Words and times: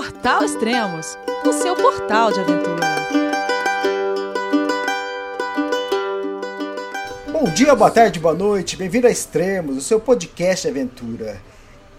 Portal 0.00 0.42
Extremos, 0.42 1.18
o 1.44 1.52
seu 1.52 1.76
portal 1.76 2.32
de 2.32 2.40
aventura. 2.40 2.86
Bom 7.30 7.44
dia, 7.52 7.74
boa 7.74 7.90
tarde, 7.90 8.18
boa 8.18 8.32
noite, 8.32 8.78
bem-vindo 8.78 9.06
a 9.06 9.10
Extremos, 9.10 9.76
o 9.76 9.80
seu 9.82 10.00
podcast 10.00 10.66
de 10.66 10.70
aventura. 10.70 11.38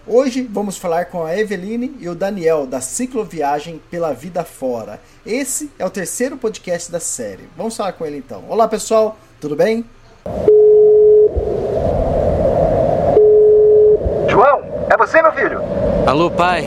Hoje 0.04 0.42
vamos 0.50 0.76
falar 0.76 1.04
com 1.04 1.24
a 1.24 1.38
Eveline 1.38 1.96
e 2.00 2.08
o 2.08 2.14
Daniel 2.16 2.66
da 2.66 2.80
Cicloviagem 2.80 3.80
pela 3.88 4.12
Vida 4.12 4.42
Fora. 4.42 5.00
Esse 5.24 5.70
é 5.78 5.86
o 5.86 5.90
terceiro 5.90 6.36
podcast 6.36 6.90
da 6.90 6.98
série. 6.98 7.48
Vamos 7.56 7.76
falar 7.76 7.92
com 7.92 8.04
ele 8.04 8.16
então. 8.16 8.42
Olá 8.48 8.66
pessoal, 8.66 9.16
tudo 9.40 9.54
bem? 9.54 9.84
João, 14.28 14.60
é 14.90 14.96
você, 14.96 15.22
meu 15.22 15.32
filho? 15.32 15.60
Alô, 16.04 16.28
pai. 16.32 16.66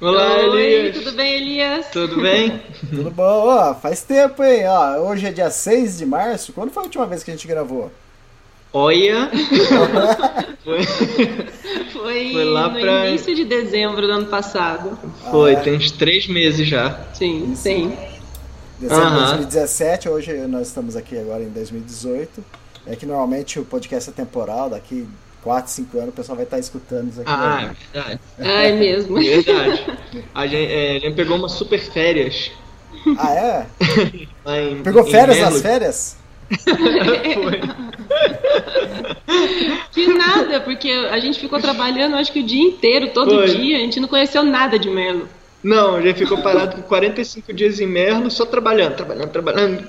Olá, 0.00 0.36
Oi, 0.48 0.62
Elias. 0.62 0.96
tudo 0.98 1.12
bem, 1.12 1.34
Elias? 1.34 1.86
Tudo 1.92 2.20
bem? 2.22 2.62
Tudo 2.88 3.10
bom? 3.10 3.22
Ó, 3.48 3.74
faz 3.74 4.02
tempo, 4.02 4.42
hein? 4.42 4.62
Ó, 4.66 5.10
hoje 5.10 5.26
é 5.26 5.32
dia 5.32 5.50
6 5.50 5.98
de 5.98 6.06
março. 6.06 6.52
Quando 6.54 6.70
foi 6.70 6.82
a 6.82 6.86
última 6.86 7.06
vez 7.06 7.22
que 7.22 7.30
a 7.30 7.34
gente 7.34 7.46
gravou? 7.46 7.90
Olha. 8.72 9.28
Foi, 10.62 10.84
Foi, 11.92 12.32
Foi 12.32 12.44
lá 12.44 12.68
no 12.68 12.78
pra- 12.80 13.08
início 13.08 13.34
de 13.34 13.44
dezembro 13.44 14.06
do 14.06 14.12
ano 14.12 14.26
passado. 14.26 14.96
foi, 15.30 15.54
Ah, 15.56 15.58
é. 15.58 15.62
tem 15.62 15.74
uns 15.74 15.90
três 15.90 16.28
meses 16.28 16.68
já. 16.68 17.00
Sim, 17.14 17.54
sim. 17.56 17.96
Dezembro 18.78 19.04
de 19.10 19.16
Aham. 19.16 19.26
2017, 19.38 20.08
hoje 20.08 20.32
nós 20.46 20.68
estamos 20.68 20.94
aqui 20.96 21.18
agora 21.18 21.42
em 21.42 21.48
2018. 21.48 22.44
É 22.86 22.94
que 22.94 23.04
normalmente 23.06 23.58
o 23.58 23.64
podcast 23.64 24.10
é 24.10 24.12
temporal, 24.12 24.70
daqui 24.70 25.08
4, 25.42 25.70
5 25.70 25.98
anos 25.98 26.08
o 26.10 26.12
pessoal 26.12 26.36
vai 26.36 26.44
estar 26.44 26.58
escutando 26.58 27.10
isso 27.10 27.20
aqui. 27.20 27.30
Ah, 27.30 27.56
né? 27.56 27.76
é 27.94 27.98
verdade. 27.98 28.20
Ah, 28.38 28.62
é 28.62 28.72
mesmo. 28.72 29.16
Verdade. 29.16 29.86
A 30.34 30.46
gente, 30.46 30.72
é, 30.72 30.96
a 30.96 30.98
gente 31.00 31.14
pegou 31.14 31.36
uma 31.36 31.48
super 31.48 31.80
férias. 31.80 32.50
Ah, 33.18 33.34
é? 33.34 33.66
Em, 34.60 34.82
Pegou 34.82 35.06
em 35.06 35.10
férias 35.10 35.38
Melo. 35.38 35.50
nas 35.50 35.62
férias? 35.62 36.16
Foi. 37.34 37.60
Que 39.92 40.06
nada, 40.08 40.60
porque 40.60 40.90
a 40.90 41.18
gente 41.20 41.38
ficou 41.38 41.60
trabalhando 41.60 42.16
acho 42.16 42.32
que 42.32 42.40
o 42.40 42.46
dia 42.46 42.62
inteiro, 42.62 43.10
todo 43.10 43.30
Foi. 43.32 43.46
dia. 43.48 43.76
A 43.76 43.80
gente 43.80 44.00
não 44.00 44.08
conheceu 44.08 44.42
nada 44.42 44.78
de 44.78 44.90
Melo. 44.90 45.28
Não, 45.62 45.96
a 45.96 46.02
gente 46.02 46.18
ficou 46.18 46.38
parado 46.38 46.76
com 46.76 46.82
45 46.82 47.52
dias 47.52 47.80
em 47.80 47.86
Merlo, 47.86 48.30
só 48.30 48.46
trabalhando, 48.46 48.96
trabalhando, 48.96 49.30
trabalhando. 49.30 49.88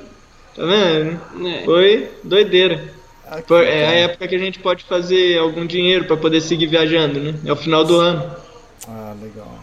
Tá 0.56 0.66
vendo? 0.66 1.48
É. 1.48 1.64
Foi 1.64 2.12
doideira. 2.24 2.94
Ah, 3.34 3.42
que 3.42 3.48
Foi, 3.48 3.66
é 3.66 3.88
a 3.88 3.92
época 3.94 4.28
que 4.28 4.36
a 4.36 4.40
gente 4.40 4.60
pode 4.60 4.84
fazer 4.84 5.38
algum 5.40 5.66
dinheiro 5.66 6.04
pra 6.04 6.18
poder 6.18 6.42
seguir 6.42 6.68
viajando, 6.68 7.18
né? 7.20 7.34
É 7.46 7.52
o 7.54 7.56
final 7.56 7.86
do 7.86 7.96
ano. 7.98 8.36
Ah, 8.88 9.16
legal. 9.22 9.58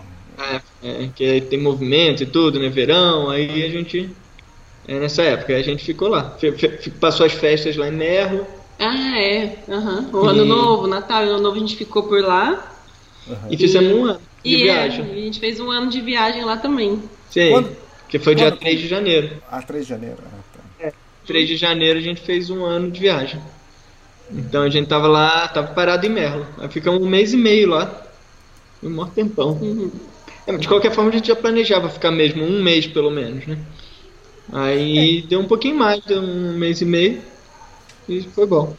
É, 0.82 1.04
é, 1.04 1.08
que 1.14 1.22
aí 1.24 1.40
tem 1.42 1.60
movimento 1.60 2.22
e 2.22 2.26
tudo, 2.26 2.58
né? 2.58 2.68
Verão, 2.70 3.28
aí 3.28 3.62
a 3.64 3.68
gente. 3.68 4.08
É 4.86 4.98
nessa 4.98 5.22
época, 5.22 5.54
a 5.54 5.60
gente 5.62 5.84
ficou 5.84 6.08
lá. 6.08 6.30
Fe- 6.38 6.52
passou 6.98 7.26
as 7.26 7.32
festas 7.32 7.76
lá 7.76 7.88
em 7.88 7.92
Merlo. 7.92 8.46
Ah, 8.78 9.20
é. 9.20 9.56
Aham. 9.68 10.08
O 10.14 10.24
ano 10.24 10.44
E- 10.44 10.48
novo, 10.48 10.86
Natal 10.86 11.24
ano 11.24 11.38
novo 11.40 11.56
a 11.56 11.60
gente 11.60 11.76
ficou 11.76 12.04
por 12.04 12.22
lá. 12.22 12.72
E 13.50 13.56
fizemos 13.58 13.92
um 13.92 14.04
ano 14.06 14.20
de 14.42 14.50
e 14.50 14.62
é, 14.62 14.64
viagem. 14.64 15.04
a 15.04 15.14
gente 15.14 15.38
fez 15.40 15.60
um 15.60 15.70
ano 15.70 15.90
de 15.90 16.00
viagem 16.00 16.42
lá 16.42 16.56
também. 16.56 17.02
Sim. 17.28 17.50
Quando- 17.50 17.76
Que 18.08 18.18
foi 18.18 18.34
dia 18.34 18.50
quando- 18.50 18.60
3 18.60 18.80
de 18.80 18.88
janeiro. 18.88 19.30
Ah, 19.50 19.60
3 19.60 19.84
de 19.84 19.90
janeiro. 19.90 20.16
Ah, 20.24 20.38
tá. 20.80 20.92
3 21.26 21.46
de 21.46 21.56
janeiro 21.58 21.98
a 21.98 22.02
gente 22.02 22.22
fez 22.22 22.48
um 22.48 22.64
ano 22.64 22.90
de 22.90 22.98
viagem. 23.00 23.38
Então 24.30 24.62
a 24.62 24.68
gente 24.68 24.88
tava 24.88 25.06
lá, 25.06 25.48
tava 25.48 25.68
parado 25.68 26.06
em 26.06 26.10
Merlo. 26.10 26.46
Aí 26.58 26.68
ficamos 26.68 27.02
um 27.02 27.08
mês 27.08 27.32
e 27.32 27.36
meio 27.36 27.68
lá. 27.68 27.86
Foi 28.80 28.88
um 28.88 28.94
maior 28.94 29.10
tempão. 29.10 29.52
Uhum. 29.60 29.90
É, 30.46 30.56
de 30.56 30.68
qualquer 30.68 30.92
forma 30.92 31.10
a 31.10 31.12
gente 31.12 31.28
já 31.28 31.36
planejava 31.36 31.88
ficar 31.88 32.10
mesmo 32.10 32.42
um 32.44 32.62
mês 32.62 32.86
pelo 32.86 33.10
menos, 33.10 33.46
né? 33.46 33.58
Aí 34.52 35.22
deu 35.22 35.40
um 35.40 35.44
pouquinho 35.46 35.76
mais, 35.76 36.02
deu 36.04 36.20
um 36.20 36.56
mês 36.56 36.80
e 36.80 36.84
meio. 36.84 37.20
E 38.08 38.22
foi 38.34 38.46
bom. 38.46 38.74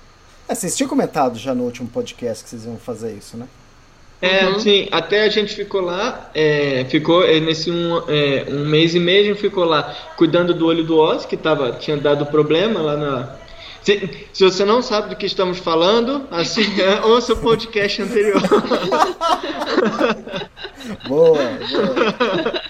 É, 0.47 0.55
vocês 0.55 0.75
tinham 0.75 0.89
comentado 0.89 1.37
já 1.37 1.53
no 1.53 1.63
último 1.63 1.87
podcast 1.87 2.43
que 2.43 2.49
vocês 2.49 2.65
iam 2.65 2.77
fazer 2.77 3.13
isso, 3.13 3.37
né? 3.37 3.47
É, 4.21 4.47
Uhum. 4.47 4.59
sim, 4.59 4.87
até 4.91 5.23
a 5.23 5.29
gente 5.29 5.55
ficou 5.55 5.79
lá, 5.79 6.29
é, 6.33 6.85
ficou 6.89 7.23
é, 7.23 7.39
nesse 7.39 7.71
um, 7.71 7.99
é, 8.09 8.47
um 8.49 8.65
mês 8.67 8.93
e 8.93 8.99
meio, 8.99 9.21
a 9.21 9.27
gente 9.27 9.39
ficou 9.39 9.63
lá 9.63 9.95
cuidando 10.17 10.53
do 10.53 10.65
olho 10.65 10.83
do 10.83 10.97
Oz, 10.97 11.25
que 11.25 11.37
tava, 11.37 11.71
tinha 11.73 11.95
dado 11.95 12.25
problema 12.25 12.81
lá 12.81 12.97
na. 12.97 13.35
Se, 13.83 14.09
se 14.33 14.43
você 14.43 14.65
não 14.65 14.81
sabe 14.81 15.09
do 15.09 15.15
que 15.15 15.25
estamos 15.25 15.57
falando, 15.59 16.27
assim, 16.31 16.63
ouça 17.03 17.33
o 17.33 17.37
podcast 17.37 18.01
anterior. 18.01 18.41
Boa, 21.07 21.37
boa. 21.37 22.61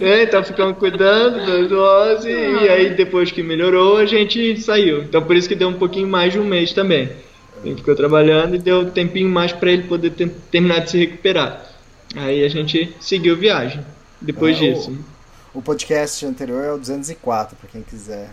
É, 0.00 0.22
então 0.24 0.42
ficamos 0.42 0.76
cuidando 0.78 1.44
do 1.44 1.52
olho 1.52 1.68
do 1.68 1.78
Oz 1.80 2.24
e, 2.24 2.30
e 2.30 2.68
aí 2.68 2.94
depois 2.94 3.30
que 3.30 3.42
melhorou 3.42 3.96
a 3.98 4.06
gente 4.06 4.60
saiu. 4.60 5.02
Então 5.02 5.22
por 5.22 5.36
isso 5.36 5.48
que 5.48 5.54
deu 5.54 5.68
um 5.68 5.74
pouquinho 5.78 6.08
mais 6.08 6.32
de 6.32 6.38
um 6.38 6.44
mês 6.44 6.72
também. 6.72 7.10
Gente 7.64 7.78
ficou 7.78 7.94
trabalhando 7.94 8.56
e 8.56 8.58
deu 8.58 8.80
um 8.80 8.90
tempinho 8.90 9.28
mais 9.28 9.52
para 9.52 9.70
ele 9.72 9.84
poder 9.84 10.10
ter- 10.10 10.30
terminar 10.50 10.80
de 10.80 10.90
se 10.90 10.98
recuperar. 10.98 11.64
Aí 12.16 12.44
a 12.44 12.48
gente 12.48 12.94
seguiu 13.00 13.36
viagem 13.36 13.84
depois 14.20 14.56
É, 14.56 14.60
o- 14.60 14.74
disso. 14.74 14.98
O 15.54 15.62
podcast 15.62 16.26
anterior 16.26 16.64
é 16.64 16.72
o 16.72 16.78
204, 16.78 17.56
pra 17.56 17.68
quem 17.70 17.82
quiser 17.82 18.28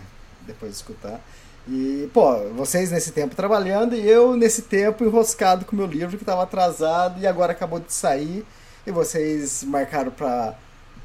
depois 0.46 0.74
escutar. 0.74 1.20
E, 1.68 2.08
pô, 2.12 2.36
vocês 2.56 2.90
nesse 2.90 3.12
tempo 3.12 3.36
trabalhando 3.36 3.94
e 3.94 4.08
eu 4.08 4.36
nesse 4.36 4.62
tempo 4.62 5.04
enroscado 5.04 5.64
com 5.64 5.74
o 5.74 5.78
meu 5.78 5.86
livro 5.86 6.16
que 6.16 6.22
estava 6.24 6.42
atrasado 6.42 7.20
e 7.20 7.26
agora 7.26 7.52
acabou 7.52 7.78
de 7.78 7.92
sair. 7.92 8.44
E 8.86 8.90
vocês 8.90 9.62
marcaram 9.62 10.10
pra, 10.10 10.54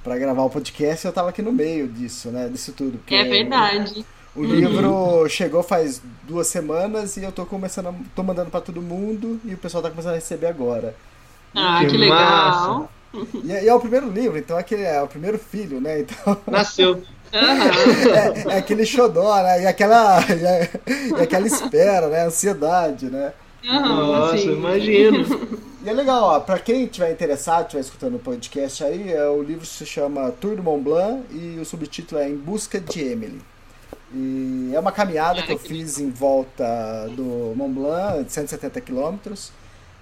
pra 0.04 0.18
gravar 0.18 0.44
o 0.44 0.50
podcast 0.50 1.06
e 1.06 1.08
eu 1.08 1.14
tava 1.14 1.30
aqui 1.30 1.44
no 1.44 1.52
meio 1.52 1.88
disso, 1.88 2.30
né? 2.30 2.50
Disso 2.50 2.72
tudo. 2.74 3.00
É 3.10 3.24
verdade. 3.24 4.04
O 4.36 4.44
livro 4.44 5.28
chegou 5.30 5.62
faz 5.64 6.02
duas 6.24 6.48
semanas 6.48 7.18
e 7.18 7.24
eu 7.24 7.32
tô 7.32 7.46
começando, 7.46 7.88
a, 7.90 7.94
tô 8.16 8.22
mandando 8.24 8.50
pra 8.52 8.62
todo 8.62 8.82
mundo 8.82 9.40
e 9.46 9.54
o 9.54 9.58
pessoal 9.58 9.82
tá 9.84 9.90
começando 9.90 10.12
a 10.14 10.16
receber 10.16 10.48
agora. 10.48 10.96
Ah, 11.56 11.80
Que 11.82 11.88
que, 11.88 11.98
legal. 11.98 12.90
E, 13.44 13.52
é- 13.52 13.64
e 13.64 13.68
é 13.68 13.74
o 13.74 13.80
primeiro 13.80 14.10
livro, 14.12 14.38
então 14.38 14.58
é, 14.58 14.60
aquele, 14.62 14.84
é 14.84 15.02
o 15.02 15.08
primeiro 15.08 15.40
filho, 15.40 15.80
né? 15.82 16.02
Então 16.02 16.38
Nasceu. 16.46 17.02
Aham. 17.38 18.50
é, 18.52 18.56
é 18.56 18.58
aquele 18.58 18.86
xodó, 18.86 19.36
né? 19.44 19.64
E 19.64 19.68
aquela, 19.68 20.20
e 21.18 21.22
aquela 21.22 21.48
espera, 21.48 22.08
né? 22.08 22.26
Ansiedade, 22.26 23.08
né? 23.10 23.34
Aham, 23.68 24.20
Nossa, 24.20 24.38
sim. 24.38 24.54
imagino. 24.54 25.58
E 25.84 25.90
é 25.90 25.94
legal, 25.94 26.22
ó, 26.22 26.40
pra 26.42 26.60
quem 26.60 26.86
tiver 26.88 27.10
interessado, 27.14 27.70
tiver 27.70 27.80
escutando 27.80 28.16
o 28.16 28.20
podcast 28.20 28.84
aí, 28.84 29.10
é, 29.14 29.26
o 29.30 29.42
livro 29.42 29.66
se 29.66 29.86
chama 29.86 30.32
Tour 30.32 30.58
do 30.58 30.62
Mont 30.62 30.84
Blanc 30.84 31.24
e 31.32 31.58
o 31.62 31.64
subtítulo 31.66 32.20
é 32.20 32.28
Em 32.28 32.36
Busca 32.36 32.78
de 32.78 33.00
Emily. 33.00 33.40
E 34.14 34.72
é 34.74 34.80
uma 34.82 34.92
caminhada 34.92 35.42
que 35.44 35.54
eu 35.54 35.58
fiz 35.58 35.98
em 35.98 36.10
volta 36.10 37.08
do 37.16 37.54
Mont 37.56 37.74
Blanc, 37.74 38.24
de 38.26 38.34
170 38.34 38.82
quilômetros. 38.82 39.54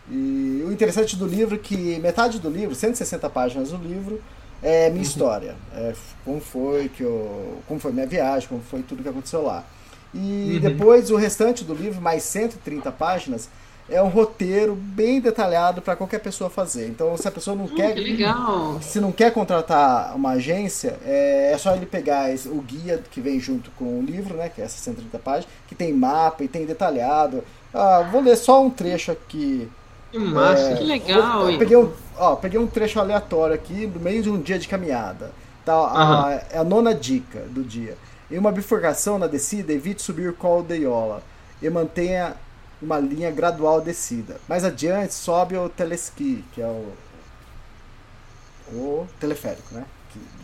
E 0.10 0.64
o 0.66 0.72
interessante 0.72 1.16
do 1.16 1.28
livro 1.28 1.54
é 1.54 1.60
que 1.60 2.00
metade 2.00 2.40
do 2.40 2.50
livro, 2.50 2.74
160 2.74 3.30
páginas 3.30 3.70
do 3.70 3.78
livro, 3.78 4.20
é 4.62 4.90
minha 4.90 5.02
história. 5.02 5.56
É 5.74 5.94
como 6.24 6.40
foi 6.42 6.90
que 6.90 7.04
eu, 7.04 7.62
como 7.68 7.80
foi 7.80 7.92
minha 7.92 8.08
viagem, 8.08 8.48
como 8.50 8.62
foi 8.62 8.84
tudo 8.84 9.04
que 9.04 9.10
aconteceu 9.10 9.42
lá. 9.44 9.64
E 10.14 10.60
depois 10.62 11.12
o 11.12 11.16
restante 11.18 11.64
do 11.64 11.74
livro, 11.74 12.02
mais 12.02 12.24
130 12.24 12.92
páginas, 12.92 13.50
é 13.90 14.02
um 14.02 14.08
roteiro 14.08 14.76
bem 14.76 15.20
detalhado 15.22 15.82
para 15.82 15.96
qualquer 15.96 16.20
pessoa 16.20 16.50
fazer. 16.50 16.88
Então, 16.90 17.16
se 17.18 17.28
a 17.28 17.32
pessoa 17.32 17.56
não 17.56 17.68
Hum, 17.68 17.68
quer 17.68 17.94
que 17.94 18.00
legal. 18.02 18.82
se 18.82 19.00
não 19.00 19.12
quer 19.12 19.32
contratar 19.34 20.16
uma 20.16 20.32
agência, 20.32 21.00
é, 21.04 21.52
é 21.54 21.58
só 21.58 21.76
ele 21.76 21.86
pegar 21.86 22.32
esse- 22.34 22.50
o 22.50 22.62
guia 22.62 22.98
que 23.12 23.22
vem 23.22 23.40
junto 23.40 23.72
com 23.72 24.00
o 24.00 24.04
livro, 24.04 24.36
né, 24.38 24.50
que 24.50 24.62
é 24.62 24.66
essas 24.66 24.80
130 24.82 25.20
páginas, 25.20 25.48
que 25.68 25.76
tem 25.76 25.94
mapa 25.94 26.44
e 26.44 26.48
tem 26.48 26.66
detalhado. 26.66 27.44
Ah, 27.74 28.02
vou 28.04 28.22
ler 28.22 28.36
só 28.38 28.64
um 28.64 28.70
trecho 28.70 29.12
aqui. 29.12 29.72
Que 30.16 30.20
massa. 30.20 30.76
Que 30.76 30.84
legal, 30.86 31.42
Eu 31.44 31.50
hein? 31.52 31.58
peguei 31.60 31.76
um, 31.76 31.92
ó, 32.18 32.36
peguei 32.38 32.58
um 32.60 32.68
trecho 32.68 33.00
aleatório 33.00 33.54
aqui 33.54 33.86
no 33.88 34.00
meio 34.00 34.24
de 34.24 34.30
um 34.30 34.40
dia 34.42 34.58
de 34.58 34.68
caminhada. 34.68 35.32
Tá, 35.66 35.74
a, 35.74 36.02
Aham. 36.02 36.32
é 36.52 36.58
a 36.58 36.64
nona 36.64 36.94
dica 36.96 37.40
do 37.50 37.62
dia. 37.64 37.98
Em 38.32 38.38
uma 38.38 38.52
bifurcação 38.52 39.20
na 39.20 39.28
descida, 39.28 39.74
evite 39.74 40.02
subir 40.02 40.34
com 40.34 40.48
a 40.48 40.52
aldeiola 40.52 41.22
e 41.62 41.70
mantenha 41.70 42.36
uma 42.82 42.98
linha 43.00 43.30
gradual 43.32 43.82
descida. 43.82 44.38
Mais 44.48 44.64
adiante, 44.64 45.14
sobe 45.14 45.58
o 45.58 45.68
telesqui, 45.68 46.44
que 46.54 46.62
é 46.62 46.66
o 46.68 46.94
o 48.72 49.06
teleférico, 49.20 49.74
né? 49.76 49.86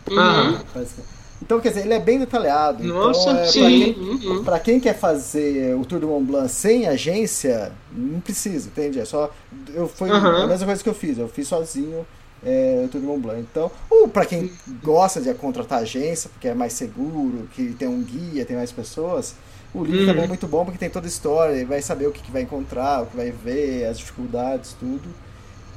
Que- 0.04 0.14
Aham. 0.18 0.62
parece 0.72 0.94
que- 0.96 1.02
Então, 1.42 1.60
quer 1.60 1.70
dizer, 1.70 1.80
ele 1.82 1.94
é 1.94 1.98
bem 1.98 2.20
detalhado. 2.20 2.82
Nossa, 2.84 3.30
então, 3.30 3.38
é, 3.38 3.46
sim. 3.46 3.60
Pra 3.60 3.70
quem, 3.70 3.94
Uhum. 3.98 4.44
pra 4.44 4.60
quem 4.60 4.80
quer 4.80 4.94
fazer 4.96 5.74
o 5.74 5.84
Tour 5.84 5.98
do 5.98 6.06
Mont 6.06 6.24
Blanc 6.24 6.48
sem 6.48 6.86
agência, 6.86 7.72
não 7.92 8.20
precisa, 8.20 8.68
entende? 8.68 9.00
É 9.00 9.04
só. 9.04 9.28
Eu, 9.74 9.88
foi 9.88 10.08
Aham. 10.10 10.44
a 10.44 10.46
mesma 10.46 10.66
coisa 10.66 10.82
que 10.82 10.88
eu 10.88 10.94
fiz, 10.94 11.18
eu 11.18 11.28
fiz 11.28 11.48
sozinho 11.48 12.06
é, 12.44 12.82
o 12.84 12.88
Tour 12.88 13.00
do 13.00 13.06
Mont 13.08 13.20
Blanc. 13.20 13.40
Então, 13.40 13.70
ou 13.90 14.06
pra 14.06 14.24
quem 14.24 14.52
gosta 14.82 15.20
de 15.20 15.34
contratar 15.34 15.80
agência, 15.80 16.30
porque 16.30 16.46
é 16.48 16.54
mais 16.54 16.72
seguro, 16.74 17.48
que 17.54 17.72
tem 17.72 17.88
um 17.88 18.02
guia, 18.02 18.44
tem 18.46 18.56
mais 18.56 18.70
pessoas, 18.70 19.34
o 19.74 19.82
livro 19.82 20.00
Uhum. 20.00 20.06
também 20.06 20.24
é 20.24 20.28
muito 20.28 20.46
bom 20.46 20.64
porque 20.64 20.78
tem 20.78 20.90
toda 20.90 21.06
a 21.06 21.08
história, 21.08 21.54
ele 21.54 21.64
vai 21.64 21.82
saber 21.82 22.06
o 22.06 22.12
que, 22.12 22.22
que 22.22 22.30
vai 22.30 22.42
encontrar, 22.42 23.02
o 23.02 23.06
que 23.06 23.16
vai 23.16 23.30
ver, 23.32 23.86
as 23.86 23.98
dificuldades, 23.98 24.76
tudo. 24.78 25.08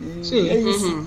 E 0.01 0.23
Sim. 0.25 0.49
é 0.49 0.59
isso. 0.59 0.85
Uhum. 0.87 1.05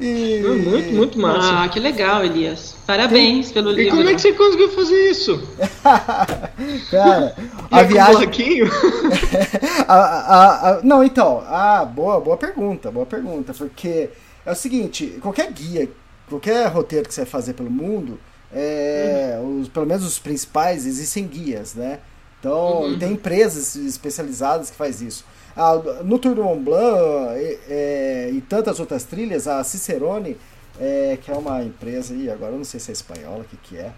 E... 0.00 0.42
Hum, 0.44 0.58
Muito, 0.58 0.92
muito 0.92 1.18
massa. 1.18 1.62
Ah, 1.64 1.68
que 1.68 1.80
legal, 1.80 2.24
Elias. 2.24 2.76
Parabéns 2.86 3.50
pelo 3.50 3.72
e 3.72 3.76
livro. 3.84 3.96
como 3.96 4.08
é 4.08 4.14
que 4.14 4.20
você 4.20 4.32
conseguiu 4.32 4.70
fazer 4.70 5.10
isso? 5.10 5.42
Cara, 6.90 7.34
E 7.70 7.74
a 7.74 7.82
com 7.82 7.88
viagem. 7.88 8.16
bloquinho? 8.18 8.66
A- 9.88 9.94
a- 9.94 10.70
a- 10.70 10.80
não, 10.82 11.02
então, 11.02 11.42
ah, 11.46 11.84
boa, 11.84 12.20
boa 12.20 12.36
pergunta, 12.36 12.90
boa 12.90 13.06
pergunta, 13.06 13.52
porque 13.54 14.10
é 14.44 14.52
o 14.52 14.54
seguinte, 14.54 15.18
qualquer 15.20 15.50
guia, 15.52 15.88
qualquer 16.28 16.66
roteiro 16.68 17.08
que 17.08 17.14
você 17.14 17.22
vai 17.22 17.30
fazer 17.30 17.54
pelo 17.54 17.70
mundo, 17.70 18.20
é, 18.52 19.38
os, 19.42 19.68
pelo 19.68 19.86
menos 19.86 20.04
os 20.04 20.18
principais, 20.18 20.86
existem 20.86 21.26
guias, 21.26 21.74
né? 21.74 21.98
Então, 22.40 22.96
tem 23.00 23.12
empresas 23.12 23.74
especializadas 23.74 24.70
que 24.70 24.76
faz 24.76 25.00
isso. 25.02 25.24
Ah, 25.58 25.74
no 26.04 26.18
Tour 26.18 26.34
du 26.36 26.42
Mont 26.44 26.60
Blanc 26.62 27.34
e, 27.36 27.58
é, 27.68 28.30
e 28.32 28.40
tantas 28.40 28.78
outras 28.78 29.02
trilhas, 29.02 29.48
a 29.48 29.62
Cicerone, 29.64 30.36
é, 30.80 31.18
que 31.20 31.30
é 31.30 31.34
uma 31.34 31.62
empresa 31.64 32.14
aí, 32.14 32.30
agora 32.30 32.52
eu 32.52 32.58
não 32.58 32.64
sei 32.64 32.78
se 32.78 32.90
é 32.90 32.92
espanhola, 32.92 33.40
o 33.40 33.44
que, 33.44 33.56
que 33.56 33.76
é, 33.76 33.90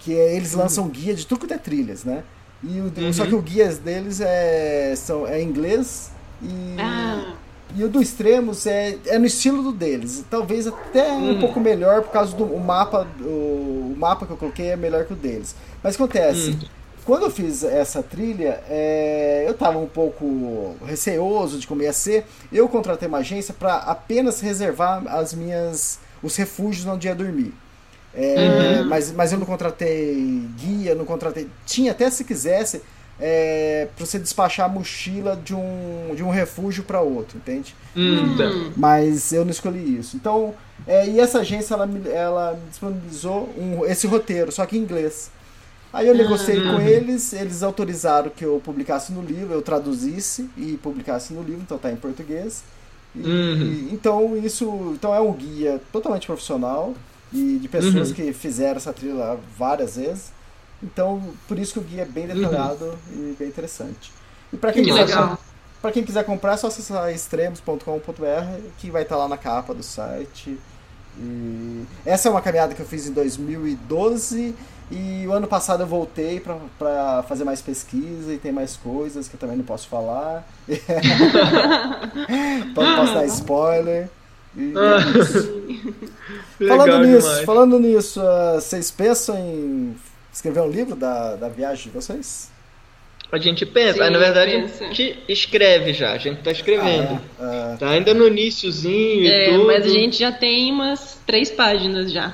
que 0.00 0.14
é- 0.18 0.34
eles 0.34 0.52
lançam 0.54 0.88
guia 0.88 1.14
de 1.14 1.24
tudo 1.26 1.38
quanto 1.40 1.54
é 1.54 1.58
trilhas, 1.58 2.02
né? 2.04 2.24
E 2.62 2.80
o, 2.80 3.12
Só 3.12 3.24
que 3.26 3.34
o 3.34 3.40
guia 3.42 3.68
deles 3.74 4.20
é, 4.20 4.94
são, 4.96 5.26
é 5.26 5.40
inglês 5.40 6.10
e, 6.42 6.76
Ah, 6.80 7.34
e 7.76 7.84
o 7.84 7.88
do 7.88 8.00
Extremos 8.02 8.66
é, 8.66 8.98
é 9.06 9.18
no 9.18 9.26
estilo 9.26 9.62
do 9.62 9.72
deles. 9.72 10.24
Talvez 10.30 10.66
até 10.66 11.12
um 11.12 11.38
pouco 11.40 11.60
melhor 11.60 12.02
por 12.02 12.10
causa 12.10 12.34
do 12.36 12.44
o 12.44 12.58
mapa. 12.60 13.06
O, 13.20 13.92
o 13.92 13.96
mapa 13.98 14.24
que 14.26 14.32
eu 14.32 14.36
coloquei 14.36 14.68
é 14.68 14.76
melhor 14.76 15.04
que 15.04 15.12
o 15.12 15.16
deles. 15.16 15.54
Mas 15.82 15.94
acontece, 15.94 16.56
quando 17.04 17.24
eu 17.24 17.30
fiz 17.30 17.62
essa 17.62 18.02
trilha, 18.02 18.62
é, 18.68 19.44
eu 19.46 19.52
estava 19.52 19.78
um 19.78 19.86
pouco 19.86 20.74
receoso 20.86 21.58
de 21.58 21.66
como 21.66 21.82
ia 21.82 21.92
ser. 21.92 22.24
Eu 22.52 22.68
contratei 22.68 23.06
uma 23.08 23.18
agência 23.18 23.52
para 23.52 23.76
apenas 23.76 24.40
reservar 24.40 25.02
as 25.06 25.34
minhas 25.34 25.98
os 26.22 26.34
refúgios 26.36 26.86
onde 26.86 27.06
ia 27.06 27.14
dormir. 27.14 27.52
É, 28.14 28.82
mas, 28.86 29.10
mas 29.12 29.32
eu 29.32 29.38
não 29.38 29.46
contratei 29.46 30.46
guia, 30.56 30.94
não 30.94 31.04
contratei. 31.04 31.48
Tinha 31.66 31.90
até 31.92 32.08
se 32.10 32.24
quisesse 32.24 32.80
é, 33.20 33.88
para 33.94 34.06
você 34.06 34.18
despachar 34.18 34.66
a 34.66 34.68
mochila 34.68 35.36
de 35.36 35.54
um, 35.54 36.12
de 36.14 36.22
um 36.22 36.30
refúgio 36.30 36.84
para 36.84 37.00
outro, 37.00 37.36
entende? 37.38 37.74
Hum, 37.96 38.36
tá. 38.36 38.44
Mas 38.76 39.32
eu 39.32 39.44
não 39.44 39.50
escolhi 39.50 39.98
isso. 39.98 40.16
Então, 40.16 40.54
é, 40.86 41.06
e 41.08 41.18
essa 41.20 41.40
agência 41.40 41.74
ela, 41.74 41.86
me- 41.86 42.08
ela 42.08 42.58
disponibilizou 42.70 43.48
um, 43.58 43.84
esse 43.84 44.06
roteiro, 44.06 44.50
só 44.52 44.64
que 44.64 44.76
em 44.78 44.80
inglês. 44.80 45.30
Aí 45.94 46.08
eu 46.08 46.14
negociei 46.14 46.60
com 46.60 46.80
eles, 46.80 47.32
eles 47.32 47.62
autorizaram 47.62 48.28
que 48.30 48.44
eu 48.44 48.60
publicasse 48.64 49.12
no 49.12 49.22
livro, 49.22 49.54
eu 49.54 49.62
traduzisse 49.62 50.50
e 50.56 50.76
publicasse 50.82 51.32
no 51.32 51.42
livro, 51.42 51.62
então 51.62 51.78
tá 51.78 51.90
em 51.90 51.96
português. 51.96 52.62
E- 53.14 53.20
Uhum. 53.20 53.62
e- 53.62 53.88
então 53.92 54.36
isso 54.36 54.92
então 54.94 55.14
é 55.14 55.20
um 55.20 55.32
guia 55.32 55.80
totalmente 55.92 56.26
profissional 56.26 56.94
e 57.32 57.58
de 57.62 57.68
pessoas 57.68 58.08
Uhum. 58.08 58.14
que 58.14 58.32
fizeram 58.32 58.76
essa 58.76 58.92
trilha 58.92 59.36
várias 59.56 59.96
vezes. 59.96 60.32
Então, 60.82 61.22
por 61.48 61.58
isso 61.58 61.72
que 61.74 61.78
o 61.78 61.82
guia 61.82 62.02
é 62.02 62.04
bem 62.04 62.26
detalhado 62.26 62.92
e 63.12 63.34
bem 63.38 63.48
interessante. 63.48 64.12
E 64.52 64.56
para 64.56 64.72
quem, 64.72 64.82
Que 64.82 64.90
quem 65.92 66.04
quiser 66.04 66.24
comprar, 66.24 66.54
é 66.54 66.56
só 66.56 66.66
acessar 66.66 67.10
extremos.com.br 67.12 68.60
que 68.78 68.90
vai 68.90 69.02
estar 69.02 69.16
lá 69.16 69.28
na 69.28 69.36
capa 69.38 69.72
do 69.72 69.82
site. 69.82 70.58
E 71.18 71.84
essa 72.04 72.28
é 72.28 72.30
uma 72.30 72.40
caminhada 72.42 72.74
que 72.74 72.80
eu 72.82 72.86
fiz 72.86 73.06
em 73.06 73.12
2012 73.12 74.54
e 74.90 75.26
o 75.26 75.32
ano 75.32 75.46
passado 75.46 75.82
eu 75.82 75.86
voltei 75.86 76.40
para 76.78 77.22
fazer 77.24 77.44
mais 77.44 77.62
pesquisa 77.62 78.32
e 78.34 78.38
tem 78.38 78.52
mais 78.52 78.76
coisas 78.76 79.28
que 79.28 79.34
eu 79.34 79.40
também 79.40 79.56
não 79.56 79.64
posso 79.64 79.88
falar. 79.88 80.46
Não 82.74 82.74
posso 82.96 83.14
dar 83.14 83.26
spoiler. 83.26 84.08
E 84.56 84.72
é 84.76 85.18
isso. 85.20 85.62
falando 86.68 86.98
nisso, 87.06 87.28
demais. 87.28 87.44
falando 87.44 87.80
nisso, 87.80 88.20
ah, 88.20 88.54
vocês 88.60 88.90
pensam 88.90 89.36
em 89.36 89.96
escrever 90.32 90.60
um 90.60 90.70
livro 90.70 90.94
da, 90.94 91.34
da 91.36 91.48
viagem 91.48 91.84
de 91.84 91.90
vocês? 91.90 92.52
A 93.32 93.38
gente 93.38 93.66
pensa, 93.66 93.94
Sim, 93.94 94.02
ah, 94.04 94.10
na 94.10 94.18
verdade 94.18 94.52
pensa. 94.52 94.84
a 94.84 94.86
gente 94.88 95.18
escreve 95.28 95.92
já, 95.92 96.12
a 96.12 96.18
gente 96.18 96.40
tá 96.42 96.52
escrevendo. 96.52 97.20
Ah, 97.40 97.76
Tá 97.80 97.90
ainda 97.90 98.14
no 98.14 98.28
iniciozinho 98.28 99.22
e 99.24 99.28
é, 99.28 99.50
tudo. 99.50 99.66
mas 99.66 99.84
a 99.84 99.88
gente 99.88 100.18
já 100.20 100.30
tem 100.30 100.70
umas 100.70 101.18
três 101.26 101.50
páginas 101.50 102.12
já. 102.12 102.32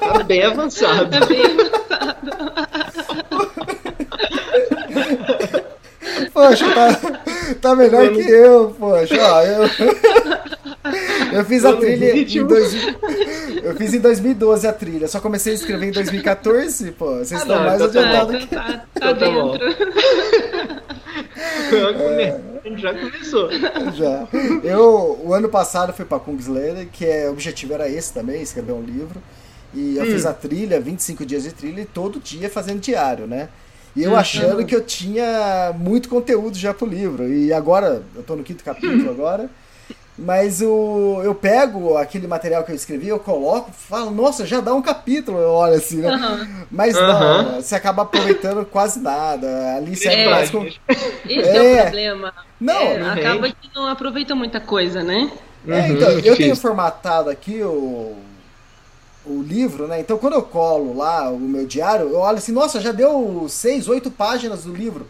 Tá 0.00 0.22
bem 0.24 0.42
avançado. 0.44 1.10
Tá 1.10 1.26
bem 1.26 1.42
Poxa, 6.32 6.64
tá, 6.74 7.00
tá 7.60 7.76
melhor 7.76 8.10
que 8.12 8.20
eu, 8.20 8.74
poxa. 8.78 9.16
Ó, 9.20 9.42
eu, 9.42 9.70
eu 11.32 11.44
fiz 11.44 11.64
a 11.64 11.72
trilha 11.76 12.16
em 12.16 12.46
dois, 12.46 12.74
Eu 13.62 13.74
fiz 13.76 13.94
em 13.94 14.00
2012 14.00 14.66
a 14.66 14.72
trilha, 14.72 15.08
só 15.08 15.20
comecei 15.20 15.52
a 15.52 15.56
escrever 15.56 15.86
em 15.88 15.92
2014, 15.92 16.90
pô. 16.92 17.16
Vocês 17.18 17.40
estão 17.40 17.56
não, 17.56 17.64
mais 17.64 17.80
então 17.80 17.92
tá 17.92 18.00
adiantados 18.00 18.34
Ah, 18.34 18.38
que. 18.38 18.44
então 18.44 18.62
tá, 18.62 18.72
tá 18.72 18.84
Então 18.96 19.16
tá 19.16 19.30
bom. 19.30 19.52
dentro. 19.58 20.83
A 22.64 22.68
gente 22.68 22.80
já 22.80 22.94
começou. 22.94 23.50
Já. 23.94 24.28
Eu, 24.62 25.20
o 25.22 25.34
ano 25.34 25.48
passado, 25.48 25.92
fui 25.92 26.04
pra 26.04 26.18
Kungsleden, 26.18 26.86
que 26.86 27.04
é, 27.04 27.28
o 27.28 27.32
objetivo 27.32 27.74
era 27.74 27.88
esse 27.88 28.12
também, 28.12 28.42
escrever 28.42 28.72
um 28.72 28.82
livro. 28.82 29.20
E 29.74 29.96
eu 29.96 30.06
fiz 30.06 30.24
a 30.24 30.32
trilha, 30.32 30.80
25 30.80 31.26
dias 31.26 31.42
de 31.42 31.52
trilha, 31.52 31.80
e 31.82 31.84
todo 31.84 32.20
dia 32.20 32.48
fazendo 32.48 32.80
diário, 32.80 33.26
né? 33.26 33.48
E 33.96 34.02
eu 34.02 34.16
achando 34.16 34.64
que 34.64 34.74
eu 34.74 34.80
tinha 34.80 35.72
muito 35.78 36.08
conteúdo 36.08 36.56
já 36.56 36.74
pro 36.74 36.86
livro. 36.86 37.28
E 37.28 37.52
agora, 37.52 38.02
eu 38.14 38.22
tô 38.22 38.34
no 38.34 38.42
quinto 38.42 38.64
capítulo 38.64 39.10
agora. 39.10 39.48
Mas 40.16 40.62
o, 40.62 41.20
eu 41.24 41.34
pego 41.34 41.96
aquele 41.96 42.28
material 42.28 42.62
que 42.62 42.70
eu 42.70 42.76
escrevi, 42.76 43.08
eu 43.08 43.18
coloco, 43.18 43.72
falo, 43.72 44.12
nossa, 44.12 44.46
já 44.46 44.60
dá 44.60 44.72
um 44.72 44.80
capítulo, 44.80 45.38
eu 45.38 45.50
olho 45.50 45.74
assim, 45.74 45.96
né? 45.96 46.66
Mas 46.70 46.94
não, 46.94 47.56
você 47.56 47.74
acaba 47.74 48.02
aproveitando 48.02 48.64
quase 48.64 49.00
nada. 49.00 49.74
Ali 49.76 49.96
serve 49.96 50.22
É. 50.22 50.30
mais 50.30 50.50
com. 50.50 50.64
Esse 50.64 51.48
é, 51.48 51.74
É. 51.74 51.80
o 51.80 51.82
problema. 51.82 52.32
Não, 52.60 52.80
É, 52.80 52.98
não 52.98 53.10
acaba 53.10 53.48
que 53.48 53.70
não 53.74 53.86
aproveita 53.88 54.34
muita 54.36 54.60
coisa, 54.60 55.02
né? 55.02 55.32
É, 55.66 55.80
Uhum, 55.80 55.86
então, 55.96 56.10
eu 56.10 56.36
tenho 56.36 56.54
formatado 56.54 57.28
aqui 57.30 57.62
o, 57.62 58.14
o 59.26 59.42
livro, 59.42 59.88
né? 59.88 59.98
Então 60.00 60.18
quando 60.18 60.34
eu 60.34 60.42
colo 60.42 60.96
lá 60.96 61.28
o 61.30 61.38
meu 61.40 61.66
diário, 61.66 62.08
eu 62.10 62.18
olho 62.18 62.38
assim, 62.38 62.52
nossa, 62.52 62.80
já 62.80 62.92
deu 62.92 63.46
seis, 63.48 63.88
oito 63.88 64.10
páginas 64.10 64.64
do 64.64 64.72
livro. 64.74 65.06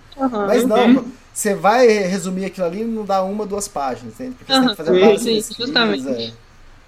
Mas 0.46 0.64
não, 0.64 1.04
você 1.34 1.54
vai 1.54 1.86
resumir 1.88 2.44
aquilo 2.46 2.66
ali 2.66 2.80
e 2.82 2.84
não 2.84 3.04
dá 3.04 3.22
uma, 3.22 3.44
duas 3.44 3.68
páginas, 3.68 4.14
entende? 4.14 4.36
Porque 4.38 4.52
você 4.52 4.60
tem 4.60 4.68
que 4.70 4.76
fazer 4.76 4.94
Sim, 4.94 5.00
várias 5.00 5.20
sim, 5.22 5.34
pesquisas, 5.34 5.56
justamente. 5.66 6.08
é. 6.08 6.32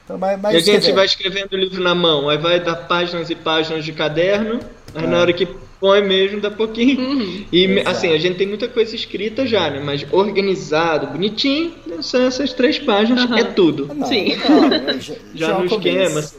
Então, 0.05 0.19
mas, 0.19 0.41
mas 0.41 0.55
E 0.55 0.57
a 0.57 0.61
gente 0.61 0.93
vai 0.93 1.05
escrevendo 1.05 1.53
o 1.53 1.57
livro 1.57 1.83
na 1.83 1.95
mão, 1.95 2.29
aí 2.29 2.39
vai 2.39 2.61
dar 2.61 2.77
páginas 2.77 3.29
e 3.29 3.35
páginas 3.35 3.85
de 3.85 3.93
caderno, 3.93 4.61
aí 4.95 5.05
É. 5.05 5.07
na 5.07 5.19
hora 5.21 5.33
que 5.33 5.47
põe 5.81 6.01
mesmo 6.01 6.41
dá 6.41 6.51
pouquinho. 6.51 6.99
Uhum. 7.01 7.45
E 7.53 7.65
Exato. 7.65 7.89
assim, 7.91 8.13
a 8.15 8.19
gente 8.19 8.37
tem 8.39 8.47
muita 8.47 8.69
coisa 8.69 8.95
escrita 8.95 9.45
já, 9.47 9.69
né? 9.69 9.81
Mas 9.85 10.07
organizado, 10.13 11.09
bonitinho, 11.09 11.75
são 12.01 12.23
essas 12.23 12.53
três 12.53 12.79
páginas, 12.79 13.25
Aham. 13.25 13.39
é 13.39 13.45
tudo. 13.45 13.91
não, 13.93 14.07
Sim. 14.07 14.29
legal, 14.29 14.71
já, 15.01 15.15
Já 15.35 15.47
já 15.49 15.49
é 15.49 15.55
um 15.57 15.59
no 15.59 15.67
esquema. 15.67 16.21
assim. 16.21 16.37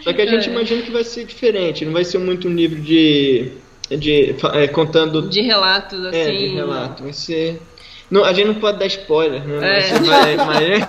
Só 0.00 0.12
que 0.12 0.22
a 0.22 0.26
gente 0.26 0.48
É. 0.48 0.52
imagina 0.52 0.82
que 0.82 0.90
vai 0.92 1.02
ser 1.02 1.24
diferente, 1.24 1.84
não 1.84 1.92
vai 1.92 2.04
ser 2.04 2.18
muito 2.18 2.46
um 2.48 2.54
livro 2.54 2.80
de. 2.80 3.50
De 3.96 4.34
é, 4.54 4.68
contando. 4.68 5.28
De 5.28 5.40
relatos, 5.40 6.04
assim. 6.06 6.18
é, 6.18 6.30
de 6.36 6.46
relato. 6.48 7.02
Vai 7.02 7.12
ser. 7.12 7.60
Não, 8.10 8.24
a 8.24 8.32
gente 8.32 8.46
não 8.46 8.54
pode 8.54 8.78
dar 8.78 8.86
spoiler, 8.86 9.44
né? 9.46 9.80
É. 9.80 9.92
Mas, 9.92 10.06
vai, 10.08 10.36
mas, 10.36 10.88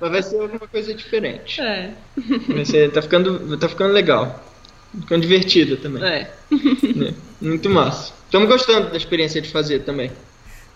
mas 0.00 0.10
vai 0.10 0.22
ser 0.22 0.40
alguma 0.40 0.68
coisa 0.68 0.94
diferente. 0.94 1.60
É, 1.60 1.90
Vai 2.48 2.64
ser, 2.64 2.90
tá, 2.92 3.02
ficando, 3.02 3.56
tá 3.58 3.68
ficando 3.68 3.92
legal. 3.92 4.26
Tá 4.26 5.00
ficando 5.00 5.22
divertido 5.22 5.76
também. 5.76 6.02
é. 6.04 6.30
né? 6.94 7.14
Muito 7.40 7.68
massa. 7.68 8.12
Estamos 8.24 8.48
gostando 8.48 8.90
da 8.90 8.96
experiência 8.96 9.40
de 9.42 9.48
fazer 9.50 9.80
também. 9.80 10.10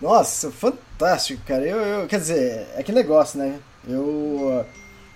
Nossa, 0.01 0.51
fantástico, 0.51 1.41
cara. 1.47 1.65
Eu, 1.65 1.77
eu- 1.77 2.07
quer 2.07 2.19
dizer, 2.19 2.67
é 2.75 2.83
que 2.83 2.91
negócio, 2.91 3.39
né? 3.39 3.59
Eu, 3.87 4.65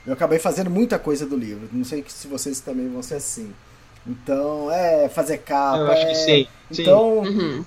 eu 0.06 0.14
acabei 0.14 0.40
fazendo 0.40 0.70
muita 0.70 0.98
coisa 0.98 1.26
do 1.26 1.36
livro. 1.36 1.68
Não 1.72 1.84
sei 1.84 2.04
se 2.08 2.28
vocês 2.28 2.62
também 2.62 2.88
vão 2.90 3.04
ser 3.04 3.16
assim. 3.16 3.52
Então, 4.08 4.72
é 4.72 5.10
fazer 5.10 5.40
capa. 5.40 5.78
Eu 5.80 5.92
acho 5.92 6.06
que 6.06 6.12
é- 6.12 6.16
sim, 6.16 6.48
sim. 6.72 6.82
Então, 6.82 7.20
Uhum. 7.20 7.66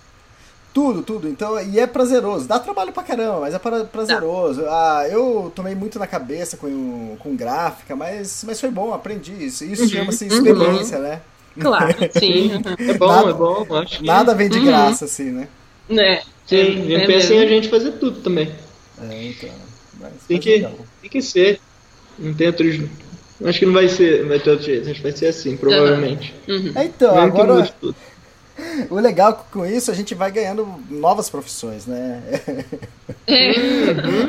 Tudo, 0.72 1.02
tudo. 1.02 1.28
Então, 1.28 1.60
e 1.60 1.80
é 1.80 1.86
prazeroso. 1.86 2.46
Dá 2.46 2.56
trabalho 2.60 2.92
pra 2.92 3.02
caramba, 3.02 3.40
mas 3.40 3.54
é 3.54 3.58
pra- 3.58 3.84
prazeroso. 3.84 4.64
Ah, 4.68 5.04
eu 5.10 5.50
tomei 5.52 5.74
muito 5.74 5.98
na 5.98 6.06
cabeça 6.06 6.56
com, 6.56 7.16
com 7.18 7.34
gráfica, 7.34 7.96
mas, 7.96 8.44
mas 8.46 8.60
foi 8.60 8.70
bom, 8.70 8.94
aprendi 8.94 9.32
isso. 9.32 9.64
Isso 9.64 9.88
chama-se 9.88 10.28
experiência, 10.28 11.00
né? 11.00 11.22
Claro, 11.58 11.92
sim. 12.16 12.52
É 12.88 12.94
bom, 12.94 13.08
Nada- 13.08 13.30
é 13.30 13.32
bom. 13.32 13.66
Acho 13.78 13.98
que... 13.98 14.06
Nada 14.06 14.32
vem 14.32 14.48
de 14.48 14.60
graça, 14.60 15.06
assim, 15.06 15.32
né? 15.32 15.48
né? 15.88 16.22
Sim, 16.46 16.56
é, 16.94 17.02
e 17.02 17.06
pensa 17.06 17.34
em 17.34 17.40
a 17.42 17.46
gente 17.48 17.68
fazer 17.68 17.90
tudo 17.98 18.20
também. 18.20 18.54
É, 19.10 19.24
então. 19.24 19.50
Mas, 19.98 20.12
Tem 20.28 20.38
que, 20.38 20.50
legal. 20.50 20.72
tem 21.02 21.10
que 21.10 21.20
ser. 21.20 21.60
Não 22.16 22.32
tem 22.32 22.46
outros. 22.46 22.76
Acho 23.44 23.58
que 23.58 23.66
não 23.66 23.72
vai 23.72 23.88
ser, 23.88 24.26
vai 24.26 24.38
ter 24.38 24.50
outro 24.50 24.66
jeito. 24.66 24.84
Acho 24.90 24.94
que 24.96 25.02
vai 25.02 25.12
ser 25.12 25.26
assim, 25.26 25.56
provavelmente. 25.56 26.34
É, 26.74 26.84
então, 26.84 27.14
Mesmo 27.14 27.32
que 27.34 27.40
agora, 27.40 27.70
o 28.90 28.94
legal 28.96 29.46
com 29.50 29.64
isso, 29.64 29.90
a 29.90 29.94
gente 29.94 30.14
vai 30.14 30.30
ganhando 30.30 30.68
novas 30.90 31.30
profissões, 31.30 31.86
né? 31.86 32.22
É. 33.26 33.44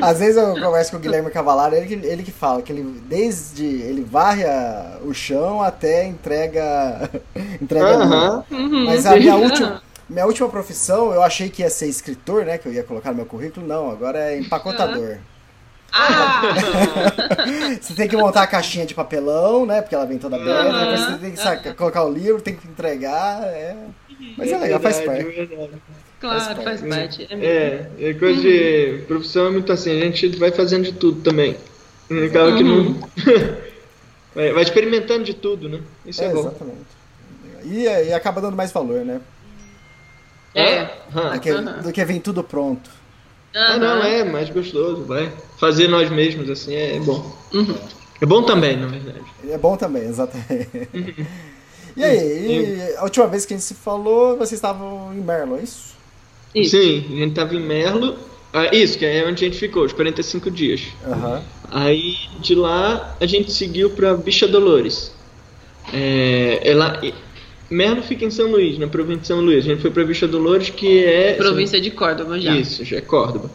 Às 0.00 0.18
vezes 0.20 0.36
eu 0.36 0.54
converso 0.60 0.90
com 0.92 0.96
o 0.96 1.00
Guilherme 1.00 1.30
Cavalaro, 1.30 1.74
ele, 1.74 1.86
que- 1.86 2.06
ele 2.06 2.22
que 2.22 2.30
fala 2.32 2.62
que 2.62 2.72
ele 2.72 2.82
desde 3.06 3.64
ele 3.64 4.02
varre 4.02 4.44
a- 4.44 4.98
o 5.04 5.12
chão 5.12 5.60
até 5.62 6.06
entrega 6.06 7.10
entrega 7.60 7.86
Aham. 7.86 8.44
Mas 8.86 9.04
a 9.06 9.16
minha 9.16 9.36
última 9.36 9.82
minha 10.08 10.26
última 10.26 10.48
profissão, 10.48 11.12
eu 11.12 11.22
achei 11.22 11.48
que 11.48 11.62
ia 11.62 11.70
ser 11.70 11.86
escritor, 11.86 12.44
né, 12.44 12.58
que 12.58 12.66
eu 12.68 12.72
ia 12.72 12.82
colocar 12.82 13.10
no 13.10 13.16
meu 13.16 13.24
currículo, 13.26 13.66
não, 13.66 13.90
agora 13.90 14.18
é 14.32 14.38
empacotador. 14.38 15.16
Ah! 15.92 16.42
Você 17.80 17.94
tem 17.94 18.08
que 18.08 18.16
montar 18.16 18.42
a 18.42 18.46
caixinha 18.46 18.86
de 18.86 18.94
papelão, 18.94 19.66
né, 19.66 19.82
porque 19.82 19.94
ela 19.94 20.06
vem 20.06 20.18
toda 20.18 20.36
aberta, 20.36 20.78
depois 20.78 21.00
você 21.00 21.18
tem 21.18 21.30
que 21.32 21.38
saca- 21.38 21.74
colocar 21.74 22.04
o 22.04 22.12
livro, 22.12 22.40
tem 22.40 22.54
que 22.56 22.66
entregar, 22.66 23.42
é... 23.44 23.76
Mas 24.36 24.50
é 24.52 24.58
legal, 24.58 24.80
faz 24.80 25.00
parte. 25.00 25.20
é. 25.26 25.68
Claro, 26.20 26.62
faz 26.62 26.80
parte. 26.80 27.26
É. 27.30 27.44
É, 28.00 28.10
é 28.10 28.14
coisa 28.14 28.40
de 28.40 29.02
profissão 29.08 29.46
é 29.48 29.50
muito 29.50 29.72
assim, 29.72 29.90
a 30.00 30.04
gente 30.04 30.28
vai 30.38 30.52
fazendo 30.52 30.84
de 30.84 30.92
tudo 30.92 31.20
também. 31.22 31.56
E 32.08 32.26
Acaba 32.26 32.56
que 32.56 32.62
não. 32.62 32.94
vai, 34.34 34.52
vai 34.52 34.62
experimentando 34.62 35.24
de 35.24 35.34
tudo, 35.34 35.68
né? 35.68 35.80
Isso 36.06 36.22
é, 36.22 36.26
É, 36.26 36.32
bom. 36.32 36.40
exatamente. 36.40 36.86
E, 37.64 37.82
e 37.84 38.12
acaba 38.12 38.40
dando 38.40 38.56
mais 38.56 38.70
valor, 38.72 39.04
né? 39.04 39.20
É. 40.54 40.84
Do 41.34 41.40
que, 41.40 41.52
do 41.82 41.92
que 41.92 42.04
vem 42.04 42.20
tudo 42.20 42.44
pronto. 42.44 42.90
Ah, 43.54 43.76
não, 43.78 43.98
Aham. 44.00 44.06
é 44.06 44.24
mais 44.24 44.48
gostoso, 44.50 45.04
vai. 45.04 45.32
Fazer 45.58 45.88
nós 45.88 46.10
mesmos, 46.10 46.48
assim, 46.48 46.74
é 46.74 46.98
bom. 47.00 47.30
Uhum. 47.52 47.74
É 48.20 48.26
bom 48.26 48.42
também, 48.44 48.76
na 48.76 48.86
verdade. 48.86 49.24
É 49.48 49.58
bom 49.58 49.76
também, 49.76 50.04
exatamente. 50.04 50.68
E 51.94 52.02
aí, 52.02 52.62
e 52.90 52.96
a 52.96 53.02
última 53.02 53.26
vez 53.26 53.44
que 53.44 53.52
a 53.52 53.56
gente 53.58 53.66
se 53.66 53.74
falou, 53.74 54.38
vocês 54.38 54.52
estavam 54.54 55.12
em 55.12 55.20
Merlo, 55.20 55.58
é 55.58 55.62
isso? 55.62 55.94
Isso. 56.54 56.70
Sim, 56.70 57.04
a 57.06 57.16
gente 57.24 57.34
tava 57.34 57.54
em 57.54 57.60
Merlo. 57.60 58.16
Ah, 58.50 58.74
isso, 58.74 58.96
que 58.98 59.04
é 59.04 59.26
onde 59.26 59.44
a 59.44 59.48
gente 59.48 59.58
ficou, 59.58 59.84
os 59.84 59.92
45 59.92 60.50
dias. 60.50 60.80
Aham. 61.06 61.42
Aí 61.70 62.14
de 62.40 62.54
lá 62.54 63.14
a 63.20 63.26
gente 63.26 63.52
seguiu 63.52 63.90
pra 63.90 64.14
Bicha 64.14 64.48
Dolores. 64.48 65.12
É, 65.92 66.60
é 66.70 66.74
lá, 66.74 66.98
e- 67.02 67.12
Merlo 67.72 68.02
fica 68.02 68.24
em 68.24 68.30
São 68.30 68.50
Luís, 68.50 68.78
na 68.78 68.86
província 68.86 69.20
de 69.22 69.26
São 69.28 69.40
Luís. 69.40 69.64
A 69.64 69.68
gente 69.68 69.80
foi 69.82 69.90
pra 69.90 70.04
Bicha 70.04 70.28
Dolores, 70.28 70.70
que 70.70 71.04
é. 71.04 71.32
Província 71.34 71.80
de 71.80 71.90
Córdoba 71.90 72.38
já. 72.38 72.54
Isso, 72.56 72.84
já 72.84 72.98
é 72.98 73.00
Córdoba. 73.00 73.50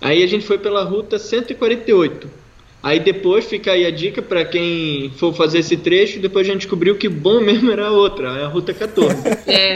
Aí 0.00 0.22
a 0.22 0.26
gente 0.26 0.46
foi 0.46 0.58
pela 0.58 0.84
ruta 0.84 1.18
148. 1.18 2.38
Aí 2.80 3.00
depois 3.00 3.44
fica 3.44 3.72
aí 3.72 3.84
a 3.84 3.90
dica 3.90 4.22
pra 4.22 4.44
quem 4.44 5.10
for 5.16 5.34
fazer 5.34 5.58
esse 5.58 5.76
trecho. 5.76 6.20
Depois 6.20 6.46
a 6.46 6.52
gente 6.52 6.60
descobriu 6.62 6.94
que 6.96 7.08
bom 7.08 7.40
mesmo 7.40 7.70
era 7.72 7.88
a 7.88 7.90
outra, 7.90 8.28
é 8.38 8.44
a 8.44 8.46
ruta 8.46 8.72
14. 8.72 9.16
É. 9.48 9.74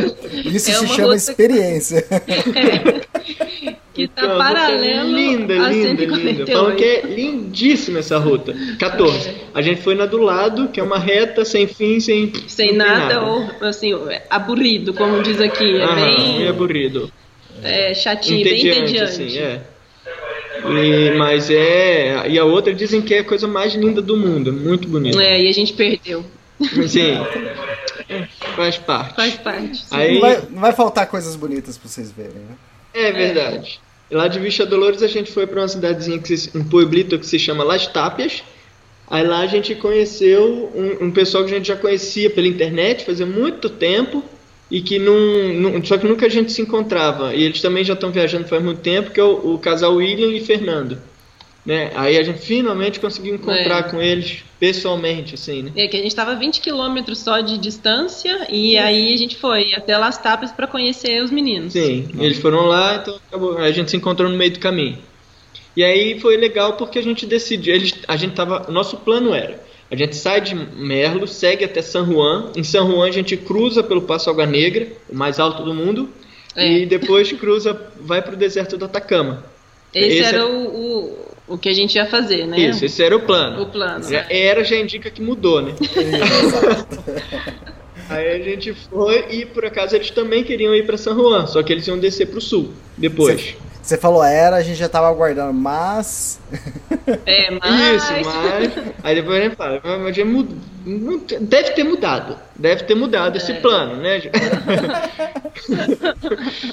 Isso 0.48 0.70
É 0.70 0.74
se 0.74 0.86
chama 0.88 1.04
ruta- 1.08 1.16
experiência. 1.16 2.04
que 4.06 4.08
tá 4.08 4.22
Então, 4.22 4.34
é 4.34 4.38
paralelo 4.38 5.10
linda, 5.10 5.54
a 5.54 5.68
linda, 5.68 5.88
148. 5.88 6.38
linda. 6.38 6.46
Falam 6.52 6.76
que 6.76 6.84
é 6.84 7.00
lindíssima 7.02 7.98
essa 7.98 8.18
ruta. 8.18 8.54
14. 8.78 9.30
A 9.54 9.60
gente 9.62 9.82
foi 9.82 9.94
na 9.94 10.06
do 10.06 10.18
lado, 10.18 10.68
que 10.68 10.78
é 10.78 10.82
uma 10.82 10.98
reta 10.98 11.44
sem 11.44 11.66
fim, 11.66 11.98
sem. 12.00 12.32
Sem 12.46 12.68
tem 12.68 12.76
nada, 12.76 13.22
ou 13.24 13.50
assim, 13.62 13.92
aburrido, 14.30 14.94
como 14.94 15.22
diz 15.22 15.40
aqui. 15.40 15.76
É 15.80 15.84
Aham, 15.84 15.94
bem 15.96 16.38
meio 16.38 16.50
aburrido. 16.50 17.12
é, 17.62 17.92
chatinho, 17.94 18.44
bem 18.44 18.54
Entediante, 18.54 18.80
entediante. 18.96 19.02
assim, 19.24 19.38
é. 19.38 19.60
E, 20.64 21.16
mas 21.16 21.50
é. 21.50 22.28
E 22.28 22.38
a 22.38 22.44
outra 22.44 22.74
dizem 22.74 23.00
que 23.00 23.14
é 23.14 23.20
a 23.20 23.24
coisa 23.24 23.46
mais 23.46 23.74
linda 23.74 24.02
do 24.02 24.16
mundo. 24.16 24.52
Muito 24.52 24.88
bonita. 24.88 25.20
É, 25.22 25.40
e 25.42 25.48
a 25.48 25.52
gente 25.52 25.72
perdeu. 25.72 26.24
Sim. 26.88 27.12
É, 28.08 28.26
faz 28.56 28.76
parte. 28.78 29.14
Faz 29.14 29.34
parte. 29.34 29.84
Aí, 29.92 30.14
Não 30.14 30.20
vai, 30.20 30.42
não 30.50 30.60
vai 30.60 30.72
faltar 30.72 31.06
coisas 31.06 31.36
bonitas 31.36 31.78
pra 31.78 31.88
vocês 31.88 32.10
verem, 32.10 32.32
né? 32.34 32.56
É 32.92 33.12
verdade. 33.12 33.80
Lá 34.10 34.26
de 34.26 34.38
Vista 34.38 34.64
Dolores 34.64 35.02
a 35.02 35.06
gente 35.06 35.30
foi 35.30 35.46
para 35.46 35.60
uma 35.60 35.68
cidadezinha, 35.68 36.18
que 36.18 36.36
se, 36.36 36.56
um 36.56 36.64
pueblito 36.64 37.18
que 37.18 37.26
se 37.26 37.38
chama 37.38 37.62
Las 37.64 37.86
Tápias. 37.86 38.42
Aí 39.10 39.26
lá 39.26 39.40
a 39.40 39.46
gente 39.46 39.74
conheceu 39.74 40.70
um, 40.74 41.06
um 41.06 41.10
pessoal 41.10 41.44
que 41.44 41.52
a 41.52 41.56
gente 41.56 41.68
já 41.68 41.76
conhecia 41.76 42.28
pela 42.30 42.46
internet 42.46 43.04
fazia 43.04 43.24
muito 43.26 43.68
tempo 43.70 44.22
e 44.70 44.82
que 44.82 44.98
não, 44.98 45.18
não- 45.54 45.84
só 45.84 45.96
que 45.96 46.06
nunca 46.06 46.26
a 46.26 46.28
gente 46.28 46.52
se 46.52 46.60
encontrava. 46.62 47.34
E 47.34 47.42
eles 47.42 47.60
também 47.60 47.84
já 47.84 47.94
estão 47.94 48.10
viajando 48.10 48.46
faz 48.48 48.62
muito 48.62 48.80
tempo, 48.80 49.10
que 49.10 49.20
é 49.20 49.24
o, 49.24 49.54
o 49.54 49.58
casal 49.58 49.94
William 49.96 50.28
e 50.36 50.40
Fernando. 50.40 50.98
Né? 51.66 51.90
Aí 51.94 52.16
a 52.16 52.22
gente 52.22 52.38
finalmente 52.38 52.98
conseguiu 52.98 53.34
encontrar 53.34 53.80
É. 53.80 53.82
com 53.90 54.00
eles 54.00 54.42
pessoalmente, 54.58 55.34
assim, 55.34 55.62
né? 55.64 55.72
É 55.76 55.86
que 55.86 55.96
a 55.96 56.00
gente 56.00 56.08
estava 56.10 56.34
20 56.34 56.60
quilômetros 56.60 57.18
só 57.18 57.40
de 57.40 57.58
distância 57.58 58.46
e 58.50 58.78
aí 58.78 59.12
a 59.12 59.16
gente 59.18 59.36
foi 59.36 59.74
até 59.74 59.96
Las 59.98 60.16
Tapas 60.16 60.50
para 60.50 60.66
conhecer 60.66 61.22
os 61.22 61.30
meninos. 61.30 61.74
Sim, 61.74 62.08
eles 62.18 62.38
foram 62.38 62.64
lá, 62.64 62.96
então 63.02 63.16
acabou, 63.28 63.58
a 63.58 63.70
gente 63.70 63.90
se 63.90 63.96
encontrou 63.96 64.30
no 64.30 64.36
meio 64.36 64.52
do 64.52 64.58
caminho. 64.58 64.96
E 65.76 65.84
aí 65.84 66.18
foi 66.18 66.36
legal 66.36 66.72
porque 66.74 66.98
a 66.98 67.02
gente 67.02 67.26
decidiu, 67.26 67.74
eles, 67.74 67.94
a 68.08 68.16
gente 68.16 68.34
tava, 68.34 68.66
o 68.68 68.72
nosso 68.72 68.96
plano 68.96 69.34
era, 69.34 69.62
a 69.90 69.94
gente 69.96 70.16
sai 70.16 70.40
de 70.40 70.54
Merlo, 70.54 71.26
segue 71.28 71.64
até 71.64 71.82
San 71.82 72.06
Juan, 72.06 72.50
em 72.56 72.64
San 72.64 72.86
Juan 72.90 73.06
a 73.06 73.10
gente 73.12 73.36
cruza 73.36 73.82
pelo 73.82 74.02
Passo 74.02 74.30
Água 74.30 74.46
Negra, 74.46 74.88
o 75.08 75.14
mais 75.14 75.38
alto 75.38 75.62
do 75.62 75.74
mundo, 75.74 76.08
É. 76.56 76.78
e 76.78 76.86
depois 76.86 77.30
cruza, 77.32 77.78
vai 78.00 78.22
pro 78.22 78.36
deserto 78.36 78.78
do 78.78 78.86
Atacama. 78.86 79.44
Esse, 79.94 80.18
Esse 80.18 80.28
era 80.34 80.38
é- 80.38 80.44
o, 80.44 80.66
o, 80.66 81.27
o 81.48 81.56
que 81.58 81.68
a 81.68 81.72
gente 81.72 81.94
ia 81.96 82.06
fazer, 82.06 82.46
né? 82.46 82.58
Isso, 82.58 82.84
esse 82.84 83.02
era 83.02 83.16
o 83.16 83.20
plano. 83.20 83.62
O 83.62 83.66
plano. 83.66 84.08
Já 84.08 84.26
era, 84.28 84.62
já 84.64 84.76
indica 84.76 85.10
que 85.10 85.22
mudou, 85.22 85.62
né? 85.62 85.72
Aí 88.10 88.26
a 88.32 88.38
gente 88.42 88.72
foi 88.72 89.26
e 89.30 89.44
por 89.44 89.64
acaso 89.66 89.94
eles 89.94 90.10
também 90.10 90.42
queriam 90.42 90.74
ir 90.74 90.86
para 90.86 90.96
San 90.96 91.14
Juan, 91.14 91.46
só 91.46 91.62
que 91.62 91.72
eles 91.72 91.86
iam 91.86 91.98
descer 91.98 92.26
pro 92.26 92.40
sul 92.40 92.72
depois. 92.96 93.54
Você 93.82 93.96
falou 93.98 94.22
era, 94.24 94.56
a 94.56 94.62
gente 94.62 94.76
já 94.76 94.88
tava 94.88 95.08
aguardando, 95.08 95.52
mas. 95.54 96.40
É, 97.26 97.50
mas... 97.58 98.02
Isso, 98.02 98.12
mas. 98.24 98.72
Aí 99.02 99.14
depois 99.14 99.38
a 99.40 99.44
gente 99.44 99.56
fala, 99.56 99.80
mas 99.98 100.16
já 100.16 100.24
mud- 100.24 100.56
mu- 100.86 101.22
deve 101.40 101.70
ter 101.70 101.84
mudado. 101.84 102.36
Deve 102.56 102.84
ter 102.84 102.94
mudado 102.94 103.36
esse 103.36 103.52
É. 103.52 103.60
plano, 103.60 103.96
né? 103.96 104.20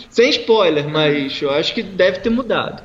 Sem 0.10 0.30
spoiler, 0.30 0.88
mas 0.90 1.42
eu 1.42 1.52
acho 1.52 1.74
que 1.74 1.84
deve 1.84 2.20
ter 2.20 2.30
mudado. 2.30 2.82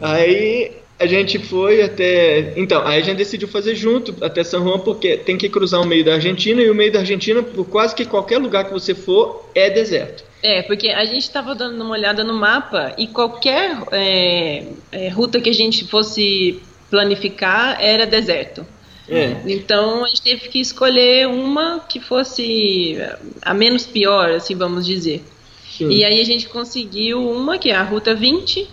Aí 0.00 0.72
a 0.98 1.06
gente 1.06 1.38
foi 1.38 1.82
até. 1.82 2.52
Então, 2.56 2.86
aí 2.86 3.00
a 3.00 3.04
gente 3.04 3.16
decidiu 3.16 3.48
fazer 3.48 3.74
junto 3.74 4.14
até 4.24 4.44
São 4.44 4.62
Juan, 4.62 4.78
porque 4.78 5.16
tem 5.16 5.36
que 5.36 5.48
cruzar 5.48 5.80
o 5.80 5.86
meio 5.86 6.04
da 6.04 6.14
Argentina, 6.14 6.62
e 6.62 6.70
o 6.70 6.74
meio 6.74 6.92
da 6.92 7.00
Argentina, 7.00 7.42
por 7.42 7.64
quase 7.66 7.94
que 7.94 8.04
qualquer 8.04 8.38
lugar 8.38 8.64
que 8.64 8.72
você 8.72 8.94
for, 8.94 9.48
é 9.54 9.70
deserto. 9.70 10.24
É, 10.42 10.62
porque 10.62 10.88
a 10.90 11.04
gente 11.04 11.22
estava 11.22 11.54
dando 11.54 11.82
uma 11.82 11.92
olhada 11.92 12.22
no 12.22 12.34
mapa 12.34 12.94
e 12.98 13.06
qualquer 13.06 13.78
é, 13.90 14.66
é, 14.92 15.08
ruta 15.08 15.40
que 15.40 15.48
a 15.48 15.54
gente 15.54 15.86
fosse 15.86 16.60
planificar 16.90 17.78
era 17.80 18.06
deserto. 18.06 18.64
É. 19.08 19.36
Então 19.46 20.04
a 20.04 20.08
gente 20.08 20.22
teve 20.22 20.48
que 20.48 20.60
escolher 20.60 21.26
uma 21.28 21.80
que 21.80 21.98
fosse 21.98 22.98
a 23.42 23.52
menos 23.52 23.86
pior, 23.86 24.30
assim 24.30 24.54
vamos 24.54 24.86
dizer. 24.86 25.24
Sim. 25.76 25.88
E 25.88 26.04
aí 26.04 26.20
a 26.20 26.24
gente 26.24 26.48
conseguiu 26.48 27.26
uma 27.26 27.58
que 27.58 27.70
é 27.70 27.74
a 27.74 27.82
Ruta 27.82 28.14
20. 28.14 28.68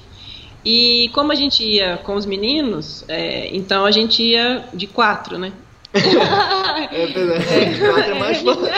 E 0.64 1.10
como 1.14 1.32
a 1.32 1.36
gente 1.36 1.64
ia 1.64 1.98
com 1.98 2.16
os 2.16 2.26
meninos, 2.26 3.04
é, 3.08 3.50
então 3.56 3.84
a 3.86 3.92
gente 3.92 4.22
ia 4.22 4.64
de 4.74 4.88
quatro, 4.88 5.38
né? 5.38 5.52
É 6.92 7.06
verdade. 7.08 7.80
Quatro 7.80 8.12
é 8.12 8.20
mais 8.20 8.38
fácil. 8.42 8.70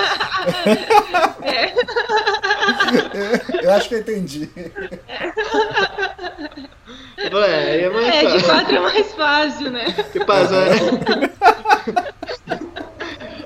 Eu 3.62 3.72
acho 3.72 3.90
que 3.90 3.96
eu 3.96 4.00
entendi. 4.00 4.50
É, 7.18 7.82
é 7.82 7.90
mais 7.90 8.08
É, 8.08 8.20
de 8.26 8.40
fácil. 8.40 8.48
quatro 8.48 8.76
é 8.76 8.80
mais 8.80 9.14
fácil, 9.14 9.72
né? 9.72 9.86
Que 10.12 10.26
passa, 10.26 10.66
né? 10.66 10.76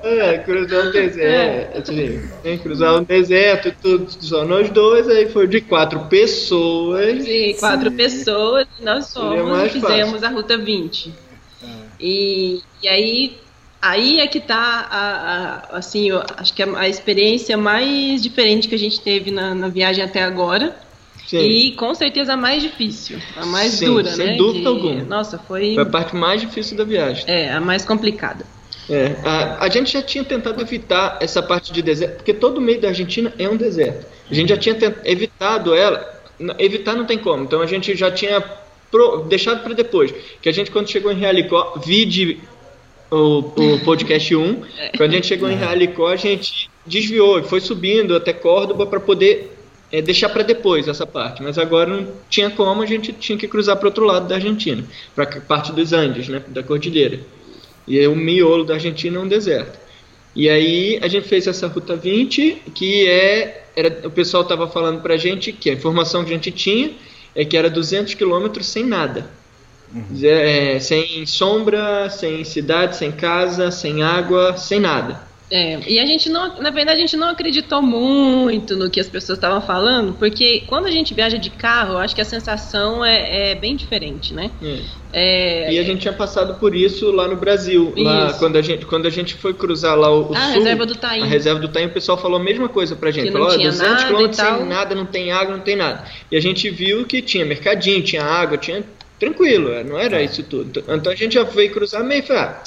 É, 0.08 0.38
cruzar 0.38 0.86
um 0.88 0.90
deserto, 0.92 1.78
assim, 1.78 2.20
tem 2.42 2.56
que 2.56 2.62
cruzar 2.64 3.00
um 3.00 3.04
deserto 3.04 3.68
e 3.68 3.72
tudo, 3.72 4.10
só 4.10 4.44
nós 4.44 4.70
dois, 4.70 5.08
aí 5.08 5.28
foi 5.28 5.46
de 5.46 5.60
quatro 5.60 6.08
pessoas. 6.08 7.24
Sim, 7.24 7.54
quatro 7.58 7.90
pessoas, 7.92 8.66
e 8.78 8.84
nós 8.84 9.14
mais 9.14 9.74
e 9.74 9.80
fizemos 9.80 10.22
a 10.22 10.28
Ruta 10.28 10.56
20. 10.56 11.14
E, 12.00 12.60
e 12.82 12.88
aí 12.88 13.48
Aí 13.80 14.18
é 14.18 14.26
que 14.26 14.40
tá, 14.40 14.88
a, 14.90 15.74
a, 15.74 15.78
assim, 15.78 16.08
eu 16.10 16.20
acho 16.36 16.52
que 16.52 16.62
a, 16.62 16.78
a 16.80 16.88
experiência 16.88 17.56
mais 17.56 18.20
diferente 18.20 18.66
que 18.66 18.74
a 18.74 18.78
gente 18.78 19.00
teve 19.00 19.30
na, 19.30 19.54
na 19.54 19.68
viagem 19.68 20.02
até 20.02 20.22
agora. 20.24 20.76
Sim. 21.28 21.38
E 21.38 21.72
com 21.76 21.94
certeza 21.94 22.32
a 22.32 22.36
mais 22.36 22.60
difícil, 22.62 23.18
a 23.36 23.46
mais 23.46 23.72
Sim, 23.72 23.84
dura, 23.86 24.10
sem 24.10 24.26
né? 24.26 24.36
dúvida 24.36 24.60
de- 24.60 24.66
alguma. 24.68 25.04
Nossa, 25.04 25.38
foi, 25.38 25.74
Foi 25.74 25.82
a 25.84 25.86
parte 25.86 26.16
mais 26.16 26.40
difícil 26.40 26.76
da 26.76 26.84
viagem. 26.84 27.24
é, 27.28 27.52
a 27.52 27.60
mais 27.60 27.84
complicada. 27.84 28.46
É, 28.90 29.16
a, 29.24 29.64
a 29.64 29.68
gente 29.68 29.92
já 29.92 30.02
tinha 30.02 30.24
tentado 30.24 30.60
evitar 30.62 31.18
essa 31.20 31.42
parte 31.42 31.72
de 31.72 31.82
deserto, 31.82 32.16
porque 32.16 32.32
todo 32.32 32.58
o 32.58 32.60
meio 32.60 32.80
da 32.80 32.88
Argentina 32.88 33.32
é 33.38 33.48
um 33.48 33.56
deserto. 33.56 34.06
A 34.30 34.34
gente 34.34 34.48
já 34.48 34.56
tinha 34.56 34.76
evitado 35.04 35.74
ela, 35.74 36.22
evitar 36.58 36.94
não 36.94 37.04
tem 37.04 37.18
como, 37.18 37.44
então 37.44 37.60
a 37.60 37.66
gente 37.66 37.94
já 37.96 38.10
tinha 38.10 38.42
pro- 38.90 39.24
deixado 39.28 39.62
para 39.62 39.74
depois. 39.74 40.14
Que 40.40 40.48
a 40.48 40.52
gente, 40.52 40.70
quando 40.70 40.88
chegou 40.88 41.12
em 41.12 41.16
Realicó, 41.16 41.74
vide 41.84 42.40
o, 43.10 43.38
o 43.38 43.80
podcast 43.84 44.34
1, 44.34 44.62
quando 44.96 45.10
a 45.10 45.14
gente 45.14 45.26
chegou 45.26 45.50
em 45.50 45.56
Realicó, 45.56 46.08
a 46.08 46.16
gente 46.16 46.70
desviou 46.86 47.38
e 47.38 47.42
foi 47.42 47.60
subindo 47.60 48.16
até 48.16 48.32
Córdoba 48.32 48.86
para 48.86 49.00
poder 49.00 49.54
é, 49.92 50.00
deixar 50.00 50.28
para 50.30 50.42
depois 50.42 50.88
essa 50.88 51.06
parte. 51.06 51.42
Mas 51.42 51.58
agora 51.58 51.90
não 51.90 52.06
tinha 52.30 52.48
como, 52.50 52.82
a 52.82 52.86
gente 52.86 53.12
tinha 53.12 53.36
que 53.36 53.46
cruzar 53.48 53.76
para 53.76 53.88
outro 53.88 54.04
lado 54.04 54.26
da 54.28 54.36
Argentina, 54.36 54.82
para 55.14 55.24
a 55.24 55.40
parte 55.40 55.72
dos 55.72 55.92
Andes, 55.92 56.28
né, 56.28 56.42
da 56.48 56.62
cordilheira. 56.62 57.20
E 57.88 58.06
o 58.06 58.14
miolo 58.14 58.64
da 58.64 58.74
Argentina 58.74 59.16
é 59.16 59.20
um 59.20 59.26
deserto. 59.26 59.78
E 60.36 60.48
aí 60.48 60.98
a 61.02 61.08
gente 61.08 61.26
fez 61.26 61.46
essa 61.46 61.66
ruta 61.66 61.96
20, 61.96 62.62
que 62.74 63.08
é 63.08 63.64
era, 63.74 64.08
o 64.08 64.10
pessoal 64.10 64.42
estava 64.42 64.68
falando 64.68 65.00
pra 65.00 65.16
gente 65.16 65.52
que 65.52 65.70
a 65.70 65.72
informação 65.72 66.24
que 66.24 66.30
a 66.30 66.34
gente 66.34 66.50
tinha 66.50 66.90
é 67.34 67.44
que 67.44 67.56
era 67.56 67.70
200 67.70 68.14
quilômetros 68.14 68.66
sem 68.66 68.84
nada. 68.84 69.30
É, 70.22 70.78
sem 70.80 71.24
sombra, 71.24 72.10
sem 72.10 72.44
cidade, 72.44 72.96
sem 72.96 73.12
casa, 73.12 73.70
sem 73.70 74.02
água, 74.02 74.56
sem 74.56 74.80
nada. 74.80 75.27
É, 75.50 75.80
e 75.86 75.98
a 75.98 76.04
gente 76.04 76.28
não, 76.28 76.60
na 76.60 76.70
verdade, 76.70 76.98
a 76.98 77.00
gente 77.00 77.16
não 77.16 77.30
acreditou 77.30 77.80
muito 77.80 78.76
no 78.76 78.90
que 78.90 79.00
as 79.00 79.08
pessoas 79.08 79.38
estavam 79.38 79.60
falando, 79.62 80.12
porque 80.14 80.62
quando 80.66 80.86
a 80.86 80.90
gente 80.90 81.14
viaja 81.14 81.38
de 81.38 81.48
carro, 81.48 81.94
eu 81.94 81.98
acho 81.98 82.14
que 82.14 82.20
a 82.20 82.24
sensação 82.24 83.02
é, 83.04 83.52
é 83.52 83.54
bem 83.54 83.74
diferente, 83.74 84.34
né? 84.34 84.50
É. 84.62 84.78
É, 85.10 85.72
E 85.72 85.78
a 85.78 85.82
gente 85.82 86.02
tinha 86.02 86.12
passado 86.12 86.56
por 86.56 86.74
isso 86.74 87.10
lá 87.10 87.26
no 87.26 87.36
Brasil. 87.36 87.94
Lá, 87.96 88.34
quando, 88.34 88.56
a 88.56 88.62
gente, 88.62 88.84
quando 88.84 89.06
a 89.06 89.10
gente 89.10 89.34
foi 89.34 89.54
cruzar 89.54 89.96
lá 89.96 90.10
o, 90.10 90.30
o 90.30 90.34
Ah, 90.34 90.38
a 90.38 90.46
sul, 90.48 90.58
reserva 90.58 90.84
do 90.84 90.94
Taim. 90.94 91.22
A 91.22 91.26
reserva 91.26 91.60
do 91.60 91.68
Taim, 91.68 91.86
o 91.86 91.90
pessoal 91.90 92.18
falou 92.18 92.38
a 92.38 92.42
mesma 92.44 92.68
coisa 92.68 92.94
pra 92.94 93.10
gente. 93.10 93.28
Que 93.28 93.30
não 93.30 93.40
falou, 93.40 93.56
tinha 93.56 93.70
200 93.70 93.88
nada 93.88 94.02
e 94.02 94.06
quilômetros 94.06 94.36
tal. 94.36 94.58
sem 94.58 94.66
nada, 94.66 94.94
não 94.94 95.06
tem 95.06 95.32
água, 95.32 95.56
não 95.56 95.62
tem 95.62 95.76
nada. 95.76 96.04
E 96.30 96.36
a 96.36 96.40
gente 96.40 96.68
viu 96.68 97.06
que 97.06 97.22
tinha 97.22 97.46
mercadinho, 97.46 98.02
tinha 98.02 98.22
água, 98.22 98.58
tinha... 98.58 98.84
Tranquilo, 99.18 99.72
é, 99.72 99.82
não 99.82 99.98
era 99.98 100.22
isso 100.22 100.44
tudo. 100.44 100.84
Então 100.86 101.10
a 101.10 101.16
gente 101.16 101.34
já 101.34 101.42
veio 101.42 101.72
cruzar 101.72 102.04
meio 102.04 102.20
e 102.20 102.22
falou, 102.22 102.42
ah, 102.42 102.62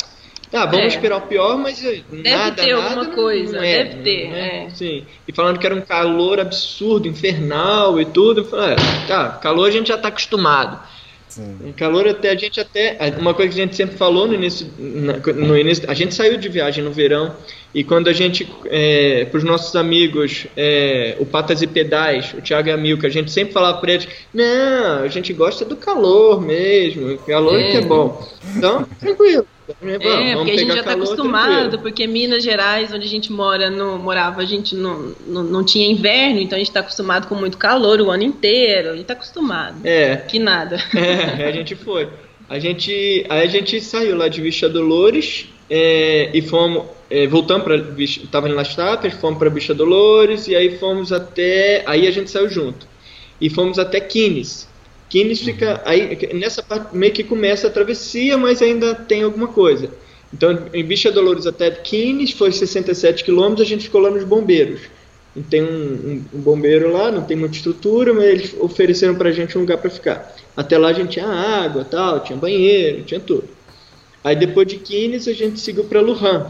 tá, 0.51 0.65
vamos 0.65 0.83
É. 0.85 0.87
esperar 0.87 1.17
o 1.17 1.21
pior, 1.21 1.57
mas 1.57 1.83
eh, 1.83 2.01
nada, 2.11 2.63
ter 2.63 2.73
nada 2.75 2.83
alguma 2.87 3.03
não- 3.05 3.11
coisa, 3.15 3.57
não 3.57 3.63
é, 3.63 3.83
deve 3.83 4.03
ter, 4.03 4.29
não 4.29 4.35
é. 4.35 4.65
é. 4.65 4.69
Sim. 4.71 5.05
E 5.27 5.31
falando 5.33 5.57
que 5.57 5.65
era 5.65 5.73
um 5.75 5.81
calor 5.81 6.39
absurdo, 6.39 7.07
infernal 7.07 7.99
e 7.99 8.05
tudo. 8.05 8.41
Eu 8.41 8.45
falei, 8.45 8.75
ah, 8.75 9.07
tá, 9.07 9.29
calor 9.41 9.67
a 9.67 9.71
gente 9.71 9.87
já 9.87 9.97
tá 9.97 10.09
acostumado. 10.09 10.79
Em 11.65 11.71
calor 11.71 12.05
até 12.09 12.29
a 12.31 12.35
gente 12.35 12.59
até 12.59 12.97
uma 13.17 13.33
coisa 13.33 13.53
que 13.53 13.61
a 13.61 13.63
gente 13.63 13.73
sempre 13.77 13.95
falou 13.95 14.27
no 14.27 14.33
início 14.33 14.67
na- 14.77 15.13
no 15.33 15.57
início 15.57 15.89
a 15.89 15.93
gente 15.93 16.13
saiu 16.13 16.37
de 16.37 16.49
viagem 16.49 16.83
no 16.83 16.91
verão 16.91 17.33
e 17.73 17.85
quando 17.85 18.09
a 18.09 18.13
gente 18.13 18.45
é, 18.65 19.23
para 19.31 19.37
os 19.37 19.43
nossos 19.45 19.73
amigos 19.77 20.45
é, 20.57 21.15
o 21.19 21.25
Patas 21.25 21.61
e 21.61 21.67
Pedais 21.67 22.33
o 22.37 22.41
Thiago 22.41 22.67
e 22.67 22.71
a 22.73 22.75
Milka 22.75 23.07
a 23.07 23.09
gente 23.09 23.31
sempre 23.31 23.53
falava 23.53 23.77
para 23.77 23.93
eles 23.93 24.09
não 24.33 25.03
a 25.03 25.07
gente 25.07 25.31
gosta 25.31 25.63
do 25.63 25.77
calor 25.77 26.41
mesmo 26.41 27.17
calor 27.19 27.57
É. 27.61 27.71
que 27.71 27.77
é 27.77 27.81
bom 27.81 28.27
então 28.57 28.85
tranquilo 28.99 29.47
É, 29.81 29.97
vamos, 29.97 30.33
porque 30.33 30.51
a 30.51 30.57
gente 30.57 30.73
já 30.73 30.83
tá 30.83 30.91
calor, 30.91 31.03
acostumado, 31.03 31.51
tranquilo. 31.51 31.81
porque 31.81 32.07
Minas 32.07 32.43
Gerais, 32.43 32.93
onde 32.93 33.05
a 33.05 33.09
gente 33.09 33.31
mora, 33.31 33.69
no, 33.69 33.97
morava, 33.97 34.41
a 34.41 34.45
gente 34.45 34.75
não, 34.75 35.13
não, 35.27 35.43
não 35.43 35.63
tinha 35.63 35.89
inverno, 35.89 36.39
então 36.39 36.55
a 36.55 36.59
gente 36.59 36.71
tá 36.71 36.81
acostumado 36.81 37.27
com 37.27 37.35
muito 37.35 37.57
calor 37.57 37.99
o 38.01 38.09
ano 38.09 38.23
inteiro, 38.23 38.91
a 38.91 38.95
gente 38.95 39.05
tá 39.05 39.13
acostumado. 39.13 39.77
é 39.83 40.17
Que 40.17 40.39
nada. 40.39 40.77
É, 41.01 41.45
a 41.45 41.51
gente 41.51 41.75
foi. 41.75 42.07
A 42.49 42.59
gente, 42.59 43.25
aí 43.29 43.41
a 43.41 43.47
gente 43.47 43.79
saiu 43.81 44.17
lá 44.17 44.27
de 44.27 44.41
Vista 44.41 44.67
Dolores 44.67 45.47
é, 45.69 46.29
e 46.33 46.41
fomos, 46.41 46.83
é, 47.09 47.25
voltamos 47.25 47.63
para 47.63 47.77
estava 47.97 48.49
em 48.49 48.53
Las 48.53 48.75
Tapas, 48.75 49.13
fomos 49.13 49.39
para 49.39 49.49
Vista 49.49 49.73
Dolores 49.73 50.47
e 50.47 50.55
aí 50.55 50.77
fomos 50.77 51.13
até, 51.13 51.83
aí 51.85 52.07
a 52.07 52.11
gente 52.11 52.29
saiu 52.29 52.49
junto 52.49 52.85
e 53.39 53.49
fomos 53.49 53.79
até 53.79 53.99
Quines. 53.99 54.67
Quines 55.11 55.41
fica 55.41 55.81
aí 55.85 56.29
nessa 56.33 56.63
parte 56.63 56.95
meio 56.95 57.11
que 57.11 57.23
começa 57.23 57.67
a 57.67 57.69
travessia, 57.69 58.37
mas 58.37 58.61
ainda 58.61 58.95
tem 58.95 59.23
alguma 59.23 59.47
coisa. 59.49 59.89
Então, 60.33 60.67
em 60.73 60.83
Vista 60.85 61.11
Dolores 61.11 61.45
até 61.45 61.69
Quines 61.69 62.31
foi 62.31 62.51
67 62.53 63.23
quilômetros, 63.25 63.67
a 63.67 63.69
gente 63.69 63.83
ficou 63.83 63.99
lá 64.01 64.09
nos 64.09 64.23
bombeiros. 64.23 64.79
E 65.35 65.41
tem 65.41 65.61
um, 65.61 65.67
um- 65.67 66.25
um 66.37 66.41
bombeiro 66.41 66.91
lá, 66.93 67.11
não 67.11 67.23
tem 67.23 67.35
muita 67.35 67.55
estrutura, 67.57 68.13
mas 68.13 68.23
eles 68.25 68.55
ofereceram 68.59 69.15
pra 69.15 69.31
gente 69.31 69.57
um 69.57 69.61
lugar 69.61 69.77
pra 69.79 69.89
ficar. 69.89 70.33
Até 70.55 70.77
lá 70.77 70.89
a 70.89 70.93
gente 70.93 71.09
tinha 71.11 71.27
água, 71.27 71.83
tal, 71.83 72.21
tinha 72.21 72.37
banheiro, 72.37 73.03
tinha 73.03 73.19
tudo. 73.19 73.49
Aí 74.23 74.35
depois 74.35 74.67
de 74.67 74.77
Quines 74.77 75.27
a 75.27 75.33
gente 75.33 75.59
seguiu 75.59 75.83
pra 75.85 75.99
Lujan, 76.01 76.47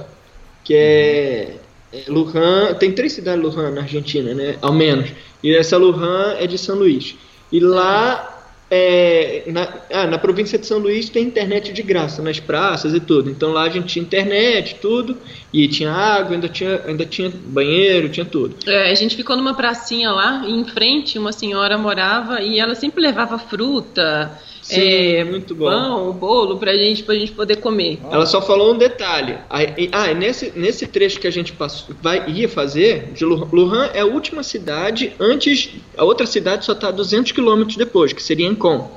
que 0.63 0.75
é, 0.75 1.55
é 1.93 2.03
Lujan, 2.07 2.73
tem 2.75 2.91
três 2.91 3.13
cidades 3.13 3.43
Lujan 3.43 3.71
na 3.71 3.81
Argentina, 3.81 4.33
né, 4.35 4.57
ao 4.61 4.73
menos. 4.73 5.09
E 5.43 5.55
essa 5.55 5.77
Lujan 5.77 6.35
é 6.39 6.45
de 6.47 6.57
São 6.59 6.77
Luís. 6.77 7.15
E 7.51 7.59
lá 7.59 8.40
é, 8.73 9.43
na, 9.47 9.67
ah, 9.91 10.07
na 10.07 10.17
província 10.17 10.57
de 10.57 10.65
São 10.65 10.79
Luís 10.79 11.09
tem 11.09 11.25
internet 11.25 11.73
de 11.73 11.83
graça 11.83 12.21
nas 12.21 12.39
praças 12.39 12.93
e 12.93 13.01
tudo. 13.01 13.29
Então 13.29 13.51
lá 13.51 13.63
a 13.63 13.69
gente 13.69 13.87
tinha 13.87 14.01
internet, 14.01 14.77
tudo, 14.81 15.17
e 15.51 15.67
tinha 15.67 15.91
água, 15.91 16.33
ainda 16.33 16.47
tinha, 16.47 16.81
ainda 16.87 17.05
tinha 17.05 17.29
banheiro, 17.29 18.07
tinha 18.07 18.25
tudo. 18.25 18.55
É, 18.65 18.89
a 18.89 18.95
gente 18.95 19.17
ficou 19.17 19.35
numa 19.35 19.53
pracinha 19.53 20.09
lá, 20.11 20.45
e 20.47 20.53
em 20.53 20.63
frente 20.63 21.19
uma 21.19 21.33
senhora 21.33 21.77
morava 21.77 22.41
e 22.41 22.59
ela 22.59 22.73
sempre 22.73 23.01
levava 23.01 23.37
fruta, 23.37 24.31
é, 24.79 25.23
muito 25.23 25.53
bom. 25.55 25.65
pão, 25.65 26.11
bolo 26.13 26.57
pra 26.57 26.75
gente, 26.75 27.03
pra 27.03 27.15
gente 27.15 27.31
poder 27.31 27.57
comer. 27.57 27.99
Ela 28.11 28.25
só 28.25 28.41
falou 28.41 28.73
um 28.73 28.77
detalhe. 28.77 29.37
Aí- 29.49 29.89
Ah, 29.91 30.13
nesse, 30.13 30.51
nesse 30.55 30.87
trecho 30.87 31.19
que 31.19 31.27
a 31.27 31.31
gente 31.31 31.51
passou, 31.53 31.95
vai, 32.01 32.29
ia 32.29 32.47
fazer, 32.49 33.11
de 33.13 33.25
Lu- 33.25 33.47
Lujan 33.51 33.89
é 33.93 34.01
a 34.01 34.05
última 34.05 34.43
cidade 34.43 35.13
antes. 35.19 35.69
A 35.97 36.03
outra 36.03 36.25
cidade 36.25 36.65
só 36.65 36.73
está 36.73 36.87
a 36.89 36.91
200 36.91 37.31
quilômetros 37.31 37.75
depois, 37.77 38.13
que 38.13 38.21
seria 38.23 38.47
Encon. 38.47 38.89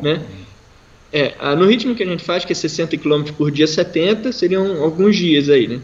Né? 0.00 0.22
É, 1.12 1.34
ah, 1.38 1.54
no 1.56 1.66
ritmo 1.66 1.94
que 1.94 2.02
a 2.02 2.06
gente 2.06 2.22
faz, 2.22 2.44
que 2.44 2.52
é 2.52 2.54
60 2.56 2.96
km 2.96 3.24
por 3.36 3.50
dia, 3.50 3.66
70, 3.66 4.32
seriam 4.32 4.82
alguns 4.82 5.16
dias 5.16 5.48
aí, 5.48 5.66
né? 5.68 5.80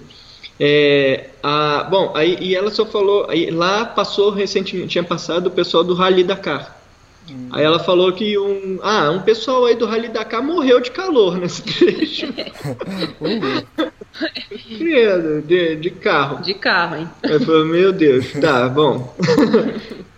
É, 0.61 1.27
a, 1.43 1.85
bom, 1.91 2.13
aí, 2.15 2.37
e 2.41 2.55
ela 2.55 2.71
só 2.71 2.85
falou, 2.85 3.27
aí, 3.29 3.51
lá 3.51 3.85
passou 3.85 4.31
recentemente, 4.31 4.89
tinha 4.89 5.03
passado 5.05 5.47
o 5.47 5.51
pessoal 5.51 5.83
do 5.83 5.95
Rally 5.95 6.23
Dakar. 6.23 6.82
Aí 7.51 7.65
ela 7.65 7.79
falou 7.79 8.13
que 8.13 8.37
um, 8.39 8.79
ah, 8.83 9.11
um 9.11 9.21
pessoal 9.21 9.67
aí 9.67 9.75
do 9.75 9.87
Rally 9.87 10.09
Dakar 10.09 10.43
morreu 10.43 10.81
de 10.81 10.91
calor 10.91 11.37
nesse 11.37 11.63
trecho. 11.65 12.27
Credo, 14.79 15.43
de, 15.43 15.77
de 15.77 15.91
carro. 15.91 16.43
De 16.43 16.55
carro, 16.55 16.97
hein? 16.97 17.09
Aí 17.23 17.39
falou, 17.39 17.65
meu 17.65 17.93
Deus, 17.93 18.33
tá, 18.33 18.69
bom. 18.69 19.15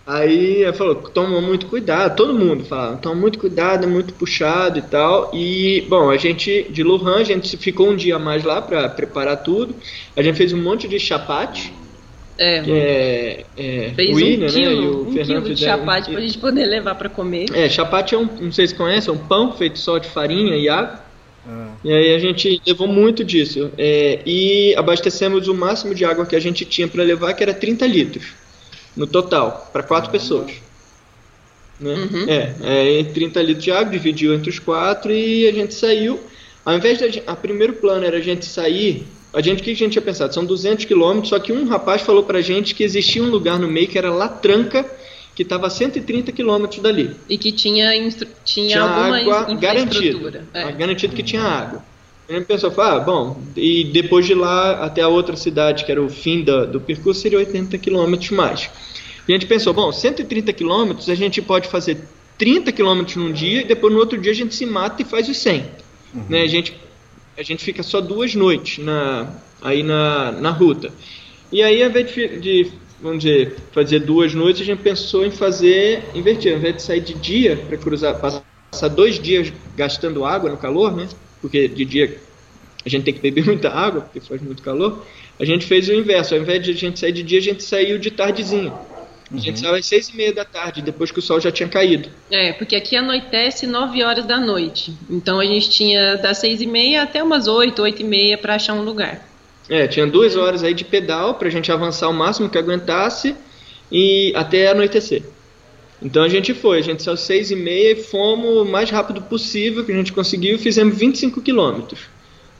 Aí 0.06 0.62
ela 0.62 0.72
falou, 0.74 0.96
toma 0.96 1.40
muito 1.40 1.66
cuidado, 1.66 2.14
todo 2.14 2.34
mundo 2.34 2.62
fala, 2.64 2.96
toma 2.96 3.14
muito 3.14 3.38
cuidado, 3.38 3.84
é 3.84 3.86
muito 3.86 4.12
puxado 4.12 4.78
e 4.78 4.82
tal. 4.82 5.30
E, 5.32 5.86
bom, 5.88 6.10
a 6.10 6.16
gente, 6.18 6.66
de 6.70 6.82
Lujan, 6.82 7.16
a 7.16 7.24
gente 7.24 7.56
ficou 7.56 7.88
um 7.88 7.96
dia 7.96 8.16
a 8.16 8.18
mais 8.18 8.44
lá 8.44 8.60
pra 8.60 8.88
preparar 8.88 9.42
tudo. 9.42 9.74
A 10.14 10.22
gente 10.22 10.36
fez 10.36 10.52
um 10.52 10.62
monte 10.62 10.86
de 10.86 10.98
chapate, 10.98 11.72
É, 12.36 12.62
que 12.62 12.72
é, 12.72 13.44
é 13.56 13.92
fez 13.94 14.10
o 14.10 14.12
um 14.12 14.16
William, 14.16 14.48
quilo, 14.48 14.70
né, 14.70 14.74
e 14.74 14.86
o 14.86 15.02
um 15.02 15.12
Fernando 15.12 15.26
quilo 15.26 15.42
de 15.42 15.48
fizeram 15.50 15.74
um 15.74 15.78
chapate 15.80 16.04
quilo. 16.04 16.16
pra 16.16 16.26
gente 16.26 16.38
poder 16.38 16.66
levar 16.66 16.94
pra 16.96 17.08
comer. 17.08 17.46
É, 17.54 17.68
chapate 17.68 18.14
é 18.14 18.18
um, 18.18 18.28
não 18.40 18.52
sei 18.52 18.66
se 18.66 18.74
conhece, 18.74 19.08
é 19.08 19.12
um 19.12 19.18
pão 19.18 19.52
feito 19.52 19.78
só 19.78 19.98
de 19.98 20.08
farinha 20.08 20.56
e 20.56 20.68
água. 20.68 21.04
E 21.84 21.92
aí 21.92 22.14
a 22.14 22.18
gente 22.18 22.60
levou 22.66 22.88
muito 22.88 23.22
disso. 23.22 23.70
É, 23.76 24.20
e 24.24 24.74
abastecemos 24.76 25.46
o 25.48 25.54
máximo 25.54 25.94
de 25.94 26.04
água 26.04 26.24
que 26.24 26.34
a 26.34 26.40
gente 26.40 26.64
tinha 26.64 26.88
para 26.88 27.02
levar, 27.02 27.34
que 27.34 27.42
era 27.42 27.52
30 27.52 27.86
litros 27.86 28.32
no 28.96 29.06
total, 29.06 29.68
para 29.72 29.82
quatro 29.82 30.10
pessoas. 30.10 30.52
Né? 31.78 31.94
Uhum. 31.94 32.28
É, 32.28 32.54
é, 32.62 33.00
e 33.00 33.04
30 33.04 33.42
litros 33.42 33.64
de 33.64 33.70
água, 33.70 33.92
dividiu 33.92 34.32
entre 34.32 34.48
os 34.48 34.58
quatro 34.58 35.12
e 35.12 35.46
a 35.46 35.52
gente 35.52 35.74
saiu. 35.74 36.20
Ao 36.64 36.74
invés 36.74 36.98
de 36.98 37.04
a, 37.04 37.08
gente, 37.08 37.24
a 37.26 37.36
primeiro 37.36 37.74
plano 37.74 38.06
era 38.06 38.16
a 38.16 38.20
gente 38.20 38.46
sair, 38.46 39.06
a 39.34 39.40
gente 39.40 39.60
o 39.60 39.64
que 39.64 39.70
a 39.70 39.74
gente 39.74 39.92
tinha 39.92 40.02
pensado? 40.02 40.32
São 40.32 40.44
200 40.44 40.84
quilômetros, 40.84 41.28
só 41.30 41.38
que 41.38 41.52
um 41.52 41.66
rapaz 41.66 42.02
falou 42.02 42.22
pra 42.22 42.40
gente 42.40 42.74
que 42.74 42.82
existia 42.84 43.22
um 43.22 43.28
lugar 43.30 43.58
no 43.58 43.68
meio 43.68 43.88
que 43.88 43.98
era 43.98 44.10
La 44.12 44.28
Tranca, 44.28 44.84
que 45.34 45.42
estava 45.42 45.66
a 45.66 45.70
130 45.70 46.30
quilômetros 46.30 46.80
dali 46.80 47.10
E 47.28 47.36
que 47.36 47.50
tinha, 47.50 47.94
instru- 47.96 48.28
tinha, 48.44 48.68
tinha 48.68 48.82
alguma 48.82 49.18
água 49.18 49.46
in- 49.52 49.56
garantida. 49.58 50.44
É. 50.54 50.72
Garantido 50.72 51.14
que 51.16 51.22
tinha 51.22 51.42
água. 51.42 51.84
A 52.28 52.32
gente 52.32 52.46
pensou, 52.46 52.72
ah, 52.78 53.00
bom, 53.00 53.38
e 53.56 53.84
depois 53.84 54.24
de 54.24 54.34
lá 54.34 54.84
até 54.84 55.02
a 55.02 55.08
outra 55.08 55.36
cidade, 55.36 55.84
que 55.84 55.92
era 55.92 56.00
o 56.02 56.08
fim 56.08 56.42
da- 56.42 56.64
do 56.64 56.80
percurso, 56.80 57.20
seria 57.20 57.36
80 57.38 57.76
quilômetros 57.76 58.30
mais. 58.30 58.70
E 59.28 59.32
a 59.32 59.36
gente 59.36 59.46
pensou, 59.46 59.74
bom, 59.74 59.90
130 59.92 60.52
quilômetros 60.52 61.10
a 61.10 61.14
gente 61.14 61.42
pode 61.42 61.68
fazer 61.68 61.98
30 62.38 62.70
quilômetros 62.72 63.16
num 63.16 63.32
dia 63.32 63.60
e 63.62 63.64
depois 63.64 63.92
no 63.92 63.98
outro 63.98 64.18
dia 64.18 64.32
a 64.32 64.34
gente 64.34 64.54
se 64.54 64.64
mata 64.64 65.02
e 65.02 65.04
faz 65.04 65.28
os 65.28 65.36
100. 65.36 65.64
Né? 66.28 66.42
A 66.42 66.46
gente 66.46 66.74
a 67.36 67.42
gente 67.42 67.64
fica 67.64 67.82
só 67.82 68.00
duas 68.00 68.34
noites 68.34 68.84
na, 68.84 69.28
aí 69.60 69.82
na, 69.82 70.32
na 70.32 70.50
ruta. 70.50 70.92
E 71.52 71.62
aí, 71.62 71.82
ao 71.82 71.90
invés 71.90 72.12
de, 72.12 72.38
de, 72.38 72.72
vamos 73.00 73.24
dizer, 73.24 73.56
fazer 73.72 74.00
duas 74.00 74.34
noites, 74.34 74.62
a 74.62 74.64
gente 74.64 74.82
pensou 74.82 75.24
em 75.24 75.30
fazer, 75.30 76.02
invertir, 76.14 76.52
ao 76.52 76.58
invés 76.58 76.76
de 76.76 76.82
sair 76.82 77.00
de 77.00 77.14
dia 77.14 77.56
para 77.56 77.76
cruzar, 77.76 78.18
passar 78.18 78.88
dois 78.88 79.18
dias 79.18 79.52
gastando 79.76 80.24
água 80.24 80.50
no 80.50 80.56
calor, 80.56 80.96
né? 80.96 81.08
Porque 81.40 81.68
de 81.68 81.84
dia 81.84 82.18
a 82.84 82.88
gente 82.88 83.04
tem 83.04 83.14
que 83.14 83.20
beber 83.20 83.44
muita 83.46 83.70
água, 83.70 84.02
porque 84.02 84.20
faz 84.20 84.40
muito 84.42 84.62
calor. 84.62 85.04
A 85.38 85.44
gente 85.44 85.66
fez 85.66 85.88
o 85.88 85.92
inverso, 85.92 86.34
ao 86.34 86.40
invés 86.40 86.62
de 86.62 86.70
a 86.70 86.74
gente 86.74 86.98
sair 86.98 87.12
de 87.12 87.22
dia, 87.22 87.38
a 87.38 87.42
gente 87.42 87.62
saiu 87.62 87.98
de 87.98 88.10
tardezinha. 88.10 88.72
A 89.36 89.40
gente 89.40 89.60
saiu 89.60 89.74
às 89.74 89.86
seis 89.86 90.08
e 90.08 90.16
meia 90.16 90.32
da 90.32 90.44
tarde, 90.44 90.80
depois 90.80 91.10
que 91.10 91.18
o 91.18 91.22
sol 91.22 91.40
já 91.40 91.50
tinha 91.50 91.68
caído. 91.68 92.08
É, 92.30 92.52
porque 92.52 92.76
aqui 92.76 92.96
anoitece 92.96 93.66
9 93.66 94.02
horas 94.04 94.24
da 94.24 94.38
noite. 94.38 94.94
Então 95.10 95.40
a 95.40 95.44
gente 95.44 95.68
tinha 95.70 96.16
das 96.16 96.38
seis 96.38 96.60
e 96.60 96.66
meia 96.66 97.02
até 97.02 97.22
umas 97.22 97.48
oito, 97.48 97.82
oito 97.82 98.00
e 98.00 98.04
meia 98.04 98.38
para 98.38 98.54
achar 98.54 98.74
um 98.74 98.82
lugar. 98.82 99.26
É, 99.68 99.86
tinha 99.88 100.06
duas 100.06 100.36
horas 100.36 100.62
aí 100.62 100.74
de 100.74 100.84
pedal 100.84 101.34
pra 101.34 101.50
gente 101.50 101.72
avançar 101.72 102.08
o 102.08 102.12
máximo 102.12 102.48
que 102.48 102.58
aguentasse 102.58 103.34
e 103.90 104.32
até 104.36 104.68
anoitecer. 104.68 105.22
Então 106.02 106.22
a 106.22 106.28
gente 106.28 106.52
foi, 106.52 106.78
a 106.78 106.82
gente 106.82 107.02
saiu 107.02 107.16
seis 107.16 107.50
e 107.50 107.56
meia 107.56 107.92
e 107.92 107.96
fomos 107.96 108.58
o 108.58 108.64
mais 108.64 108.90
rápido 108.90 109.22
possível 109.22 109.84
que 109.84 109.92
a 109.92 109.96
gente 109.96 110.12
conseguiu, 110.12 110.58
fizemos 110.58 110.96
25 110.96 111.40
quilômetros. 111.40 112.13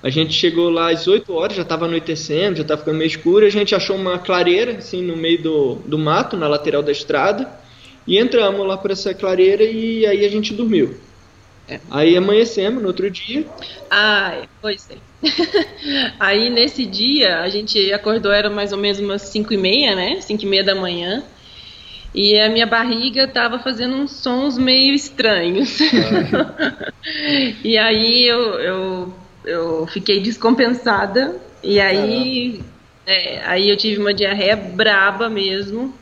A 0.05 0.11
gente 0.11 0.35
chegou 0.35 0.69
lá 0.69 0.91
às 0.91 1.09
8 1.09 1.33
horas, 1.33 1.57
já 1.57 1.63
estava 1.63 1.87
anoitecendo, 1.87 2.57
já 2.57 2.63
estava 2.63 2.81
ficando 2.81 2.99
meio 2.99 3.09
escuro. 3.09 3.47
A 3.47 3.49
gente 3.49 3.75
achou 3.75 3.97
uma 3.97 4.19
clareira, 4.19 4.73
assim, 4.73 5.01
no 5.01 5.17
meio 5.17 5.43
do, 5.43 5.75
do 5.77 5.99
mato, 5.99 6.37
na 6.37 6.47
lateral 6.47 6.83
da 6.83 6.93
estrada. 6.93 7.51
E 8.07 8.19
entramos 8.19 8.67
lá 8.67 8.77
por 8.77 8.91
essa 8.91 9.15
clareira 9.15 9.65
e 9.65 10.05
aí 10.05 10.23
a 10.27 10.29
gente 10.29 10.53
dormiu. 10.53 11.01
É. 11.67 11.81
Aí 11.91 12.15
amanhecemos 12.19 12.83
no 12.83 12.89
outro 12.89 13.11
dia. 13.11 13.47
Ah, 13.91 14.43
pois 14.61 14.91
é. 14.91 14.97
aí 16.21 16.51
nesse 16.51 16.85
dia 16.85 17.41
a 17.41 17.49
gente 17.49 17.91
acordou, 17.91 18.31
era 18.31 18.51
mais 18.51 18.73
ou 18.73 18.79
menos 18.79 18.99
umas 18.99 19.23
5 19.23 19.55
e 19.55 19.57
meia, 19.57 19.97
né? 19.97 20.21
5 20.21 20.43
e 20.43 20.47
meia 20.47 20.63
da 20.63 20.75
manhã. 20.75 21.25
E 22.15 22.39
a 22.39 22.51
minha 22.51 22.67
barriga 22.67 23.27
tava 23.27 23.59
fazendo 23.59 23.97
uns 23.97 24.11
sons 24.11 24.59
meio 24.59 24.95
estranhos. 24.95 25.79
Ah. 25.81 26.93
e 27.65 27.79
aí 27.79 28.29
eu, 28.29 28.41
eu 28.61 29.24
eu 29.45 29.87
fiquei 29.87 30.21
descompensada 30.21 31.37
e 31.63 31.81
aí, 31.81 32.61
é, 33.07 33.41
aí 33.45 33.71
eu 33.71 33.77
tive 33.77 34.01
uma 34.01 34.13
diarreia 34.13 34.57
braba 34.57 35.29
mesmo. 35.29 35.95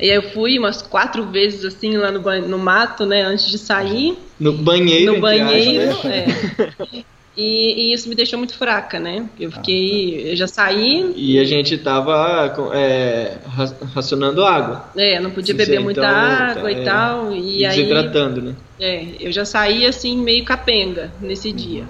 E 0.00 0.10
aí 0.10 0.16
eu 0.16 0.22
fui 0.30 0.58
umas 0.58 0.80
quatro 0.80 1.26
vezes 1.26 1.64
assim 1.64 1.96
lá 1.96 2.12
no, 2.12 2.20
no 2.48 2.58
mato, 2.58 3.04
né, 3.04 3.22
antes 3.22 3.50
de 3.50 3.58
sair. 3.58 4.16
No 4.38 4.52
banheiro. 4.52 5.14
No 5.14 5.20
banheiro, 5.20 5.96
é. 6.04 7.04
E, 7.40 7.90
e, 7.90 7.94
isso 7.94 8.08
me 8.08 8.16
deixou 8.16 8.36
muito 8.36 8.54
fraca, 8.54 8.98
né? 8.98 9.28
Eu 9.38 9.52
fiquei, 9.52 10.32
eu 10.32 10.34
já 10.34 10.48
saí. 10.48 11.12
E 11.14 11.38
a 11.38 11.44
gente 11.44 11.78
tava 11.78 12.52
é, 12.74 13.36
racionando 13.94 14.44
água. 14.44 14.90
É, 14.96 15.20
não 15.20 15.30
podia 15.30 15.54
beber 15.54 15.78
muita 15.78 16.00
então, 16.00 16.10
água 16.10 16.68
é, 16.68 16.72
e 16.72 16.84
tal. 16.84 17.32
E 17.32 17.58
desidratando, 17.58 18.40
aí, 18.40 18.46
né? 18.46 18.54
É, 18.80 19.06
eu 19.20 19.30
já 19.30 19.44
saí 19.44 19.86
assim 19.86 20.18
meio 20.20 20.44
capenga 20.44 21.12
nesse 21.20 21.52
dia. 21.52 21.84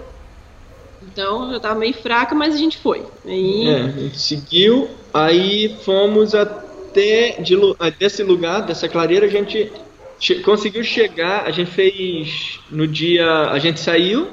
Então 1.19 1.53
eu 1.53 1.59
tava 1.59 1.75
meio 1.75 1.95
fraca, 1.95 2.33
mas 2.33 2.55
a 2.55 2.57
gente 2.57 2.79
foi. 2.79 3.03
Aí... 3.27 3.69
É, 3.69 3.81
a 3.81 3.89
gente 3.89 4.21
seguiu, 4.21 4.89
aí 5.13 5.77
fomos 5.85 6.33
até 6.33 7.41
de, 7.41 7.57
desse 7.99 8.23
lugar, 8.23 8.63
dessa 8.63 8.89
clareira, 8.89 9.27
a 9.27 9.29
gente 9.29 9.69
che 10.21 10.37
conseguiu 10.37 10.85
chegar, 10.85 11.45
a 11.45 11.51
gente 11.51 11.73
fez 11.73 12.61
no 12.71 12.87
dia, 12.87 13.27
a 13.51 13.59
gente 13.59 13.81
saiu, 13.81 14.29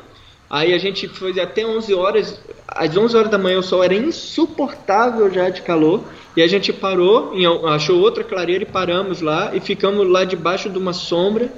aí 0.48 0.76
a 0.76 0.78
gente 0.78 1.08
foi 1.08 1.39
até 1.39 1.65
11 1.65 1.91
horas, 1.95 2.39
às 2.67 2.95
11 2.95 3.17
horas 3.17 3.32
da 3.32 3.39
manhã 3.39 3.58
o 3.58 3.63
sol 3.63 3.84
era 3.84 3.95
insuportável 3.95 5.32
já 5.34 5.50
de 5.50 5.63
calor, 5.63 6.04
e 6.38 6.43
a 6.43 6.48
gente 6.48 6.71
parou, 6.71 7.34
achou 7.67 8.00
outra 8.00 8.24
clareira 8.24 8.63
e 8.63 8.67
paramos 8.67 9.21
lá, 9.21 9.56
e 9.56 9.60
ficamos 9.60 10.08
lá 10.08 10.24
debaixo 10.24 10.69
de 10.69 10.78
uma 10.78 10.93
sombra, 10.93 11.52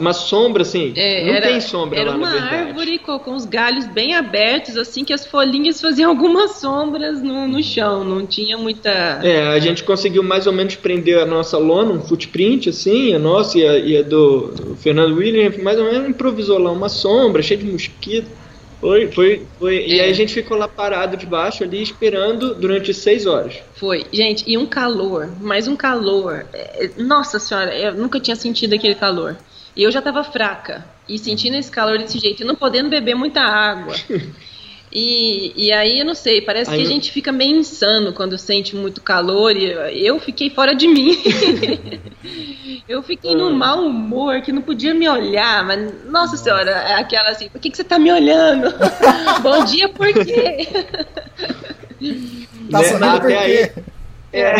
uma 0.00 0.12
sombra, 0.12 0.62
assim. 0.62 0.92
É, 0.96 1.24
não 1.24 1.34
era, 1.34 1.46
tem 1.48 1.60
sombra 1.60 1.98
era 1.98 2.10
lá, 2.10 2.16
uma 2.16 2.28
árvore 2.28 2.98
com, 2.98 3.18
com, 3.18 3.34
os 3.34 3.44
galhos 3.44 3.86
bem 3.86 4.14
abertos, 4.14 4.76
assim, 4.76 5.04
que 5.04 5.12
as 5.12 5.26
folhinhas 5.26 5.80
faziam 5.80 6.10
algumas 6.10 6.52
sombras 6.52 7.22
no, 7.22 7.46
no 7.46 7.62
chão. 7.62 8.02
Não 8.02 8.26
tinha 8.26 8.56
muita. 8.56 8.90
É, 9.22 9.48
a 9.48 9.58
gente 9.58 9.84
conseguiu 9.84 10.22
mais 10.22 10.46
ou 10.46 10.52
menos 10.52 10.74
prender 10.76 11.18
a 11.18 11.26
nossa 11.26 11.58
lona, 11.58 11.92
um 11.92 12.00
footprint, 12.00 12.70
assim, 12.70 13.14
a 13.14 13.18
nossa 13.18 13.58
e 13.58 13.66
a, 13.66 13.78
e 13.78 13.96
a 13.98 14.02
do, 14.02 14.48
do 14.48 14.76
Fernando 14.76 15.14
William, 15.14 15.52
mais 15.62 15.78
ou 15.78 15.84
menos 15.84 16.08
improvisou 16.08 16.58
lá 16.58 16.72
uma 16.72 16.88
sombra, 16.88 17.42
cheia 17.42 17.60
de 17.60 17.70
mosquito. 17.70 18.40
Foi, 18.80 19.08
foi, 19.08 19.46
foi. 19.58 19.76
É. 19.76 19.88
E 19.88 20.00
aí 20.00 20.10
a 20.10 20.14
gente 20.14 20.32
ficou 20.32 20.56
lá 20.56 20.66
parado 20.66 21.16
debaixo 21.16 21.62
ali 21.62 21.82
esperando 21.82 22.54
durante 22.54 22.94
seis 22.94 23.26
horas. 23.26 23.58
Foi. 23.74 24.06
Gente, 24.10 24.42
e 24.46 24.56
um 24.56 24.64
calor, 24.64 25.30
mais 25.38 25.68
um 25.68 25.76
calor. 25.76 26.46
É, 26.52 26.90
nossa 26.96 27.38
senhora, 27.38 27.76
eu 27.76 27.94
nunca 27.94 28.18
tinha 28.18 28.34
sentido 28.34 28.74
aquele 28.74 28.94
calor. 28.94 29.36
E 29.76 29.82
eu 29.82 29.90
já 29.90 30.00
estava 30.00 30.24
fraca 30.24 30.84
e 31.08 31.18
sentindo 31.18 31.56
esse 31.56 31.70
calor 31.70 31.98
desse 31.98 32.18
jeito 32.18 32.42
e 32.42 32.46
não 32.46 32.54
podendo 32.54 32.88
beber 32.88 33.14
muita 33.14 33.40
água. 33.40 33.94
E, 34.92 35.52
e 35.68 35.72
aí, 35.72 36.00
eu 36.00 36.04
não 36.04 36.16
sei, 36.16 36.40
parece 36.40 36.68
aí 36.68 36.78
que 36.78 36.82
eu... 36.82 36.88
a 36.88 36.92
gente 36.92 37.12
fica 37.12 37.30
meio 37.30 37.56
insano 37.56 38.12
quando 38.12 38.36
sente 38.36 38.74
muito 38.74 39.00
calor. 39.00 39.56
E 39.56 40.04
eu 40.04 40.18
fiquei 40.18 40.50
fora 40.50 40.74
de 40.74 40.88
mim. 40.88 41.16
eu 42.88 43.00
fiquei 43.00 43.34
num 43.36 43.48
ah. 43.48 43.54
mau 43.54 43.86
humor 43.86 44.40
que 44.42 44.50
não 44.50 44.60
podia 44.60 44.92
me 44.92 45.08
olhar. 45.08 45.64
Mas, 45.64 46.04
nossa 46.06 46.36
senhora, 46.36 46.72
é 46.72 46.94
aquela 46.94 47.30
assim: 47.30 47.48
por 47.48 47.60
que, 47.60 47.70
que 47.70 47.76
você 47.76 47.82
está 47.82 48.00
me 48.00 48.10
olhando? 48.10 48.74
Bom 49.42 49.64
dia, 49.64 49.88
por 49.88 50.12
quê? 50.12 50.66
Tá 52.68 52.80
por 53.20 53.28
quê? 53.28 53.34
Aí, 53.34 53.72
é. 54.32 54.54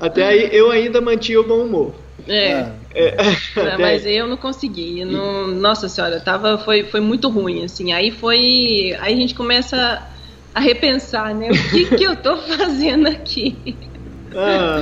Até 0.00 0.26
aí 0.26 0.48
eu 0.52 0.70
ainda 0.70 1.00
mantinha 1.00 1.40
o 1.40 1.46
bom 1.46 1.64
humor. 1.64 1.94
É. 2.28 2.70
é. 2.94 3.16
é. 3.56 3.76
mas 3.78 4.04
eu 4.06 4.26
não 4.26 4.36
consegui. 4.36 5.04
Não, 5.04 5.48
nossa 5.48 5.88
senhora, 5.88 6.20
tava, 6.20 6.58
foi, 6.58 6.84
foi 6.84 7.00
muito 7.00 7.28
ruim, 7.28 7.64
assim. 7.64 7.92
Aí 7.92 8.10
foi. 8.10 8.96
Aí 9.00 9.14
a 9.14 9.16
gente 9.16 9.34
começa 9.34 10.06
a 10.54 10.60
repensar, 10.60 11.34
né? 11.34 11.50
O 11.50 11.70
que, 11.70 11.96
que 11.96 12.04
eu 12.04 12.16
tô 12.16 12.36
fazendo 12.56 13.08
aqui? 13.08 13.76
Ah. 14.34 14.80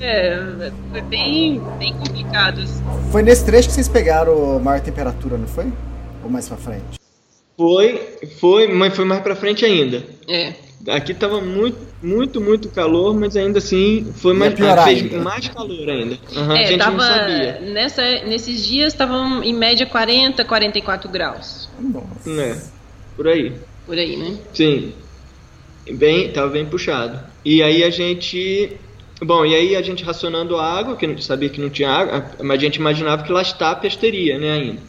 É, 0.00 0.70
foi 0.90 1.00
bem, 1.02 1.60
bem 1.78 1.94
complicado. 1.94 2.60
Assim. 2.60 2.82
Foi 3.10 3.22
nesse 3.22 3.44
trecho 3.44 3.68
que 3.68 3.74
vocês 3.74 3.88
pegaram 3.88 4.58
maior 4.60 4.80
temperatura, 4.80 5.38
não 5.38 5.46
foi? 5.46 5.72
Ou 6.22 6.30
mais 6.30 6.48
pra 6.48 6.56
frente? 6.56 7.00
Foi, 7.56 8.18
foi, 8.40 8.68
mas 8.68 8.94
foi 8.94 9.04
mais 9.04 9.22
pra 9.22 9.36
frente 9.36 9.64
ainda. 9.64 10.02
É. 10.28 10.52
Aqui 10.88 11.14
tava 11.14 11.40
muito, 11.40 11.78
muito, 12.02 12.40
muito 12.40 12.68
calor, 12.68 13.14
mas 13.14 13.36
ainda 13.36 13.58
assim 13.58 14.12
foi 14.16 14.34
mais, 14.34 14.54
fez 14.54 15.12
mais 15.12 15.48
calor 15.48 15.88
ainda. 15.88 16.18
Uhum, 16.34 16.52
é, 16.52 16.64
a 16.64 16.66
gente 16.66 16.78
tava, 16.78 16.96
não 16.96 17.00
sabia. 17.00 17.60
Nessa, 17.60 18.02
nesses 18.26 18.66
dias 18.66 18.92
estavam 18.92 19.42
em 19.42 19.54
média 19.54 19.86
40, 19.86 20.44
44 20.44 21.08
graus. 21.10 21.70
Nossa. 21.80 22.30
É, 22.30 22.62
por 23.16 23.28
aí. 23.28 23.52
Por 23.86 23.96
aí, 23.96 24.16
né? 24.16 24.36
Sim. 24.52 24.92
Bem, 25.90 26.30
tava 26.32 26.48
bem 26.48 26.66
puxado. 26.66 27.18
E 27.44 27.62
aí 27.62 27.82
a 27.82 27.90
gente. 27.90 28.76
Bom, 29.22 29.44
e 29.46 29.54
aí 29.54 29.76
a 29.76 29.82
gente 29.82 30.04
racionando 30.04 30.56
a 30.56 30.66
água, 30.66 30.96
que 30.96 31.06
a 31.06 31.08
gente 31.08 31.24
sabia 31.24 31.48
que 31.48 31.60
não 31.60 31.70
tinha 31.70 31.90
água, 31.90 32.30
mas 32.42 32.58
a 32.58 32.60
gente 32.60 32.76
imaginava 32.76 33.22
que 33.22 33.32
las 33.32 33.52
tápias 33.52 33.96
teria, 33.96 34.38
né, 34.38 34.52
ainda. 34.52 34.80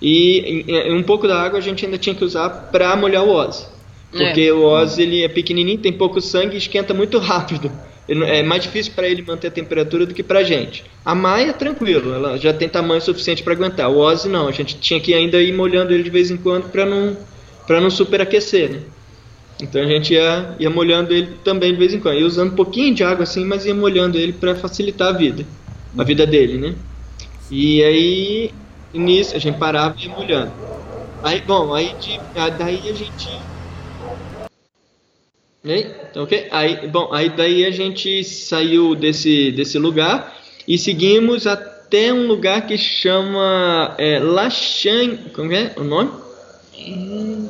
E, 0.00 0.64
e 0.66 0.92
um 0.92 1.02
pouco 1.02 1.26
da 1.26 1.40
água 1.40 1.58
a 1.58 1.62
gente 1.62 1.84
ainda 1.84 1.96
tinha 1.96 2.14
que 2.14 2.24
usar 2.24 2.50
para 2.70 2.94
molhar 2.96 3.24
o 3.24 3.30
ós. 3.30 3.77
Porque 4.10 4.42
é. 4.42 4.52
o 4.52 4.62
Oz 4.62 4.98
ele 4.98 5.22
é 5.22 5.28
pequenininho, 5.28 5.78
tem 5.78 5.92
pouco 5.92 6.20
sangue 6.20 6.54
e 6.54 6.58
esquenta 6.58 6.94
muito 6.94 7.18
rápido. 7.18 7.70
É 8.08 8.42
mais 8.42 8.62
difícil 8.62 8.92
para 8.94 9.06
ele 9.06 9.20
manter 9.20 9.48
a 9.48 9.50
temperatura 9.50 10.06
do 10.06 10.14
que 10.14 10.22
para 10.22 10.38
a 10.38 10.42
gente. 10.42 10.82
A 11.04 11.14
Maia, 11.14 11.52
tranquilo, 11.52 12.14
ela 12.14 12.38
já 12.38 12.54
tem 12.54 12.66
tamanho 12.66 13.02
suficiente 13.02 13.42
para 13.42 13.52
aguentar. 13.52 13.90
O 13.90 13.98
Ozzy 13.98 14.30
não, 14.30 14.48
a 14.48 14.52
gente 14.52 14.78
tinha 14.78 14.98
que 14.98 15.12
ainda 15.12 15.40
ir 15.42 15.52
molhando 15.52 15.92
ele 15.92 16.02
de 16.02 16.08
vez 16.08 16.30
em 16.30 16.38
quando 16.38 16.70
para 16.70 16.86
não, 16.86 17.14
pra 17.66 17.82
não 17.82 17.90
superaquecer, 17.90 18.70
né? 18.70 18.80
Então 19.60 19.82
a 19.82 19.86
gente 19.86 20.14
ia, 20.14 20.54
ia 20.58 20.70
molhando 20.70 21.12
ele 21.12 21.34
também 21.44 21.72
de 21.72 21.78
vez 21.78 21.92
em 21.92 22.00
quando. 22.00 22.18
Ia 22.18 22.26
usando 22.26 22.52
um 22.52 22.56
pouquinho 22.56 22.94
de 22.94 23.04
água 23.04 23.24
assim, 23.24 23.44
mas 23.44 23.66
ia 23.66 23.74
molhando 23.74 24.16
ele 24.16 24.32
para 24.32 24.54
facilitar 24.54 25.08
a 25.08 25.12
vida. 25.12 25.44
A 25.98 26.02
vida 26.02 26.26
dele, 26.26 26.56
né? 26.56 26.74
E 27.50 27.82
aí, 27.82 28.50
nisso, 28.94 29.36
a 29.36 29.38
gente 29.38 29.58
parava 29.58 29.94
e 29.98 30.04
ia 30.04 30.14
molhando. 30.14 30.52
Aí, 31.22 31.42
bom, 31.42 31.74
aí 31.74 31.92
de, 32.00 32.18
daí 32.56 32.88
a 32.88 32.92
gente 32.94 33.28
então, 35.64 36.22
ok? 36.22 36.48
Aí, 36.50 36.86
bom, 36.88 37.12
aí 37.12 37.28
daí 37.30 37.64
a 37.64 37.70
gente 37.70 38.22
saiu 38.24 38.94
desse, 38.94 39.50
desse 39.52 39.78
lugar 39.78 40.36
e 40.66 40.78
seguimos 40.78 41.46
até 41.46 42.12
um 42.12 42.26
lugar 42.26 42.66
que 42.66 42.78
chama 42.78 43.94
é, 43.98 44.18
Lachan, 44.20 45.16
como 45.34 45.52
é 45.52 45.72
o 45.76 45.84
nome? 45.84 46.10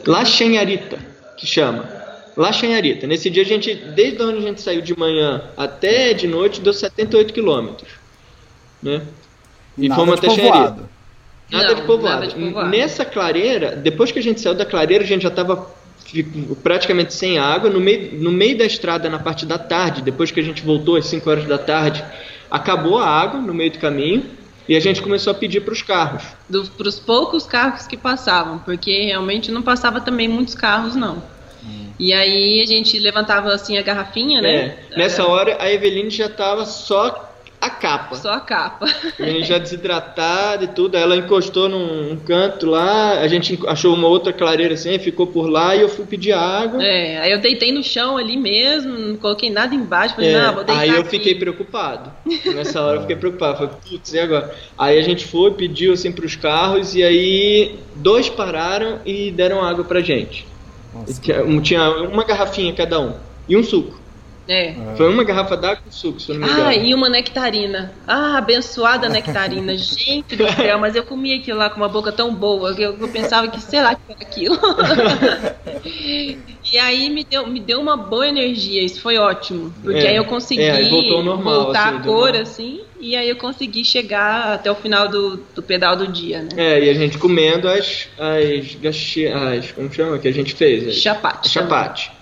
Lachanharita, 0.07 0.99
que 1.37 1.47
chama. 1.47 1.88
Lachanharita. 2.37 3.07
Nesse 3.07 3.29
dia 3.29 3.42
a 3.42 3.47
gente, 3.47 3.75
desde 3.75 4.23
onde 4.23 4.38
a 4.38 4.40
gente 4.40 4.61
saiu 4.61 4.81
de 4.81 4.97
manhã 4.99 5.42
até 5.57 6.14
de 6.14 6.27
noite, 6.27 6.61
deu 6.61 6.73
78 6.73 7.33
quilômetros, 7.35 7.90
né? 8.83 9.03
E 9.77 9.88
Nada 9.88 10.01
fomos 10.01 10.18
até 10.18 10.31
Chanharita. 10.31 10.88
Nada, 11.51 11.68
Não, 11.68 11.75
de 11.75 11.83
povoado. 11.83 12.21
nada 12.21 12.27
de 12.27 12.35
povoado. 12.35 12.68
Nessa 12.71 13.05
clareira, 13.05 13.75
depois 13.77 14.12
que 14.12 14.18
a 14.18 14.23
gente 14.23 14.40
saiu 14.40 14.55
da 14.55 14.64
clareira, 14.64 15.05
a 15.05 15.07
gente 15.07 15.23
já 15.23 15.29
estava 15.29 15.78
praticamente 16.62 17.14
sem 17.14 17.38
água. 17.38 17.70
No 17.70 17.80
meio, 17.80 18.14
no 18.14 18.30
meio 18.30 18.56
da 18.56 18.64
estrada, 18.64 19.08
na 19.08 19.18
parte 19.18 19.44
da 19.44 19.58
tarde, 19.58 20.02
depois 20.02 20.30
que 20.30 20.40
a 20.40 20.42
gente 20.42 20.62
voltou 20.62 20.96
às 20.96 21.06
5 21.06 21.28
horas 21.28 21.44
da 21.44 21.58
tarde, 21.58 22.04
acabou 22.50 22.98
a 22.98 23.06
água 23.06 23.40
no 23.40 23.52
meio 23.52 23.70
do 23.70 23.78
caminho 23.78 24.24
e 24.68 24.76
a 24.76 24.80
gente 24.80 25.00
começou 25.02 25.30
a 25.30 25.34
pedir 25.34 25.61
para 25.61 25.72
os 25.72 25.82
carros. 25.82 26.22
Para 26.76 26.88
os 26.88 26.98
poucos 26.98 27.46
carros 27.46 27.87
que 27.87 27.96
passavam, 27.96 28.58
porque 28.58 29.06
realmente 29.06 29.50
não 29.50 29.62
passava 29.62 30.00
também 30.00 30.28
muitos 30.28 30.54
carros, 30.54 30.94
não. 30.94 31.22
E 31.98 32.12
aí 32.12 32.61
a 32.61 32.64
gente 32.64 32.96
levantava 32.98 33.52
assim 33.52 33.76
a 33.76 33.82
garrafinha, 33.82 34.40
né? 34.40 34.54
É, 34.54 34.78
nessa 34.96 35.26
hora, 35.26 35.56
a 35.61 35.70
Eveline 35.70 36.11
já 36.11 36.26
estava 36.26 36.64
só 36.64 37.28
a 37.61 37.71
capa. 37.71 38.14
Só 38.16 38.31
a 38.33 38.40
capa. 38.40 38.87
A 39.18 39.25
gente 39.27 39.49
já 39.49 39.59
desidratada 39.59 40.64
e 40.64 40.68
tudo. 40.68 40.97
Aí 40.97 41.03
ela 41.03 41.16
encostou 41.16 41.68
num 41.68 42.16
canto 42.25 42.66
lá, 42.66 43.18
a 43.21 43.27
gente 43.29 43.59
achou 43.66 43.94
uma 43.94 44.07
outra 44.07 44.33
clareira 44.33 44.75
assim, 44.75 44.99
ficou 44.99 45.27
por 45.27 45.49
lá 45.51 45.75
e 45.75 45.81
eu 45.81 45.88
fui 45.88 46.05
pedir 46.07 46.33
água. 46.33 46.83
É, 46.83 47.18
aí 47.21 47.33
eu 47.33 47.40
deitei 47.40 47.73
no 47.73 47.83
chão 47.83 48.16
ali 48.16 48.37
mesmo, 48.37 48.92
não 48.97 49.16
coloquei 49.16 49.51
nada 49.51 49.75
embaixo, 49.75 50.14
falei, 50.14 50.31
É, 50.31 50.40
não, 50.40 50.55
vou 50.55 50.64
deitar 50.64 50.83
aí 50.83 50.90
eu 50.90 51.01
aqui. 51.01 51.11
fiquei 51.11 51.35
preocupado. 51.35 52.12
Nessa 52.55 52.81
hora 52.81 52.97
eu 52.99 53.01
fiquei 53.03 53.16
preocupado. 53.16 53.59
Falei, 53.59 53.73
putz, 53.88 54.12
e 54.12 54.18
agora? 54.21 54.55
Aí 54.77 54.99
a 54.99 55.03
gente 55.03 55.27
foi, 55.27 55.51
pediu 55.53 55.92
assim 55.92 56.12
pros 56.12 56.37
carros 56.37 56.94
e 56.94 57.03
aí 57.03 57.81
dois 57.97 58.29
pararam 58.29 59.01
e 59.05 59.31
deram 59.33 59.64
água 59.64 59.85
pra 59.85 60.01
gente. 60.01 60.47
E 61.09 61.12
Tinha, 61.14 61.44
um- 61.44 61.61
tinha 61.61 61.90
uma 61.90 62.25
garrafinha 62.25 62.73
cada 62.73 63.01
um. 63.01 63.14
E 63.49 63.57
um 63.57 63.62
suco. 63.64 63.97
É. 64.48 64.74
Foi 64.96 65.12
uma 65.12 65.24
garrafa 65.24 65.56
d'água 65.56 65.82
e 65.84 65.88
um 65.88 65.92
suco, 65.92 66.18
se 66.18 66.32
não 66.32 66.38
me 66.38 66.46
engano. 66.46 66.68
Ah, 66.68 66.74
e 66.74 66.94
uma 66.94 67.08
nectarina. 67.11 67.92
Ah, 68.06 68.38
abençoada 68.38 69.06
nectarina. 69.08 69.76
Gente 69.76 70.37
do 70.37 70.50
céu, 70.54 70.78
mas 70.78 70.96
eu 70.96 71.02
comi 71.02 71.34
aquilo 71.34 71.58
lá 71.58 71.68
com 71.68 71.76
uma 71.76 71.88
boca 71.88 72.11
tão 72.11 72.34
boa 72.34 72.74
que 72.74 72.82
eu, 72.82 72.96
eu 72.98 73.08
pensava 73.08 73.48
que, 73.48 73.61
sei 73.61 73.82
lá, 73.82 73.94
que 73.94 74.00
era 74.11 74.22
aquilo. 74.22 74.58
e 75.84 76.78
aí 76.78 77.11
me 77.11 77.24
deu, 77.24 77.46
me 77.46 77.61
deu 77.61 77.78
uma 77.80 77.96
boa 77.96 78.26
energia, 78.26 78.82
isso 78.82 79.02
foi 79.02 79.18
ótimo. 79.18 79.72
Porque 79.82 79.98
É, 79.98 80.08
aí 80.11 80.16
eu 80.16 80.24
consegui 80.24 80.62
é, 80.62 80.72
aí 80.72 81.22
normal, 81.22 81.64
voltar 81.64 81.88
assim, 81.88 81.98
a 81.98 82.00
cor, 82.02 82.24
normal. 82.28 82.42
assim, 82.42 82.80
e 83.00 83.16
aí 83.16 83.28
eu 83.28 83.37
consegui 83.37 83.84
chegar 83.84 84.54
até 84.54 84.70
o 84.70 84.74
final 84.74 85.08
do, 85.08 85.37
do 85.54 85.62
pedal 85.62 85.94
do 85.94 86.06
dia, 86.08 86.42
né? 86.42 86.48
É, 86.56 86.84
e 86.84 86.90
a 86.90 86.94
gente 86.94 87.18
comendo 87.18 87.68
as. 87.68 88.08
as, 88.18 88.74
gachi, 88.76 89.26
as 89.26 89.72
como 89.72 89.92
chama? 89.92 90.18
Que 90.18 90.28
a 90.28 90.32
gente 90.32 90.54
fez? 90.54 90.88
As, 90.88 90.94
Chapate. 90.94 91.48
chapate. 91.50 92.17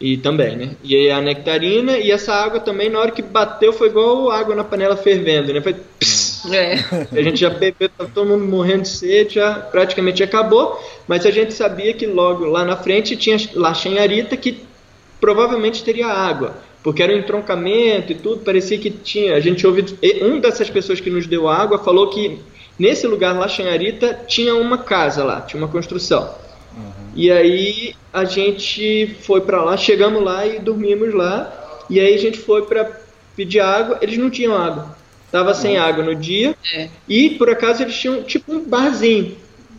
E 0.00 0.16
também, 0.16 0.56
né? 0.56 0.70
E 0.82 0.94
aí 0.94 1.10
a 1.10 1.20
nectarina 1.20 1.98
e 1.98 2.10
essa 2.10 2.32
água 2.32 2.60
também, 2.60 2.88
na 2.88 3.00
hora 3.00 3.10
que 3.10 3.22
bateu, 3.22 3.72
foi 3.72 3.88
igual 3.88 4.30
água 4.30 4.54
na 4.54 4.62
panela 4.62 4.96
fervendo, 4.96 5.52
né? 5.52 5.60
Foi. 5.60 5.74
pss. 5.98 6.28
É. 6.54 6.74
A 7.18 7.22
gente 7.22 7.40
já 7.40 7.50
bebeu, 7.50 7.88
tava 7.88 8.10
todo 8.14 8.28
mundo 8.28 8.44
morrendo 8.44 8.82
de 8.82 8.88
sede, 8.88 9.34
já 9.34 9.54
praticamente 9.54 10.22
acabou. 10.22 10.80
Mas 11.06 11.26
a 11.26 11.30
gente 11.30 11.52
sabia 11.52 11.92
que 11.92 12.06
logo 12.06 12.44
lá 12.44 12.64
na 12.64 12.76
frente 12.76 13.16
tinha 13.16 13.36
lá 13.54 13.72
Arita 14.00 14.36
que 14.36 14.60
provavelmente 15.20 15.82
teria 15.82 16.06
água. 16.06 16.54
Porque 16.82 17.02
era 17.02 17.12
um 17.12 17.18
entroncamento 17.18 18.12
e 18.12 18.14
tudo, 18.14 18.44
parecia 18.44 18.78
que 18.78 18.90
tinha. 18.90 19.34
A 19.34 19.40
gente 19.40 19.66
ouviu. 19.66 19.84
e 20.00 20.24
Um 20.24 20.38
dessas 20.38 20.70
pessoas 20.70 21.00
que 21.00 21.10
nos 21.10 21.26
deu 21.26 21.48
água 21.48 21.78
falou 21.78 22.08
que 22.08 22.38
nesse 22.78 23.06
lugar 23.06 23.36
lá, 23.36 23.46
Arita 23.46 24.20
tinha 24.28 24.54
uma 24.54 24.78
casa 24.78 25.24
lá, 25.24 25.40
tinha 25.40 25.60
uma 25.60 25.68
construção. 25.68 26.32
E 27.14 27.30
aí 27.30 27.94
a 28.12 28.24
gente 28.24 29.16
foi 29.22 29.40
pra 29.40 29.62
lá, 29.62 29.76
chegamos 29.76 30.22
lá 30.22 30.46
e 30.46 30.58
dormimos 30.58 31.12
lá. 31.14 31.84
E 31.90 31.98
aí 31.98 32.14
a 32.14 32.18
gente 32.18 32.38
foi 32.38 32.62
pra 32.62 32.88
pedir 33.36 33.60
água, 33.60 33.98
eles 34.00 34.18
não 34.18 34.30
tinham 34.30 34.56
água. 34.56 34.96
Tava 35.30 35.52
sem 35.54 35.76
água 35.78 36.02
no 36.04 36.14
dia. 36.14 36.54
É. 36.74 36.88
E 37.08 37.30
por 37.30 37.50
acaso 37.50 37.82
eles 37.82 37.96
tinham 37.98 38.22
tipo 38.22 38.52
um 38.52 38.64
barzinho. 38.64 39.36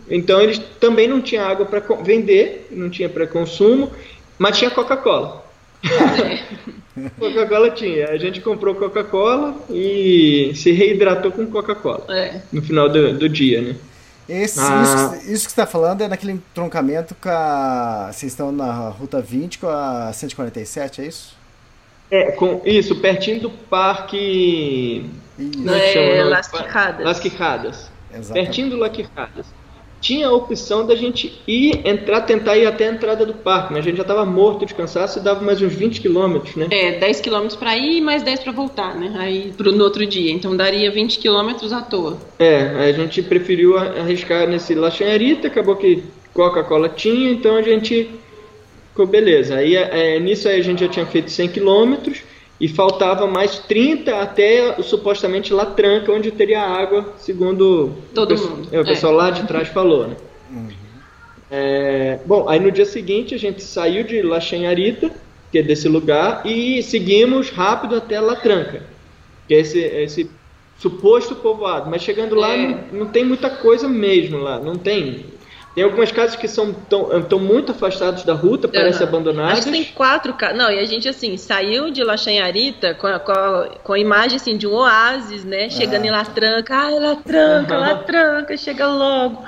Então 0.09 0.41
eles 0.41 0.59
também 0.79 1.07
não 1.07 1.21
tinham 1.21 1.45
água 1.45 1.65
para 1.65 1.79
vender, 2.01 2.67
não 2.71 2.89
tinha 2.89 3.07
para 3.07 3.27
consumo, 3.27 3.91
mas 4.37 4.57
tinha 4.57 4.71
Coca-Cola. 4.71 5.45
Coca-Cola 7.17 7.69
tinha. 7.71 8.09
A 8.09 8.17
gente 8.17 8.41
comprou 8.41 8.75
Coca-Cola 8.75 9.55
e 9.69 10.51
se 10.55 10.71
reidratou 10.71 11.31
com 11.31 11.45
Coca-Cola 11.47 12.05
É. 12.09 12.41
no 12.51 12.61
final 12.61 12.89
do, 12.89 13.13
do 13.13 13.29
dia, 13.29 13.61
né? 13.61 13.75
Esse, 14.29 14.59
Ah. 14.59 14.81
isso, 14.83 15.09
que- 15.09 15.31
isso 15.33 15.45
que 15.47 15.51
você 15.51 15.61
está 15.61 15.65
falando 15.65 16.01
é 16.01 16.07
naquele 16.07 16.33
entroncamento 16.33 17.15
com 17.15 17.29
a. 17.29 18.09
Vocês 18.13 18.31
estão 18.31 18.51
na 18.51 18.89
Ruta 18.89 19.19
20 19.21 19.57
com 19.57 19.67
a 19.67 20.11
147, 20.13 21.01
é 21.01 21.05
isso? 21.07 21.35
É, 22.11 22.31
com 22.31 22.61
isso, 22.63 22.95
pertinho 22.97 23.41
do 23.41 23.49
parque. 23.49 25.09
Isso, 25.37 25.51
Como 25.63 25.69
é 25.71 26.17
É? 26.19 26.23
Las 26.23 26.47
Quijadas. 26.47 27.05
Las 27.05 27.19
Quijadas. 27.19 27.91
exatamente. 28.13 28.33
Pertinho 28.45 28.69
do 28.71 28.77
Las 28.77 28.91
Quijadas. 28.91 29.45
Tinha 30.01 30.27
a 30.27 30.33
opção 30.33 30.85
da 30.85 30.95
gente 30.95 31.41
ir, 31.47 31.81
entrar, 31.85 32.21
tentar 32.21 32.57
ir 32.57 32.65
até 32.65 32.87
a 32.87 32.91
entrada 32.91 33.25
do 33.25 33.33
parque, 33.33 33.73
mas 33.73 33.79
a 33.79 33.87
gente 33.87 33.97
já 33.97 34.03
estava 34.03 34.25
morto 34.25 34.65
de 34.65 34.73
cansaço 34.73 35.19
e 35.19 35.21
dava 35.21 35.43
mais 35.43 35.61
uns 35.61 35.73
20 35.73 36.01
quilômetros, 36.01 36.55
né? 36.55 36.67
É, 36.71 36.99
10 36.99 37.21
km 37.21 37.47
pra 37.57 37.77
ir 37.77 37.97
e 37.97 38.01
mais 38.01 38.23
10 38.23 38.39
pra 38.41 38.51
voltar, 38.51 38.95
né? 38.95 39.13
Aí 39.17 39.53
pro 39.57 39.71
no 39.71 39.83
outro 39.83 40.05
dia. 40.05 40.31
Então 40.31 40.55
daria 40.55 40.89
20 40.91 41.19
km 41.19 41.73
à 41.73 41.81
toa. 41.81 42.17
É, 42.39 42.89
a 42.89 42.91
gente 42.91 43.21
preferiu 43.21 43.77
arriscar 43.77 44.47
nesse 44.47 44.73
Lachanharita, 44.73 45.47
acabou 45.47 45.75
que 45.75 46.03
Coca-Cola 46.33 46.89
tinha, 46.89 47.31
então 47.31 47.55
a 47.55 47.61
gente 47.61 48.09
ficou 48.89 49.05
beleza. 49.05 49.55
Aí 49.55 49.75
é, 49.75 50.19
nisso 50.19 50.47
aí 50.47 50.59
a 50.59 50.63
gente 50.63 50.81
já 50.81 50.87
tinha 50.87 51.05
feito 51.05 51.29
100 51.29 51.49
quilômetros 51.49 52.21
e 52.59 52.67
faltava 52.67 53.25
mais 53.25 53.59
30 53.59 54.19
até 54.21 54.81
supostamente 54.81 55.53
La 55.53 55.65
Tranca, 55.65 56.11
onde 56.11 56.29
teria 56.31 56.61
água, 56.61 57.13
segundo 57.17 57.91
Todo 58.13 58.31
o, 58.31 58.35
pesso- 58.35 58.49
mundo, 58.49 58.67
é, 58.71 58.77
o 58.77 58.81
é. 58.81 58.83
pessoal 58.85 59.13
lá 59.13 59.29
de 59.31 59.43
trás 59.47 59.67
falou, 59.69 60.07
né? 60.07 60.15
É, 61.51 62.19
bom, 62.25 62.47
aí 62.47 62.59
no 62.59 62.71
dia 62.71 62.85
seguinte 62.85 63.33
a 63.33 63.39
gente 63.39 63.63
saiu 63.63 64.03
de 64.03 64.21
Lachanharita, 64.21 65.11
que 65.51 65.57
é 65.57 65.63
desse 65.63 65.87
lugar, 65.87 66.45
e 66.45 66.83
seguimos 66.83 67.49
rápido 67.49 67.95
até 67.95 68.19
La 68.19 68.35
Tranca, 68.35 68.83
que 69.47 69.55
é 69.55 69.59
esse, 69.61 69.79
esse 69.79 70.29
suposto 70.77 71.35
povoado. 71.35 71.89
Mas 71.89 72.03
chegando 72.03 72.35
lá, 72.35 72.53
É. 72.53 72.67
não, 72.67 72.99
não 72.99 73.05
tem 73.07 73.23
muita 73.23 73.49
coisa 73.49 73.87
mesmo 73.87 74.37
lá, 74.37 74.59
não 74.59 74.75
tem. 74.77 75.25
Tem 75.75 75.83
algumas 75.83 76.11
casas 76.11 76.35
que 76.35 76.47
são 76.47 76.73
tão, 76.73 77.21
tão 77.23 77.39
muito 77.39 77.71
afastadas 77.71 78.23
da 78.23 78.33
ruta, 78.33 78.67
parecem 78.67 79.03
Aham. 79.03 79.09
abandonadas. 79.09 79.59
Acho 79.59 79.63
que 79.67 79.71
tem 79.71 79.83
quatro 79.85 80.33
casas. 80.33 80.57
Não, 80.57 80.71
e 80.71 80.79
a 80.79 80.85
gente, 80.85 81.07
assim, 81.07 81.37
saiu 81.37 81.91
de 81.91 82.03
Lachanharita 82.03 82.95
com 82.95 83.07
a, 83.07 83.19
com, 83.19 83.31
a, 83.31 83.69
com 83.83 83.93
a 83.93 83.99
imagem, 83.99 84.37
assim, 84.37 84.57
de 84.57 84.67
um 84.67 84.73
oásis, 84.73 85.45
né? 85.45 85.69
Chegando 85.69 86.05
em 86.05 86.11
Latranca. 86.11 86.75
Ai, 86.75 86.99
Latranca, 86.99 87.75
Aham. 87.75 87.87
Latranca, 87.87 88.57
chega 88.57 88.87
logo. 88.87 89.43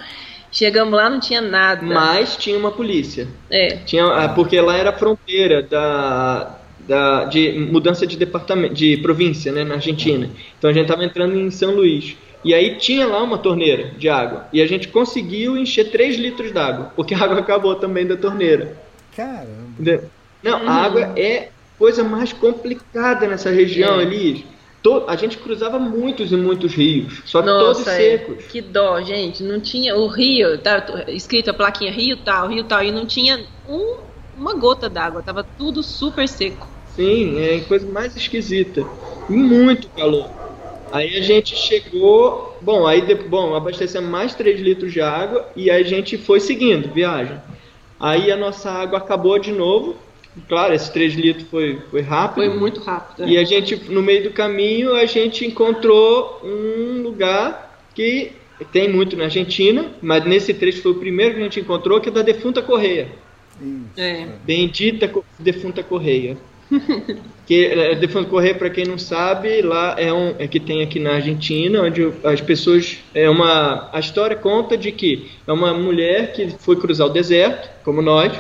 Chegamos 0.52 0.94
lá, 0.94 1.10
não 1.10 1.20
tinha 1.20 1.42
nada. 1.42 1.82
Mas 1.82 2.36
tinha 2.36 2.58
uma 2.58 2.72
polícia. 2.72 3.28
É, 3.50 3.78
Tinha, 3.78 4.06
ah, 4.06 4.30
porque 4.30 4.60
lá 4.60 4.76
era 4.76 4.90
a 4.90 4.94
fronteira 4.94 5.64
da, 5.64 6.60
da, 6.80 7.26
de 7.26 7.54
mudança 7.72 8.06
de 8.06 8.18
departamento, 8.18 8.74
de 8.74 8.98
província, 8.98 9.52
né, 9.52 9.64
na 9.64 9.76
Argentina. 9.76 10.30
Então 10.58 10.70
a 10.70 10.74
gente 10.74 10.84
estava 10.84 11.06
entrando 11.06 11.38
em 11.38 11.50
São 11.50 11.72
Luís. 11.74 12.18
E 12.44 12.54
aí 12.54 12.78
tinha 12.78 13.06
lá 13.06 13.22
uma 13.22 13.38
torneira 13.38 13.92
de 13.92 14.10
água. 14.10 14.48
E 14.52 14.62
a 14.62 14.68
gente 14.68 14.88
conseguiu 14.88 15.56
encher 15.56 15.92
3 15.92 16.16
litros 16.18 16.52
d'água, 16.52 16.92
porque 16.96 17.14
a 17.14 17.20
água 17.24 17.40
acabou 17.40 17.76
também 17.76 18.06
da 18.06 18.18
torneira. 18.18 18.78
Caramba. 19.16 19.48
Entendeu? 19.80 20.10
Não, 20.44 20.60
Uhum. 20.62 20.70
a 20.70 20.74
água 20.74 21.02
é 21.16 21.50
coisa 21.78 22.04
mais 22.04 22.34
complicada 22.34 23.28
nessa 23.28 23.50
região 23.52 24.00
É. 24.00 24.04
ali. 24.04 24.46
A 25.08 25.16
gente 25.16 25.38
cruzava 25.38 25.78
muitos 25.78 26.32
e 26.32 26.36
muitos 26.36 26.74
rios, 26.74 27.22
só 27.26 27.40
que 27.42 27.48
todos 27.48 27.78
Nossa, 27.80 27.92
é. 27.92 28.18
secos. 28.18 28.46
que 28.46 28.62
dó, 28.62 29.00
gente. 29.04 29.44
Não 29.44 29.60
tinha. 29.60 29.96
O 29.96 30.08
rio, 30.08 30.58
tá 30.58 31.06
escrito 31.10 31.52
a 31.52 31.54
plaquinha 31.54 31.92
Rio 31.92 32.18
tal, 32.24 32.48
Rio 32.48 32.64
tal, 32.64 32.84
e 32.84 32.92
não 32.92 33.06
tinha 33.06 33.40
um- 33.68 34.00
uma 34.36 34.56
gota 34.56 34.90
d'água. 34.90 35.22
Tava 35.22 35.44
tudo 35.44 35.84
super 35.84 36.28
seco. 36.28 36.68
Sim, 36.96 37.40
é 37.40 37.58
a 37.58 37.64
coisa 37.66 37.86
mais 37.92 38.16
esquisita. 38.16 38.84
E 39.30 39.34
muito 39.34 39.88
calor. 39.92 40.32
Aí 40.92 41.18
a 41.18 41.22
gente 41.22 41.56
chegou. 41.56 42.58
Bom, 42.62 42.86
aí 42.86 43.02
bom, 43.16 43.56
abastecemos 43.56 44.10
mais 44.10 44.36
3 44.36 44.60
litros 44.60 44.92
de 44.92 45.02
água 45.02 45.50
e 45.56 45.70
aí 45.70 45.82
a 45.82 45.88
gente 45.88 46.18
foi 46.18 46.40
seguindo 46.40 46.94
viagem. 46.94 47.38
Aí 48.00 48.32
a 48.32 48.38
nossa 48.38 48.72
água 48.72 48.98
acabou 48.98 49.38
de 49.40 49.52
novo. 49.52 49.96
Claro, 50.48 50.74
esses 50.74 50.90
3 50.90 51.14
litros 51.16 51.48
foi, 51.50 51.80
foi 51.90 52.02
rápido. 52.02 52.46
Foi 52.46 52.60
muito 52.60 52.80
rápido. 52.82 53.28
E 53.28 53.38
a 53.38 53.44
gente, 53.44 53.76
no 53.90 54.02
meio 54.02 54.24
do 54.24 54.32
caminho, 54.32 54.96
a 54.96 55.06
gente 55.06 55.46
encontrou 55.46 56.40
um 56.44 57.02
lugar 57.02 57.86
que 57.94 58.32
tem 58.72 58.90
muito 58.90 59.18
na 59.18 59.26
Argentina, 59.26 59.92
mas 60.02 60.24
nesse 60.26 60.54
trecho 60.54 60.82
foi 60.82 60.92
o 60.92 60.96
primeiro 60.96 61.36
que 61.36 61.40
a 61.42 61.44
gente 61.44 61.60
encontrou, 61.60 62.00
que 62.00 62.10
é 62.10 62.12
da 62.12 62.22
defunta 62.22 62.62
Correia. 62.62 63.10
É. 63.98 64.28
Bendita 64.44 65.12
defunta 65.38 65.84
Correia. 65.84 66.38
que 67.46 67.66
é, 67.66 67.96
defunta 67.96 68.30
Correia, 68.30 68.56
para 68.56 68.70
quem 68.70 68.86
não 68.86 68.98
sabe, 68.98 69.62
lá 69.62 69.96
é 69.98 70.12
um 70.12 70.36
é 70.40 70.48
que 70.48 70.60
tem 70.60 70.82
aqui 70.82 71.00
na 71.00 71.14
Argentina, 71.14 71.82
onde 71.82 72.12
as 72.24 72.42
pessoas 72.42 73.00
é 73.14 73.30
uma 73.30 73.90
a 73.92 74.00
história 74.00 74.36
conta 74.36 74.78
de 74.78 74.92
que 74.92 75.32
é 75.46 75.52
uma 75.52 75.74
mulher 75.74 76.34
que 76.34 76.50
foi 76.60 76.76
cruzar 76.76 77.08
o 77.08 77.10
deserto, 77.10 77.70
como 77.84 78.02
nós, 78.02 78.32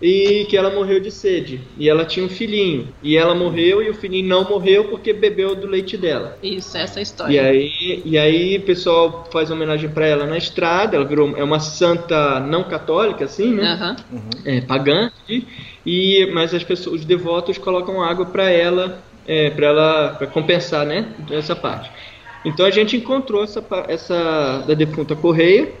e 0.00 0.46
que 0.48 0.56
ela 0.56 0.70
morreu 0.70 1.00
de 1.00 1.10
sede. 1.10 1.60
E 1.76 1.88
ela 1.88 2.04
tinha 2.04 2.24
um 2.24 2.28
filhinho. 2.28 2.88
E 3.02 3.16
ela 3.16 3.34
morreu 3.34 3.82
e 3.82 3.90
o 3.90 3.94
filhinho 3.94 4.28
não 4.28 4.48
morreu 4.48 4.84
porque 4.84 5.12
bebeu 5.12 5.54
do 5.54 5.66
leite 5.66 5.96
dela. 5.96 6.38
Isso, 6.42 6.76
essa 6.76 6.98
é 6.98 7.00
a 7.00 7.02
história. 7.02 7.32
E 7.32 7.38
aí, 7.38 8.02
e 8.04 8.18
aí 8.18 8.56
o 8.58 8.62
pessoal 8.62 9.28
faz 9.32 9.50
homenagem 9.50 9.90
para 9.90 10.06
ela 10.06 10.26
na 10.26 10.38
estrada. 10.38 10.96
Ela 10.96 11.04
virou 11.04 11.36
é 11.36 11.42
uma 11.42 11.60
santa 11.60 12.38
não 12.40 12.64
católica, 12.64 13.24
assim, 13.24 13.54
né? 13.54 13.72
Aham. 13.72 13.96
É, 14.44 14.60
pagã. 14.60 15.10
E, 15.28 15.44
e 15.88 16.30
mas 16.34 16.52
as 16.52 16.62
pessoas, 16.62 17.00
os 17.00 17.06
devotos 17.06 17.56
colocam 17.56 18.02
água 18.02 18.26
para 18.26 18.50
ela, 18.50 19.02
é, 19.26 19.48
para 19.48 19.66
ela, 19.68 20.08
para 20.18 20.26
compensar, 20.26 20.84
né? 20.84 21.14
Essa 21.30 21.56
parte. 21.56 21.90
Então 22.44 22.66
a 22.66 22.70
gente 22.70 22.94
encontrou 22.94 23.42
essa, 23.42 23.64
essa 23.88 24.64
da 24.68 24.74
defunta 24.74 25.16
Correia. 25.16 25.72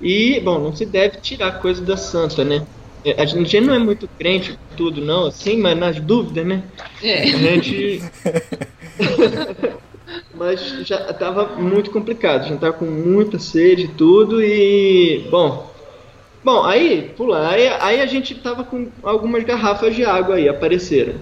E, 0.00 0.40
bom, 0.40 0.58
não 0.58 0.74
se 0.74 0.86
deve 0.86 1.18
tirar 1.20 1.60
coisa 1.60 1.82
da 1.82 1.98
santa, 1.98 2.44
né? 2.44 2.66
É, 3.04 3.20
A 3.20 3.26
gente 3.26 3.60
não 3.60 3.74
é 3.74 3.78
muito 3.78 4.08
crente 4.18 4.58
tudo, 4.74 5.02
não, 5.02 5.26
assim, 5.26 5.58
mas 5.58 5.76
nas 5.78 6.00
dúvidas, 6.00 6.46
né? 6.46 6.62
É. 7.02 7.22
A 7.22 7.26
gente. 7.26 8.02
Mas 10.34 10.60
já 10.86 11.12
tava 11.14 11.56
muito 11.56 11.90
complicado, 11.90 12.42
a 12.42 12.48
gente 12.48 12.60
tava 12.60 12.74
com 12.74 12.84
muita 12.84 13.38
sede 13.38 13.84
e 13.84 13.88
tudo 13.88 14.42
e. 14.42 15.26
Bom. 15.30 15.75
Bom, 16.46 16.62
aí, 16.64 17.12
pula, 17.16 17.48
aí, 17.50 17.66
aí 17.80 18.00
a 18.00 18.06
gente 18.06 18.32
tava 18.36 18.62
com 18.62 18.86
algumas 19.02 19.42
garrafas 19.42 19.96
de 19.96 20.04
água 20.04 20.36
aí, 20.36 20.48
apareceram. 20.48 21.14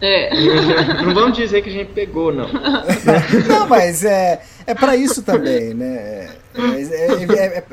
É. 0.00 0.30
Não 1.00 1.14
vamos 1.14 1.36
dizer 1.38 1.62
que 1.62 1.68
a 1.70 1.72
gente 1.72 1.92
pegou, 1.92 2.34
não. 2.34 2.48
Não, 3.48 3.68
mas 3.68 4.04
é, 4.04 4.42
é 4.66 4.74
para 4.74 4.96
isso 4.96 5.22
também, 5.22 5.74
né? 5.74 6.28
É, 6.56 6.60
é- 6.60 7.24
é- 7.38 7.58
é- 7.58 7.64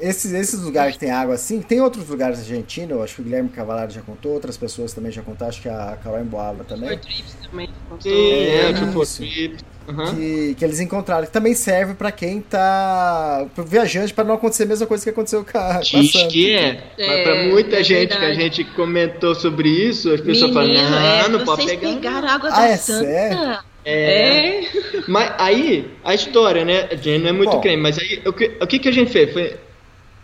esses, 0.00 0.32
esses 0.32 0.62
lugares 0.62 0.94
que 0.94 1.00
tem 1.00 1.10
água 1.10 1.34
assim, 1.34 1.60
tem 1.60 1.82
outros 1.82 2.08
lugares 2.08 2.38
na 2.38 2.44
Argentina, 2.44 2.92
eu 2.92 3.02
acho 3.02 3.16
que 3.16 3.20
o 3.20 3.24
Guilherme 3.24 3.50
Cavalari 3.50 3.92
já 3.92 4.00
contou, 4.00 4.32
outras 4.32 4.56
pessoas 4.56 4.94
também 4.94 5.12
já 5.12 5.20
contaram, 5.20 5.50
acho 5.50 5.60
que 5.60 5.68
a 5.68 5.98
Carol 6.02 6.20
Emboava 6.20 6.64
também. 6.64 6.96
Trips 6.96 7.36
também. 7.50 7.68
Sim, 8.00 8.10
é, 8.10 8.70
É, 8.70 8.72
tipo, 8.72 9.02
isso. 9.02 9.18
trips, 9.18 9.62
aham. 9.88 10.14
Que, 10.14 10.54
que 10.58 10.64
eles 10.64 10.80
encontraram, 10.80 11.24
que 11.26 11.32
também 11.32 11.54
serve 11.54 11.94
pra 11.94 12.12
quem 12.12 12.40
tá. 12.40 13.46
pro 13.54 13.64
viajante, 13.64 14.12
pra 14.12 14.24
não 14.24 14.34
acontecer 14.34 14.64
a 14.64 14.66
mesma 14.66 14.86
coisa 14.86 15.02
que 15.04 15.10
aconteceu 15.10 15.44
com 15.44 15.56
a, 15.58 15.62
com 15.74 15.78
a 15.78 15.80
Diz 15.80 16.12
que 16.30 16.54
é, 16.54 16.84
mas 16.98 17.08
É, 17.08 17.22
pra 17.22 17.34
muita 17.44 17.76
é 17.80 17.82
gente 17.82 18.08
que 18.10 18.14
a 18.16 18.20
verdade. 18.20 18.40
gente 18.42 18.64
comentou 18.74 19.34
sobre 19.34 19.68
isso, 19.68 20.12
as 20.12 20.20
pessoas 20.20 20.52
falam, 20.52 20.68
Menino, 20.68 20.90
não, 20.90 20.98
é, 20.98 21.28
não 21.28 21.44
pode 21.44 21.62
vocês 21.62 21.78
pegar. 21.78 21.88
não." 21.92 21.96
pegaram 22.00 22.28
água 22.28 22.50
Ah, 22.52 22.58
da 22.60 22.66
é 22.68 22.76
Santa. 22.76 23.04
sério? 23.04 23.58
É. 23.84 23.88
É. 23.90 24.68
Mas 25.06 25.32
aí, 25.38 25.90
a 26.04 26.14
história, 26.14 26.64
né? 26.64 26.88
A 26.90 26.94
gente 26.94 27.22
não 27.22 27.30
é 27.30 27.32
muito 27.32 27.52
Bom. 27.52 27.60
creme, 27.60 27.82
mas 27.82 27.98
aí 27.98 28.20
o 28.26 28.32
que, 28.32 28.50
o 28.60 28.66
que 28.66 28.78
que 28.78 28.88
a 28.88 28.92
gente 28.92 29.10
fez? 29.10 29.32
Foi, 29.32 29.56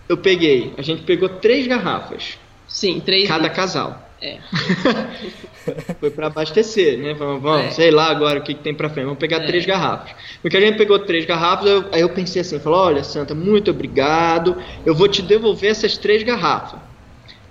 eu 0.08 0.18
peguei, 0.18 0.74
a 0.76 0.82
gente 0.82 1.02
pegou 1.04 1.28
três 1.30 1.66
garrafas, 1.66 2.36
Sim, 2.68 3.00
três. 3.00 3.26
cada 3.26 3.48
casal. 3.48 4.03
É. 4.24 4.38
Foi 6.00 6.10
pra 6.10 6.26
abastecer, 6.28 6.98
né? 6.98 7.14
Vamos, 7.14 7.42
vamos 7.42 7.66
É. 7.66 7.70
sei 7.70 7.90
lá 7.90 8.10
agora 8.10 8.40
o 8.40 8.42
que, 8.42 8.54
que 8.54 8.62
tem 8.62 8.74
pra 8.74 8.88
frente. 8.90 9.04
Vamos 9.04 9.18
pegar 9.18 9.38
É. 9.42 9.46
três 9.46 9.64
garrafas. 9.66 10.12
Porque 10.42 10.56
a 10.56 10.60
gente 10.60 10.76
pegou 10.76 10.98
três 10.98 11.24
garrafas, 11.24 11.66
eu- 11.70 11.84
aí 11.92 12.00
eu 12.00 12.08
pensei 12.10 12.42
assim, 12.42 12.58
falou, 12.60 12.80
olha, 12.80 13.02
Santa, 13.04 13.34
muito 13.34 13.70
obrigado. 13.70 14.56
Eu 14.84 14.94
vou 14.94 15.08
te 15.08 15.22
devolver 15.22 15.70
essas 15.70 15.96
três 15.96 16.22
garrafas. 16.22 16.78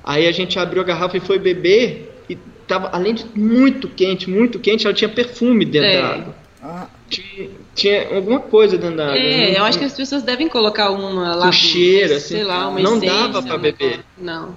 Aí 0.04 0.28
a 0.28 0.32
gente 0.32 0.60
abriu 0.60 0.82
a 0.82 0.86
garrafa 0.86 1.18
e 1.18 1.20
foi 1.20 1.40
beber 1.40 2.12
e 2.30 2.36
tava, 2.68 2.90
além 2.94 3.14
de 3.14 3.26
muito 3.36 3.88
quente, 3.88 4.30
muito 4.30 4.60
quente, 4.60 4.86
ela 4.86 4.94
tinha 4.94 5.10
perfume 5.10 5.66
dentro 5.66 5.90
É. 5.90 6.02
da 6.02 6.08
água. 6.08 6.36
Ah, 6.62 6.88
Tinha, 7.10 7.50
tinha 7.76 8.16
alguma 8.16 8.40
coisa 8.40 8.76
dentro 8.78 8.96
da 8.98 9.04
água. 9.08 9.18
É, 9.18 9.52
Não- 9.52 9.58
eu 9.60 9.64
acho 9.66 9.78
que 9.78 9.86
as 9.86 9.94
pessoas 9.94 10.24
devem 10.24 10.48
colocar 10.48 10.90
uma 10.92 11.36
lá. 11.36 11.46
Com 11.48 11.52
cheiro, 11.52 12.16
assim, 12.16 12.36
sei 12.36 12.44
lá, 12.44 12.68
uma 12.70 12.80
não 12.80 12.96
essência, 12.98 13.16
dava 13.18 13.42
pra 13.44 13.52
uma 13.54 13.58
beber. 13.60 14.00
Não. 14.18 14.56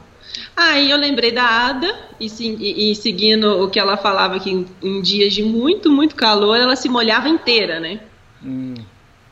Aí 0.57 0.90
eu 0.90 0.97
lembrei 0.97 1.31
da 1.33 1.45
Ada 1.45 1.95
e, 2.19 2.27
e- 2.40 2.90
e 2.90 2.95
seguindo 2.95 3.62
o 3.62 3.69
que 3.69 3.79
ela 3.79 3.97
falava 3.97 4.40
que 4.40 4.51
em, 4.51 4.66
em 4.83 5.03
dias 5.03 5.35
de 5.35 5.42
muito, 5.42 5.90
muito 5.90 6.14
calor 6.14 6.57
ela 6.57 6.75
se 6.77 6.88
molhava 6.88 7.29
inteira, 7.29 7.79
né? 7.79 8.01
hum. 8.42 8.75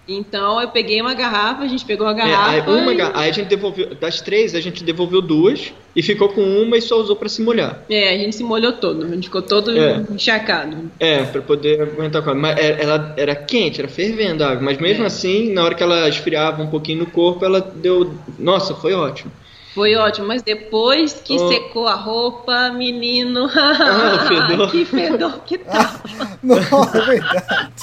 Então 0.06 0.60
eu 0.60 0.68
peguei 0.68 1.00
uma 1.00 1.14
garrafa, 1.14 1.62
a 1.62 1.66
gente 1.66 1.82
pegou 1.86 2.06
a 2.06 2.10
É, 2.10 2.14
garrafa. 2.14 2.50
aí, 2.50 2.60
uma, 2.82 2.92
e- 2.92 3.00
aí 3.00 3.30
a 3.30 3.32
gente 3.32 3.48
devolveu, 3.48 3.94
das 3.94 4.20
três, 4.20 4.54
a 4.54 4.60
gente 4.60 4.84
devolveu 4.84 5.22
duas 5.22 5.72
e 5.96 6.02
ficou 6.02 6.28
com 6.28 6.42
uma 6.42 6.76
e 6.76 6.82
só 6.82 6.96
usou 7.00 7.16
pra 7.16 7.26
se 7.26 7.40
molhar. 7.40 7.82
É, 7.88 8.10
a 8.14 8.18
gente 8.18 8.36
se 8.36 8.44
molhou 8.44 8.72
todo, 8.74 9.02
a 9.06 9.08
gente 9.08 9.28
ficou 9.28 9.40
todo 9.40 9.70
É. 9.74 10.04
encharcado. 10.10 10.90
É, 11.00 11.22
pra 11.24 11.40
poder 11.40 11.80
aguentar 11.80 12.20
com 12.22 12.28
a 12.28 12.34
Mas 12.34 12.58
é- 12.58 12.82
ela 12.82 13.14
era 13.16 13.34
quente, 13.34 13.80
era 13.80 13.88
fervendo 13.88 14.44
a 14.44 14.48
água. 14.50 14.62
Mas 14.62 14.76
mesmo 14.76 15.04
É. 15.04 15.06
assim, 15.06 15.50
na 15.54 15.64
hora 15.64 15.74
que 15.74 15.82
ela 15.82 16.06
esfriava 16.06 16.62
um 16.62 16.66
pouquinho 16.68 16.98
no 16.98 17.06
corpo, 17.06 17.42
ela 17.42 17.62
deu. 17.62 18.12
Nossa, 18.38 18.74
foi 18.74 18.92
ótimo. 18.92 19.32
Foi 19.74 19.94
ótimo, 19.96 20.28
mas 20.28 20.42
depois 20.42 21.14
que 21.14 21.34
Oh. 21.36 21.48
secou 21.48 21.88
a 21.88 21.94
roupa, 21.94 22.70
menino. 22.70 23.48
Ah, 23.54 24.26
fedor. 24.28 24.70
que 24.70 24.84
fedor 24.84 25.38
que 25.44 25.58
tava. 25.58 26.00
Não, 26.42 26.56
é 26.56 27.00
verdade. 27.00 27.82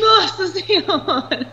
Nossa 0.00 0.46
senhora! 0.46 1.46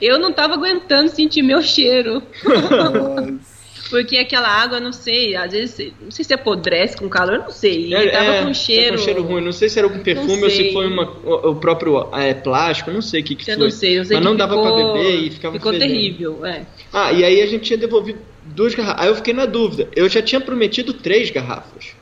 Eu 0.00 0.18
não 0.18 0.32
tava 0.32 0.54
aguentando 0.54 1.08
sentir 1.10 1.42
meu 1.42 1.62
cheiro. 1.62 2.22
Nossa. 2.44 3.53
Porque 3.94 4.16
aquela 4.16 4.48
água, 4.48 4.80
não 4.80 4.92
sei, 4.92 5.36
às 5.36 5.52
vezes, 5.52 5.94
não 6.00 6.10
sei 6.10 6.24
se 6.24 6.34
apodrece 6.34 6.96
com 6.96 7.08
calor, 7.08 7.34
eu 7.34 7.42
não 7.42 7.50
sei. 7.50 7.90
E 7.90 7.94
É, 7.94 8.10
tava 8.10 8.32
é, 8.32 8.38
com 8.40 8.46
tá 8.48 8.54
cheiro. 8.54 8.96
com 8.96 9.02
cheiro 9.04 9.22
ruim. 9.22 9.44
Não 9.44 9.52
sei 9.52 9.68
se 9.68 9.78
era 9.78 9.86
algum 9.86 10.02
perfume 10.02 10.42
ou 10.42 10.50
se 10.50 10.72
foi 10.72 10.86
uma, 10.88 11.04
o, 11.24 11.50
o 11.50 11.56
próprio 11.56 12.10
é, 12.12 12.34
plástico, 12.34 12.90
não 12.90 13.00
sei 13.00 13.20
o 13.20 13.24
que, 13.24 13.36
que 13.36 13.48
Eu 13.48 13.54
foi. 13.56 13.64
não 13.64 13.70
sei, 13.70 13.98
eu 14.00 14.04
sei 14.04 14.16
Mas 14.16 14.24
que 14.24 14.30
não 14.30 14.36
dava 14.36 14.56
ficou, 14.56 14.74
pra 14.74 14.84
beber 14.84 15.14
e 15.26 15.30
ficava 15.30 15.54
Ficou 15.56 15.72
fedendo. 15.72 15.88
terrível, 15.88 16.44
é. 16.44 16.66
Ah, 16.92 17.12
e 17.12 17.24
aí 17.24 17.40
a 17.40 17.46
gente 17.46 17.64
tinha 17.64 17.78
devolvido 17.78 18.18
duas 18.42 18.74
garrafas. 18.74 19.02
Aí 19.02 19.08
eu 19.08 19.14
fiquei 19.14 19.32
na 19.32 19.46
dúvida. 19.46 19.88
Eu 19.94 20.08
já 20.08 20.20
tinha 20.20 20.40
prometido 20.40 20.92
três 20.94 21.30
garrafas. 21.30 21.92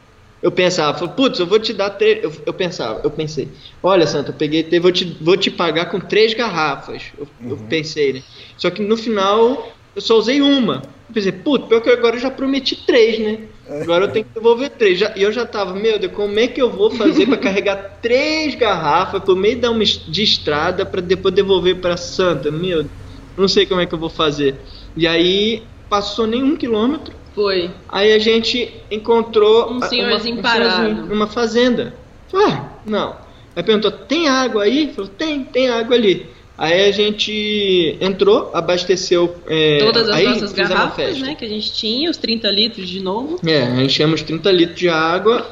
Eu 0.43 0.51
pensava, 0.51 1.07
putz, 1.09 1.39
eu 1.39 1.47
vou 1.47 1.59
te 1.61 1.73
dar 1.73 1.91
três. 1.91 2.25
Eu, 2.25 2.33
eu 2.47 2.55
pensava, 2.55 3.01
eu 3.05 3.11
pensei, 3.11 3.53
olha, 3.83 4.07
Santa, 4.07 4.31
eu 4.31 4.35
peguei, 4.35 4.67
vou 4.81 4.91
te, 4.91 5.05
vou 5.21 5.37
te 5.37 5.51
pagar 5.51 5.87
com 5.87 6.01
três 6.01 6.35
garrafas. 6.35 7.13
Eu, 7.17 7.29
eu 7.49 7.57
pensei, 7.69 8.15
né? 8.15 8.23
Só 8.57 8.71
que 8.71 8.83
no 8.83 8.97
final 8.97 9.82
eu 9.95 10.03
só 10.03 10.17
usei 10.19 10.41
uma. 10.41 10.83
Eu 11.09 11.15
pensei, 11.15 11.33
putz, 11.33 11.67
pior 11.69 11.81
que 11.81 11.91
agora 11.91 12.17
eu 12.17 12.21
já 12.21 12.31
prometi 12.31 12.75
três, 12.87 13.19
né? 13.19 13.49
Agora 13.83 14.05
eu 14.07 14.11
tenho 14.11 14.25
que 14.25 14.35
devolver 14.35 14.71
três. 14.71 14.99
Já- 14.99 15.13
E 15.17 15.23
eu 15.23 15.33
já 15.33 15.45
tava, 15.47 15.75
meu 15.75 15.99
Deus, 15.99 16.13
como 16.13 16.39
é 16.39 16.47
que 16.49 16.61
eu 16.61 16.71
vou 16.71 16.91
fazer 16.91 17.27
pra 17.27 17.37
carregar 17.37 17.77
três 18.03 18.55
garrafas 18.55 19.23
por 19.23 19.37
meio 19.37 19.61
da 19.61 19.71
uma 19.71 19.85
de 19.85 20.23
estrada 20.23 20.85
pra 20.87 21.01
depois 21.01 21.35
devolver 21.35 21.81
pra 21.81 21.97
Santa? 21.97 22.51
Meu, 22.51 22.91
não 23.37 23.49
sei 23.49 23.67
como 23.67 23.81
é 23.81 23.87
que 23.87 23.95
eu 23.95 23.99
vou 23.99 24.11
fazer. 24.11 24.61
E 24.97 25.07
aí 25.07 25.69
passou 25.89 26.27
nem 26.27 26.43
um 26.43 26.57
quilômetro. 26.57 27.15
Foi. 27.35 27.71
Aí 27.89 28.13
a 28.13 28.19
gente 28.19 28.85
encontrou 28.91 29.73
Um 29.73 29.81
senhorzinho 29.83 30.37
uma, 30.37 30.43
parado. 30.43 31.07
numa 31.07 31.27
fazenda. 31.27 31.99
Falei, 32.31 32.47
ah, 32.49 32.79
não. 32.87 33.17
Aí 33.55 33.63
perguntou, 33.63 33.91
tem 33.91 34.29
água 34.29 34.65
aí? 34.65 34.93
Falou, 34.95 35.11
tem, 35.11 35.45
tem 35.45 35.69
água 35.69 35.95
ali. 35.95 36.31
Aí 36.57 36.89
a 36.89 36.93
gente 36.93 37.97
entrou, 38.01 38.51
abasteceu. 38.55 39.37
é, 39.49 39.79
Todas 39.79 40.09
as 40.09 40.15
aí 40.17 40.25
nossas 40.29 40.53
garrafas, 40.53 41.19
né, 41.19 41.35
que 41.35 41.45
a 41.45 41.49
gente 41.49 41.73
tinha, 41.73 42.11
os 42.11 42.17
30 42.17 42.49
litros 42.51 42.89
de 42.89 43.01
novo. 43.01 43.41
É, 43.47 43.83
enchemos 43.83 44.23
30 44.23 44.51
litros 44.53 44.79
de 44.79 44.89
água 44.89 45.47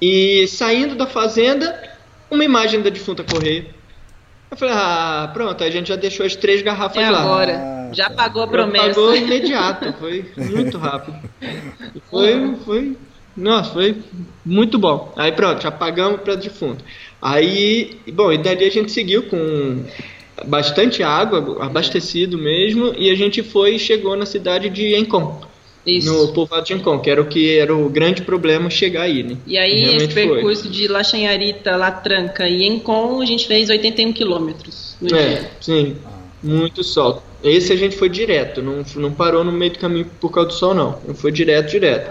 e 0.00 0.46
saindo 0.46 0.94
da 0.94 1.06
fazenda, 1.06 1.76
uma 2.30 2.44
imagem 2.44 2.80
da 2.80 2.88
defunta 2.88 3.24
Correia. 3.24 3.66
Eu 4.50 4.56
falei, 4.56 4.74
ah, 4.74 5.30
pronto, 5.34 5.62
aí 5.62 5.68
a 5.68 5.72
gente 5.72 5.88
já 5.88 5.96
deixou 5.96 6.24
as 6.24 6.34
três 6.34 6.62
garrafas 6.62 7.02
É 7.02 7.10
lá. 7.10 7.20
agora. 7.20 7.58
Ah, 7.58 7.90
Já 7.92 8.08
tá. 8.08 8.14
pagou 8.14 8.42
a 8.42 8.46
promessa. 8.46 8.86
Pagou 8.88 9.14
imediato, 9.14 9.92
foi 9.98 10.24
muito 10.36 10.78
rápido. 10.78 11.18
Foi, 12.08 12.54
foi, 12.64 12.96
nossa, 13.36 13.72
foi 13.72 13.96
muito 14.46 14.78
bom. 14.78 15.12
Aí 15.16 15.32
pronto, 15.32 15.62
já 15.62 15.70
pagamos 15.70 16.20
para 16.22 16.34
defunto. 16.36 16.82
Aí, 17.20 17.98
bom, 18.12 18.32
e 18.32 18.38
dali 18.38 18.64
a 18.64 18.70
gente 18.70 18.90
seguiu 18.92 19.24
com 19.24 19.84
bastante 20.46 21.02
água, 21.02 21.58
abastecido 21.64 22.38
mesmo, 22.38 22.94
e 22.96 23.10
a 23.10 23.14
gente 23.14 23.42
foi 23.42 23.74
e 23.76 23.78
chegou 23.78 24.16
na 24.16 24.26
cidade 24.26 24.68
de 24.68 24.94
Encon, 24.96 25.40
Isso. 25.86 26.12
no 26.12 26.32
povoado 26.32 26.66
de 26.66 26.74
Encon, 26.74 26.98
que 27.00 27.10
era 27.10 27.20
o 27.22 27.26
que 27.26 27.58
era 27.58 27.74
o 27.74 27.88
grande 27.88 28.22
problema 28.22 28.68
chegar 28.70 29.02
aí, 29.02 29.22
né? 29.22 29.36
E 29.46 29.56
aí, 29.58 29.84
Realmente 29.84 30.04
esse 30.04 30.12
foi. 30.12 30.28
percurso 30.28 30.68
de 30.68 30.88
Lachanharita, 30.88 31.76
Latranca 31.76 32.48
e 32.48 32.66
Encon, 32.66 33.20
a 33.20 33.26
gente 33.26 33.46
fez 33.46 33.68
81 33.70 34.12
quilômetros 34.12 34.96
no 35.00 35.14
É, 35.14 35.28
dia. 35.28 35.50
sim, 35.60 35.96
muito 36.42 36.82
sol. 36.84 37.22
Esse 37.42 37.72
a 37.72 37.76
gente 37.76 37.96
foi 37.96 38.08
direto, 38.08 38.60
não, 38.62 38.82
não 38.96 39.12
parou 39.12 39.44
no 39.44 39.52
meio 39.52 39.72
do 39.72 39.78
caminho 39.78 40.06
por 40.20 40.30
causa 40.30 40.48
do 40.48 40.54
sol, 40.54 40.74
não. 40.74 40.98
Não 41.06 41.14
foi 41.14 41.30
direto, 41.32 41.70
direto. 41.70 42.10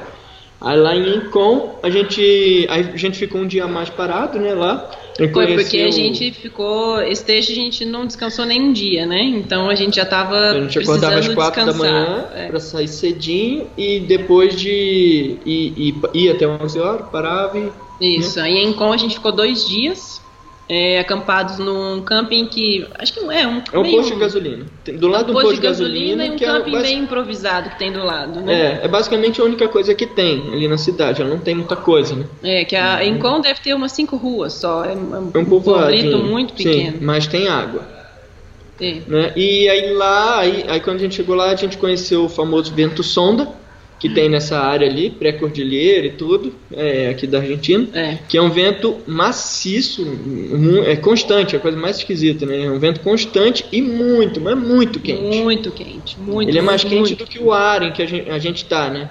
Aí 0.60 0.78
lá 0.78 0.96
em 0.96 1.18
Encon, 1.18 1.80
a 1.84 1.90
gente, 1.90 2.66
a 2.70 2.82
gente 2.98 3.18
ficou 3.18 3.42
um 3.42 3.48
dia 3.48 3.68
mais 3.68 3.90
parado, 3.90 4.40
né, 4.40 4.54
lá. 4.54 4.90
Foi 5.18 5.56
porque 5.56 5.80
a 5.80 5.90
gente 5.90 6.32
ficou. 6.32 7.02
Esse 7.02 7.26
trecho 7.26 7.52
a 7.52 7.56
gente 7.56 7.84
não 7.84 8.06
descansou 8.06 8.46
nem 8.46 8.62
um 8.62 8.72
dia, 8.72 9.06
né? 9.06 9.20
Então 9.24 9.68
a 9.68 9.74
gente 9.74 9.96
já 9.96 10.06
tava. 10.06 10.36
A 10.36 10.62
gente 10.62 10.78
acordava 10.78 11.16
às 11.16 11.28
quatro 11.30 11.66
da 11.66 11.72
descansar. 11.72 11.92
manhã 11.92 12.26
É. 12.36 12.48
pra 12.50 12.60
sair 12.60 12.88
cedinho 12.88 13.68
e 13.76 14.00
depois 14.00 14.56
de 14.56 15.38
ir, 15.44 15.74
ir, 15.76 15.96
ir 16.14 16.30
até 16.30 16.48
11 16.48 16.80
horas, 16.80 17.08
parava 17.12 17.58
e... 17.58 18.18
Isso. 18.18 18.40
Aí 18.40 18.58
em 18.58 18.70
Encon 18.70 18.94
a 18.94 18.98
gente 18.98 19.16
ficou 19.16 19.32
dois 19.32 19.68
dias. 19.68 20.22
É, 20.70 21.00
acampados 21.00 21.60
num 21.60 22.02
camping 22.02 22.46
que. 22.48 22.86
Acho 23.00 23.14
que 23.14 23.22
não 23.22 23.32
é 23.32 23.48
um. 23.48 23.62
É 23.72 23.78
um 23.80 23.90
posto 23.90 24.14
de 24.14 24.20
gasolina. 24.20 24.66
Tem- 24.84 24.98
Do 24.98 25.08
lado 25.08 25.32
um 25.32 25.34
do 25.36 25.42
posto 25.42 25.56
de 25.56 25.62
gasolina, 25.62 26.26
e 26.26 26.32
um 26.32 26.36
é, 26.36 26.38
camping 26.40 26.72
basi- 26.72 26.84
meio 26.94 27.04
improvisado 27.04 27.70
que 27.70 27.80
tem 27.80 27.92
do 27.92 28.04
lado, 28.04 28.42
né? 28.42 28.80
é, 28.82 28.86
é 28.86 28.88
basicamente 28.88 29.40
a 29.40 29.44
única 29.46 29.68
coisa 29.70 29.96
que 29.96 30.06
tem 30.06 30.52
ali 30.52 30.68
na 30.68 30.78
cidade. 30.78 31.22
Ela 31.22 31.30
não 31.30 31.40
tem 31.40 31.56
muita 31.56 31.76
coisa, 31.76 32.16
né? 32.16 32.26
É, 32.44 32.66
que 32.66 32.76
a 32.76 33.06
Encon 33.06 33.40
deve 33.42 33.62
ter 33.62 33.74
umas 33.74 33.92
cinco 33.94 34.18
ruas 34.18 34.54
só. 34.54 34.84
É, 34.84 34.94
um 34.94 35.32
É 35.34 35.38
um 35.40 35.46
povoado 35.46 35.86
povoadinho. 35.86 36.18
muito 36.26 36.50
Sim, 36.58 36.64
pequeno. 36.64 36.98
mas 37.02 37.28
tem 37.28 37.48
água. 37.48 37.96
É. 38.80 39.02
né? 39.08 39.34
E 39.36 39.68
aí 39.70 39.92
lá, 39.94 40.40
aí, 40.40 40.64
aí 40.68 40.80
quando 40.80 40.98
a 40.98 41.00
gente 41.00 41.16
chegou 41.16 41.36
lá, 41.36 41.50
a 41.50 41.56
gente 41.56 41.78
conheceu 41.78 42.26
o 42.26 42.30
famoso 42.30 42.72
vento 42.76 43.02
sonda, 43.02 43.48
que 44.00 44.10
tem 44.10 44.30
nessa 44.30 44.60
área 44.60 44.88
ali, 44.88 45.10
pré-cordilheira 45.10 46.06
e 46.08 46.12
tudo, 46.12 46.54
é, 46.72 47.10
aqui 47.10 47.26
da 47.26 47.40
Argentina, 47.40 47.88
É. 47.94 48.20
que 48.30 48.38
é 48.38 48.42
um 48.42 48.50
vento 48.52 48.98
maciço, 49.08 50.06
é 50.86 50.96
constante, 50.96 51.56
é 51.56 51.58
a 51.58 51.62
coisa 51.62 51.78
mais 51.78 51.98
esquisita, 51.98 52.46
né? 52.46 52.66
É 52.66 52.70
um 52.70 52.78
vento 52.80 53.00
constante 53.00 53.66
e 53.72 53.82
muito, 53.82 54.40
mas 54.40 54.58
muito 54.58 55.00
quente. 55.00 55.38
Muito 55.42 55.72
quente. 55.72 56.18
Muito, 56.20 56.48
Ele 56.50 56.60
é 56.60 56.62
mais 56.62 56.84
muito, 56.84 56.96
quente 56.96 57.10
muito. 57.10 57.26
do 57.26 57.30
que 57.30 57.40
o 57.40 57.52
ar 57.52 57.82
em 57.84 57.92
que 57.92 58.04
a 58.04 58.06
gente, 58.06 58.30
a 58.30 58.38
gente 58.38 58.66
tá, 58.66 58.90
né? 58.90 59.10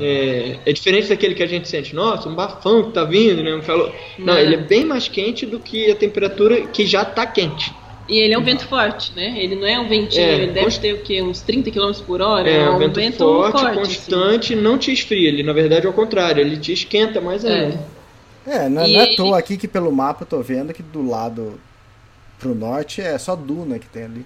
É, 0.00 0.56
é 0.66 0.72
diferente 0.72 1.08
daquele 1.08 1.34
que 1.34 1.42
a 1.42 1.46
gente 1.46 1.68
sente, 1.68 1.94
nossa, 1.94 2.28
um 2.28 2.34
bafão 2.34 2.84
que 2.84 2.92
tá 2.92 3.04
vindo, 3.04 3.42
né? 3.42 3.54
Um 3.54 3.60
calor. 3.60 3.92
Não, 4.18 4.34
Não. 4.34 4.38
ele 4.38 4.54
é 4.54 4.58
bem 4.58 4.84
mais 4.84 5.06
quente 5.08 5.46
do 5.46 5.60
que 5.60 5.90
a 5.90 5.94
temperatura 5.94 6.62
que 6.62 6.84
já 6.86 7.04
tá 7.04 7.24
quente. 7.26 7.72
E 8.08 8.18
ele 8.18 8.34
é 8.34 8.38
um 8.38 8.42
vento 8.44 8.66
forte, 8.66 9.12
né? 9.16 9.34
Ele 9.36 9.56
não 9.56 9.66
é 9.66 9.78
um 9.80 9.88
ventinho, 9.88 10.22
É, 10.24 10.34
ele 10.34 10.46
deve 10.48 10.60
const- 10.66 10.80
ter 10.80 10.92
o 10.94 10.98
quê? 10.98 11.20
Uns 11.22 11.40
30 11.40 11.70
km 11.70 11.92
por 12.06 12.22
hora? 12.22 12.48
É, 12.48 12.70
um 12.70 12.78
vento, 12.92 13.18
forte, 13.18 13.64
assim. 13.66 13.74
constante, 13.74 14.54
não 14.54 14.78
te 14.78 14.92
esfria. 14.92 15.28
Ele, 15.28 15.42
na 15.42 15.52
verdade, 15.52 15.86
é 15.86 15.88
o 15.88 15.92
contrário, 15.92 16.40
ele 16.40 16.56
te 16.56 16.72
esquenta 16.72 17.20
mais 17.20 17.44
ainda. 17.44 17.78
É, 18.46 18.68
não, 18.68 18.86
E 18.86 18.92
não 18.92 19.00
é 19.00 19.02
à 19.02 19.06
ele- 19.06 19.16
toa 19.16 19.38
aqui 19.38 19.56
que 19.56 19.66
pelo 19.66 19.90
mapa 19.90 20.22
eu 20.22 20.26
tô 20.26 20.40
vendo 20.40 20.72
que 20.72 20.82
do 20.82 21.04
lado 21.08 21.58
pro 22.38 22.54
norte 22.54 23.00
é 23.00 23.18
só 23.18 23.34
duna 23.34 23.78
que 23.78 23.86
tem 23.88 24.04
ali. 24.04 24.24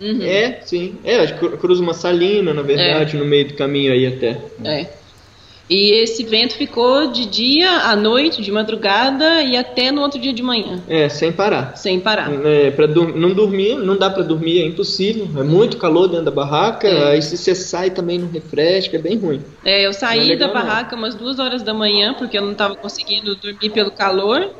Uhum. 0.00 0.22
É, 0.22 0.60
sim. 0.62 0.96
É, 1.04 1.26
cruza 1.58 1.82
uma 1.82 1.94
salina, 1.94 2.52
na 2.54 2.62
verdade, 2.62 3.16
no 3.16 3.24
meio 3.24 3.48
do 3.48 3.54
caminho 3.54 3.92
aí 3.92 4.06
até. 4.06 4.40
É. 4.64 4.86
E 5.68 5.92
esse 5.92 6.24
vento 6.24 6.54
ficou 6.56 7.10
de 7.10 7.24
dia 7.26 7.70
à 7.88 7.96
noite, 7.96 8.42
de 8.42 8.52
madrugada 8.52 9.42
e 9.42 9.56
até 9.56 9.90
no 9.90 10.02
outro 10.02 10.20
dia 10.20 10.32
de 10.32 10.42
manhã, 10.42 10.82
É, 10.86 11.08
sem 11.08 11.32
parar. 11.32 11.74
sem 11.76 11.98
parar. 12.00 12.30
É, 12.46 12.70
pra 12.70 12.86
dur- 12.86 13.16
não 13.16 13.32
dormir, 13.32 13.74
não 13.76 13.96
dá 13.96 14.10
pra 14.10 14.22
dormir, 14.22 14.60
é 14.60 14.66
impossível. 14.66 15.26
É 15.38 15.42
muito 15.42 15.78
calor 15.78 16.06
dentro 16.08 16.26
da 16.26 16.30
barraca, 16.30 16.86
É. 16.86 17.12
aí 17.12 17.22
se 17.22 17.36
você 17.38 17.54
sai 17.54 17.90
também 17.90 18.18
não 18.18 18.28
refresca, 18.28 18.96
é 18.96 19.00
bem 19.00 19.16
ruim. 19.16 19.40
É, 19.64 19.80
eu 19.86 19.86
Não 19.86 19.92
saí 19.92 20.20
é 20.20 20.24
legal, 20.24 20.48
da 20.52 20.54
não. 20.54 20.66
barraca 20.66 20.94
umas 20.96 21.14
duas 21.14 21.38
horas 21.38 21.62
da 21.62 21.72
manhã, 21.72 22.14
porque 22.14 22.36
eu 22.36 22.42
não 22.42 22.52
estava 22.52 22.76
conseguindo 22.76 23.34
dormir 23.36 23.70
pelo 23.70 23.90
calor. 23.90 24.50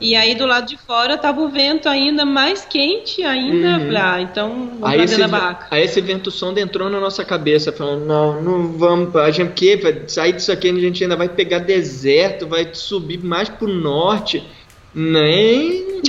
E 0.00 0.16
aí 0.16 0.34
do 0.34 0.46
lado 0.46 0.66
de 0.66 0.78
fora 0.78 1.18
tava 1.18 1.40
o 1.42 1.48
vento 1.50 1.88
ainda 1.88 2.24
mais 2.24 2.64
quente 2.64 3.22
ainda. 3.22 3.76
Uhum. 3.78 3.94
Ah, 3.96 4.20
então 4.22 4.48
vamos 4.80 4.82
Aí 4.84 4.96
pra 4.96 5.04
esse, 5.04 5.26
barraca. 5.28 5.66
aí 5.70 5.82
esse 5.84 6.00
vento 6.00 6.30
sonda 6.30 6.58
entrou 6.60 6.88
na 6.88 6.98
nossa 6.98 7.22
cabeça, 7.24 7.70
falando, 7.70 8.06
não, 8.06 8.42
não 8.42 8.72
vamos, 8.72 9.14
a 9.16 9.30
gente 9.30 9.52
que 9.52 9.78
sair 10.08 10.32
disso 10.32 10.50
aqui, 10.50 10.70
a 10.70 10.74
gente 10.74 11.02
ainda 11.04 11.16
vai 11.16 11.28
pegar 11.28 11.58
deserto, 11.58 12.46
vai 12.46 12.68
subir 12.72 13.18
mais 13.22 13.48
pro 13.50 13.68
norte. 13.68 14.42
Nem 14.94 16.00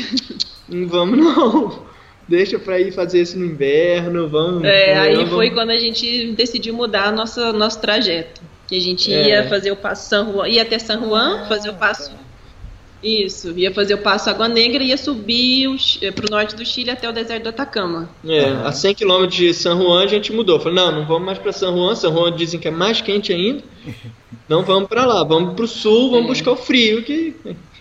não 0.70 0.88
vamos 0.88 1.18
não. 1.20 1.92
Deixa 2.28 2.58
pra 2.58 2.80
ir 2.80 2.94
fazer 2.94 3.22
isso 3.22 3.38
no 3.38 3.46
inverno, 3.46 4.30
vamos. 4.30 4.64
É, 4.64 4.98
aí 4.98 5.16
vamos- 5.16 5.32
foi 5.32 5.50
quando 5.52 5.72
a 5.72 5.78
gente 5.78 6.32
decidiu 6.32 6.74
mudar 6.74 7.12
nossa, 7.12 7.52
nosso 7.52 7.82
trajeto. 7.82 8.42
Que 8.68 8.78
a 8.78 8.80
gente 8.80 9.14
É. 9.14 9.28
ia 9.28 9.50
fazer 9.50 9.70
o 9.72 9.76
passo 9.76 10.08
San 10.08 10.32
Juan, 10.32 10.48
ia 10.48 10.62
até 10.62 10.80
San 10.80 11.02
Juan, 11.02 11.46
fazer 11.50 11.70
o 11.70 11.74
passo. 11.74 12.10
Isso, 13.04 13.58
ia 13.58 13.74
fazer 13.74 13.96
o 13.96 13.98
passo 13.98 14.30
Água 14.30 14.48
Negra 14.48 14.84
e 14.84 14.88
ia 14.90 14.98
subir 14.98 15.68
o 15.68 15.78
Chi- 15.78 16.06
eh, 16.06 16.12
pro 16.12 16.30
norte 16.30 16.56
do 16.56 16.64
Chile 16.66 16.92
até 16.92 17.10
o 17.10 17.12
deserto 17.12 17.44
do 17.44 17.50
Atacama. 17.50 18.08
É, 18.28 18.44
a 18.64 18.72
100 18.72 18.94
km 18.94 19.26
de 19.28 19.54
San 19.54 19.76
Juan 19.82 20.04
a 20.04 20.08
gente 20.08 20.32
mudou. 20.32 20.60
Falou, 20.60 20.74
não, 20.76 20.92
não 20.92 21.06
vamos 21.08 21.26
mais 21.26 21.40
pra 21.40 21.52
San 21.52 21.74
Juan. 21.76 21.96
San 21.96 22.12
Juan 22.14 22.32
dizem 22.36 22.60
que 22.60 22.68
é 22.68 22.72
mais 22.72 23.02
quente 23.02 23.34
ainda. 23.34 23.64
Não 24.48 24.64
vamos 24.64 24.88
pra 24.88 25.06
lá, 25.06 25.24
vamos 25.24 25.56
pro 25.56 25.68
sul, 25.68 26.12
vamos 26.12 26.26
É. 26.26 26.28
buscar 26.30 26.52
o 26.52 26.56
frio, 26.56 27.04
que 27.04 27.36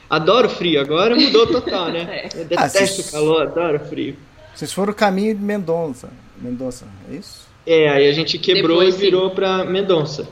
adoro 0.08 0.48
frio. 0.48 0.80
Agora 0.80 1.14
mudou 1.14 1.46
total, 1.46 1.88
né? 1.90 2.08
É. 2.32 2.40
Eu 2.42 2.46
Ah, 2.56 2.66
detesto 2.66 3.02
se- 3.02 3.08
o 3.08 3.12
calor, 3.12 3.42
adoro 3.42 3.78
frio. 3.80 4.16
Vocês 4.54 4.72
foram 4.72 4.92
o 4.92 4.96
caminho 4.96 5.34
de 5.34 5.42
Mendonça. 5.42 6.10
Mendonça, 6.40 6.86
é 7.10 7.16
isso? 7.16 7.40
É, 7.66 7.88
aí 7.90 8.08
a 8.08 8.12
gente 8.12 8.38
quebrou 8.38 8.78
Depois, 8.78 8.94
e 8.96 8.98
virou 8.98 9.30
pra 9.30 9.64
Mendonça. 9.64 10.26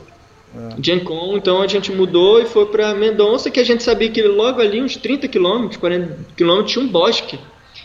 Ah. 0.57 0.77
Gencom, 0.81 1.37
então 1.37 1.61
a 1.61 1.67
gente 1.67 1.93
mudou 1.93 2.41
e 2.41 2.47
foi 2.47 2.67
pra 2.67 2.95
Mendonça, 2.95 3.51
que 3.51 3.61
a 3.61 3.65
gente 3.65 3.83
sabia 3.83 4.09
que 4.09 4.23
logo 4.23 4.61
ali, 4.61 4.81
uns 4.81 4.97
30 4.97 5.29
km, 5.29 5.69
40 5.79 6.19
km, 6.37 6.63
tinha 6.65 6.85
um 6.85 6.89
bosque. 6.89 7.39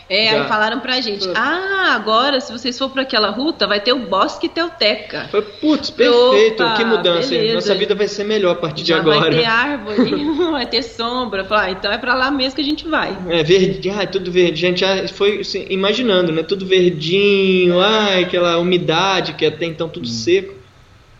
É, 0.08 0.30
Já. 0.30 0.42
aí 0.42 0.48
falaram 0.48 0.80
pra 0.80 1.00
gente: 1.00 1.26
ah, 1.34 1.94
agora 1.94 2.40
se 2.40 2.52
vocês 2.52 2.78
for 2.78 2.90
pra 2.90 3.02
aquela 3.02 3.30
ruta, 3.30 3.66
vai 3.66 3.80
ter 3.80 3.92
o 3.92 4.00
Bosque 4.00 4.48
Teuteca. 4.48 5.28
Foi, 5.30 5.40
putz, 5.40 5.88
perfeito, 5.90 6.62
Opa, 6.62 6.74
que 6.76 6.84
mudança. 6.84 7.30
beleza. 7.30 7.54
Nossa 7.54 7.74
vida 7.74 7.94
vai 7.94 8.06
ser 8.06 8.24
melhor 8.24 8.52
a 8.52 8.54
partir 8.54 8.82
de 8.82 8.88
Já 8.90 8.98
agora. 8.98 9.20
vai 9.20 9.30
ter 9.30 9.44
árvore, 9.44 10.24
vai 10.50 10.66
ter 10.66 10.82
sombra. 10.82 11.44
Falar, 11.44 11.62
ah, 11.64 11.70
então 11.70 11.90
é 11.90 11.96
pra 11.98 12.14
lá 12.14 12.30
mesmo 12.30 12.56
que 12.56 12.60
a 12.60 12.64
gente 12.64 12.86
vai. 12.86 13.16
É, 13.28 13.42
verde, 13.42 13.88
ai, 13.90 14.06
tudo 14.06 14.30
verde. 14.30 14.66
A 14.66 14.68
gente 14.68 14.80
já 14.80 15.08
foi 15.08 15.40
assim, 15.40 15.66
imaginando, 15.70 16.32
né? 16.32 16.42
Tudo 16.42 16.66
verdinho, 16.66 17.80
ai, 17.80 18.24
aquela 18.24 18.58
umidade 18.58 19.32
que 19.34 19.46
até 19.46 19.64
então 19.64 19.88
tudo 19.88 20.06
seco. 20.06 20.63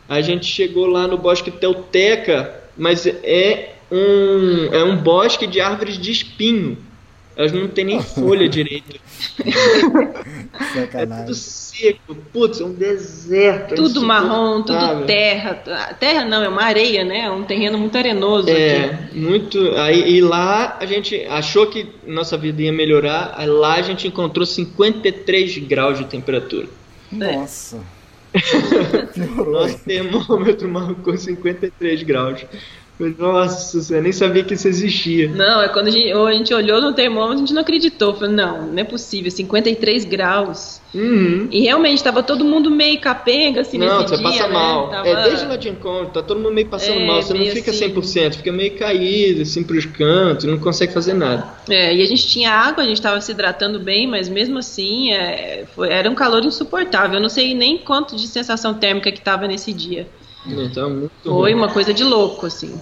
A 0.08 0.20
gente 0.20 0.46
chegou 0.46 0.86
lá 0.86 1.06
no 1.06 1.16
bosque 1.16 1.50
Teuteca, 1.50 2.62
mas 2.76 3.06
é 3.06 3.74
um, 3.90 4.72
é 4.72 4.84
um 4.84 4.96
bosque 4.96 5.46
de 5.46 5.60
árvores 5.60 5.98
de 5.98 6.10
espinho. 6.10 6.78
Elas 7.36 7.52
não 7.52 7.66
têm 7.66 7.84
nem 7.84 8.00
folha 8.02 8.48
direito. 8.48 9.00
É 10.94 11.06
tudo 11.06 11.34
seco. 11.34 12.14
Putz, 12.32 12.60
é 12.60 12.64
um 12.64 12.72
deserto. 12.72 13.74
Tudo 13.74 14.02
marrom, 14.02 14.62
tudo 14.62 15.04
terra. 15.04 15.54
Terra 15.98 16.24
não, 16.24 16.44
é 16.44 16.48
uma 16.48 16.62
areia, 16.62 17.04
né? 17.04 17.20
É 17.20 17.30
um 17.30 17.42
terreno 17.42 17.76
muito 17.76 17.98
arenoso 17.98 18.48
aqui. 18.48 18.60
É, 18.60 19.08
muito. 19.12 19.58
Aí, 19.76 20.16
e 20.16 20.20
lá 20.20 20.76
a 20.80 20.86
gente 20.86 21.24
achou 21.24 21.66
que 21.66 21.88
nossa 22.06 22.36
vida 22.36 22.62
ia 22.62 22.72
melhorar. 22.72 23.34
Aí 23.36 23.48
lá 23.48 23.74
a 23.74 23.82
gente 23.82 24.06
encontrou 24.06 24.46
53 24.46 25.58
graus 25.58 25.98
de 25.98 26.04
temperatura. 26.04 26.68
Nossa. 27.10 27.80
Piorou. 29.14 29.52
Nosso 29.52 29.78
termômetro 29.78 30.68
marcou 30.68 31.16
53 31.16 32.02
graus. 32.02 32.44
Nossa, 33.18 33.80
você 33.82 34.00
nem 34.00 34.12
sabia 34.12 34.44
que 34.44 34.54
isso 34.54 34.68
existia. 34.68 35.28
Não, 35.28 35.60
é 35.62 35.68
quando 35.68 35.88
a 35.88 35.90
gente, 35.90 36.12
ou 36.14 36.26
a 36.26 36.32
gente 36.32 36.54
olhou 36.54 36.80
no 36.80 36.92
termômetro, 36.92 37.34
a 37.34 37.38
gente 37.38 37.52
não 37.52 37.62
acreditou. 37.62 38.14
Falou, 38.14 38.32
não, 38.32 38.68
não 38.68 38.78
é 38.78 38.84
possível, 38.84 39.30
53 39.32 40.04
graus. 40.04 40.80
Uhum. 40.94 41.48
E 41.50 41.62
realmente, 41.62 42.04
tava 42.04 42.22
todo 42.22 42.44
mundo 42.44 42.70
meio 42.70 43.00
capenga, 43.00 43.62
assim, 43.62 43.78
Não, 43.78 43.98
nesse 43.98 44.10
você 44.10 44.16
dia, 44.16 44.22
passa 44.22 44.46
né? 44.46 44.52
mal. 44.54 44.88
Tava- 44.90 45.08
É, 45.08 45.24
desde 45.24 45.44
lá 45.46 45.56
de 45.56 45.68
encontro, 45.68 46.06
tá 46.12 46.22
todo 46.22 46.38
mundo 46.38 46.52
meio 46.54 46.68
passando 46.68 47.00
É, 47.00 47.06
mal. 47.06 47.20
Você 47.20 47.34
não 47.34 47.44
fica 47.46 47.72
assim. 47.72 47.80
100%, 47.92 48.36
fica 48.36 48.52
meio 48.52 48.76
caído, 48.76 49.42
assim, 49.42 49.64
pros 49.64 49.86
cantos, 49.86 50.44
não 50.44 50.58
consegue 50.58 50.92
fazer 50.92 51.14
nada. 51.14 51.48
É, 51.68 51.92
e 51.92 52.00
a 52.00 52.06
gente 52.06 52.24
tinha 52.28 52.52
água, 52.52 52.84
a 52.84 52.86
gente 52.86 52.98
estava 52.98 53.20
se 53.20 53.32
hidratando 53.32 53.80
bem, 53.80 54.06
mas 54.06 54.28
mesmo 54.28 54.56
assim 54.58 55.12
é, 55.12 55.64
foi- 55.74 55.88
era 55.90 56.08
um 56.08 56.14
calor 56.14 56.44
insuportável. 56.44 57.16
Eu 57.16 57.22
não 57.22 57.28
sei 57.28 57.54
nem 57.56 57.76
quanto 57.76 58.14
de 58.14 58.28
sensação 58.28 58.72
térmica 58.74 59.10
que 59.10 59.18
estava 59.18 59.48
nesse 59.48 59.72
dia. 59.72 60.06
Então, 60.46 60.90
muito 60.90 61.12
Foi 61.22 61.32
ruim. 61.32 61.54
uma 61.54 61.72
coisa 61.72 61.92
de 61.94 62.04
louco, 62.04 62.46
assim. 62.46 62.80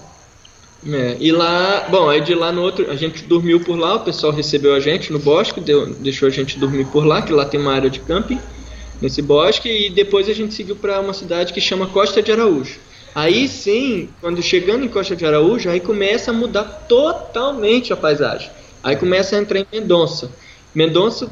É, 0.85 1.15
e 1.19 1.31
lá, 1.31 1.87
bom, 1.89 2.09
aí 2.09 2.19
de 2.19 2.35
lá 2.35 2.51
no 2.51 2.61
outro, 2.61 2.91
a 2.91 2.95
gente 2.95 3.23
dormiu 3.23 3.61
por 3.61 3.77
lá, 3.77 3.95
o 3.95 4.03
pessoal 4.03 4.33
recebeu 4.33 4.73
a 4.73 4.81
gente 4.81 5.13
no 5.13 5.19
bosque, 5.19 5.61
deu, 5.61 5.93
deixou 5.95 6.27
a 6.27 6.31
gente 6.31 6.59
dormir 6.59 6.85
por 6.91 7.05
lá, 7.05 7.21
que 7.21 7.31
lá 7.31 7.45
tem 7.45 7.57
uma 7.59 7.73
área 7.73 7.89
de 7.89 8.01
camping, 8.01 8.39
nesse 9.01 9.21
bosque, 9.21 9.69
e 9.69 9.89
depois 9.89 10.27
a 10.27 10.33
gente 10.33 10.53
seguiu 10.53 10.75
para 10.75 10.99
uma 10.99 11.13
cidade 11.13 11.53
que 11.53 11.61
chama 11.61 11.87
Costa 11.87 12.21
de 12.21 12.33
Araújo. 12.33 12.79
Aí 13.15 13.47
sim, 13.47 14.09
quando 14.19 14.41
chegando 14.41 14.83
em 14.83 14.89
Costa 14.89 15.15
de 15.15 15.25
Araújo, 15.25 15.69
aí 15.69 15.79
começa 15.79 16.31
a 16.31 16.33
mudar 16.33 16.63
totalmente 16.89 17.93
a 17.93 17.95
paisagem. 17.95 18.49
Aí 18.83 18.97
começa 18.97 19.37
a 19.37 19.39
entrar 19.39 19.59
em 19.59 19.65
Mendonça. 19.71 20.35
Mendonça 20.75 21.31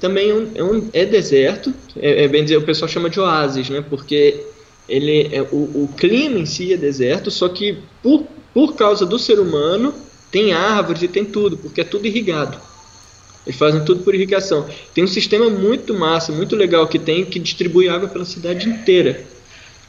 também 0.00 0.30
é, 0.30 0.34
um- 0.34 0.52
é 0.56 0.64
um- 0.64 0.90
é 0.92 1.04
deserto, 1.04 1.72
é, 1.96 2.24
é 2.24 2.28
bem 2.28 2.42
dizer, 2.42 2.56
o 2.56 2.62
pessoal 2.62 2.88
chama 2.88 3.08
de 3.10 3.20
oásis, 3.20 3.68
né? 3.68 3.80
Porque 3.88 4.44
ele 4.88 5.28
é, 5.32 5.42
o, 5.42 5.56
o 5.84 5.90
clima 5.96 6.38
em 6.38 6.46
si 6.46 6.72
é 6.72 6.76
deserto, 6.76 7.30
só 7.30 7.48
que 7.48 7.78
por, 8.02 8.24
por 8.54 8.74
causa 8.74 9.04
do 9.04 9.18
ser 9.18 9.38
humano 9.38 9.92
tem 10.30 10.52
árvores 10.52 11.02
e 11.02 11.08
tem 11.08 11.24
tudo, 11.24 11.56
porque 11.56 11.80
é 11.80 11.84
tudo 11.84 12.06
irrigado. 12.06 12.58
Eles 13.46 13.58
fazem 13.58 13.82
tudo 13.84 14.02
por 14.02 14.14
irrigação. 14.14 14.66
Tem 14.94 15.02
um 15.02 15.08
sistema 15.08 15.48
muito 15.48 15.94
massa, 15.94 16.32
muito 16.32 16.54
legal 16.54 16.86
que 16.86 16.98
tem 16.98 17.24
que 17.24 17.38
distribui 17.38 17.88
água 17.88 18.08
pela 18.08 18.24
cidade 18.24 18.68
inteira. 18.68 19.22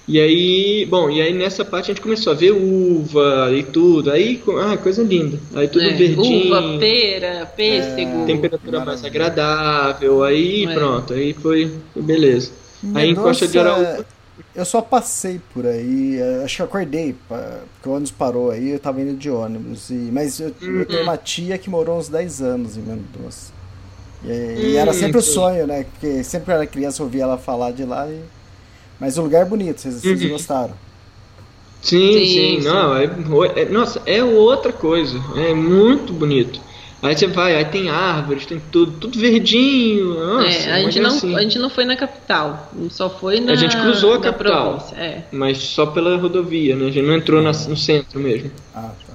E 0.08 0.20
aí, 0.20 0.88
bom, 0.89 1.10
e 1.10 1.22
aí 1.22 1.34
nessa 1.34 1.64
parte 1.64 1.91
a 1.91 1.93
gente 1.93 2.02
começou 2.02 2.34
a 2.34 2.36
ver 2.36 2.52
uva 2.52 3.52
e 3.54 3.62
tudo. 3.64 4.12
Aí, 4.12 4.41
ah, 4.62 4.76
coisa 4.78 5.04
linda. 5.04 5.38
Aí 5.54 5.68
tudo 5.68 5.84
É, 5.86 5.93
verdinho. 5.93 6.47
Uva, 6.47 6.80
pera, 6.80 7.45
pêssego. 7.45 8.26
temperatura 8.26 8.84
mais 8.84 9.04
agradável, 9.06 10.24
aí 10.24 10.66
É. 10.66 10.74
pronto, 10.74 11.14
aí 11.14 11.34
foi, 11.34 11.72
beleza. 11.95 12.52
Aí 12.95 13.06
em 13.06 13.08
Mendonça- 13.10 13.22
Costa 13.28 13.47
de 13.50 13.60
Araújo. 13.60 14.06
Eu 14.54 14.66
só 14.66 14.82
passei 14.82 15.39
por 15.39 15.66
aí, 15.66 16.20
acho 16.43 16.58
que 16.58 16.62
acordei, 16.64 17.14
porque 17.14 17.88
o 17.88 17.91
ônibus 17.91 18.12
parou 18.12 18.50
aí, 18.52 18.70
eu 18.70 18.80
tava 18.80 19.00
indo 19.02 19.16
de 19.18 19.30
ônibus. 19.30 19.89
E, 19.91 19.93
mas 20.12 20.39
eu, 20.39 20.56
eu 20.74 20.86
tenho 20.86 21.04
uma 21.04 21.18
tia 21.18 21.58
que 21.58 21.70
morou 21.70 21.97
uns 22.00 22.10
10 22.10 22.41
anos 22.41 22.76
em 22.76 22.82
Mendonça. 22.82 23.54
E, 24.24 24.72
e 24.72 24.76
era 24.78 24.91
Hum, 24.91 24.93
sempre 24.93 25.20
o 25.20 25.22
sim. 25.22 25.24
sonho, 25.24 25.68
né? 25.68 25.86
Porque 25.86 26.24
sempre 26.24 26.45
que 26.47 26.52
eu 26.52 26.56
era 26.56 26.68
criança 26.68 27.02
eu 27.02 27.06
ouvia 27.08 27.24
ela 27.24 27.38
falar 27.38 27.72
de 27.74 27.86
lá. 27.86 28.10
E... 28.10 28.24
Mas 29.00 29.18
o 29.18 29.24
lugar 29.24 29.43
é 29.43 29.45
bonito, 29.50 29.82
vocês, 29.82 29.95
vocês 29.95 30.24
Uhum. 30.24 30.26
gostaram. 30.26 30.76
Sim, 31.82 32.26
Sim, 32.26 32.26
sim, 32.26 32.62
sim. 32.62 32.62
não, 32.62 32.95
é, 32.95 33.06
é- 33.56 33.66
nossa, 33.70 34.02
é 34.06 34.24
outra 34.24 34.72
coisa, 34.74 35.18
é 35.38 35.54
muito 35.54 36.14
bonito. 36.14 36.60
Aí 37.02 37.16
você 37.18 37.28
vai, 37.28 37.56
aí 37.56 37.64
tem 37.66 37.89
árvores, 37.89 38.45
tem 38.45 38.62
tudo, 38.72 38.91
tudo 39.00 39.18
verdinho, 39.18 40.16
nossa, 40.16 40.47
É, 40.47 40.74
a, 40.74 40.78
uma 40.80 40.91
gente 40.91 41.00
não, 41.00 41.10
gracinha. 41.12 41.38
a 41.38 41.41
gente 41.41 41.60
não 41.60 41.70
foi 41.70 41.86
na 41.86 41.95
capital, 41.95 42.72
só 42.89 43.10
foi 43.10 43.39
na 43.39 43.54
A 43.54 43.56
gente 43.56 43.78
cruzou 43.78 44.16
a 44.16 44.20
capital. 44.20 44.74
província. 44.76 44.95
É. 44.97 45.24
Mas 45.32 45.60
só 45.60 45.86
pela 45.86 46.18
rodovia, 46.18 46.76
né? 46.76 46.88
A 46.88 46.91
gente 46.91 47.06
não 47.06 47.16
entrou 47.16 47.41
na- 47.41 47.52
no 47.54 47.78
centro 47.78 48.20
mesmo. 48.20 48.52
Ah, 48.76 48.91
tá. 49.08 49.14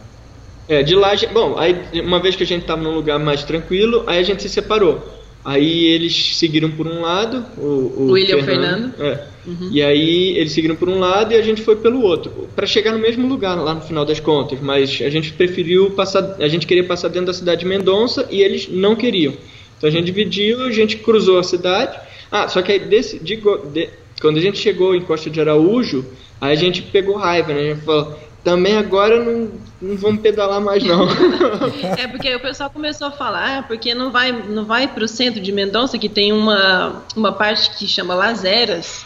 É, 0.67 0.83
de 0.83 0.95
lá, 0.95 1.11
a 1.11 1.15
gente- 1.15 1.33
bom, 1.35 1.59
aí 1.59 1.77
uma 2.01 2.21
vez 2.21 2.35
que 2.35 2.43
a 2.43 2.47
gente 2.47 2.65
tava 2.65 2.81
num 2.83 2.95
lugar 2.95 3.19
mais 3.19 3.45
tranquilo, 3.45 4.03
aí 4.07 4.19
a 4.19 4.23
gente 4.23 4.41
se 4.43 4.49
separou. 4.49 5.21
Aí 5.45 5.85
eles 5.85 6.39
seguiram 6.39 6.71
por 6.71 6.87
um 6.87 7.03
lado, 7.03 7.45
o, 7.59 7.93
o 7.99 8.11
William 8.13 8.39
e 8.39 8.41
o 8.41 8.45
Fernando. 8.45 8.95
É. 8.99 9.25
E 9.71 9.83
aí 9.83 10.37
eles 10.39 10.53
seguiram 10.53 10.75
por 10.77 10.89
um 10.89 10.99
lado 10.99 11.33
e 11.33 11.37
a 11.37 11.43
gente 11.43 11.61
foi 11.63 11.77
pelo 11.77 12.01
outro, 12.03 12.49
Pra 12.57 12.67
chegar 12.67 12.93
no 12.93 12.99
mesmo 12.99 13.27
lugar 13.29 13.55
lá 13.57 13.75
no 13.75 13.81
final 13.81 14.05
das 14.05 14.19
contas. 14.21 14.59
Mas 14.61 15.01
a 15.03 15.11
gente 15.11 15.33
preferiu 15.33 15.91
passar, 15.91 16.37
a 16.41 16.49
gente 16.49 16.67
queria 16.67 16.85
passar 16.85 17.09
dentro 17.09 17.27
da 17.27 17.35
cidade 17.35 17.61
de 17.61 17.67
Mendonça 17.67 18.27
e 18.31 18.41
eles 18.43 18.69
não 18.71 18.97
queriam. 18.97 19.35
Então 19.77 19.89
a 19.89 19.93
gente 19.93 20.07
dividiu, 20.07 20.63
a 20.63 20.71
gente 20.71 20.97
cruzou 20.97 21.39
a 21.39 21.43
cidade. 21.43 21.99
Ah, 22.31 22.49
só 22.49 22.63
que 22.63 22.73
aí 22.73 22.79
desse, 22.79 23.19
de 23.19 23.37
de- 23.73 23.89
quando 24.21 24.39
a 24.39 24.41
gente 24.41 24.59
chegou 24.59 24.95
em 24.95 25.03
Costa 25.03 25.29
de 25.29 25.41
Araújo, 25.41 26.05
aí 26.41 26.53
a 26.53 26.57
gente 26.57 26.81
pegou 26.83 27.17
raiva, 27.17 27.53
né? 27.53 27.61
A 27.61 27.75
gente 27.75 27.85
falou, 27.85 28.19
também 28.43 28.77
agora 28.77 29.23
não, 29.23 29.51
não 29.81 29.97
vamos 29.97 30.21
pedalar 30.23 30.61
mais 30.61 30.83
não. 30.85 31.07
É 31.99 32.07
porque 32.07 32.29
aí 32.29 32.37
o 32.37 32.41
pessoal 32.41 32.71
começou 32.71 33.07
a 33.09 33.11
falar, 33.11 33.59
ah, 33.59 33.63
porque 33.63 33.95
não 33.95 34.11
vai, 34.11 34.33
não 34.33 34.65
vai 34.65 34.87
para 34.89 35.05
o 35.05 35.09
centro 35.09 35.41
de 35.41 35.53
Mendonça, 35.53 35.99
que 35.99 36.09
tem 36.09 36.33
uma, 36.33 37.03
uma 37.17 37.33
parte 37.33 37.71
que 37.77 37.87
chama 37.87 38.15
Lazeras, 38.15 39.04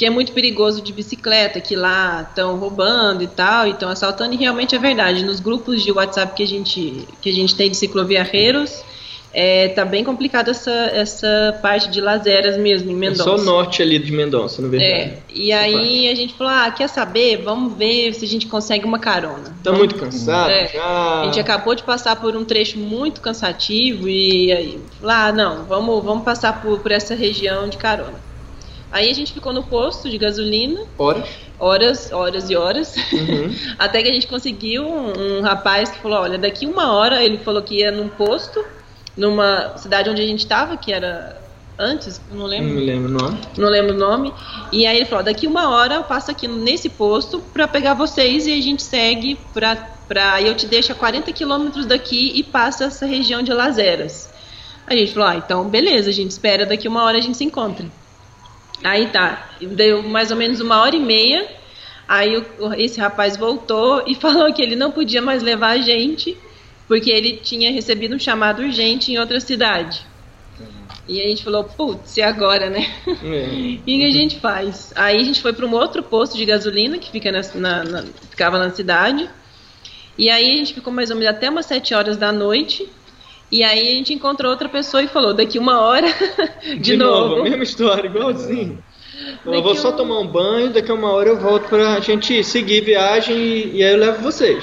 que 0.00 0.06
é 0.06 0.08
muito 0.08 0.32
perigoso 0.32 0.80
de 0.80 0.94
bicicleta, 0.94 1.60
que 1.60 1.76
lá 1.76 2.26
estão 2.26 2.56
roubando 2.56 3.22
e 3.22 3.26
tal, 3.26 3.66
e 3.66 3.72
estão 3.72 3.90
assaltando, 3.90 4.32
e 4.32 4.36
realmente 4.38 4.74
é 4.74 4.78
verdade. 4.78 5.22
Nos 5.22 5.40
grupos 5.40 5.82
de 5.82 5.92
WhatsApp 5.92 6.34
que 6.34 6.42
a 6.42 6.46
gente, 6.46 7.06
que 7.20 7.28
a 7.28 7.32
gente 7.34 7.54
tem 7.54 7.70
de 7.70 7.76
cicloviarreiros, 7.76 8.82
é, 9.30 9.68
tá 9.68 9.84
bem 9.84 10.02
complicado 10.02 10.48
essa, 10.48 10.70
essa 10.70 11.58
parte 11.60 11.90
de 11.90 12.00
Lazeras 12.00 12.56
mesmo, 12.56 12.90
em 12.90 12.94
É 12.94 12.96
Mendonça. 12.96 13.24
só 13.24 13.36
o 13.36 13.42
norte 13.42 13.82
ali 13.82 13.98
de 13.98 14.10
Mendonça, 14.10 14.62
na 14.62 14.68
verdade. 14.68 14.90
É, 14.90 15.18
e 15.34 15.52
Essa 15.52 15.64
aí 15.64 16.08
a 16.08 16.14
gente 16.14 16.32
falou, 16.32 16.50
ah, 16.50 16.70
quer 16.70 16.88
saber? 16.88 17.36
Vamos 17.42 17.74
ver 17.74 18.14
se 18.14 18.24
a 18.24 18.28
gente 18.28 18.46
consegue 18.46 18.86
uma 18.86 18.98
carona. 18.98 19.54
Tá 19.62 19.70
muito 19.70 19.96
cansado 19.96 20.50
É. 20.50 20.66
já. 20.68 21.20
A 21.20 21.24
gente 21.26 21.38
acabou 21.38 21.74
de 21.74 21.82
passar 21.82 22.16
por 22.16 22.34
um 22.34 22.42
trecho 22.46 22.78
muito 22.78 23.20
cansativo 23.20 24.08
e 24.08 24.50
aí, 24.50 24.80
lá, 25.02 25.26
ah, 25.26 25.32
não, 25.32 25.64
vamos, 25.64 26.02
vamos 26.02 26.24
passar 26.24 26.62
por, 26.62 26.78
por 26.78 26.90
essa 26.90 27.14
região 27.14 27.68
de 27.68 27.76
carona. 27.76 28.29
Aí 28.92 29.08
a 29.08 29.14
gente 29.14 29.32
ficou 29.32 29.52
no 29.52 29.62
posto 29.62 30.10
de 30.10 30.18
gasolina, 30.18 30.80
Horas. 30.98 31.28
horas, 31.58 32.12
horas 32.12 32.50
e 32.50 32.56
horas, 32.56 32.94
Uhum. 33.12 33.54
até 33.78 34.02
que 34.02 34.08
a 34.08 34.12
gente 34.12 34.26
conseguiu 34.26 34.84
um, 34.88 35.38
um 35.38 35.40
rapaz 35.42 35.90
que 35.90 35.98
falou, 35.98 36.18
olha, 36.20 36.36
daqui 36.38 36.66
uma 36.66 36.92
hora, 36.92 37.22
ele 37.22 37.38
falou 37.38 37.62
que 37.62 37.76
ia 37.80 37.90
num 37.92 38.08
posto, 38.08 38.64
numa 39.16 39.76
cidade 39.76 40.08
onde 40.10 40.20
a 40.22 40.26
gente 40.26 40.40
estava, 40.40 40.76
que 40.76 40.92
era 40.92 41.40
antes, 41.78 42.20
não 42.30 42.38
Não 42.40 42.46
lembro, 42.46 42.74
me 42.74 42.80
lembro 42.84 43.08
o 43.08 43.12
nome. 43.22 43.38
não 43.56 43.68
lembro 43.68 43.94
o 43.94 43.98
nome. 43.98 44.34
E 44.72 44.86
aí 44.86 44.96
ele 44.96 45.06
falou: 45.06 45.24
daqui 45.24 45.46
uma 45.46 45.70
hora 45.70 45.94
eu 45.94 46.02
passo 46.04 46.30
aqui 46.30 46.46
nesse 46.48 46.88
posto 46.88 47.40
pra 47.52 47.66
pegar 47.68 47.94
vocês 47.94 48.46
e 48.46 48.52
a 48.52 48.60
gente 48.60 48.82
segue 48.82 49.38
pra. 49.54 49.76
pra 50.08 50.42
eu 50.42 50.54
te 50.54 50.66
deixo 50.66 50.92
a 50.92 50.94
40 50.94 51.32
quilômetros 51.32 51.86
daqui 51.86 52.32
e 52.34 52.42
passa 52.42 52.84
essa 52.84 53.06
região 53.06 53.42
de 53.42 53.52
Lazeras. 53.52 54.30
A 54.86 54.94
gente 54.94 55.12
falou: 55.12 55.28
ah, 55.28 55.36
então 55.36 55.64
beleza, 55.68 56.10
a 56.10 56.12
gente 56.12 56.30
espera, 56.32 56.66
daqui 56.66 56.86
uma 56.88 57.02
hora 57.04 57.18
a 57.18 57.20
gente 57.20 57.36
se 57.36 57.44
encontra. 57.44 57.86
Aí 58.82 59.08
tá, 59.08 59.50
deu 59.60 60.02
mais 60.02 60.30
ou 60.30 60.36
menos 60.36 60.60
uma 60.60 60.80
hora 60.80 60.96
e 60.96 61.00
meia. 61.00 61.46
Aí 62.08 62.36
o- 62.36 62.72
esse 62.74 62.98
rapaz 63.00 63.36
voltou 63.36 64.02
e 64.06 64.14
falou 64.16 64.52
que 64.52 64.62
ele 64.62 64.76
não 64.76 64.90
podia 64.90 65.22
mais 65.22 65.42
levar 65.42 65.70
a 65.70 65.78
gente, 65.78 66.36
porque 66.88 67.10
ele 67.10 67.36
tinha 67.36 67.70
recebido 67.70 68.16
um 68.16 68.18
chamado 68.18 68.62
urgente 68.62 69.12
em 69.12 69.18
outra 69.18 69.38
cidade. 69.40 70.04
E 71.08 71.20
a 71.20 71.28
gente 71.28 71.42
falou, 71.42 71.64
putz, 71.64 72.16
e 72.16 72.22
agora, 72.22 72.68
né? 72.70 72.86
É. 73.06 73.80
O 73.80 73.82
que 73.84 74.04
a 74.04 74.10
gente 74.10 74.38
faz? 74.40 74.92
Aí 74.94 75.18
a 75.20 75.22
gente 75.24 75.40
foi 75.40 75.52
para 75.52 75.66
um 75.66 75.72
outro 75.74 76.02
posto 76.02 76.36
de 76.36 76.44
gasolina 76.44 76.98
que 76.98 77.10
fica 77.10 77.32
na, 77.32 77.40
na- 77.54 77.84
na- 77.84 78.04
ficava 78.30 78.58
na 78.58 78.70
cidade. 78.70 79.28
E 80.18 80.28
aí 80.30 80.52
a 80.52 80.56
gente 80.56 80.74
ficou 80.74 80.92
mais 80.92 81.10
ou 81.10 81.16
menos 81.16 81.34
até 81.34 81.48
umas 81.48 81.66
7 81.66 81.94
horas 81.94 82.16
da 82.16 82.30
noite. 82.30 82.88
E 83.50 83.62
aí 83.64 83.88
a 83.92 83.94
gente 83.94 84.12
encontrou 84.14 84.50
outra 84.50 84.68
pessoa 84.68 85.02
e 85.02 85.08
falou, 85.08 85.34
daqui 85.34 85.58
uma 85.58 85.80
hora, 85.80 86.06
de, 86.80 86.96
novo. 86.96 87.42
mesma 87.42 87.62
história, 87.64 88.06
igualzinho. 88.06 88.78
Eu 89.44 89.52
Daqui 89.52 89.62
vou 89.62 89.74
só 89.76 89.90
um- 89.90 89.96
tomar 89.96 90.18
um 90.20 90.26
banho, 90.26 90.70
daqui 90.72 90.90
a 90.90 90.94
uma 90.94 91.10
hora 91.12 91.28
eu 91.28 91.38
volto 91.38 91.68
pra 91.68 91.98
gente 92.00 92.42
seguir 92.44 92.82
viagem 92.82 93.36
e, 93.36 93.76
e 93.76 93.84
aí 93.84 93.92
eu 93.92 93.98
levo 93.98 94.22
vocês. 94.22 94.62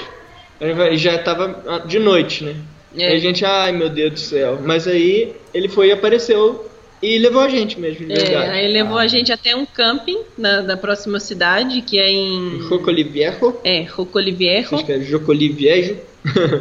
Vai- 0.60 0.96
já 0.96 1.18
tava 1.18 1.62
ah, 1.66 1.78
de 1.80 1.98
noite, 1.98 2.44
né? 2.44 2.56
É. 2.96 3.08
Aí 3.08 3.16
a 3.16 3.18
gente, 3.20 3.44
ai 3.44 3.70
meu 3.72 3.88
Deus 3.88 4.12
do 4.12 4.18
céu. 4.18 4.58
Mas 4.64 4.88
aí 4.88 5.34
ele 5.54 5.68
foi 5.68 5.88
e 5.88 5.92
apareceu 5.92 6.66
e 7.02 7.18
levou 7.18 7.42
a 7.42 7.48
gente 7.48 7.78
mesmo, 7.78 8.06
de 8.06 8.12
É, 8.12 8.16
verdade. 8.16 8.50
aí 8.50 8.72
levou 8.72 8.98
a 8.98 9.06
gente 9.06 9.32
até 9.32 9.54
um 9.54 9.64
camping 9.66 10.18
na, 10.36 10.62
na 10.62 10.76
próxima 10.76 11.20
cidade, 11.20 11.80
que 11.82 11.98
é 11.98 12.10
em. 12.10 12.60
Rocolivierro, 12.68 13.60
É, 13.64 13.82
Rocolivierro. 13.82 14.76
acho 14.76 14.84
que 14.84 14.92
é 14.92 15.00
Jocoliviejo. 15.00 15.96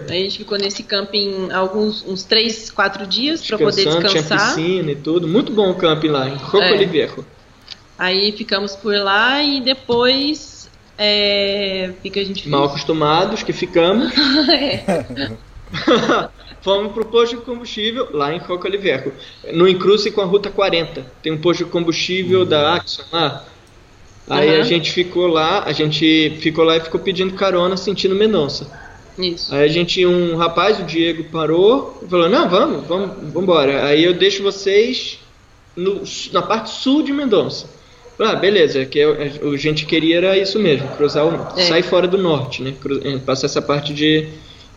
Aí 0.09 0.19
a 0.19 0.23
gente 0.23 0.37
ficou 0.37 0.57
nesse 0.57 0.83
camping 0.83 1.51
alguns 1.51 2.05
uns 2.07 2.23
3, 2.23 2.69
4 2.69 3.05
dias 3.07 3.45
para 3.45 3.57
poder 3.57 3.83
Descansando, 3.83 4.07
tinha 4.09 4.21
descansar. 4.21 4.55
piscina 4.55 4.91
e 4.91 4.95
tudo. 4.95 5.27
Muito 5.27 5.51
bom 5.51 5.71
o 5.71 5.75
camping 5.75 6.09
lá, 6.09 6.29
em 6.29 6.35
Rocolivierro. 6.35 7.25
Aí 7.97 8.31
ficamos 8.31 8.75
por 8.75 8.95
lá 8.95 9.41
e 9.43 9.59
depois. 9.59 10.69
É, 10.99 11.91
que 12.01 12.19
a 12.19 12.25
gente 12.25 12.41
fez? 12.43 12.47
Mal 12.51 12.65
acostumados 12.65 13.43
que 13.43 13.51
ficamos. 13.53 14.11
É. 14.49 15.05
Fomos 16.61 16.91
pro 16.93 17.05
posto 17.05 17.35
de 17.37 17.41
combustível 17.43 18.07
lá 18.11 18.33
em 18.33 18.39
Rocolivierro. 18.39 19.11
No 19.53 19.67
encruce 19.67 20.11
com 20.11 20.21
a 20.21 20.25
Ruta 20.25 20.49
40. 20.49 21.05
Tem 21.21 21.31
um 21.31 21.37
posto 21.37 21.63
de 21.65 21.69
combustível 21.69 22.45
da 22.45 22.75
Axon 22.75 23.03
lá. 23.11 23.45
Aí 24.29 24.55
Uhum. 24.55 24.59
a 24.59 24.63
gente 24.63 24.91
ficou 24.91 25.27
lá, 25.27 25.63
a 25.63 25.71
gente 25.71 26.37
ficou 26.41 26.65
lá 26.65 26.75
e 26.75 26.81
ficou 26.81 26.99
pedindo 26.99 27.33
carona 27.33 27.77
sentindo 27.77 28.13
Mendonça. 28.15 28.67
Isso. 29.17 29.53
Aí 29.55 29.63
a 29.63 29.67
gente, 29.67 30.05
um 30.05 30.35
rapaz, 30.35 30.79
o 30.79 30.83
Diego, 30.83 31.23
parou 31.25 31.97
e 32.03 32.07
falou, 32.09 32.27
não, 32.29 32.49
vamos, 32.49 32.85
vamos, 32.85 33.09
vamos 33.17 33.43
embora. 33.43 33.85
Aí 33.85 34.03
eu 34.03 34.13
deixo 34.13 34.43
vocês 34.43 35.19
no- 35.75 36.01
na 36.33 36.41
parte 36.41 36.69
sul 36.71 37.01
de 37.03 37.13
Mendonça. 37.13 37.69
Ah, 38.19 38.35
beleza, 38.35 38.83
que 38.85 39.01
a 39.01 39.57
gente 39.57 39.85
queria 39.85 40.17
era 40.17 40.37
isso 40.37 40.59
mesmo, 40.59 40.87
cruzar 40.97 41.25
o, 41.25 41.59
É. 41.59 41.63
sair 41.63 41.83
fora 41.83 42.07
do 42.07 42.17
norte, 42.17 42.61
né? 42.63 42.73
Eh, 43.03 43.17
passar 43.19 43.45
essa 43.45 43.61
parte 43.61 43.93
de, 43.93 44.27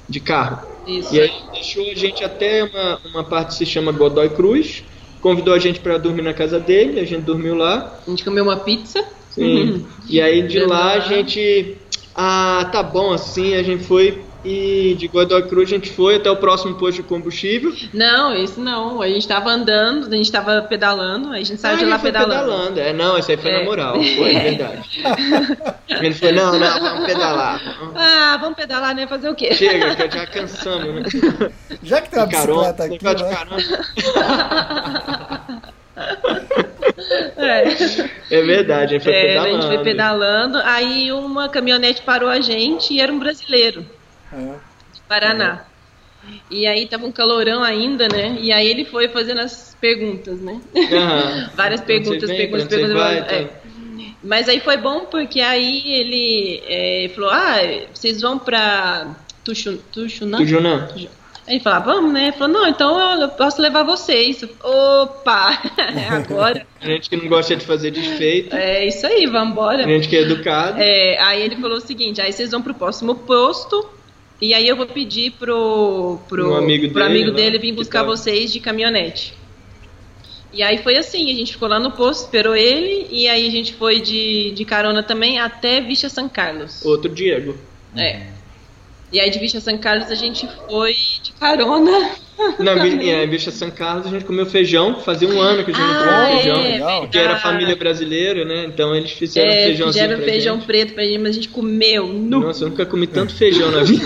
de 0.09 0.21
carro. 0.21 0.70
Isso. 0.99 1.15
E 1.15 1.21
aí 1.21 1.33
deixou 1.53 1.91
a 1.91 1.95
gente 1.95 2.25
até 2.25 2.65
uma, 2.65 3.01
uma 3.13 3.25
parte 3.25 3.49
que 3.51 3.55
se 3.55 3.67
chama 3.67 3.93
Godoy 3.93 4.29
Cruz, 4.31 4.83
convidou 5.21 5.55
a 5.55 5.59
gente 5.59 5.81
para 5.81 5.99
dormir 5.99 6.23
na 6.23 6.35
casa 6.35 6.59
dele, 6.59 7.01
a 7.01 7.05
gente 7.05 7.23
dormiu 7.23 7.55
lá. 7.55 7.99
A 8.07 8.11
gente 8.11 8.25
comeu 8.25 8.45
uma 8.45 8.57
pizza. 8.57 9.05
Sim. 9.31 9.87
E 10.09 10.21
aí 10.21 10.47
de 10.47 10.59
lá 10.61 10.93
a 10.93 10.95
Lembra? 10.95 11.09
gente. 11.09 11.77
Ah, 12.15 12.69
tá 12.73 12.83
bom 12.83 13.13
assim, 13.13 13.55
a 13.55 13.63
gente 13.63 13.85
foi 13.85 14.21
e 14.45 14.95
de 14.99 15.07
Godoy 15.09 15.43
Cruz 15.49 15.69
a 15.69 15.75
gente 15.75 15.91
foi 15.91 16.17
até 16.17 16.31
o 16.31 16.37
próximo 16.37 16.75
posto 16.77 16.97
de 16.97 17.03
combustível. 17.03 17.73
Não, 17.93 18.35
isso 18.35 18.61
não. 18.61 19.01
A 19.03 19.09
gente 19.09 19.27
tava 19.29 19.51
andando, 19.51 20.13
a 20.13 20.17
gente 20.17 20.31
tava 20.33 20.63
pedalando, 20.63 21.33
aí 21.33 21.43
a 21.43 21.45
gente 21.45 21.61
saiu 21.61 21.75
Ah, 21.75 21.79
de 21.79 21.85
a 21.85 21.89
lá 21.89 21.99
foi 21.99 22.13
pedalando. 22.13 22.81
É, 22.81 22.93
não, 22.93 23.19
isso 23.19 23.31
aí 23.31 23.37
foi 23.37 23.51
É. 23.51 23.59
na 23.59 23.65
moral, 23.65 23.95
foi, 24.17 24.35
é 24.35 24.41
verdade. 24.41 25.03
Ele 25.89 26.15
foi, 26.15 26.33
não, 26.33 26.59
não, 26.59 26.81
vamos 26.81 27.07
pedalar. 27.07 27.61
Ah, 27.95 28.39
vamos 28.41 28.57
pedalar, 28.57 28.95
né? 28.95 29.07
Fazer 29.07 29.29
o 29.29 29.35
quê? 29.35 29.53
Chega, 29.55 29.95
que 29.97 30.17
já 30.17 30.27
cansamos, 30.27 30.95
né? 30.95 31.03
Já 31.83 32.01
que 32.01 32.11
tem 32.11 32.19
uma 32.19 32.29
Carona, 32.29 32.73
bicicleta 32.73 33.15
aqui, 33.15 33.25
né? 33.25 33.35
carona. 33.35 34.61
É. 37.37 37.65
É 38.31 38.43
verdade, 38.43 38.95
a 38.95 38.99
gente 38.99 39.05
foi 39.05 39.13
É, 39.13 39.19
a 39.39 39.43
pedalando. 39.43 39.63
gente 39.63 39.67
foi 39.75 39.85
pedalando, 39.85 40.59
aí 40.65 41.13
uma 41.13 41.49
caminhonete 41.49 42.03
parou 42.03 42.29
a 42.29 42.41
gente 42.41 42.95
e 42.95 43.01
era 43.01 43.13
um 43.13 43.19
brasileiro, 43.19 43.85
Paraná. 45.11 45.65
E 46.49 46.69
aí 46.69 46.87
tava 46.87 47.05
um 47.05 47.11
calorão 47.11 47.65
ainda, 47.65 48.07
né? 48.07 48.39
E 48.41 48.53
aí 48.53 48.69
ele 48.69 48.85
foi 48.85 49.09
fazendo 49.09 49.41
as 49.41 49.77
perguntas, 49.81 50.41
né? 50.41 50.61
Aham. 50.93 51.51
Várias 51.57 51.81
perguntas, 51.81 52.29
vem, 52.29 52.39
perguntas, 52.39 52.69
perguntas. 52.69 52.97
vai, 52.97 53.19
é. 53.19 53.23
tá? 53.23 53.55
Mas 54.23 54.49
aí 54.49 54.61
foi 54.61 54.77
bom 54.77 55.07
porque 55.07 55.41
aí 55.41 55.83
ele 55.85 56.63
é, 56.65 57.11
falou: 57.13 57.31
Ah, 57.31 57.57
vocês 57.93 58.21
vão 58.21 58.39
pra 58.39 59.17
Tuxu, 59.43 59.79
Tuxunã? 59.91 60.41
O 60.41 60.47
Junã. 60.47 60.89
Aí 60.95 61.57
ele 61.57 61.61
falou, 61.61 61.79
ah, 61.79 61.83
vamos, 61.83 62.13
né? 62.13 62.23
Ele 62.25 62.33
falou, 62.33 62.61
não, 62.61 62.69
então 62.69 63.21
eu 63.21 63.29
posso 63.31 63.61
levar 63.61 63.83
vocês. 63.83 64.45
Opa! 64.63 65.61
É 65.77 66.09
agora. 66.09 66.65
A 66.81 66.87
gente 66.87 67.11
que 67.11 67.17
não 67.17 67.27
gosta 67.27 67.57
de 67.57 67.65
fazer 67.65 67.91
desfeito. 67.91 68.55
É 68.55 68.87
isso 68.87 69.05
aí, 69.05 69.27
vambora. 69.27 69.85
A 69.85 69.89
gente 69.89 70.09
que 70.09 70.17
é 70.17 70.21
educado. 70.21 70.81
É, 70.81 71.19
aí 71.21 71.43
ele 71.43 71.57
falou 71.57 71.79
o 71.79 71.81
seguinte, 71.81 72.21
aí 72.21 72.33
vocês 72.33 72.53
vão 72.53 72.63
pro 72.63 72.75
próximo 72.75 73.17
posto, 73.17 73.85
e 74.41 74.55
aí 74.55 74.67
eu 74.67 74.77
vou 74.77 74.87
pedir 74.87 75.33
pro, 75.33 76.19
pro, 76.29 76.53
Um 76.53 76.57
amigo 76.57 76.89
pro 76.93 77.03
dele 77.03 77.11
amigo 77.11 77.31
lá, 77.31 77.37
dele 77.37 77.59
vir 77.59 77.71
que 77.71 77.77
buscar 77.77 78.03
vocês 78.03 78.53
de 78.53 78.61
caminhonete. 78.61 79.35
E 80.53 80.63
aí 80.63 80.79
foi 80.79 80.97
assim, 80.97 81.31
a 81.31 81.35
gente 81.35 81.53
ficou 81.53 81.69
lá 81.69 81.79
no 81.79 81.93
posto, 81.93 82.25
esperou 82.25 82.57
ele, 82.57 83.07
e 83.11 83.29
aí 83.29 83.47
a 83.47 83.51
gente 83.51 83.75
foi 83.75 84.01
de, 84.01 84.51
de 84.51 84.65
carona 84.65 85.03
também 85.03 85.39
até 85.39 85.81
Vicha 85.81 86.09
São 86.09 86.29
Carlos. 86.29 86.85
Outro 86.85 87.09
Diego. 87.09 87.57
É. 87.97 88.40
E 89.13 89.19
aí 89.19 89.29
de 89.31 89.39
Vicha 89.39 89.61
São 89.61 89.77
Carlos 89.77 90.11
a 90.11 90.15
gente 90.15 90.49
foi 90.69 90.93
de 91.23 91.33
carona. 91.33 92.11
Na 92.59 92.73
é, 92.73 93.27
Bicha 93.27 93.51
São 93.51 93.71
Carlos 93.71 94.07
a 94.07 94.11
gente 94.11 94.25
comeu 94.25 94.47
feijão, 94.47 95.01
fazia 95.01 95.29
um 95.29 95.41
ano 95.41 95.65
que 95.65 95.73
a 95.73 95.75
gente 95.75 95.83
não 95.87 95.95
comia 95.99 96.11
Ah, 96.17 96.27
feijão. 96.37 96.57
é, 96.57 96.73
legal. 96.73 97.01
Porque 97.03 97.19
era 97.19 97.27
verdade. 97.35 97.43
família 97.43 97.77
brasileira, 97.77 98.45
né? 98.45 98.65
Então 98.67 98.95
eles 98.95 99.11
fizeram 99.11 99.51
É, 99.51 99.65
feijãozinho 99.65 100.05
fizeram 100.05 100.17
pra 100.23 100.33
feijão 100.33 100.55
gente. 100.57 100.67
preto 100.67 100.95
pra 100.95 101.05
gente, 101.05 101.19
mas 101.19 101.31
a 101.31 101.33
gente 101.33 101.49
comeu 101.49 102.07
nu. 102.07 102.41
Nossa, 102.41 102.65
eu 102.65 102.69
nunca 102.71 102.87
comi 102.87 103.07
tanto 103.07 103.35
feijão 103.35 103.71
na 103.71 103.83
vida. 103.83 104.03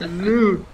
Nu. 0.00 0.64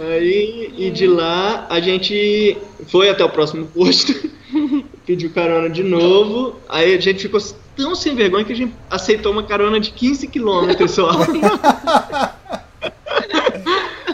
Aí, 0.00 0.72
e 0.76 0.90
de 0.90 1.06
lá 1.06 1.66
a 1.68 1.80
gente 1.80 2.56
foi 2.88 3.08
até 3.10 3.24
o 3.24 3.28
próximo 3.28 3.66
posto, 3.66 4.12
pediu 5.08 5.30
carona 5.30 5.70
de 5.70 5.82
novo. 5.82 6.60
Aí 6.68 6.94
a 6.94 7.00
gente 7.00 7.22
ficou 7.22 7.40
tão 7.74 7.94
sem 7.94 8.14
vergonha 8.14 8.44
que 8.44 8.52
a 8.52 8.56
gente 8.56 8.74
aceitou 8.90 9.32
uma 9.32 9.42
carona 9.42 9.80
de 9.80 9.90
15 9.90 10.28
quilômetros 10.28 10.90
só. 10.90 11.08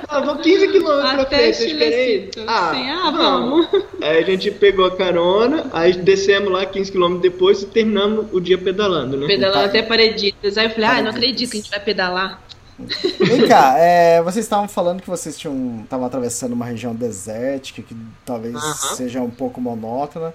ah, 0.09 0.21
vou 0.25 0.37
15 0.37 0.69
quilômetros 0.69 1.13
pra 1.15 1.23
Até 1.23 1.37
frente, 1.37 1.57
vocês 1.57 1.73
querem? 1.73 1.93
Chilecito. 1.93 2.39
Sim, 2.39 2.47
ah, 2.47 3.11
vamos. 3.11 3.67
Aí 4.01 4.19
a 4.19 4.23
gente 4.23 4.53
pegou 4.53 4.85
a 4.85 4.97
carona, 4.97 5.69
aí 5.73 5.95
descemos 5.95 6.53
lá 6.53 6.65
15 6.65 6.93
km 6.93 7.17
depois 7.17 7.63
e 7.63 7.67
terminamos 7.67 8.27
o 8.33 8.39
dia 8.41 8.57
pedalando, 8.57 9.17
né? 9.17 9.27
Pedalando 9.27 9.67
até 9.67 9.83
Pareditas. 9.83 10.57
Aí 10.57 10.67
eu 10.67 10.71
falei, 10.71 10.91
ah, 10.91 11.03
não 11.03 11.11
acredito 11.11 11.51
que 11.51 11.57
a 11.57 11.61
gente 11.61 11.71
vai 11.71 11.81
pedalar. 11.81 12.41
Vem 12.79 13.49
cá, 13.49 13.75
é, 13.83 14.23
vocês 14.23 14.45
estavam 14.45 14.69
falando 14.69 15.01
que 15.01 15.11
vocês 15.11 15.37
tinham 15.37 15.81
estavam 15.83 16.07
atravessando 16.07 16.53
uma 16.53 16.65
região 16.65 16.95
desértica 16.95 17.83
que 17.83 17.97
talvez 18.25 18.55
Aham. 18.55 18.97
seja 18.97 19.21
um 19.21 19.31
pouco 19.31 19.61
monótona, 19.61 20.35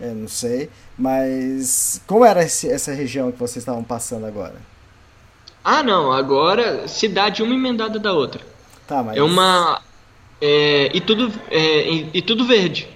é, 0.00 0.08
não 0.10 0.28
sei. 0.28 0.70
Mas 0.98 2.00
como 2.06 2.24
era 2.24 2.42
esse- 2.44 2.68
essa 2.70 2.92
região 2.92 3.30
que 3.32 3.38
vocês 3.38 3.58
estavam 3.58 3.82
passando 3.84 4.26
agora? 4.26 4.54
Ah, 5.64 5.82
não, 5.82 6.12
agora 6.12 6.86
cidade 6.88 7.42
uma 7.42 7.54
emendada 7.54 7.98
da 7.98 8.12
outra. 8.12 8.40
Tá, 8.86 9.02
mas 9.02 9.16
É 9.16 9.22
uma. 9.22 9.80
é, 10.40 10.90
e, 10.94 11.00
tudo, 11.00 11.32
é, 11.50 11.90
e, 11.90 12.10
e 12.14 12.22
tudo 12.22 12.46
verde. 12.46 12.88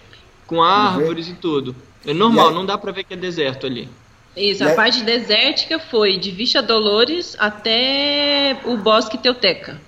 Com 0.46 0.62
árvores 0.62 1.28
e 1.28 1.34
tudo. 1.34 1.74
É 2.06 2.12
normal, 2.14 2.48
aí- 2.48 2.54
não 2.54 2.64
dá 2.66 2.76
pra 2.78 2.92
ver 2.92 3.04
que 3.04 3.14
é 3.14 3.16
deserto 3.16 3.66
ali. 3.66 3.88
Isso, 4.36 4.62
E 4.62 4.66
a 4.66 4.70
aí- 4.70 4.76
parte 4.76 5.02
desértica 5.02 5.78
foi 5.80 6.16
de 6.16 6.30
Vicha 6.30 6.62
Dolores 6.62 7.34
até 7.38 8.56
o 8.64 8.76
Bosque 8.76 9.18
Teuteca. 9.18 9.80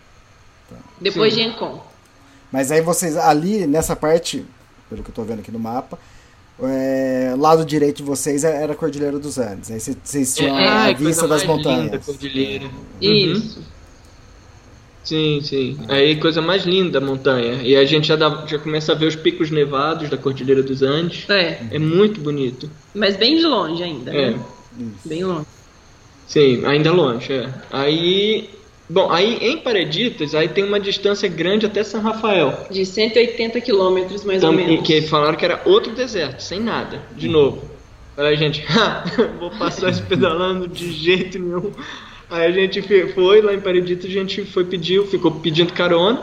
Depois 1.00 1.32
Sim. 1.34 1.42
de 1.42 1.48
Encon. 1.48 1.80
Mas 2.50 2.70
aí 2.70 2.80
vocês, 2.80 3.16
ali 3.16 3.66
nessa 3.66 3.94
parte, 3.96 4.44
pelo 4.90 5.02
que 5.02 5.10
eu 5.10 5.14
tô 5.14 5.22
vendo 5.22 5.40
aqui 5.40 5.50
no 5.50 5.58
mapa, 5.58 5.98
é, 6.64 7.34
lado 7.38 7.64
direito 7.64 7.98
de 7.98 8.02
vocês 8.02 8.44
era 8.44 8.72
a 8.72 8.76
Cordilheira 8.76 9.18
dos 9.18 9.38
Andes. 9.38 9.70
Aí 9.70 9.80
vocês, 9.80 10.34
tinham 10.34 10.58
É, 10.58 10.68
a 10.68 10.72
ai, 10.84 10.94
vista 10.94 11.26
das 11.28 11.44
mais 11.44 11.58
linda, 11.58 11.70
montanhas. 11.72 12.04
cordilheira. 12.06 12.64
Uhum. 12.64 12.70
Isso. 13.00 13.62
Sim, 15.04 15.40
sim. 15.42 15.78
Aí 15.88 16.16
coisa 16.20 16.40
mais 16.40 16.64
linda 16.64 16.98
a 16.98 17.00
montanha. 17.00 17.54
E 17.62 17.74
a 17.74 17.84
gente 17.84 18.06
já, 18.06 18.14
dá- 18.14 18.44
já 18.46 18.58
começa 18.58 18.92
a 18.92 18.94
ver 18.94 19.06
os 19.06 19.16
picos 19.16 19.50
nevados 19.50 20.08
da 20.08 20.16
Cordilheira 20.16 20.62
dos 20.62 20.80
Andes. 20.82 21.28
É, 21.28 21.60
É 21.72 21.78
muito 21.78 22.20
bonito. 22.20 22.70
mas 22.94 23.16
bem 23.16 23.36
de 23.36 23.42
longe 23.44 23.82
ainda, 23.82 24.12
É. 24.14 24.30
né? 24.30 24.40
Bem 25.04 25.24
longe. 25.24 25.46
Sim, 26.28 26.64
ainda 26.64 26.92
longe, 26.92 27.32
é. 27.32 27.52
Aí. 27.70 28.48
Bom, 28.92 29.10
aí 29.10 29.38
em 29.40 29.56
Pareditas, 29.58 30.34
aí 30.34 30.48
tem 30.48 30.62
uma 30.64 30.78
distância 30.78 31.26
grande 31.26 31.64
até 31.64 31.82
São 31.82 32.02
Rafael. 32.02 32.66
De 32.70 32.84
180 32.84 33.58
quilômetros, 33.60 34.22
mais 34.22 34.42
ou 34.44 34.50
Tam- 34.50 34.56
menos. 34.56 34.86
que 34.86 35.00
falaram 35.02 35.34
que 35.34 35.44
era 35.44 35.62
outro 35.64 35.92
deserto, 35.94 36.40
sem 36.42 36.60
nada, 36.60 37.00
de 37.16 37.26
novo. 37.26 37.62
Aí 38.18 38.34
a 38.34 38.36
gente, 38.36 38.62
"Ha, 38.68 39.04
vou 39.40 39.50
passar 39.50 39.90
isso 39.90 40.02
pedalando 40.02 40.68
de 40.68 40.92
jeito 40.92 41.38
nenhum. 41.38 41.72
Aí 42.28 42.46
a 42.46 42.50
gente 42.50 42.82
foi 43.14 43.40
lá 43.40 43.54
em 43.54 43.60
Pareditas, 43.60 44.04
a 44.04 44.12
gente 44.12 44.44
foi 44.44 44.64
pedir, 44.64 45.02
ficou 45.06 45.30
pedindo 45.30 45.72
carona. 45.72 46.20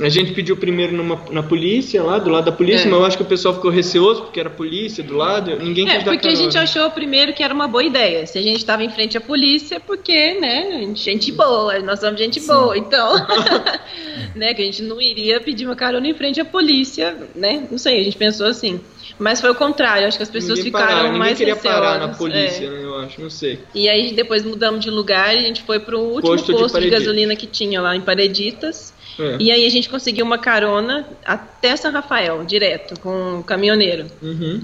A 0.00 0.08
gente 0.08 0.32
pediu 0.32 0.56
primeiro 0.56 0.96
numa, 0.96 1.20
na 1.30 1.42
polícia, 1.42 2.02
lá 2.02 2.18
do 2.18 2.30
lado 2.30 2.46
da 2.46 2.52
polícia, 2.52 2.86
É. 2.86 2.90
mas 2.90 2.98
eu 2.98 3.04
acho 3.04 3.16
que 3.18 3.22
o 3.22 3.26
pessoal 3.26 3.54
ficou 3.54 3.70
receoso 3.70 4.22
porque 4.22 4.40
era 4.40 4.48
polícia 4.48 5.04
do 5.04 5.14
lado, 5.14 5.54
ninguém 5.56 5.86
É, 5.86 5.96
quis 5.96 6.04
porque 6.04 6.28
a 6.28 6.34
gente 6.34 6.56
achou 6.56 6.90
primeiro 6.90 7.34
que 7.34 7.42
era 7.42 7.52
uma 7.52 7.68
boa 7.68 7.84
ideia. 7.84 8.26
Se 8.26 8.38
a 8.38 8.42
gente 8.42 8.56
estava 8.56 8.82
em 8.82 8.88
frente 8.88 9.18
à 9.18 9.20
polícia, 9.20 9.78
porque, 9.80 10.40
né, 10.40 10.90
gente 10.94 11.30
boa, 11.32 11.78
nós 11.80 12.00
somos 12.00 12.18
gente 12.18 12.40
boa, 12.40 12.76
então, 12.76 13.14
né, 14.34 14.54
que 14.54 14.62
a 14.62 14.64
gente 14.64 14.82
não 14.82 14.98
iria 14.98 15.40
pedir 15.40 15.66
uma 15.66 15.76
carona 15.76 16.08
em 16.08 16.14
frente 16.14 16.40
à 16.40 16.44
polícia, 16.44 17.14
né, 17.34 17.66
não 17.70 17.76
sei, 17.76 18.00
a 18.00 18.04
gente 18.04 18.16
pensou 18.16 18.46
assim. 18.46 18.80
Mas 19.18 19.42
foi 19.42 19.50
o 19.50 19.54
contrário, 19.54 20.08
acho 20.08 20.16
que 20.16 20.22
as 20.22 20.30
pessoas 20.30 20.58
Ninguém 20.58 20.72
ficaram 20.72 21.02
ninguém 21.04 21.18
mais 21.18 21.36
queria 21.36 21.54
parar 21.54 21.98
na 21.98 22.06
receosas, 22.06 22.16
polícia, 22.16 22.64
é. 22.64 22.70
né, 22.70 22.84
eu 22.84 22.96
acho, 22.96 23.20
não 23.20 23.30
sei. 23.30 23.60
E 23.74 23.90
aí 23.90 24.14
depois 24.14 24.42
mudamos 24.42 24.80
de 24.80 24.90
lugar 24.90 25.34
e 25.34 25.38
a 25.38 25.42
gente 25.42 25.62
foi 25.62 25.78
pro 25.78 26.00
último 26.00 26.22
Posto 26.22 26.52
posto, 26.52 26.78
de 26.80 26.86
de, 26.86 26.90
gasolina 26.90 27.36
que 27.36 27.46
tinha 27.46 27.80
lá 27.80 27.94
em 27.94 28.00
Pareditas. 28.00 28.94
É. 29.18 29.36
E 29.38 29.50
aí 29.52 29.66
a 29.66 29.70
gente 29.70 29.88
conseguiu 29.88 30.24
uma 30.24 30.38
carona 30.38 31.06
até 31.24 31.76
São 31.76 31.92
Rafael, 31.92 32.44
direto, 32.44 32.98
com 33.00 33.38
o 33.40 33.44
caminhoneiro. 33.44 34.06
Uhum. 34.22 34.62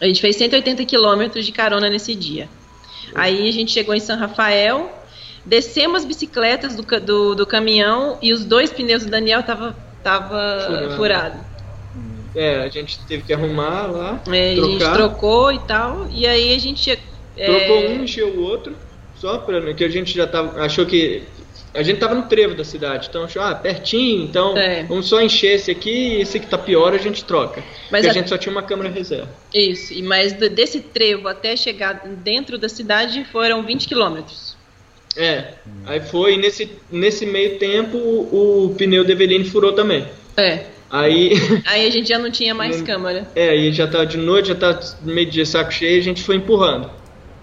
A 0.00 0.06
gente 0.06 0.20
fez 0.20 0.36
180 0.36 0.84
quilômetros 0.84 1.44
de 1.44 1.52
carona 1.52 1.90
nesse 1.90 2.14
dia. 2.14 2.48
Aí 3.14 3.48
a 3.48 3.52
gente 3.52 3.70
chegou 3.72 3.94
em 3.94 4.00
São 4.00 4.16
Rafael, 4.18 4.90
descemos 5.44 5.98
as 6.02 6.04
bicicletas 6.06 6.74
do, 6.76 6.82
do, 7.00 7.34
do 7.34 7.46
caminhão 7.46 8.18
e 8.22 8.32
os 8.32 8.44
dois 8.44 8.70
pneus 8.72 9.04
do 9.04 9.10
Daniel 9.10 9.42
tava, 9.42 9.76
tava 10.02 10.64
Furado. 10.66 10.96
furado. 10.96 11.50
É, 12.34 12.60
a 12.62 12.68
gente 12.68 13.00
teve 13.06 13.24
que 13.24 13.32
arrumar 13.32 13.86
lá, 13.86 14.22
É, 14.30 14.52
a 14.52 14.54
gente 14.54 14.78
trocar. 14.78 14.94
trocou 14.94 15.52
e 15.52 15.58
tal, 15.60 16.06
e 16.12 16.26
aí 16.26 16.54
a 16.54 16.58
gente... 16.58 16.80
che- 16.80 16.98
Trocou 17.36 17.76
é, 17.82 17.88
um, 17.88 18.04
encheu 18.04 18.28
o 18.28 18.42
outro, 18.42 18.76
só 19.16 19.38
pra 19.38 19.72
que 19.74 19.82
a 19.82 19.88
gente 19.88 20.14
já 20.14 20.26
tava. 20.26 20.60
Achou 20.62 20.84
que. 20.84 21.22
A 21.72 21.82
gente 21.82 21.98
tava 22.00 22.14
no 22.14 22.22
trevo 22.22 22.54
da 22.54 22.64
cidade, 22.64 23.06
então 23.08 23.22
achou, 23.24 23.40
ah, 23.40 23.54
pertinho, 23.54 24.24
então 24.24 24.56
É. 24.58 24.82
vamos 24.82 25.06
só 25.08 25.20
encher 25.20 25.52
esse 25.54 25.70
aqui 25.70 25.90
e 26.16 26.20
esse 26.22 26.40
que 26.40 26.46
tá 26.46 26.58
pior 26.58 26.92
a 26.92 26.98
gente 26.98 27.24
troca. 27.24 27.62
Mas 27.90 28.04
a 28.04 28.10
a- 28.10 28.12
gente 28.12 28.28
só 28.28 28.36
tinha 28.36 28.50
uma 28.52 28.62
câmera 28.62 28.88
reserva. 28.90 29.28
Isso, 29.54 29.92
e 29.94 30.02
mas 30.02 30.32
desse 30.32 30.80
trevo 30.80 31.28
até 31.28 31.56
chegar 31.56 32.02
dentro 32.24 32.58
da 32.58 32.68
cidade 32.68 33.24
foram 33.30 33.62
20 33.62 33.86
quilômetros. 33.86 34.56
É. 35.16 35.54
Aí 35.86 36.00
foi, 36.00 36.34
e 36.34 36.36
nesse, 36.38 36.70
nesse 36.90 37.24
meio 37.26 37.58
tempo 37.58 37.96
o, 37.98 38.74
pneu 38.76 39.04
da 39.04 39.12
Eveline 39.12 39.44
furou 39.44 39.72
também. 39.72 40.06
É. 40.36 40.64
Aí. 40.90 41.32
Aí 41.66 41.86
a 41.86 41.90
gente 41.90 42.08
já 42.08 42.18
não 42.18 42.30
tinha 42.32 42.52
mais 42.54 42.82
câmera. 42.82 43.28
É, 43.36 43.50
aí 43.50 43.72
já 43.72 43.86
tá 43.86 44.04
de 44.04 44.16
noite, 44.16 44.48
já 44.48 44.54
tá 44.56 44.80
meio 45.02 45.30
de 45.30 45.44
saco 45.46 45.72
cheio, 45.72 46.00
a 46.00 46.02
gente 46.02 46.20
foi 46.22 46.34
empurrando. 46.36 46.90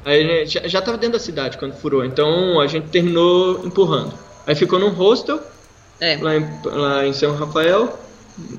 Aí 0.08 0.24
a 0.24 0.28
gente, 0.46 0.54
já, 0.54 0.68
já 0.68 0.82
tava 0.82 0.98
dentro 0.98 1.18
da 1.18 1.24
cidade 1.24 1.58
quando 1.58 1.74
furou, 1.74 2.06
então 2.06 2.62
a 2.62 2.68
gente 2.68 2.88
terminou 2.88 3.62
empurrando. 3.66 4.14
Aí 4.46 4.56
ficou 4.56 4.80
num 4.80 4.90
hostel, 4.90 5.42
É. 6.00 6.18
lá 6.22 6.38
em, 6.38 6.48
lá 6.64 7.06
em 7.06 7.12
São 7.12 7.36
Rafael, 7.36 8.00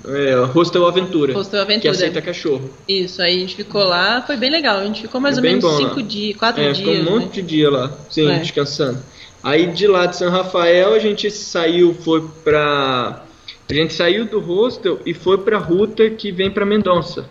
é, 0.07 0.35
Hostel 0.53 0.87
Aventura, 0.87 1.33
Hostel 1.33 1.63
Aventura. 1.63 1.81
que 1.81 1.89
aceita 1.89 2.21
cachorro. 2.21 2.69
Isso, 2.87 3.23
aí 3.23 3.37
a 3.37 3.39
gente 3.41 3.57
ficou 3.57 3.83
lá, 3.85 4.21
foi 4.27 4.37
bem 4.37 4.51
legal. 4.51 4.77
A 4.79 4.85
gente 4.85 5.01
ficou 5.01 5.21
mais 5.21 5.37
É 5.37 5.41
ou 5.41 5.43
menos 5.43 5.65
bom 5.65 5.71
lá. 5.71 5.77
cinco 5.79 6.03
dias, 6.03 6.37
quatro 6.37 6.61
É, 6.61 6.65
dias. 6.67 6.79
ficou 6.79 6.93
um 6.93 7.03
né? 7.05 7.11
monte 7.11 7.33
de 7.41 7.43
dia 7.43 7.71
lá, 7.71 7.91
sim, 8.11 8.31
É. 8.31 8.39
descansando. 8.41 8.99
Aí 9.43 9.69
de 9.69 9.87
lá 9.87 10.05
de 10.05 10.17
São 10.17 10.31
Rafael 10.31 10.93
a 10.93 10.99
gente 10.99 11.31
saiu, 11.31 11.95
foi 11.95 12.23
pra. 12.45 13.23
A 13.71 13.73
gente 13.73 13.95
saiu 13.95 14.25
do 14.27 14.41
hostel 14.41 14.99
e 15.07 15.15
foi 15.15 15.39
pra 15.39 15.59
ruta 15.59 16.11
que 16.11 16.31
vem 16.33 16.51
pra 16.51 16.67
Mendonça. 16.67 17.25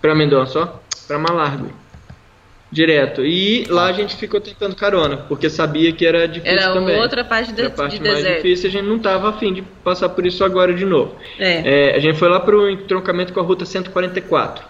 Pra 0.00 0.14
Mendonça, 0.14 0.58
ó. 0.60 0.68
Pra 1.06 1.18
Malargue. 1.18 1.68
Direto. 2.72 3.24
E 3.24 3.64
lá 3.68 3.86
a 3.86 3.92
gente 3.92 4.14
ficou 4.16 4.40
tentando 4.40 4.76
carona, 4.76 5.16
porque 5.16 5.50
sabia 5.50 5.92
que 5.92 6.06
era 6.06 6.28
difícil 6.28 6.58
Era 6.58 6.72
também. 6.72 7.00
outra 7.00 7.24
parte 7.24 7.52
de, 7.52 7.60
Era 7.60 7.68
a 7.68 7.72
parte 7.72 7.98
de 7.98 8.04
mais 8.04 8.18
deserto. 8.18 8.36
difícil, 8.42 8.68
a 8.68 8.72
gente 8.72 8.84
não 8.84 8.98
tava 8.98 9.28
afim 9.30 9.52
de 9.52 9.62
passar 9.62 10.08
por 10.10 10.24
isso 10.24 10.44
agora 10.44 10.72
de 10.72 10.84
novo. 10.84 11.16
É. 11.38 11.90
É, 11.90 11.96
a 11.96 11.98
gente 11.98 12.16
foi 12.16 12.28
lá 12.28 12.38
pro 12.38 12.70
entroncamento 12.70 13.32
com 13.32 13.40
a 13.40 13.42
ruta 13.42 13.64
144. 13.64 14.64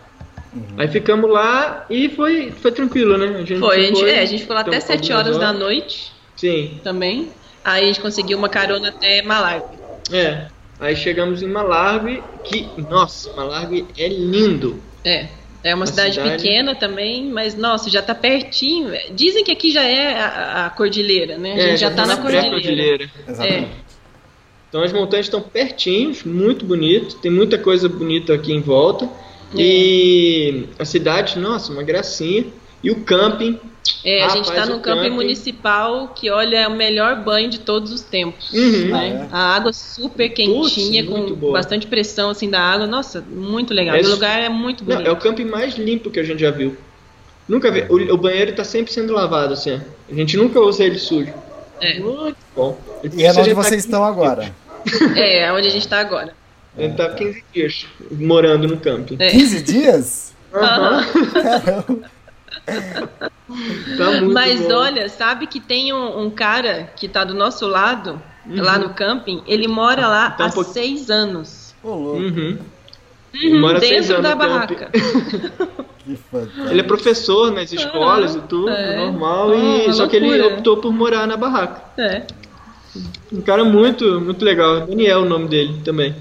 Uhum. 0.55 0.63
Aí 0.79 0.89
ficamos 0.89 1.31
lá 1.31 1.85
e 1.91 2.09
foi, 2.09 2.51
foi 2.51 2.73
tranquilo, 2.73 3.17
né? 3.19 3.37
A 3.37 3.45
gente 3.45 3.59
Foi, 3.61 3.77
a 3.77 3.81
gente, 3.83 4.01
foi, 4.01 4.11
é, 4.11 4.21
a 4.21 4.25
gente 4.27 4.41
ficou 4.41 4.55
lá 4.55 4.63
até 4.63 4.81
ficamos 4.81 5.01
7 5.07 5.13
algumas 5.13 5.37
horas 5.37 5.39
da 5.39 5.53
noite 5.53 6.13
Sim, 6.37 6.81
também. 6.83 7.29
Aí 7.65 7.85
a 7.85 7.87
gente 7.87 8.01
conseguiu 8.01 8.39
uma 8.39 8.49
carona 8.49 8.89
até 8.89 9.23
Malargue. 9.23 9.79
é. 10.13 10.47
Aí 10.81 10.97
chegamos 10.97 11.43
em 11.43 11.47
Malargue, 11.47 12.23
que, 12.43 12.67
nossa, 12.89 13.31
Malargue 13.35 13.85
é 13.99 14.09
lindo. 14.09 14.83
É. 15.05 15.29
É 15.63 15.75
uma 15.75 15.81
Uma 15.81 15.87
cidade, 15.87 16.15
cidade- 16.15 16.43
pequena 16.43 16.75
também, 16.75 17.27
mas 17.27 17.55
nossa, 17.55 17.91
já 17.91 18.01
tá 18.01 18.15
pertinho. 18.15 18.91
Dizem 19.13 19.45
que 19.45 19.51
aqui 19.53 19.71
já 19.71 19.83
é 19.83 20.19
a, 20.19 20.67
a 20.67 20.71
cordilheira, 20.71 21.37
né? 21.37 21.53
A 21.53 21.59
é, 21.59 21.67
gente 21.71 21.81
já 21.81 21.91
tá 21.91 22.07
na 22.07 22.17
cordilheira. 22.17 22.49
pré-cordilheira. 22.51 23.11
Exatamente. 23.29 23.69
Então 24.69 24.83
as 24.83 24.93
montanhas 24.93 25.27
estão 25.27 25.41
pertinhos, 25.43 26.23
muito 26.23 26.65
bonito, 26.65 27.17
tem 27.17 27.31
muita 27.31 27.59
coisa 27.59 27.89
bonita 27.89 28.33
aqui 28.35 28.53
em 28.53 28.61
volta. 28.61 29.09
E 29.55 30.65
a 30.79 30.85
cidade, 30.85 31.39
nossa, 31.39 31.73
uma 31.73 31.83
gracinha. 31.83 32.47
E 32.83 32.91
o 32.91 33.01
camping. 33.05 33.59
É, 34.05 34.19
a 34.23 34.27
Rapaz, 34.27 34.33
gente 34.47 34.49
está 34.51 34.67
no 34.67 34.81
camping, 34.81 35.03
camping- 35.03 35.15
municipal 35.15 36.09
que, 36.09 36.31
olha, 36.31 36.59
é 36.61 36.69
o 36.69 36.75
melhor 36.75 37.17
banho 37.23 37.49
de 37.51 37.59
todos 37.61 37.93
os 37.93 38.01
tempos. 38.01 38.53
Uhum. 38.53 38.89
né? 38.89 39.29
Ah, 39.33 39.53
A 39.53 39.57
água 39.57 39.73
super 39.73 40.29
quentinha, 40.29 41.03
muito 41.05 41.35
com 41.35 41.41
boa. 41.41 41.53
bastante 41.55 41.87
pressão 41.87 42.31
assim 42.31 42.49
da 42.51 42.61
água. 42.61 42.87
Nossa, 42.87 43.21
muito 43.21 43.73
legal. 43.75 43.97
É 43.97 44.01
o 44.01 44.09
lugar 44.09 44.41
é 44.41 44.49
muito 44.49 44.85
Não, 44.85 44.95
bonito. 44.97 45.09
é 45.09 45.13
o 45.13 45.17
camping 45.17 45.45
mais 45.45 45.75
limpo 45.75 46.11
que 46.11 46.19
a 46.21 46.25
gente 46.25 46.41
já 46.41 46.51
viu. 46.51 46.77
Nunca 47.49 47.71
vi. 47.71 47.85
O, 47.89 48.15
o 48.15 48.17
banheiro 48.17 48.51
está 48.53 48.63
sempre 48.65 48.93
sendo 48.93 49.13
lavado, 49.13 49.55
assim. 49.55 49.75
ó. 49.75 49.79
A 50.11 50.15
gente 50.15 50.37
nunca 50.37 50.61
usa 50.61 50.85
ele 50.85 50.99
sujo. 50.99 51.33
É. 51.81 51.99
Muito 51.99 52.37
bom. 52.55 52.79
E 53.13 53.25
é 53.25 53.29
a 53.29 53.33
onde 53.33 53.49
tá 53.51 53.55
vocês 53.55 53.67
aqui- 53.67 53.77
estão 53.77 54.05
agora. 54.05 54.55
É, 55.17 55.41
é 55.45 55.53
onde 55.53 55.67
a 55.67 55.71
gente 55.71 55.87
tá 55.89 55.99
agora. 55.99 56.33
A 56.79 56.83
gente 56.83 56.97
tá 56.97 57.09
15 57.11 57.45
dias 57.53 57.87
morando 58.13 58.69
no 58.69 58.77
camping. 58.79 59.17
É. 59.19 59.29
15 59.31 59.63
dias? 59.63 60.33
Aham. 60.55 61.05
Caramba. 61.33 62.11
Tá 63.99 64.11
muito 64.21 64.33
Mas 64.33 64.61
bom. 64.61 64.75
olha, 64.75 65.09
sabe 65.09 65.47
que 65.49 65.59
tem 65.59 65.93
um, 65.93 66.21
um 66.23 66.31
cara 66.31 66.93
que 66.95 67.09
tá 67.09 67.25
do 67.25 67.35
nosso 67.35 67.67
lado, 67.67 68.23
lá 68.49 68.79
no 68.79 68.91
camping, 68.95 69.43
ele 69.45 69.67
mora 69.67 70.07
lá 70.07 70.31
Tá 70.31 70.45
um 70.45 70.47
há 70.47 70.53
pouco- 70.53 70.73
seis 70.73 71.11
anos. 71.11 71.75
Ô, 71.83 71.91
louco, 71.95 72.21
Uhum. 72.21 72.59
Uhum, 73.35 73.61
Mora 73.61 73.81
seis 73.81 74.07
dentro 74.09 74.15
anos 74.19 74.23
da 74.29 74.35
barraca. 74.37 74.91
Ele 76.71 76.81
é 76.81 76.83
professor 76.83 77.53
nas 77.53 77.73
escolas 77.73 78.35
e 78.35 78.41
tudo, 78.41 78.69
é. 78.71 78.97
normal, 78.97 79.55
e 79.55 79.93
só 79.93 80.09
que 80.09 80.17
ele 80.17 80.41
optou 80.43 80.79
por 80.79 80.93
morar 80.93 81.27
na 81.27 81.37
barraca. 81.37 81.83
É. 82.01 82.23
Um 83.33 83.41
cara 83.41 83.65
muito, 83.65 84.21
muito 84.21 84.45
legal. 84.45 84.87
Daniel 84.87 85.21
é 85.21 85.23
o 85.23 85.29
nome 85.29 85.47
dele 85.47 85.81
também. 85.85 86.17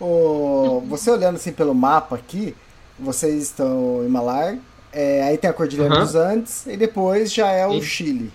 Ô, 0.00 0.82
você 0.88 1.10
olhando 1.10 1.36
assim 1.36 1.52
pelo 1.52 1.74
mapa 1.74 2.16
aqui, 2.16 2.54
vocês 2.98 3.42
estão 3.44 4.02
em 4.04 4.08
Malar, 4.08 4.56
é, 4.92 5.22
aí 5.24 5.36
tem 5.38 5.48
a 5.50 5.52
Cordilheira 5.52 5.94
Aham. 5.94 6.04
dos 6.04 6.14
Andes 6.14 6.66
e 6.66 6.76
depois 6.76 7.32
já 7.32 7.50
é 7.50 7.66
o 7.66 7.74
Isso. 7.74 7.86
Chile. 7.86 8.32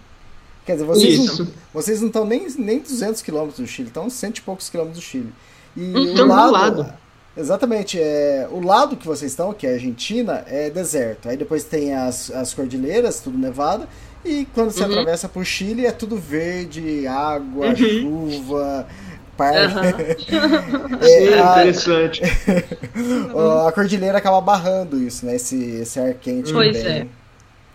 Quer 0.66 0.74
dizer, 0.74 0.86
vocês 0.86 1.20
Isso. 1.20 1.44
não, 1.46 1.52
vocês 1.74 2.00
não 2.02 2.08
estão 2.08 2.26
nem, 2.26 2.48
nem 2.58 2.80
200 2.80 3.22
quilômetros 3.22 3.60
do 3.60 3.68
Chile, 3.68 3.88
estão 3.88 4.10
cento 4.10 4.38
e 4.38 4.42
poucos 4.42 4.70
quilômetros 4.70 5.04
do 5.04 5.08
Chile. 5.08 5.34
E 5.76 6.12
Então, 6.14 6.28
do 6.28 6.52
lado. 6.52 6.94
Exatamente, 7.36 7.98
é, 8.00 8.46
o 8.52 8.60
lado 8.60 8.98
que 8.98 9.08
vocês 9.08 9.32
estão, 9.32 9.54
que 9.54 9.66
é 9.66 9.72
a 9.72 9.74
Argentina, 9.74 10.44
é 10.48 10.70
deserto. 10.70 11.30
Aí 11.30 11.38
depois 11.38 11.64
tem 11.64 11.94
as, 11.94 12.30
as 12.30 12.54
cordilheiras, 12.54 13.22
tudo 13.22 13.38
nevado. 13.38 13.88
E 14.24 14.46
quando 14.54 14.70
você 14.72 14.82
Uhum. 14.84 14.90
atravessa 14.92 15.30
pro 15.30 15.44
Chile 15.44 15.86
é 15.86 15.92
tudo 15.92 16.18
verde, 16.18 17.08
água, 17.08 17.74
chuva, 17.76 18.86
parque. 19.42 20.26
Sim, 21.06 21.28
É, 21.30 21.40
a- 21.40 21.52
interessante. 21.62 22.22
A 23.68 23.72
cordilheira 23.72 24.18
acaba 24.18 24.40
barrando 24.42 24.98
isso, 25.02 25.26
né? 25.26 25.36
Esse, 25.36 25.56
esse 25.82 26.00
ar 26.00 26.14
quente 26.16 26.52
Pois 26.54 26.78
também. 26.78 26.98
é. 27.02 27.08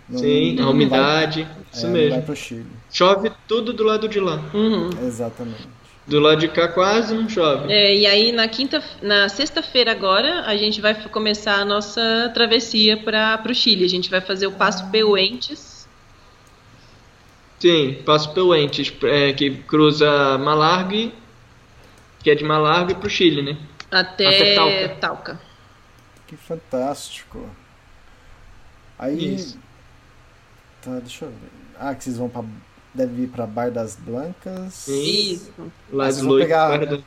Não- 0.09 0.19
Sim, 0.19 0.55
não 0.55 0.63
a 0.63 0.67
vai- 0.67 0.75
umidade. 0.75 1.41
é, 1.43 1.47
Isso 1.77 1.83
vai 1.83 1.91
mesmo. 1.91 2.23
pro 2.23 2.37
Chile. 2.37 2.67
Chove 2.93 3.33
tudo 3.49 3.73
do 3.73 3.83
lado 3.85 4.09
de 4.09 4.21
lá. 4.21 4.41
Uhum. 4.55 4.91
Exatamente. 5.07 5.69
Do 6.07 6.21
lado 6.21 6.39
de 6.39 6.47
cá 6.47 6.69
quase 6.69 7.13
não 7.15 7.29
chove. 7.29 7.73
É, 7.73 7.93
e 7.93 8.07
aí 8.07 8.31
na 8.31 8.47
quinta, 8.47 8.81
na 9.03 9.29
sexta-feira 9.29 9.91
agora 9.91 10.43
a 10.43 10.57
gente 10.57 10.81
vai 10.81 10.95
começar 11.09 11.55
a 11.57 11.65
nossa 11.65 12.31
travessia 12.33 12.97
para 12.97 13.43
o 13.51 13.53
Chile. 13.55 13.85
A 13.85 13.89
gente 13.89 14.09
vai 14.09 14.21
fazer 14.21 14.47
o 14.47 14.53
Passo 14.53 14.87
Peuentes. 14.91 15.89
Sim, 17.59 17.97
Passo 18.05 18.33
Peuentes, 18.33 18.93
é, 19.03 19.33
que 19.33 19.51
cruza 19.51 20.39
Malargue, 20.39 21.13
que 22.27 22.31
é 22.33 22.35
de 22.35 22.43
Malargue 22.43 22.97
pro 22.97 23.09
Chile, 23.09 23.41
né? 23.41 23.57
Até, 23.89 24.27
Até 24.27 24.55
Talca. 24.57 24.89
Talca. 25.01 25.41
Que 26.27 26.37
fantástico. 26.37 27.49
Aí. 28.99 29.37
Isso. 29.37 29.57
Tá, 30.83 30.99
deixa 30.99 31.27
eu 31.27 31.31
ver. 31.31 31.37
Ah, 31.79 31.95
que 31.95 32.03
vocês 32.03 32.17
vão 32.19 32.29
pra. 32.29 32.43
Deve 32.93 33.23
ir 33.23 33.27
pra 33.29 33.47
Bar 33.47 33.71
das 33.71 33.95
Blancas. 33.95 34.75
Sim. 34.75 35.05
Isso. 35.35 35.53
Lá 35.93 36.07
Vocês 36.07 36.17
de 36.17 36.23
vão 36.23 36.31
Loi, 36.33 36.43
pegar- 36.43 36.99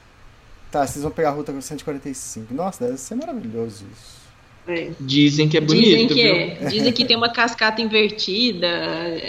Tá, 0.71 0.87
vocês 0.87 1.03
vão 1.03 1.11
pegar 1.11 1.29
a 1.29 1.33
ruta 1.33 1.59
145. 1.59 2.53
Nossa, 2.53 2.85
deve 2.85 2.97
ser 2.97 3.15
maravilhoso 3.15 3.85
isso. 3.91 4.18
É. 4.67 4.91
Dizem 4.99 5.49
que 5.49 5.57
é 5.57 5.61
bonito, 5.61 5.83
Dizem 5.85 6.07
que 6.07 6.13
viu? 6.13 6.31
é. 6.31 6.57
Dizem 6.69 6.91
que 6.93 7.03
tem 7.03 7.17
uma 7.17 7.29
cascata 7.29 7.81
invertida 7.81 8.67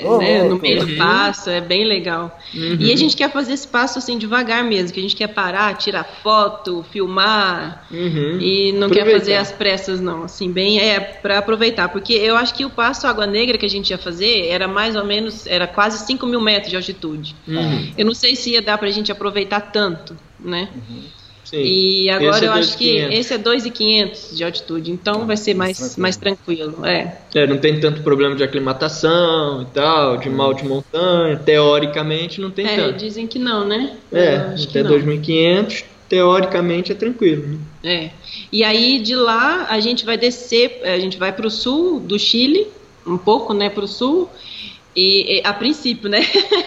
Ô, 0.04 0.18
né, 0.18 0.42
no 0.44 0.58
meio 0.58 0.84
do 0.84 0.96
passo, 0.96 1.48
é 1.48 1.62
bem 1.62 1.84
legal. 1.86 2.38
Uhum. 2.54 2.76
E 2.78 2.92
a 2.92 2.96
gente 2.96 3.16
quer 3.16 3.30
fazer 3.32 3.54
esse 3.54 3.66
passo 3.66 3.98
assim 3.98 4.18
devagar 4.18 4.62
mesmo, 4.62 4.92
que 4.92 5.00
a 5.00 5.02
gente 5.02 5.16
quer 5.16 5.28
parar, 5.28 5.74
tirar 5.78 6.04
foto, 6.22 6.84
filmar 6.90 7.86
Uhum. 7.90 8.38
e 8.40 8.72
não 8.72 8.88
quer 8.90 9.00
Aproveitar. 9.00 9.18
fazer 9.20 9.36
as 9.36 9.50
pressas 9.52 10.00
não, 10.00 10.24
assim, 10.24 10.50
bem 10.52 10.78
é 10.78 11.00
para 11.00 11.38
aproveitar, 11.38 11.88
porque 11.88 12.12
eu 12.12 12.36
acho 12.36 12.54
que 12.54 12.64
o 12.64 12.70
passo 12.70 13.06
Água 13.06 13.26
Negra 13.26 13.56
que 13.56 13.64
a 13.66 13.70
gente 13.70 13.90
ia 13.90 13.98
fazer 13.98 14.46
era 14.48 14.68
mais 14.68 14.94
ou 14.94 15.04
menos, 15.04 15.46
era 15.46 15.66
quase 15.66 16.04
5 16.06 16.26
mil 16.26 16.40
metros 16.40 16.68
de 16.70 16.76
altitude. 16.76 17.34
Uhum. 17.48 17.92
Eu 17.96 18.04
não 18.04 18.14
sei 18.14 18.36
se 18.36 18.50
ia 18.50 18.60
dar 18.62 18.76
pra 18.76 18.90
gente 18.90 19.10
aproveitar 19.10 19.60
tanto, 19.72 20.14
né? 20.38 20.68
Sim. 21.50 21.62
E 21.64 22.08
agora 22.08 22.30
Esse 22.36 22.44
é 22.44 22.48
eu 22.48 22.52
acho 22.52 22.78
que 22.78 22.98
2.500. 23.00 23.12
esse 23.12 23.34
é 23.34 23.38
2.500 23.38 24.36
de 24.36 24.44
altitude, 24.44 24.90
então 24.92 25.26
vai 25.26 25.36
ser 25.36 25.54
mais, 25.54 25.76
tranquilo. 25.78 26.00
mais 26.02 26.16
tranquilo. 26.16 26.86
É. 26.86 27.16
É, 27.34 27.46
não 27.46 27.58
tem 27.58 27.80
tanto 27.80 28.02
problema 28.02 28.36
de 28.36 28.44
aclimatação 28.44 29.62
e 29.62 29.66
tal, 29.74 30.16
de 30.16 30.30
mal 30.30 30.54
de 30.54 30.64
montanha. 30.64 31.36
Teoricamente 31.44 32.40
não 32.40 32.50
tem 32.52 32.66
É, 32.66 32.76
tanto. 32.76 32.98
dizem 32.98 33.26
que 33.26 33.38
não, 33.38 33.66
né? 33.66 33.96
É, 34.12 34.36
até 34.36 34.82
não. 34.84 34.92
2.500, 34.92 35.82
teoricamente 36.08 36.92
é 36.92 36.94
tranquilo. 36.94 37.58
Né? 37.82 38.04
É. 38.04 38.10
E 38.52 38.62
aí 38.62 39.00
de 39.00 39.16
lá 39.16 39.66
a 39.68 39.80
gente 39.80 40.04
vai 40.04 40.16
descer, 40.16 40.80
a 40.84 40.98
gente 41.00 41.18
vai 41.18 41.32
para 41.32 41.46
o 41.46 41.50
sul 41.50 41.98
do 41.98 42.16
Chile, 42.16 42.68
um 43.04 43.18
pouco, 43.18 43.52
né, 43.52 43.68
para 43.68 43.84
o 43.84 43.88
sul. 43.88 44.28
E, 44.96 45.40
a 45.44 45.52
princípio, 45.52 46.08
né? 46.08 46.20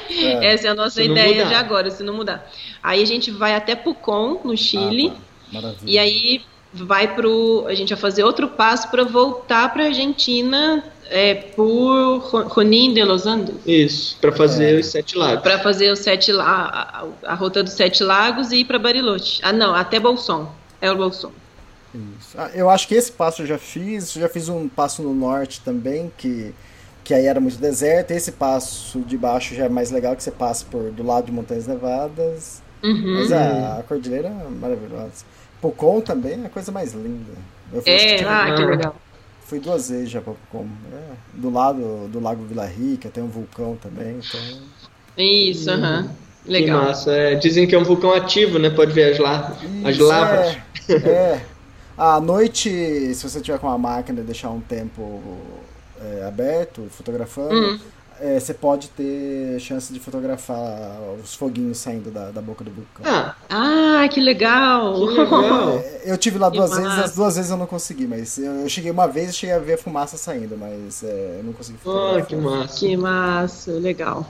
É. 0.10 0.46
Essa 0.54 0.68
é 0.68 0.72
a 0.72 0.76
nossa 0.76 1.02
ideia 1.04 1.38
mudar. 1.44 1.50
de 1.50 1.54
agora, 1.56 1.92
se 1.92 2.04
não 2.04 2.14
mudar. 2.14 2.50
Aí 2.82 3.02
a 3.02 3.06
gente 3.06 3.30
vai 3.32 3.54
até 3.54 3.76
Pucón, 3.76 4.40
no 4.44 4.56
Chile, 4.58 5.12
Ah, 5.12 5.16
tá. 5.16 5.62
Maravilha. 5.62 5.80
e 5.86 5.98
aí 6.00 6.42
vai 6.74 7.14
pro. 7.16 7.66
A 7.68 7.74
gente 7.76 7.90
vai 7.94 8.00
fazer 8.00 8.24
outro 8.24 8.48
passo 8.48 8.90
para 8.90 9.04
voltar 9.04 9.72
para 9.74 9.86
Argentina 9.86 10.84
é, 11.10 11.34
por 11.36 12.18
Ro- 12.20 12.50
Junín 12.56 12.94
de 12.94 13.04
los 13.04 13.26
Andes. 13.28 13.56
Isso, 13.66 14.18
pra 14.22 14.32
fazer 14.32 14.78
É. 14.78 14.80
os 14.80 14.88
sete 14.88 15.18
lagos. 15.18 15.44
Para 15.44 15.60
fazer 15.60 15.92
os 15.92 16.00
sete 16.00 16.32
a- 16.32 17.06
a 17.26 17.34
rota 17.36 17.62
dos 17.62 17.74
sete 17.74 18.04
lagos 18.04 18.52
e 18.52 18.58
ir 18.60 18.66
para 18.66 18.80
Bariloche. 18.80 19.40
Ah, 19.44 19.52
não, 19.54 19.76
até 19.76 20.00
Bolson. 20.00 20.50
É 20.82 20.90
o 20.92 20.96
Bolson. 20.96 21.32
Isso. 21.94 22.36
Ah, 22.38 22.50
eu 22.56 22.70
acho 22.70 22.88
que 22.88 22.96
esse 22.96 23.12
passo 23.12 23.44
eu 23.44 23.46
já 23.46 23.58
fiz. 23.60 24.14
Já 24.14 24.28
fiz 24.28 24.50
um 24.50 24.68
passo 24.68 25.04
no 25.04 25.14
norte 25.14 25.62
também, 25.62 26.12
que, 26.18 26.52
que 27.04 27.14
aí 27.14 27.26
era 27.28 27.40
muito 27.40 27.58
deserto. 27.58 28.12
Esse 28.12 28.32
passo 28.34 29.00
de 29.02 29.18
baixo 29.18 29.56
já 29.56 29.66
é 29.66 29.70
mais 29.70 29.92
legal, 29.92 30.16
que 30.16 30.24
você 30.24 30.32
passa 30.32 30.66
por 30.70 30.92
do 30.92 31.04
lado 31.04 31.26
de 31.26 31.32
Montanhas 31.32 31.68
Nevadas. 31.68 32.62
Uhum. 32.84 33.16
Mas 33.20 33.32
a, 33.32 33.80
a 33.80 33.84
cordilheira 33.84 34.28
é 34.30 34.50
maravilhosa. 34.50 35.26
Pucon 35.62 36.02
também 36.02 36.44
é 36.44 36.46
a 36.48 36.50
coisa 36.50 36.72
mais 36.72 36.94
linda. 36.94 37.32
Eu 37.72 37.82
fui, 37.82 38.00
que 38.00 38.06
É, 38.06 38.18
tive- 38.18 38.30
ah, 38.30 38.54
que 38.56 38.66
legal. 38.66 38.96
fui 39.42 39.60
duas 39.60 39.90
vezes 39.90 40.10
já 40.10 40.22
pra 40.22 40.34
Pucon. 40.34 40.68
É, 40.92 41.14
do 41.34 41.50
lado 41.50 42.08
do 42.10 42.20
Lago 42.20 42.44
Vila 42.46 42.66
Rica, 42.66 43.10
tem 43.10 43.24
um 43.24 43.28
vulcão 43.30 43.76
também. 43.78 44.20
Então... 44.20 44.40
Isso, 45.18 45.70
aham. 45.70 46.10
Que 46.46 46.52
Legal. 46.52 46.82
massa. 46.86 47.12
É, 47.12 47.36
dizem 47.36 47.68
que 47.68 47.76
é 47.76 47.80
um 47.80 47.84
vulcão 47.84 48.14
ativo, 48.14 48.60
né? 48.60 48.70
Pode 48.70 48.92
ver 48.94 49.14
as, 49.14 49.20
la 49.20 49.58
as 49.84 49.96
Isso, 49.96 50.04
lavas. 50.06 50.58
É, 50.90 50.94
é. 51.10 51.46
À 51.98 52.20
noite, 52.20 52.70
se 53.14 53.24
você 53.30 53.40
tiver 53.40 53.60
com 53.60 53.68
uma 53.68 53.78
máquina 53.78 54.22
e 54.22 54.24
deixar 54.24 54.50
um 54.50 54.60
tempo 54.60 55.22
é, 56.04 56.24
aberto, 56.26 56.88
fotografando, 56.92 57.54
Hum. 57.56 57.80
é, 58.20 58.40
você 58.40 58.54
pode 58.54 58.90
ter 58.90 59.60
chance 59.60 59.92
de 59.94 60.00
fotografar 60.00 61.00
os 61.24 61.34
foguinhos 61.36 61.78
saindo 61.78 62.12
da, 62.12 62.32
da 62.32 62.42
boca 62.42 62.64
do 62.64 62.72
vulcão. 62.72 63.06
Ah, 63.06 63.36
Ah, 63.50 64.08
que 64.10 64.20
legal. 64.22 64.94
que 65.08 65.14
legal. 65.20 65.70
É, 65.80 66.02
Eu 66.06 66.18
tive 66.18 66.38
lá 66.38 66.52
Que 66.52 66.58
duas 66.58 66.76
vezes, 66.76 66.98
as 67.00 67.16
duas 67.16 67.36
vezes 67.36 67.52
eu 67.52 67.58
não 67.58 67.68
consegui, 67.68 68.08
mas 68.08 68.38
eu, 68.38 68.52
eu 68.62 68.70
cheguei 68.70 68.92
uma 68.92 69.08
vez 69.08 69.30
e 69.32 69.34
cheguei 69.34 69.56
a 69.56 69.60
ver 69.60 69.74
a 69.74 69.78
fumaça 69.78 70.18
saindo, 70.18 70.58
mas 70.58 71.04
é, 71.04 71.38
eu 71.40 71.44
não 71.44 71.54
consegui 71.54 71.80
Ah, 71.80 71.82
fotografar. 71.84 72.26
que 72.28 72.36
massa. 72.36 72.80
Que 72.80 72.98
massa, 72.98 73.72
legal. 73.74 74.28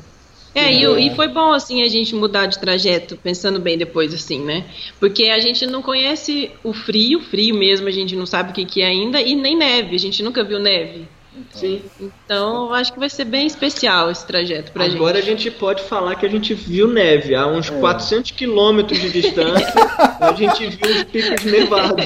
É, 0.56 0.72
e, 0.72 1.08
e 1.08 1.16
foi 1.16 1.28
bom, 1.30 1.52
assim, 1.52 1.82
a 1.82 1.88
gente 1.90 2.14
mudar 2.14 2.46
de 2.46 2.60
trajeto, 2.60 3.18
pensando 3.18 3.60
bem 3.60 3.76
depois, 3.76 4.14
assim, 4.14 4.40
né? 4.46 4.64
Porque 5.00 5.24
a 5.30 5.40
gente 5.40 5.66
não 5.66 5.82
conhece 5.82 6.52
o 6.64 6.72
frio, 6.74 7.20
frio 7.22 7.56
mesmo, 7.56 7.88
a 7.88 7.92
gente 7.92 8.16
não 8.16 8.28
sabe 8.28 8.52
o 8.52 8.54
que, 8.54 8.64
que 8.64 8.82
é 8.82 8.86
ainda, 8.86 9.20
e 9.20 9.36
nem 9.36 9.58
neve, 9.58 9.96
a 9.96 10.00
gente 10.00 10.22
nunca 10.22 10.44
viu 10.44 10.60
neve. 10.60 11.08
Sim. 11.52 11.82
Então, 12.00 12.68
eu 12.68 12.74
acho 12.74 12.92
que 12.94 13.00
vai 13.00 13.10
ser 13.10 13.26
bem 13.26 13.46
especial 13.48 14.10
esse 14.12 14.26
trajeto 14.26 14.72
pra 14.72 14.86
Agora 14.86 15.16
gente. 15.22 15.24
a 15.30 15.32
gente 15.32 15.52
pode 15.52 15.84
falar 15.84 16.16
que 16.16 16.26
a 16.26 16.30
gente 16.30 16.54
viu 16.54 16.88
neve 16.88 17.36
a 17.36 17.48
uns 17.48 17.70
400 17.70 18.32
quilômetros 18.32 19.00
de 19.00 19.12
distância. 19.12 19.74
a 20.20 20.34
gente 20.34 20.68
viu 20.68 20.96
os 20.96 21.04
picos 21.06 21.44
nevados. 21.46 22.06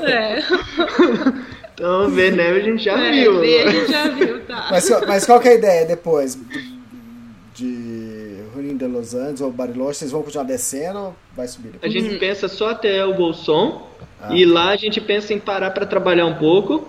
É, 0.00 0.42
Então, 1.74 2.10
ver 2.10 2.32
neve 2.32 2.60
a 2.60 2.62
gente 2.62 2.84
já 2.84 2.98
é, 2.98 3.10
viu. 3.10 3.40
ver, 3.40 3.66
a 3.66 3.70
gente 3.70 3.90
já 3.90 4.08
viu, 4.08 4.40
tá. 4.44 4.68
Mas, 4.70 4.88
mas 5.06 5.26
qual 5.26 5.40
que 5.40 5.48
é 5.48 5.52
a 5.52 5.54
ideia 5.54 5.86
depois? 5.86 6.38
Los 8.78 9.14
Andes 9.14 9.40
ou 9.40 9.50
Bariloche, 9.52 9.98
vocês 10.00 10.10
vão 10.10 10.22
continuar 10.22 10.44
descendo 10.44 10.98
ou 10.98 11.14
vai 11.36 11.46
subir? 11.48 11.68
A 11.68 11.72
depois? 11.72 11.92
gente 11.92 12.16
pensa 12.18 12.48
só 12.48 12.70
até 12.70 13.04
o 13.04 13.14
Bolson 13.14 13.86
Ah. 14.20 14.34
e 14.34 14.44
lá 14.44 14.70
a 14.70 14.76
gente 14.76 15.00
pensa 15.00 15.32
em 15.34 15.38
parar 15.38 15.70
para 15.72 15.84
trabalhar 15.86 16.26
um 16.26 16.34
pouco 16.34 16.86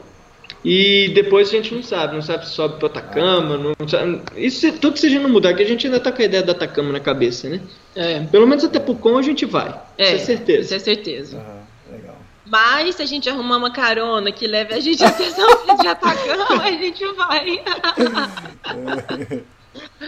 e 0.63 1.11
depois 1.15 1.49
a 1.49 1.51
gente 1.51 1.73
não 1.73 1.81
sabe, 1.84 2.13
não 2.15 2.21
sabe 2.21 2.45
se 2.47 2.51
sobe 2.53 2.77
para 2.77 2.88
Atacama, 2.88 3.57
não 3.57 3.88
sabe, 3.88 4.21
isso 4.38 4.71
tudo 4.73 4.97
se 4.97 5.07
a 5.07 5.09
gente 5.09 5.21
não 5.23 5.29
mudar, 5.29 5.53
que 5.53 5.61
a 5.63 5.65
gente 5.65 5.86
ainda 5.88 5.99
tá 5.99 6.11
com 6.11 6.21
a 6.21 6.25
ideia 6.25 6.43
da 6.43 6.51
Atacama 6.53 6.91
na 6.91 6.99
cabeça, 6.99 7.49
né? 7.49 7.59
É, 7.95 8.19
Pelo 8.21 8.47
menos 8.47 8.63
até 8.63 8.79
Pucon 8.79 9.17
a 9.17 9.21
gente 9.21 9.45
vai, 9.45 9.73
é, 9.97 10.15
isso 10.15 10.23
é 10.31 10.36
certeza. 10.38 10.61
Isso 10.61 10.75
é 10.75 10.79
certeza. 10.79 11.45
Legal. 11.91 12.15
Mas 12.45 12.95
se 12.95 13.01
a 13.01 13.05
gente 13.05 13.29
arrumar 13.29 13.57
uma 13.57 13.71
carona 13.71 14.31
que 14.31 14.45
leve 14.47 14.73
a 14.73 14.79
gente 14.79 15.03
até 15.03 15.29
São 15.31 15.47
Luís 15.65 15.79
de 15.81 15.88
Atacama, 15.88 16.61
a 16.63 16.71
gente 16.71 17.05
vai. 17.13 17.63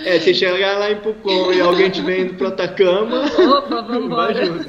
É, 0.05 0.19
se 0.19 0.33
chegar 0.33 0.77
lá 0.77 0.91
em 0.91 0.97
Pucon 0.97 1.51
e 1.53 1.61
alguém 1.61 1.87
estiver 1.87 2.19
indo 2.19 2.33
pro 2.35 2.47
Atacama, 2.47 3.25
Opa, 3.57 3.81
vambora. 3.81 4.65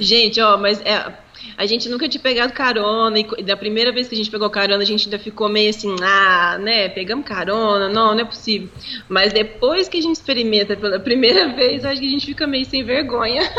Gente, 0.00 0.40
ó, 0.40 0.56
mas 0.56 0.80
é, 0.82 1.12
a 1.58 1.66
gente 1.66 1.88
nunca 1.88 2.08
tinha 2.08 2.22
pegado 2.22 2.52
carona, 2.52 3.18
e 3.18 3.42
da 3.42 3.56
primeira 3.56 3.92
vez 3.92 4.08
que 4.08 4.14
a 4.14 4.16
gente 4.16 4.30
pegou 4.30 4.48
carona, 4.48 4.82
a 4.82 4.86
gente 4.86 5.04
ainda 5.06 5.18
ficou 5.18 5.48
meio 5.50 5.68
assim, 5.68 5.94
ah, 6.02 6.56
né, 6.58 6.88
pegamos 6.88 7.26
carona, 7.26 7.88
não, 7.90 8.14
não 8.14 8.20
é 8.20 8.24
possível. 8.24 8.68
Mas 9.08 9.32
depois 9.32 9.88
que 9.88 9.98
a 9.98 10.02
gente 10.02 10.16
experimenta 10.16 10.76
pela 10.76 10.98
primeira 10.98 11.48
vez, 11.54 11.84
acho 11.84 12.00
que 12.00 12.06
a 12.06 12.10
gente 12.10 12.24
fica 12.26 12.46
meio 12.46 12.64
sem 12.64 12.82
vergonha. 12.84 13.42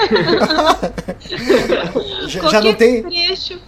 Já, 2.28 2.50
já 2.50 2.62
não 2.62 2.74
tem, 2.74 3.04
trecho. 3.04 3.60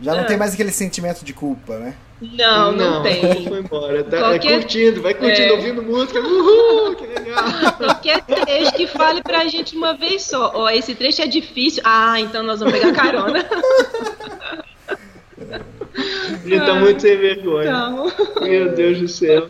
já 0.00 0.14
não 0.14 0.22
Ah. 0.22 0.24
tem 0.24 0.36
mais 0.36 0.54
aquele 0.54 0.70
sentimento 0.70 1.24
de 1.24 1.32
culpa, 1.32 1.78
né? 1.78 1.94
Não, 2.20 2.72
não, 2.72 3.02
tem. 3.02 3.20
Foi 3.48 3.60
embora. 3.60 4.04
Tá, 4.04 4.18
Qualquer- 4.18 4.52
é 4.52 4.58
curtindo, 4.60 5.00
vai 5.00 5.14
curtindo, 5.14 5.48
É. 5.48 5.52
ouvindo 5.52 5.82
música. 5.82 6.20
Uhul, 6.20 6.94
que 6.94 7.06
legal. 7.06 7.44
Qualquer 7.78 8.22
trecho 8.24 8.72
que 8.74 8.86
fale 8.86 9.22
pra 9.22 9.46
gente 9.46 9.74
uma 9.74 9.94
vez 9.94 10.22
só. 10.24 10.52
Ó, 10.54 10.68
esse 10.68 10.94
trecho 10.94 11.22
é 11.22 11.26
difícil. 11.26 11.82
Ah, 11.86 12.20
então 12.20 12.42
nós 12.42 12.60
vamos 12.60 12.74
pegar 12.78 12.92
carona. 12.92 13.44
Gente 16.44 16.64
tá 16.64 16.74
muito 16.74 17.02
sem 17.02 17.16
vergonha. 17.16 17.68
Então. 17.70 18.12
Meu 18.42 18.72
Deus 18.74 18.98
do 18.98 19.08
céu. 19.08 19.48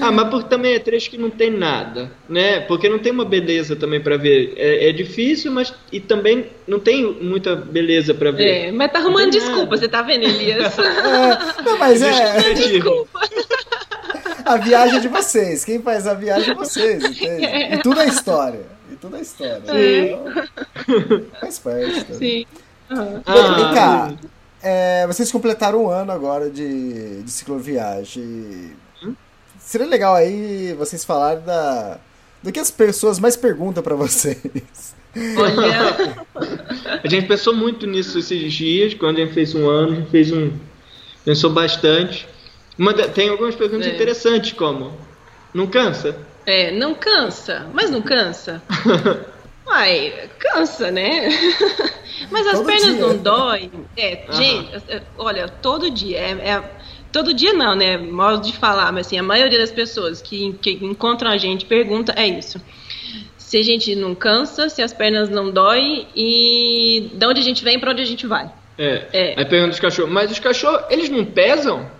Ah, 0.00 0.10
mas 0.10 0.28
por, 0.28 0.44
também 0.44 0.74
é 0.74 0.78
trecho 0.78 1.10
que 1.10 1.18
não 1.18 1.30
tem 1.30 1.50
nada, 1.50 2.10
né? 2.28 2.60
Porque 2.60 2.88
não 2.88 2.98
tem 2.98 3.12
uma 3.12 3.24
beleza 3.24 3.76
também 3.76 4.00
pra 4.00 4.16
ver. 4.16 4.54
É, 4.56 4.88
é 4.88 4.92
difícil, 4.92 5.52
mas 5.52 5.72
e 5.90 6.00
também 6.00 6.46
não 6.66 6.78
tem 6.80 7.04
muita 7.20 7.54
beleza 7.56 8.14
pra 8.14 8.30
ver. 8.30 8.68
É, 8.68 8.72
mas 8.72 8.90
tá 8.92 8.98
arrumando 8.98 9.30
desculpa, 9.30 9.64
nada. 9.64 9.76
você 9.76 9.88
tá 9.88 10.02
vendo, 10.02 10.24
Elias? 10.24 10.72
É, 10.82 11.62
não, 11.62 11.78
mas 11.78 12.02
é 12.02 12.40
Justificativo. 12.40 13.08
a 14.44 14.56
viagem 14.56 14.96
é 14.96 15.00
de 15.00 15.08
vocês. 15.08 15.64
Quem 15.64 15.80
faz 15.80 16.06
a 16.06 16.14
viagem 16.14 16.50
é 16.50 16.54
vocês, 16.54 17.02
entende? 17.04 17.44
E 17.74 17.78
tudo 17.78 18.00
é 18.00 18.06
história. 18.06 18.60
E 18.90 18.96
tudo 18.96 19.16
é 19.16 19.20
história. 19.20 19.62
Então, 19.64 20.24
faz 21.40 21.58
parte. 21.58 22.04
tá? 22.04 22.14
Sim. 22.14 22.46
Ah, 22.90 23.54
Vem 23.56 23.74
cá, 23.74 24.12
é, 24.62 25.06
vocês 25.06 25.32
completaram 25.32 25.84
um 25.84 25.88
ano 25.88 26.12
agora 26.12 26.48
de, 26.50 27.22
de 27.22 27.30
cicloviagem. 27.30 28.72
Seria 29.72 29.86
legal 29.86 30.14
aí 30.14 30.74
vocês 30.74 31.02
falarem 31.02 31.42
da, 31.44 31.98
do 32.42 32.52
que 32.52 32.60
as 32.60 32.70
pessoas 32.70 33.18
mais 33.18 33.38
perguntam 33.38 33.82
pra 33.82 33.94
vocês. 33.94 34.94
Olha, 35.38 36.26
A 37.02 37.08
gente 37.08 37.26
pensou 37.26 37.54
muito 37.56 37.86
nisso 37.86 38.18
esses 38.18 38.52
dias, 38.52 38.92
quando 38.92 39.16
a 39.16 39.20
gente 39.20 39.32
fez 39.32 39.54
um 39.54 39.66
ano, 39.70 39.92
a 39.92 39.94
gente 39.96 40.10
fez 40.10 40.30
um. 40.30 40.52
Pensou 41.24 41.48
bastante. 41.50 42.28
Uma 42.78 42.92
da- 42.92 43.08
tem 43.08 43.30
algumas 43.30 43.54
perguntas 43.54 43.86
É. 43.86 43.94
interessantes, 43.94 44.52
como. 44.52 44.92
Não 45.54 45.66
cansa? 45.66 46.16
é, 46.44 46.70
não 46.72 46.94
cansa, 46.94 47.66
mas 47.72 47.88
não 47.90 48.02
cansa. 48.02 48.60
Uai, 49.66 50.28
cansa, 50.38 50.90
né? 50.90 51.30
Mas 52.30 52.46
as 52.46 52.52
Todo 52.58 52.66
pernas 52.66 52.94
dia. 52.94 53.00
não 53.00 53.16
doem. 53.16 53.70
É, 53.96 54.24
gente, 54.32 54.70
olha, 55.18 55.48
todo 55.48 55.90
dia. 55.90 56.18
É, 56.18 56.30
é- 56.32 56.70
todo 57.12 57.34
dia 57.34 57.52
não, 57.52 57.76
né? 57.76 57.96
Modo 57.96 58.44
de 58.44 58.56
falar, 58.56 58.90
mas 58.92 59.06
assim, 59.06 59.18
a 59.18 59.22
maioria 59.22 59.58
das 59.58 59.70
pessoas 59.70 60.22
que, 60.22 60.54
que 60.54 60.72
encontram 60.82 61.30
a 61.30 61.36
gente 61.36 61.66
pergunta 61.66 62.12
é 62.16 62.26
isso. 62.26 62.60
Se 63.36 63.58
a 63.58 63.62
gente 63.62 63.94
não 63.94 64.14
cansa, 64.14 64.68
se 64.68 64.82
as 64.82 64.92
pernas 64.92 65.28
não 65.28 65.50
doem 65.50 66.08
e 66.16 67.10
de 67.12 67.26
onde 67.26 67.40
a 67.40 67.44
gente 67.44 67.62
vem 67.62 67.78
pra 67.78 67.90
onde 67.90 68.02
a 68.02 68.06
gente 68.06 68.26
vai. 68.26 68.50
É. 68.78 69.06
É. 69.12 69.34
Aí 69.36 69.44
pergunta 69.44 69.74
os 69.74 69.80
cachorros, 69.80 70.10
mas 70.10 70.30
os 70.30 70.38
cachorros, 70.38 70.84
eles 70.88 71.10
não 71.10 71.24
pesam? 71.24 71.90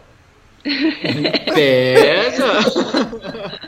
Pesa? 1.55 2.53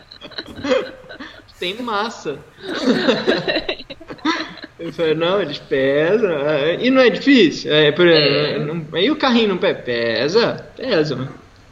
Tem 1.61 1.81
massa. 1.83 2.39
Eu 4.79 4.93
falei, 4.93 5.15
não, 5.15 5.41
eles 5.41 5.59
pesam. 5.59 6.31
é, 6.31 6.79
E 6.85 6.91
não 6.91 7.01
é 7.01 7.09
difícil? 7.09 7.73
É, 7.73 7.93
por, 7.93 8.07
É. 8.09 8.59
não- 8.59 8.85
e 8.99 9.11
o 9.11 9.17
carrinho 9.17 9.49
não 9.49 9.57
pesa? 9.57 9.75
Pesa, 9.85 10.67
pesa. 10.77 11.17
mas 11.17 11.29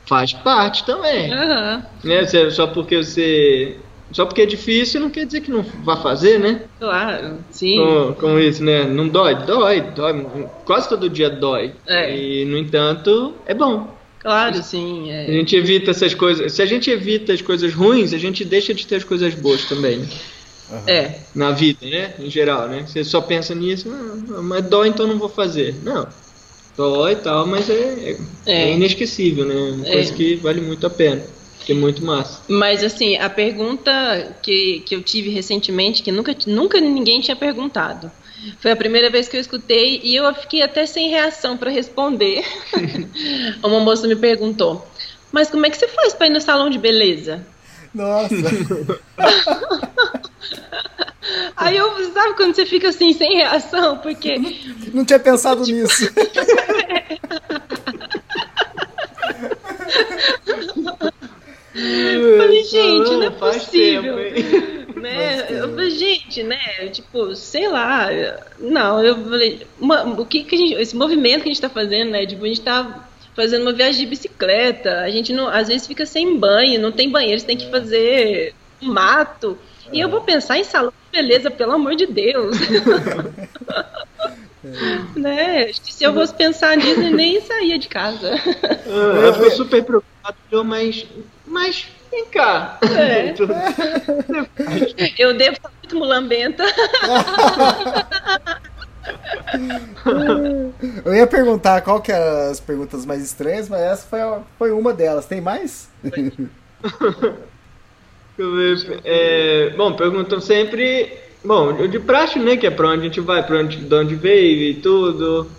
Faz 0.06 0.32
parte 0.32 0.84
também. 0.84 1.32
Aham, 1.32 1.82
Né? 2.04 2.24
Você- 2.24 2.50
Só 2.50 2.66
porque 2.66 2.96
você. 3.02 3.76
Só 4.12 4.26
porque 4.26 4.42
é 4.42 4.46
difícil 4.46 5.00
não 5.00 5.08
quer 5.08 5.24
dizer 5.24 5.40
que 5.40 5.50
não 5.50 5.62
vai 5.84 5.96
fazer, 6.02 6.38
né? 6.38 6.62
claro, 6.78 7.38
sim. 7.50 7.76
Com, 8.20 8.38
isso, 8.38 8.62
né? 8.62 8.84
Não 8.84 9.08
dói? 9.08 9.34
Dói, 9.46 9.80
dói. 9.80 10.26
Quase 10.66 10.88
todo 10.88 11.08
dia 11.08 11.30
dói. 11.30 11.72
É. 11.86 12.14
E, 12.14 12.44
no 12.44 12.58
entanto, 12.58 13.34
é 13.46 13.54
bom. 13.54 13.96
Claro, 14.18 14.62
sim. 14.62 15.10
A 15.10 15.14
É. 15.22 15.26
gente 15.32 15.56
evita 15.56 15.92
essas 15.92 16.12
coisas. 16.14 16.52
Se 16.52 16.60
a 16.60 16.66
gente 16.66 16.90
evita 16.90 17.32
as 17.32 17.40
coisas 17.40 17.72
ruins, 17.72 18.12
a 18.12 18.18
gente 18.18 18.44
deixa 18.44 18.74
de 18.74 18.86
ter 18.86 18.96
as 18.96 19.04
coisas 19.04 19.34
boas 19.34 19.64
também. 19.64 19.96
né? 19.98 20.06
É. 20.86 21.20
Na 21.34 21.50
vida, 21.52 21.86
né? 21.86 22.14
Em 22.18 22.30
geral, 22.30 22.68
né? 22.68 22.84
Você 22.86 23.04
só 23.04 23.20
pensa 23.20 23.54
nisso, 23.54 23.90
"Ah, 23.90 24.42
mas 24.42 24.64
dói, 24.66 24.88
então 24.88 25.06
não 25.06 25.18
vou 25.18 25.28
fazer. 25.28 25.76
Não. 25.82 26.06
Dói 26.76 27.12
e 27.12 27.16
tal, 27.16 27.46
mas 27.46 27.68
é, 27.68 27.74
é, 27.74 28.16
É. 28.46 28.62
é 28.70 28.74
inesquecível, 28.74 29.44
né? 29.44 29.54
Uma 29.54 29.86
É. 29.88 29.92
coisa 29.92 30.12
que 30.14 30.36
vale 30.36 30.60
muito 30.60 30.86
a 30.86 30.90
pena. 30.90 31.22
Que 31.64 31.72
é 31.72 31.74
muito 31.76 32.04
massa. 32.04 32.42
Mas 32.48 32.82
assim, 32.82 33.16
a 33.18 33.30
pergunta 33.30 33.92
que, 34.42 34.80
que 34.80 34.96
eu 34.96 35.02
tive 35.02 35.30
recentemente, 35.30 36.02
que 36.02 36.10
nunca, 36.10 36.34
nunca 36.46 36.80
ninguém 36.80 37.20
tinha 37.20 37.36
perguntado. 37.36 38.10
Foi 38.60 38.72
a 38.72 38.76
primeira 38.76 39.08
vez 39.10 39.28
que 39.28 39.36
eu 39.36 39.40
escutei 39.40 40.00
e 40.02 40.16
eu 40.16 40.34
fiquei 40.34 40.62
até 40.62 40.84
sem 40.86 41.08
reação 41.10 41.56
para 41.56 41.70
responder. 41.70 42.42
Uma 43.62 43.78
moça 43.78 44.08
me 44.08 44.16
perguntou: 44.16 44.84
Mas 45.30 45.48
como 45.50 45.64
é 45.64 45.70
que 45.70 45.76
você 45.76 45.86
faz 45.86 46.12
para 46.14 46.26
ir 46.26 46.30
no 46.30 46.40
salão 46.40 46.68
de 46.68 46.78
beleza? 46.78 47.46
Nossa, 47.94 48.34
Aí 51.64 51.76
eu, 51.76 52.12
sabe 52.12 52.34
quando 52.34 52.54
você 52.54 52.66
fica 52.66 52.88
assim, 52.88 53.12
sem 53.12 53.36
reação? 53.36 53.98
Porque 53.98 54.36
não 54.92 55.04
tinha 55.04 55.18
pensado 55.18 55.62
nisso. 55.62 56.10
eu 61.74 62.36
falei, 62.38 62.64
gente, 62.64 63.10
não 63.10 63.22
é 63.22 63.30
possível. 63.30 64.16
tempo, 64.16 65.00
né? 65.00 65.46
Eu 65.50 65.70
falei, 65.70 65.90
gente, 65.90 66.42
né? 66.42 66.58
Tipo, 66.92 67.34
sei 67.34 67.68
lá. 67.68 68.08
Não, 68.58 69.02
eu 69.04 69.16
falei, 69.24 69.66
uma- 69.80 70.04
o 70.04 70.26
que, 70.26 70.44
que 70.44 70.54
a 70.54 70.58
gente. 70.58 70.74
Esse 70.74 70.96
movimento 70.96 71.42
que 71.42 71.48
a 71.48 71.52
gente 71.52 71.60
tá 71.60 71.70
fazendo, 71.70 72.10
né? 72.10 72.26
Tipo, 72.26 72.44
a 72.44 72.48
gente 72.48 72.60
tá 72.60 73.06
fazendo 73.34 73.62
uma 73.62 73.72
viagem 73.72 74.00
de 74.00 74.06
bicicleta. 74.06 75.00
A 75.00 75.10
gente 75.10 75.32
não, 75.32 75.48
às 75.48 75.68
vezes 75.68 75.86
fica 75.86 76.04
sem 76.06 76.36
banho, 76.38 76.80
não 76.80 76.92
tem 76.92 77.08
banheiro, 77.10 77.40
você 77.40 77.46
tem 77.46 77.56
que 77.56 77.70
fazer 77.70 78.54
um 78.82 78.92
mato. 78.92 79.58
E 79.92 80.00
eu 80.00 80.08
vou 80.08 80.22
pensar 80.22 80.58
em 80.58 80.64
salão 80.64 80.90
de 80.90 81.20
beleza, 81.20 81.50
pelo 81.50 81.72
amor 81.72 81.94
de 81.94 82.06
Deus. 82.06 82.56
né? 85.14 85.64
Acho 85.68 85.82
que 85.82 85.92
se 85.92 86.02
eu 86.04 86.14
fosse 86.14 86.32
pensar 86.34 86.76
nisso, 86.76 87.00
eu 87.00 87.10
nem 87.10 87.40
saía 87.40 87.76
de 87.78 87.88
casa. 87.88 88.34
Ah, 88.64 89.18
Ela 89.18 89.32
ficou 89.34 89.50
super 89.50 89.84
preocupada, 89.84 90.36
falou, 90.48 90.64
mas. 90.64 91.06
Mas, 91.46 91.86
vem 92.10 92.24
cá. 92.26 92.78
É. 92.82 93.34
Eu 95.18 95.36
devo 95.36 95.56
estar 95.56 95.70
muito 95.82 95.96
mulambenta. 95.96 96.64
Eu 101.04 101.12
ia 101.14 101.26
perguntar 101.26 101.82
qual 101.82 102.00
que 102.00 102.12
eram 102.12 102.50
as 102.50 102.60
perguntas 102.60 103.04
mais 103.04 103.20
estranhas, 103.22 103.68
mas 103.68 103.80
essa 103.80 104.06
foi, 104.06 104.20
foi 104.58 104.70
uma 104.70 104.94
delas. 104.94 105.26
Tem 105.26 105.40
mais? 105.40 105.88
Eu 106.02 106.10
ver. 106.12 106.32
É, 109.04 109.70
bom, 109.76 109.92
perguntam 109.92 110.40
sempre. 110.40 111.12
Bom, 111.44 111.72
o 111.74 111.88
de 111.88 111.98
praxe, 111.98 112.38
né? 112.38 112.56
Que 112.56 112.66
é 112.66 112.70
pra 112.70 112.88
onde 112.88 113.00
a 113.00 113.04
gente 113.04 113.20
vai, 113.20 113.44
pra 113.44 113.58
onde, 113.58 113.76
de 113.76 113.94
onde 113.94 114.14
veio 114.14 114.70
e 114.70 114.74
tudo. 114.74 115.50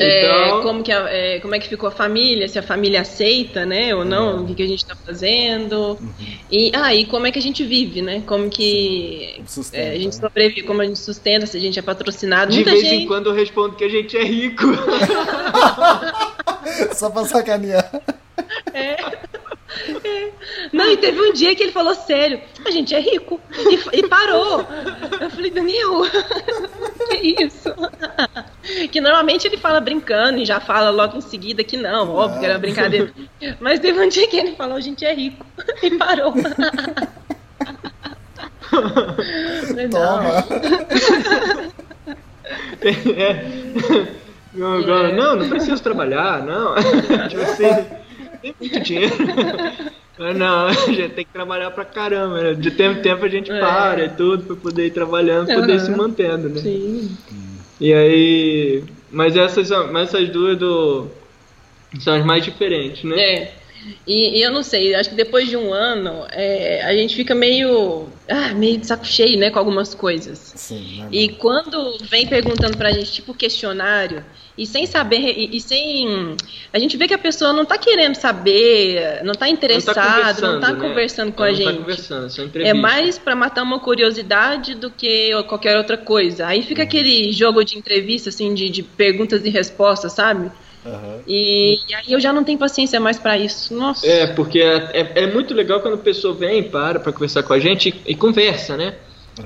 É, 0.00 0.44
então, 0.46 0.62
como, 0.62 0.82
que 0.84 0.92
a- 0.92 1.08
é, 1.10 1.40
como 1.40 1.56
é 1.56 1.58
que 1.58 1.68
ficou 1.68 1.88
a 1.88 1.90
família, 1.92 2.46
se 2.46 2.56
a 2.56 2.62
família 2.62 3.00
aceita, 3.00 3.66
né, 3.66 3.92
ou 3.92 4.04
não, 4.04 4.44
o 4.44 4.46
que, 4.46 4.54
que 4.54 4.62
a 4.62 4.66
gente 4.66 4.78
está 4.84 4.94
fazendo. 4.94 5.98
E, 6.48 6.70
ah, 6.72 6.94
e 6.94 7.04
como 7.04 7.26
é 7.26 7.32
que 7.32 7.38
a 7.40 7.42
gente 7.42 7.64
vive, 7.64 8.00
né? 8.00 8.22
Como 8.24 8.48
que 8.48 9.40
Sustenta, 9.44 9.82
é, 9.84 9.90
a 9.90 9.98
gente 9.98 10.14
né? 10.14 10.20
sobrevive, 10.28 10.62
como 10.62 10.82
a 10.82 10.84
gente 10.84 11.00
sustenta, 11.00 11.46
se 11.46 11.56
a 11.56 11.60
gente 11.60 11.80
é 11.80 11.82
patrocinado. 11.82 12.52
de 12.52 12.58
Muita 12.58 12.70
vez 12.70 12.84
gente. 12.84 13.02
em 13.02 13.06
quando 13.08 13.26
eu 13.30 13.34
respondo 13.34 13.74
que 13.74 13.82
a 13.82 13.88
gente 13.88 14.16
é 14.16 14.22
rico. 14.22 14.62
Só 16.94 17.10
pra 17.10 17.24
sacanear. 17.24 17.90
Não, 20.72 20.90
e 20.90 20.96
teve 20.96 21.20
um 21.20 21.32
dia 21.32 21.54
que 21.54 21.62
ele 21.62 21.72
falou 21.72 21.94
sério. 21.94 22.40
a 22.64 22.70
gente 22.70 22.94
é 22.94 23.00
rico. 23.00 23.40
E, 23.92 23.98
e 23.98 24.08
parou. 24.08 24.64
Eu 25.20 25.30
falei, 25.30 25.50
Daniel, 25.50 26.02
que 27.10 27.42
isso? 27.42 27.74
Que 28.92 29.00
normalmente 29.00 29.46
ele 29.46 29.56
fala 29.56 29.80
brincando 29.80 30.38
e 30.38 30.44
já 30.44 30.60
fala 30.60 30.90
logo 30.90 31.16
em 31.16 31.22
seguida 31.22 31.64
que 31.64 31.76
não, 31.78 32.14
óbvio 32.14 32.38
que 32.40 32.44
era 32.44 32.58
brincadeira. 32.58 33.10
Mas 33.58 33.80
teve 33.80 33.98
um 33.98 34.08
dia 34.08 34.28
que 34.28 34.36
ele 34.36 34.54
falou, 34.56 34.76
a 34.76 34.80
gente 34.80 35.04
é 35.06 35.14
rico. 35.14 35.44
E 35.82 35.90
parou. 35.96 36.34
Falei, 39.66 39.88
não. 39.88 39.90
Toma. 39.90 40.44
É. 42.82 43.44
Não, 44.54 44.80
É. 44.80 45.12
não, 45.12 45.36
não 45.36 45.48
preciso 45.48 45.82
trabalhar, 45.82 46.42
não. 46.44 46.74
tipo 47.28 47.42
assim, 47.42 47.86
tem 48.40 48.54
muito 48.58 48.80
dinheiro. 48.80 49.14
Mas 50.18 50.36
Não, 50.36 50.66
a 50.66 50.72
gente 50.72 51.10
tem 51.10 51.24
que 51.24 51.32
trabalhar 51.32 51.70
pra 51.70 51.84
caramba. 51.84 52.42
né? 52.42 52.54
De 52.54 52.72
tempo 52.72 52.98
em 52.98 53.02
tempo 53.02 53.24
a 53.24 53.28
gente 53.28 53.50
É. 53.52 53.60
para 53.60 54.04
e 54.04 54.08
tudo 54.10 54.44
pra 54.44 54.56
poder 54.56 54.86
ir 54.86 54.90
trabalhando, 54.90 55.46
poder 55.46 55.74
Aham. 55.74 55.84
se 55.84 55.90
mantendo, 55.92 56.48
né? 56.48 56.60
Sim. 56.60 57.16
E 57.80 57.92
aí. 57.94 58.82
Mas 59.10 59.36
essas, 59.36 59.70
mas 59.92 60.08
essas 60.08 60.28
duas 60.30 60.58
do. 60.58 61.06
São 62.00 62.14
as 62.16 62.24
mais 62.24 62.44
diferentes, 62.44 63.04
né? 63.04 63.16
É. 63.20 63.52
E, 64.06 64.38
e 64.38 64.42
eu 64.42 64.50
não 64.50 64.62
sei, 64.64 64.92
acho 64.94 65.10
que 65.10 65.14
depois 65.14 65.48
de 65.48 65.56
um 65.56 65.72
ano, 65.72 66.26
é, 66.32 66.82
a 66.82 66.92
gente 66.94 67.14
fica 67.14 67.34
meio. 67.34 68.08
Ah, 68.28 68.52
meio 68.52 68.76
de 68.78 68.86
saco 68.86 69.06
cheio, 69.06 69.38
né, 69.38 69.50
com 69.50 69.58
algumas 69.58 69.94
coisas. 69.94 70.52
Sim, 70.56 70.96
normal. 70.96 71.08
E 71.12 71.28
quando 71.34 71.98
vem 72.10 72.26
perguntando 72.26 72.76
pra 72.76 72.90
gente, 72.92 73.12
tipo 73.12 73.32
questionário, 73.32 74.22
e 74.58 74.66
sem 74.66 74.84
saber, 74.86 75.34
e, 75.38 75.56
e 75.56 75.60
sem. 75.60 76.36
A 76.72 76.78
gente 76.80 76.96
vê 76.96 77.06
que 77.06 77.14
a 77.14 77.18
pessoa 77.18 77.52
não 77.52 77.64
tá 77.64 77.78
querendo 77.78 78.16
saber, 78.16 79.22
não 79.24 79.32
tá 79.32 79.48
interessada, 79.48 80.52
não 80.54 80.60
tá 80.60 80.72
né? 80.72 80.80
conversando 80.80 81.32
com 81.32 81.44
Ela 81.44 81.52
a 81.52 81.56
não 81.56 81.64
tá 81.64 81.70
gente. 81.70 81.80
conversando, 81.80 82.28
só 82.28 82.42
É 82.42 82.44
entrevista. 82.46 82.74
mais 82.76 83.18
pra 83.18 83.36
matar 83.36 83.62
uma 83.62 83.78
curiosidade 83.78 84.74
do 84.74 84.90
que 84.90 85.30
qualquer 85.44 85.76
outra 85.76 85.96
coisa. 85.96 86.46
Aí 86.48 86.62
fica 86.62 86.82
aquele 86.82 87.32
jogo 87.32 87.62
de 87.64 87.78
entrevista, 87.78 88.30
assim, 88.30 88.52
de, 88.52 88.68
de 88.68 88.82
perguntas 88.82 89.44
e 89.44 89.48
respostas, 89.48 90.12
sabe? 90.12 90.50
Aham. 90.84 91.20
E, 91.26 91.78
e 91.88 91.94
aí 91.94 92.12
eu 92.12 92.18
já 92.20 92.32
não 92.32 92.42
tenho 92.42 92.58
paciência 92.58 92.98
mais 92.98 93.18
pra 93.18 93.38
isso. 93.38 93.72
Nossa. 93.74 94.06
É, 94.06 94.26
porque 94.28 94.60
é, 94.60 94.90
é, 94.92 95.22
é 95.24 95.26
muito 95.32 95.54
legal 95.54 95.80
quando 95.80 95.94
a 95.94 95.98
pessoa 95.98 96.34
vem, 96.34 96.64
para 96.64 96.98
pra 96.98 97.12
conversar 97.12 97.42
com 97.44 97.52
a 97.52 97.60
gente 97.60 97.90
e, 98.06 98.12
e 98.12 98.14
conversa, 98.16 98.76
né? 98.76 98.94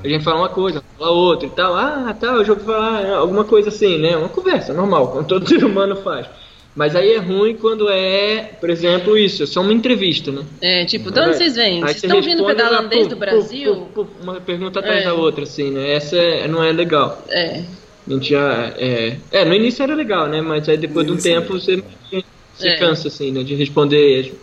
A 0.02 0.08
gente 0.08 0.24
fala 0.24 0.38
uma 0.38 0.48
coisa, 0.48 0.82
fala 0.98 1.10
outra 1.10 1.46
e 1.46 1.50
tal. 1.50 1.74
Ah, 1.74 2.14
tá, 2.18 2.28
eu 2.28 2.44
já 2.44 2.52
ouvi 2.52 2.64
falar 2.64 3.04
é, 3.04 3.14
alguma 3.14 3.44
coisa 3.44 3.68
assim, 3.68 3.98
né? 3.98 4.16
Uma 4.16 4.28
conversa 4.28 4.72
normal, 4.72 5.08
como 5.08 5.24
todo 5.24 5.46
ser 5.48 5.64
humano 5.64 5.96
faz. 5.96 6.26
Mas 6.74 6.96
aí 6.96 7.12
é 7.12 7.18
ruim 7.18 7.54
quando 7.56 7.90
é, 7.90 8.52
por 8.58 8.70
exemplo, 8.70 9.18
isso, 9.18 9.42
é 9.42 9.46
só 9.46 9.60
uma 9.60 9.74
entrevista, 9.74 10.32
né? 10.32 10.42
É, 10.62 10.84
tipo, 10.86 11.10
de 11.10 11.20
onde 11.20 11.28
Aí- 11.30 11.34
vocês 11.36 11.54
vêm? 11.56 11.80
Vocês 11.80 12.00
você 12.00 12.06
estão 12.06 12.22
vindo 12.22 12.46
pedalando 12.46 12.86
ah, 12.86 12.88
desde 12.88 13.12
o 13.12 13.16
Brasil? 13.16 13.74
puf, 13.74 13.92
puf, 13.92 14.10
puf, 14.10 14.22
uma 14.22 14.40
pergunta 14.40 14.78
atrás 14.80 15.02
É. 15.02 15.04
da 15.04 15.12
outra, 15.14 15.42
assim, 15.44 15.70
né? 15.70 15.92
Essa 15.92 16.16
é- 16.16 16.48
não 16.48 16.64
é 16.64 16.72
legal. 16.72 17.22
É. 17.28 17.62
A 18.08 18.12
gente 18.14 18.30
já. 18.30 18.72
É, 18.78 19.16
é, 19.30 19.44
no 19.44 19.54
início 19.54 19.82
era 19.82 19.94
legal, 19.94 20.26
né? 20.28 20.40
Mas 20.40 20.66
aí 20.68 20.76
depois 20.78 21.06
de 21.06 21.12
um 21.12 21.16
tempo 21.18 21.52
você, 21.60 21.84
você 22.56 22.68
É. 22.68 22.76
cansa, 22.78 23.08
assim, 23.08 23.30
né? 23.30 23.42
De 23.42 23.54
responder 23.54 24.34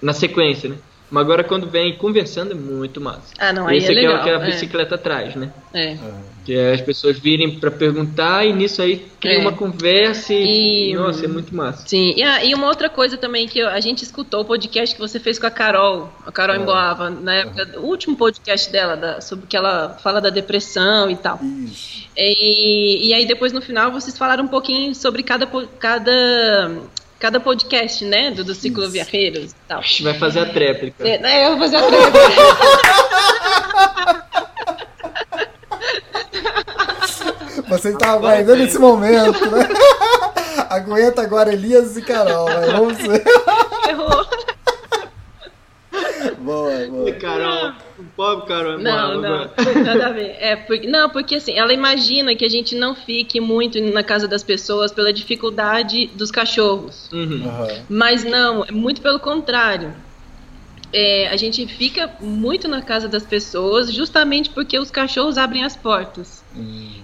na 0.00 0.12
sequência, 0.12 0.68
né? 0.70 0.76
Mas 1.14 1.22
agora 1.22 1.44
quando 1.44 1.68
vem 1.68 1.94
conversando 1.96 2.50
é 2.50 2.54
muito 2.56 3.00
massa. 3.00 3.32
Ah, 3.38 3.52
não, 3.52 3.68
aí 3.68 3.78
Esse 3.78 3.86
é 3.86 3.90
é 3.90 4.08
o 4.08 4.10
legal. 4.10 4.24
que 4.24 4.30
a 4.30 4.32
é. 4.34 4.44
bicicleta 4.46 4.98
traz, 4.98 5.36
né? 5.36 5.52
É. 5.72 5.96
Que 6.44 6.54
é 6.56 6.72
as 6.72 6.80
pessoas 6.80 7.16
virem 7.20 7.58
pra 7.60 7.70
perguntar 7.70 8.44
e 8.44 8.52
nisso 8.52 8.82
aí 8.82 9.06
cria 9.20 9.36
É. 9.36 9.38
uma 9.38 9.52
conversa 9.52 10.34
e. 10.34 10.90
E- 10.90 10.94
Nossa, 10.96 11.24
é 11.24 11.28
muito 11.28 11.54
massa. 11.54 11.86
Sim, 11.86 12.14
e, 12.16 12.22
ah, 12.24 12.44
e 12.44 12.52
uma 12.52 12.66
outra 12.66 12.90
coisa 12.90 13.16
também 13.16 13.46
que 13.46 13.60
eu- 13.60 13.68
a 13.68 13.78
gente 13.78 14.02
escutou 14.02 14.40
o 14.40 14.44
podcast 14.44 14.92
que 14.94 15.00
você 15.00 15.20
fez 15.20 15.38
com 15.38 15.46
a 15.46 15.50
Carol, 15.50 16.12
a 16.26 16.32
Carol 16.32 16.56
Emboava, 16.56 17.08
na 17.10 17.32
época, 17.34 17.78
o 17.78 17.86
último 17.86 18.16
podcast 18.16 18.70
dela, 18.72 18.96
da- 18.96 19.20
sobre 19.20 19.46
que 19.46 19.56
ela 19.56 19.96
fala 20.02 20.20
da 20.20 20.30
depressão 20.30 21.08
e 21.08 21.16
tal. 21.16 21.38
Isso. 21.42 22.08
E, 22.16 23.08
e 23.08 23.14
aí 23.14 23.24
depois 23.24 23.52
no 23.52 23.62
final 23.62 23.92
vocês 23.92 24.18
falaram 24.18 24.44
um 24.44 24.48
pouquinho 24.48 24.94
sobre 24.96 25.22
cada, 25.22 25.46
cada, 25.78 26.70
cada 27.24 27.40
podcast, 27.40 28.04
né, 28.04 28.30
do, 28.30 28.44
do 28.44 28.54
Ciclo 28.54 28.82
Isso. 28.82 28.92
Viajeros 28.92 29.52
e 29.52 29.54
tal. 29.66 29.78
A 29.78 29.80
gente 29.80 30.02
vai 30.02 30.12
fazer 30.12 30.40
a 30.40 30.46
tréplica. 30.46 31.08
É, 31.08 31.16
né, 31.16 31.46
eu 31.46 31.56
vou 31.56 31.60
fazer 31.60 31.76
a 31.76 31.82
tréplica. 31.82 32.18
Você 37.70 37.88
estava 37.88 38.28
aguardando 38.28 38.62
esse 38.62 38.78
momento, 38.78 39.50
né? 39.50 39.66
Aguenta 40.68 41.22
agora 41.22 41.50
Elias 41.50 41.96
e 41.96 42.02
Carol, 42.02 42.46
né? 42.46 42.66
Vamos 42.72 42.98
ver. 42.98 43.24
Errou. 43.88 44.23
Boa, 46.44 46.86
boa. 46.86 47.12
Carol, 47.12 47.72
o 47.98 48.04
pobre 48.14 48.46
Carol. 48.46 48.78
Não, 48.78 49.20
não, 49.20 49.50
nada 49.84 50.06
a 50.06 50.12
ver. 50.12 50.36
É, 50.38 50.56
porque, 50.56 50.86
não, 50.86 51.08
porque 51.08 51.36
assim, 51.36 51.56
ela 51.56 51.72
imagina 51.72 52.36
que 52.36 52.44
a 52.44 52.48
gente 52.48 52.74
não 52.74 52.94
fique 52.94 53.40
muito 53.40 53.80
na 53.80 54.02
casa 54.02 54.28
das 54.28 54.42
pessoas 54.42 54.92
pela 54.92 55.12
dificuldade 55.12 56.06
dos 56.08 56.30
cachorros. 56.30 57.10
Uhum. 57.10 57.48
Aham. 57.48 57.86
Mas 57.88 58.24
não, 58.24 58.64
é 58.64 58.72
muito 58.72 59.00
pelo 59.00 59.18
contrário. 59.18 59.94
É, 60.92 61.28
a 61.28 61.36
gente 61.36 61.66
fica 61.66 62.12
muito 62.20 62.68
na 62.68 62.82
casa 62.82 63.08
das 63.08 63.24
pessoas 63.24 63.92
justamente 63.92 64.50
porque 64.50 64.78
os 64.78 64.90
cachorros 64.90 65.38
abrem 65.38 65.64
as 65.64 65.76
portas. 65.76 66.43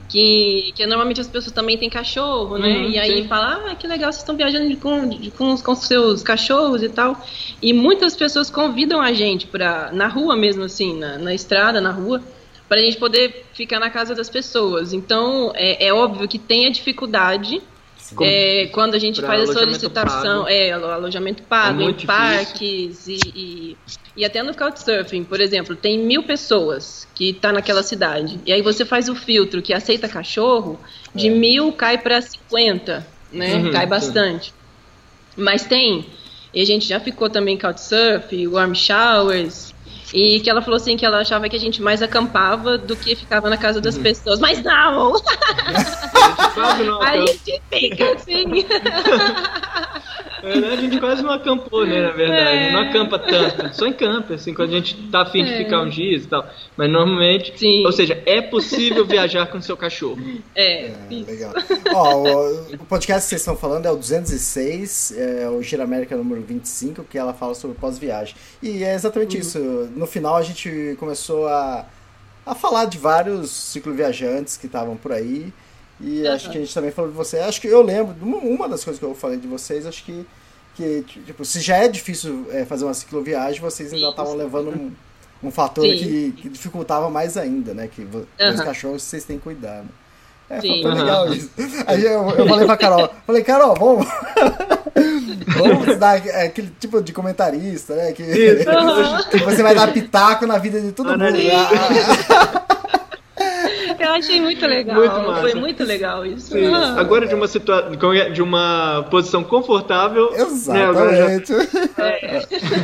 Que, 0.09 0.73
que 0.77 0.87
normalmente 0.87 1.21
as 1.21 1.29
pessoas 1.29 1.53
também 1.53 1.77
têm 1.77 1.91
cachorro, 1.91 2.59
né? 2.59 2.69
Uhum, 2.69 2.91
e 2.91 2.99
aí 2.99 3.23
sim. 3.23 3.29
fala, 3.29 3.71
ah, 3.71 3.75
que 3.75 3.87
legal, 3.87 4.13
vocês 4.13 4.23
estão 4.23 4.37
viajando 4.37 4.77
com, 4.77 5.11
com, 5.31 5.53
os, 5.53 5.63
com 5.63 5.75
seus 5.75 6.23
cachorros 6.23 6.83
e 6.83 6.89
tal. 6.89 7.21
E 7.61 7.73
muitas 7.73 8.17
pessoas 8.17 8.51
convidam 8.51 9.01
a 9.01 9.13
gente 9.13 9.47
pra, 9.47 9.91
na 9.93 10.07
rua 10.07 10.37
mesmo, 10.37 10.65
assim, 10.65 10.99
na, 10.99 11.19
na 11.19 11.35
estrada, 11.35 11.81
na 11.81 11.91
rua, 11.91 12.23
pra 12.69 12.81
gente 12.81 12.97
poder 12.97 13.47
ficar 13.53 13.81
na 13.81 13.91
casa 13.91 14.15
das 14.15 14.31
pessoas. 14.31 14.93
Então, 14.93 15.53
é, 15.55 15.87
é 15.87 15.93
óbvio 15.93 16.29
que 16.29 16.39
tem 16.39 16.67
a 16.67 16.71
dificuldade 16.71 17.61
é, 18.19 18.67
quando 18.73 18.95
a 18.95 18.99
gente 18.99 19.23
faz 19.23 19.43
a 19.43 19.47
solicitação, 19.47 20.47
pago. 20.47 20.49
é, 20.49 20.73
alo- 20.73 20.87
alojamento 20.91 21.43
pago, 21.45 21.81
É 21.81 21.85
em 21.89 21.95
parques 22.05 23.07
e, 23.07 23.33
e, 23.35 23.79
e 24.17 24.25
até 24.25 24.43
no 24.43 24.55
Couchsurfing, 24.57 25.25
por 25.25 25.41
exemplo, 25.41 25.77
tem 25.77 25.99
mil 25.99 26.25
pessoas 26.25 27.05
que 27.15 27.35
tá 27.35 27.53
naquela 27.53 27.83
cidade. 27.83 28.41
E 28.45 28.53
aí 28.53 28.63
você 28.63 28.85
faz 28.85 29.09
o 29.09 29.15
filtro 29.15 29.63
que 29.63 29.73
aceita 29.73 30.09
cachorro, 30.09 30.83
de 31.15 31.31
mil 31.31 31.73
cai 31.73 31.99
para 31.99 32.21
50, 32.23 33.07
né? 33.31 33.65
Uhum, 33.65 33.71
cai 33.71 33.87
sim. 33.87 33.87
bastante. 33.87 34.53
Mas 35.37 35.65
tem, 35.67 36.15
e 36.53 36.61
a 36.61 36.65
gente 36.65 36.87
já 36.87 37.01
ficou 37.01 37.31
também 37.31 37.55
em 37.55 37.59
Couchsurfing, 37.59 38.47
Warm 38.49 38.75
Showers, 38.75 39.70
e 40.13 40.41
que 40.41 40.51
ela 40.51 40.61
falou 40.63 40.77
assim 40.77 40.97
que 40.97 41.05
ela 41.07 41.21
achava 41.21 41.49
que 41.49 41.57
a 41.57 41.61
gente 41.61 41.81
mais 41.81 42.03
acampava 42.03 42.77
do 42.79 42.97
que 42.97 43.15
ficava 43.15 43.49
na 43.49 43.57
casa 43.57 43.79
Uhum. 43.79 43.83
das 43.83 43.97
pessoas. 43.99 44.41
Mas 44.41 44.63
não! 44.63 45.13
Não 46.85 47.01
A 47.01 47.09
acampa. 47.09 47.27
gente 47.27 47.63
fica 47.71 48.13
assim. 48.13 48.45
É, 50.43 50.61
né, 50.61 50.69
a 50.73 50.77
gente 50.77 50.99
quase 50.99 51.23
não 51.23 51.31
acampou, 51.31 51.87
né, 51.87 52.03
na 52.03 52.11
verdade. 52.11 52.59
É. 52.59 52.73
Não 52.73 52.81
acampa 52.81 53.19
tanto. 53.19 53.75
Só 53.75 53.87
encampa, 53.87 54.35
assim, 54.35 54.55
quando 54.55 54.71
a 54.71 54.73
gente 54.73 54.97
tá 55.11 55.23
afim 55.23 55.45
de 55.45 55.57
ficar 55.57 55.83
uns 55.83 55.95
dias 55.95 56.25
e 56.25 56.29
tal. 56.29 56.49
Mas 56.77 56.91
normalmente. 56.91 57.53
Sim. 57.57 57.85
Ou 57.85 57.93
seja, 57.93 58.23
é 58.27 58.41
possível 58.41 59.05
viajar 59.05 59.47
com 59.47 59.61
seu 59.61 59.77
cachorro. 59.77 60.21
É, 60.55 60.87
É, 60.87 60.93
isso. 61.11 61.31
legal. 61.31 61.53
Ó, 61.95 62.17
o, 62.73 62.79
podcast 62.87 63.25
que 63.25 63.31
vocês 63.31 63.41
estão 63.41 63.57
falando 63.57 63.87
é 63.87 63.91
o 63.91 63.97
206, 63.97 65.15
é 65.17 65.49
o 65.49 65.63
Gira 65.63 65.85
América 65.85 66.17
número 66.17 66.41
25, 66.43 67.05
que 67.05 67.19
ela 67.19 67.33
fala 67.33 67.55
sobre 67.55 67.77
pós-viagem. 67.77 68.35
E 68.63 68.83
é 68.83 68.95
exatamente 68.95 69.39
isso. 69.39 69.59
No 69.95 70.07
final 70.07 70.37
a 70.37 70.43
gente 70.43 70.97
começou 70.99 71.49
a, 71.49 71.87
a 72.47 72.55
falar 72.55 72.87
de 72.87 72.99
vários 72.99 73.51
cicloviajantes 73.51 74.57
que 74.57 74.67
estavam 74.67 74.97
por 74.97 75.13
aí. 75.13 75.53
E 76.03 76.27
acho 76.27 76.51
que 76.51 76.57
a 76.57 76.61
gente 76.61 76.73
também 76.73 76.91
falou 76.91 77.11
de 77.11 77.17
você. 77.17 77.39
Acho 77.39 77.61
que 77.61 77.67
eu 77.69 77.83
lembro, 77.83 78.15
uma- 78.23 78.69
das 78.69 78.83
coisas 78.83 78.99
que 78.99 79.05
eu 79.05 79.15
falei 79.15 79.37
de 79.39 79.47
vocês, 79.47 79.87
acho 79.87 80.03
que, 80.05 80.25
que 80.75 81.05
tipo, 81.27 81.45
se 81.45 81.61
já 81.61 81.77
é 81.77 81.89
difícil 81.89 82.47
é, 82.51 82.65
fazer 82.65 82.85
uma 82.85 82.95
cicloviagem, 82.95 83.61
vocês 83.61 83.93
ainda 83.93 84.09
estavam 84.09 84.35
levando 84.35 84.71
um, 84.71 84.91
um 85.43 85.51
fator 85.51 85.85
que, 85.85 86.33
que 86.37 86.49
dificultava 86.49 87.11
mais 87.11 87.37
ainda, 87.37 87.75
né? 87.75 87.89
Que 87.95 88.03
vo- 88.05 88.27
os 88.55 88.61
cachorros 88.63 89.03
vocês 89.03 89.25
têm 89.25 89.37
que 89.37 89.45
cuidar. 89.45 89.83
Né? 89.83 89.89
É, 90.49 90.61
Sim. 90.61 90.83
foi 90.83 90.95
legal 90.95 91.25
Aham. 91.27 91.35
isso. 91.35 91.51
Aí 91.87 92.05
eu, 92.05 92.29
eu 92.31 92.47
falei 92.49 92.67
pra 92.67 92.77
Carol, 92.77 93.09
falei, 93.27 93.45
Carol, 93.45 93.75
vamos. 93.77 94.07
vamos 95.47 95.97
dar 95.99 96.17
aquele 96.17 96.73
tipo 96.81 97.01
de 97.03 97.13
comentarista, 97.13 97.95
né? 97.95 98.13
Que, 98.13 98.25
que 99.31 99.39
você 99.45 99.63
vai 99.63 99.75
dar 99.75 99.93
pitaco 99.93 100.47
na 100.47 100.59
vida 100.59 100.81
de 100.81 100.91
todo 100.93 101.11
Ah, 101.13 101.17
mundo. 101.19 101.37
né? 104.01 104.07
né? 104.07 104.11
Eu 104.11 104.15
achei 104.15 104.41
muito 104.41 104.67
legal. 104.67 104.97
Muito 104.97 105.13
massa. 105.29 105.41
Foi 105.43 105.55
muito 105.55 105.85
legal 105.85 106.27
isso. 106.27 106.53
Sim. 106.53 106.73
Ah. 106.75 106.97
Agora 106.99 107.27
de 107.27 107.35
uma 107.35 107.47
situação, 107.47 107.91
de 108.33 108.43
uma 108.43 109.07
posição 109.11 109.45
confortável. 109.45 110.31
Né, 110.67 110.85
agora 110.87 111.17
já- 111.17 111.31
Exatamente. 111.31 111.51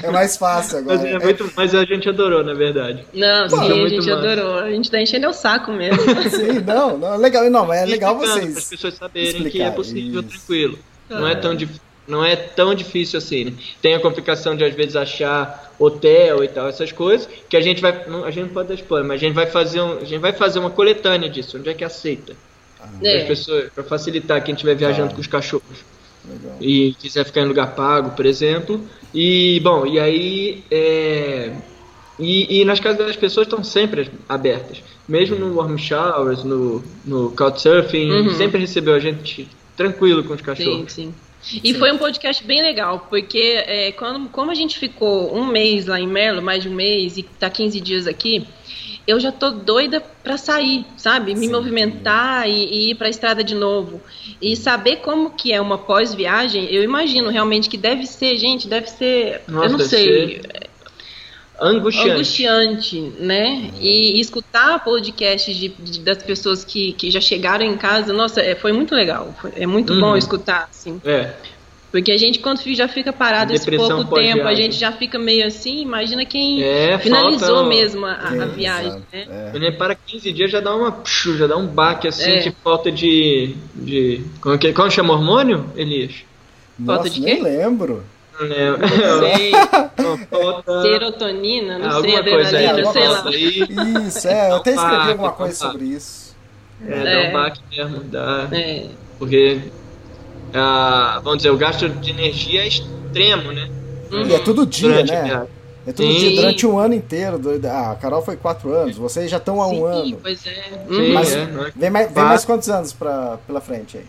É 0.07 0.11
mais 0.11 0.37
fácil 0.37 0.79
agora. 0.79 0.99
mas, 0.99 1.05
é 1.05 1.19
muito- 1.19 1.51
mas 1.57 1.75
a 1.75 1.85
gente 1.85 2.09
adorou, 2.09 2.45
na 2.45 2.55
verdade. 2.55 3.05
Não, 3.15 3.49
Pô, 3.49 3.57
sim, 3.59 3.81
é 3.81 3.85
a 3.85 3.89
gente 3.89 4.09
massa. 4.11 4.15
adorou. 4.31 4.59
A 4.59 4.71
gente 4.71 4.91
tá 4.91 5.01
enchendo 5.01 5.29
o 5.29 5.33
saco 5.33 5.73
mesmo. 5.73 5.97
Sim, 6.31 6.61
não, 6.67 6.97
não, 6.99 7.15
é 7.15 7.17
legal, 7.17 7.49
não, 7.51 7.67
mas 7.67 7.83
é 7.83 7.87
legal 7.87 8.17
vocês. 8.17 8.51
Para 8.51 8.59
as 8.59 8.69
pessoas 8.69 8.95
saberem 8.95 9.45
que 9.45 9.63
é 9.63 9.71
possível, 9.71 10.21
isso. 10.21 10.29
tranquilo. 10.31 10.79
Não 11.09 11.27
é 11.27 11.35
tão 11.35 11.55
difícil. 11.55 11.81
Não 12.09 12.25
é 12.25 12.37
tão 12.37 12.75
difícil 12.75 13.19
assim, 13.19 13.45
né? 13.47 13.53
Tem 13.83 13.95
a 13.95 14.01
complicação 14.01 14.57
de 14.57 14.65
às 14.65 14.75
vezes 14.75 14.95
achar 14.97 15.75
hotel 15.79 16.45
e 16.45 16.49
tal, 16.49 16.69
essas 16.69 16.93
coisas, 16.93 17.29
que 17.49 17.57
a 17.57 17.61
gente 17.61 17.81
vai. 17.83 18.05
não- 18.09 18.25
A 18.25 18.31
gente 18.31 18.45
não 18.47 18.53
pode 18.55 18.69
dar 18.69 18.75
spoiler, 18.75 19.07
mas 19.09 19.17
a 19.21 19.25
gente 19.25 19.35
vai 19.35 19.47
fazer, 19.47 19.81
um, 19.81 19.99
a 19.99 20.05
gente 20.05 20.21
vai 20.21 20.33
fazer 20.33 20.59
uma 20.59 20.71
coletânea 20.71 21.29
disso, 21.29 21.59
onde 21.59 21.69
é 21.69 21.75
que 21.75 21.85
aceita. 21.85 22.35
É. 23.03 23.23
As 23.23 23.25
pessoas, 23.29 23.71
pra 23.75 23.83
facilitar 23.83 24.43
quem 24.45 24.55
estiver 24.55 24.77
viajando 24.77 25.09
Tá. 25.09 25.15
com 25.17 25.21
os 25.21 25.27
cachorros 25.27 25.79
Legal. 26.25 26.57
e 26.61 26.95
quiser 27.01 27.25
ficar 27.25 27.41
em 27.41 27.47
lugar 27.47 27.75
pago, 27.75 28.11
por 28.11 28.25
exemplo. 28.25 28.81
E, 29.13 29.59
bom, 29.65 29.85
e 29.87 29.99
aí. 29.99 30.63
é, 30.71 31.53
E, 32.19 32.61
e 32.61 32.65
nas 32.65 32.81
casas 32.81 33.07
das 33.09 33.17
pessoas 33.17 33.47
estão 33.47 33.63
sempre 33.63 34.11
abertas. 34.27 34.83
Mesmo 35.07 35.37
no 35.37 35.55
warm 35.57 35.77
showers, 35.77 36.45
no, 36.45 36.83
no 37.05 37.31
couchsurfing, 37.33 38.11
Uhum. 38.11 38.31
sempre 38.35 38.59
recebeu 38.59 38.95
a 38.95 38.99
gente 38.99 39.47
tranquilo 39.77 40.25
com 40.25 40.33
os 40.33 40.39
Sim, 40.41 40.45
cachorros. 40.47 40.93
sim. 40.93 41.15
E 41.63 41.75
foi 41.75 41.93
um 41.93 41.99
podcast 41.99 42.45
bem 42.45 42.61
legal, 42.63 43.07
porque 43.09 43.63
é, 43.67 43.93
quando, 43.93 44.29
como 44.31 44.51
a 44.51 44.55
gente 44.55 44.79
ficou 44.79 45.35
um 45.35 45.47
mês 45.47 45.87
lá 45.87 46.01
em 46.01 46.07
Merlo, 46.07 46.43
mais 46.43 46.63
de 46.63 46.69
um 46.69 46.75
mês, 46.75 47.17
e 47.17 47.23
tá 47.23 47.49
15 47.49 47.81
dias 47.81 48.07
aqui, 48.07 48.47
eu 49.07 49.21
já 49.21 49.31
tô 49.31 49.51
doida 49.51 50.01
pra 50.01 50.37
sair, 50.37 50.85
sabe? 50.97 51.35
Me 51.35 51.47
Sim. 51.47 51.53
movimentar 51.53 52.49
e, 52.49 52.53
e 52.53 52.91
ir 52.91 52.95
pra 52.97 53.09
estrada 53.09 53.45
de 53.45 53.55
novo. 53.55 54.03
E 54.43 54.57
saber 54.57 54.97
como 54.97 55.31
que 55.31 55.53
é 55.53 55.61
uma 55.61 55.79
pós-viagem, 55.79 56.67
eu 56.73 56.83
imagino 56.83 57.31
realmente 57.31 57.69
que 57.69 57.77
deve 57.77 58.07
ser, 58.07 58.37
gente, 58.37 58.67
deve 58.67 58.89
ser, 58.89 59.43
Nossa, 59.47 59.67
eu 59.67 59.73
não 59.73 59.79
sei, 59.79 60.41
Angustiante. 61.61 62.11
angustiante, 62.11 63.01
né? 63.19 63.71
E, 63.81 64.17
e 64.19 64.21
escutar 64.21 64.83
podcasts 64.85 65.57
de, 65.57 65.69
de- 65.69 66.01
das 66.01 66.23
pessoas 66.23 66.65
que, 66.65 66.93
que 66.93 67.11
já 67.11 67.21
chegaram 67.21 67.65
em 67.65 67.77
casa, 67.77 68.13
nossa, 68.13 68.41
é, 68.43 68.55
foi 68.55 68.73
muito 68.73 68.95
legal. 68.95 69.35
Foi- 69.41 69.53
é 69.57 69.67
muito 69.67 69.93
Uhum. 69.95 70.01
bom 70.01 70.17
escutar, 70.17 70.69
assim. 70.71 71.01
É, 71.05 71.33
Porque 71.91 72.13
a 72.13 72.19
gente, 72.19 72.41
quando 72.41 72.61
já 72.75 72.87
fica 72.89 73.11
parado 73.11 73.55
esse 73.55 73.71
pouco 73.75 74.05
tempo, 74.17 74.43
a 74.43 74.55
gente 74.55 74.75
já 74.77 74.93
fica 74.93 75.19
meio 75.19 75.47
assim, 75.47 75.81
imagina 75.81 76.27
quem 76.27 76.63
É, 76.63 76.99
finalizou 76.99 77.49
falta- 77.57 77.69
mesmo 77.71 78.05
a, 78.05 78.13
a- 78.13 78.31
Sim, 78.33 78.49
viagem, 78.55 79.03
né? 79.11 79.27
É. 79.55 79.71
para 79.71 79.95
15 79.95 80.31
dias 80.33 80.51
já 80.51 80.61
dá 80.61 80.75
uma. 80.75 81.03
Já 81.39 81.47
dá 81.47 81.57
um 81.57 81.67
baque 81.67 82.07
assim, 82.09 82.33
É. 82.33 82.41
de 82.41 82.51
falta 82.63 82.93
de. 82.93 83.55
de 83.75 84.21
como, 84.43 84.59
que, 84.59 84.73
como 84.75 84.91
chama 84.91 85.15
hormônio, 85.15 85.65
Elias? 85.75 86.13
Falta 86.85 87.05
Nossa, 87.05 87.11
de 87.15 87.21
nem 87.21 87.37
quê? 87.37 87.43
Não 87.43 87.49
lembro. 87.49 88.05
Serotonina, 90.83 91.79
não 91.79 91.89
Ah, 91.89 92.01
sei, 92.01 92.17
adrenalina, 92.17 92.93
sei 92.93 93.09
lá. 93.09 93.25
Isso, 94.07 94.29
é, 94.29 94.51
eu 94.51 94.57
até 94.57 94.71
escrevi 94.75 95.11
alguma 95.11 95.33
coisa 95.33 95.55
sobre 95.55 95.85
isso. 95.85 96.35
É, 96.87 97.03
dá 97.03 97.11
É. 97.11 97.29
um 97.29 97.33
baque 97.33 97.61
mesmo, 97.71 98.01
dá. 98.05 98.49
É, 98.53 98.87
Porque, 99.19 99.61
ah, 100.53 101.21
vamos 101.25 101.39
dizer, 101.39 101.51
o 101.51 101.57
gasto 101.57 101.89
de 101.89 102.11
energia 102.11 102.63
é 102.65 102.69
extremo, 102.69 103.51
né? 103.53 103.71
E 104.13 104.35
é 104.35 104.39
todo 104.41 104.67
dia, 104.67 104.89
Durante 104.91 105.13
né? 105.13 105.47
É 105.87 105.93
todo 105.93 106.07
Sim. 106.13 106.19
dia, 106.19 106.37
durante 106.37 106.67
um 106.67 106.79
ano 106.79 106.95
inteiro. 106.95 107.41
Ah, 107.71 107.93
a 107.93 107.95
Carol 107.95 108.21
foi 108.23 108.37
quatro 108.37 108.73
anos, 108.75 108.97
vocês 108.97 109.31
já 109.31 109.37
estão 109.39 109.63
há 109.63 109.69
um 109.69 109.71
sim, 109.71 109.85
ano. 110.13 110.19
pois 110.23 110.47
é. 110.47 110.51
Sim, 110.53 110.95
Uhum. 110.95 111.15
Mas- 111.15 111.33
é, 111.33 111.41
é? 111.43 111.47
Vem 111.77 111.91
mais, 111.91 112.13
vem 112.13 112.25
mais 112.25 112.45
quantos 112.45 112.69
anos 112.69 112.93
pra, 112.93 113.39
pela 113.47 113.61
frente 113.61 113.97
aí? 113.99 114.05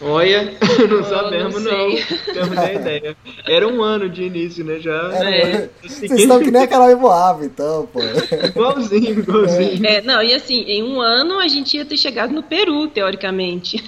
Olha, 0.00 0.44
não 0.88 1.00
Oh, 1.00 1.04
sabemos 1.04 1.54
não 1.64 1.72
não, 1.72 1.96
sei. 1.96 2.04
temos 2.32 2.50
nem 2.56 2.74
ideia. 2.76 3.16
Era 3.46 3.66
um 3.66 3.82
ano 3.82 4.08
de 4.08 4.22
início, 4.22 4.64
né? 4.64 4.78
Já. 4.78 5.10
É. 5.14 5.68
Vocês 5.82 6.12
estão 6.12 6.38
que 6.40 6.50
nem 6.52 6.62
a 6.62 6.66
Carol 6.68 6.90
e 6.90 6.94
Moab, 6.94 7.44
então, 7.44 7.88
pô. 7.92 7.98
Igualzinho, 8.46 9.18
igualzinho. 9.18 9.84
É, 9.84 10.00
não, 10.02 10.22
e 10.22 10.32
assim, 10.34 10.60
em 10.62 10.82
um 10.84 11.00
ano 11.00 11.40
a 11.40 11.48
gente 11.48 11.76
ia 11.76 11.84
ter 11.84 11.96
chegado 11.96 12.32
no 12.32 12.42
Peru, 12.44 12.86
teoricamente. 12.86 13.82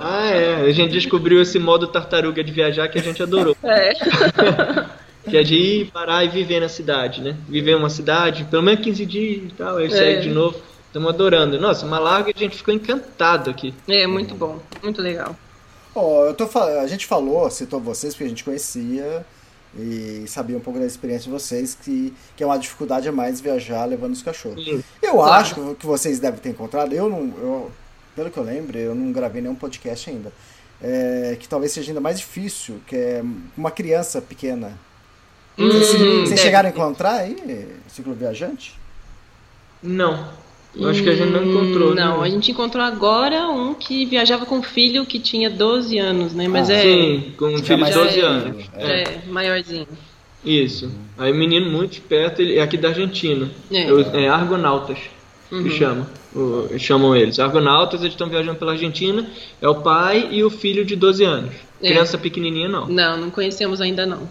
Ah, 0.00 0.26
é. 0.30 0.54
A 0.68 0.72
gente 0.72 0.92
descobriu 0.92 1.40
esse 1.40 1.58
modo 1.58 1.86
tartaruga 1.86 2.44
de 2.44 2.52
viajar 2.52 2.88
que 2.88 2.98
a 2.98 3.02
gente 3.02 3.22
adorou. 3.22 3.56
É. 3.64 3.92
Que 5.30 5.36
é 5.38 5.42
de 5.42 5.56
ir, 5.56 5.86
parar 5.90 6.22
e 6.24 6.28
viver 6.28 6.60
na 6.60 6.68
cidade, 6.68 7.20
né? 7.20 7.34
Viver 7.48 7.74
uma 7.74 7.90
cidade, 7.90 8.44
pelo 8.44 8.62
menos 8.62 8.80
15 8.84 9.04
dias 9.06 9.42
e 9.44 9.54
tal, 9.56 9.78
aí 9.78 9.86
É. 9.86 9.90
segue 9.90 10.20
de 10.22 10.28
novo. 10.30 10.56
Estamos 10.86 11.08
adorando. 11.08 11.58
Nossa, 11.60 11.84
Malaga 11.84 12.32
a 12.34 12.38
gente 12.38 12.56
ficou 12.56 12.72
encantado 12.72 13.50
aqui. 13.50 13.74
É, 13.88 14.06
muito 14.06 14.34
bom, 14.36 14.60
muito 14.82 15.02
legal. 15.02 15.34
Ó, 15.98 16.26
eu 16.26 16.34
tô, 16.34 16.46
a 16.58 16.86
gente 16.86 17.06
falou, 17.06 17.50
citou 17.50 17.80
vocês, 17.80 18.12
porque 18.14 18.24
a 18.24 18.28
gente 18.28 18.44
conhecia 18.44 19.24
e 19.78 20.24
sabia 20.28 20.56
um 20.56 20.60
pouco 20.60 20.78
da 20.78 20.86
experiência 20.86 21.24
de 21.24 21.30
vocês, 21.30 21.74
que, 21.74 22.12
que 22.36 22.42
é 22.42 22.46
uma 22.46 22.58
dificuldade 22.58 23.08
a 23.08 23.12
mais 23.12 23.40
viajar 23.40 23.84
levando 23.86 24.12
os 24.12 24.22
cachorros. 24.22 24.62
Sim. 24.64 24.82
Eu 25.02 25.14
Claro. 25.14 25.32
acho 25.32 25.74
que- 25.74 25.86
vocês 25.86 26.18
devem 26.18 26.38
ter 26.40 26.50
encontrado, 26.50 26.92
eu 26.92 27.08
não, 27.08 27.20
eu, 27.38 27.70
pelo 28.14 28.30
que 28.30 28.38
eu 28.38 28.42
lembro, 28.42 28.76
eu 28.78 28.94
não 28.94 29.10
gravei 29.12 29.40
nenhum 29.42 29.54
podcast 29.54 30.08
ainda, 30.10 30.32
é, 30.82 31.36
que 31.40 31.48
talvez 31.48 31.72
seja 31.72 31.90
ainda 31.90 32.00
mais 32.00 32.18
difícil, 32.18 32.80
que 32.86 32.94
é 32.96 33.22
uma 33.56 33.70
criança 33.70 34.20
pequena. 34.20 34.78
Vocês, 35.56 35.94
Hum, 35.94 35.98
vocês 35.98 36.28
deve 36.30 36.36
chegaram 36.42 36.68
a 36.68 36.72
encontrar 36.72 37.14
aí, 37.20 37.68
ciclo 37.88 38.12
viajante? 38.14 38.78
Não. 39.82 40.28
Eu 40.78 40.88
acho 40.90 41.02
que 41.02 41.08
a 41.08 41.14
gente 41.16 41.30
não 41.30 41.42
encontrou. 41.44 41.92
Hum, 41.92 41.94
Não, 41.94 42.20
né? 42.20 42.26
a 42.26 42.28
gente 42.28 42.50
encontrou 42.50 42.84
agora 42.84 43.48
um 43.48 43.72
que 43.74 44.04
viajava 44.04 44.44
com 44.44 44.58
um 44.58 44.62
filho 44.62 45.06
que 45.06 45.18
tinha 45.18 45.48
12 45.48 45.98
anos, 45.98 46.34
né? 46.34 46.46
Mas 46.48 46.68
Ah, 46.68 46.74
é, 46.74 46.82
Sim, 46.82 47.32
com 47.36 47.46
um 47.46 47.58
filho 47.58 47.64
de 47.64 47.76
mais 47.76 47.94
12 47.94 48.14
velho, 48.14 48.26
anos. 48.26 48.64
é. 48.76 49.02
é, 49.02 49.22
maiorzinho. 49.28 49.86
Isso. 50.44 50.90
Aí 51.18 51.32
o 51.32 51.34
menino 51.34 51.70
muito 51.70 51.92
esperto, 51.94 52.42
ele 52.42 52.56
é 52.56 52.62
aqui 52.62 52.76
da 52.76 52.88
Argentina. 52.88 53.50
É. 53.72 53.90
Eu- 53.90 54.00
É, 54.00 54.28
Argonautas, 54.28 54.98
Uhum. 55.50 55.62
que 55.64 55.70
chamam. 55.70 56.06
o- 56.34 56.78
chamam 56.78 57.16
eles. 57.16 57.38
Argonautas, 57.40 58.00
eles 58.00 58.12
estão 58.12 58.28
viajando 58.28 58.58
pela 58.58 58.72
Argentina. 58.72 59.26
É 59.62 59.68
o 59.68 59.76
pai 59.76 60.28
e 60.30 60.44
o 60.44 60.50
filho 60.50 60.84
de 60.84 60.94
12 60.94 61.24
anos. 61.24 61.54
É. 61.82 61.88
Criança 61.88 62.18
pequenininha 62.18 62.68
não. 62.68 62.86
Não, 62.86 63.16
não 63.16 63.30
conhecemos 63.30 63.80
ainda 63.80 64.04
não. 64.04 64.28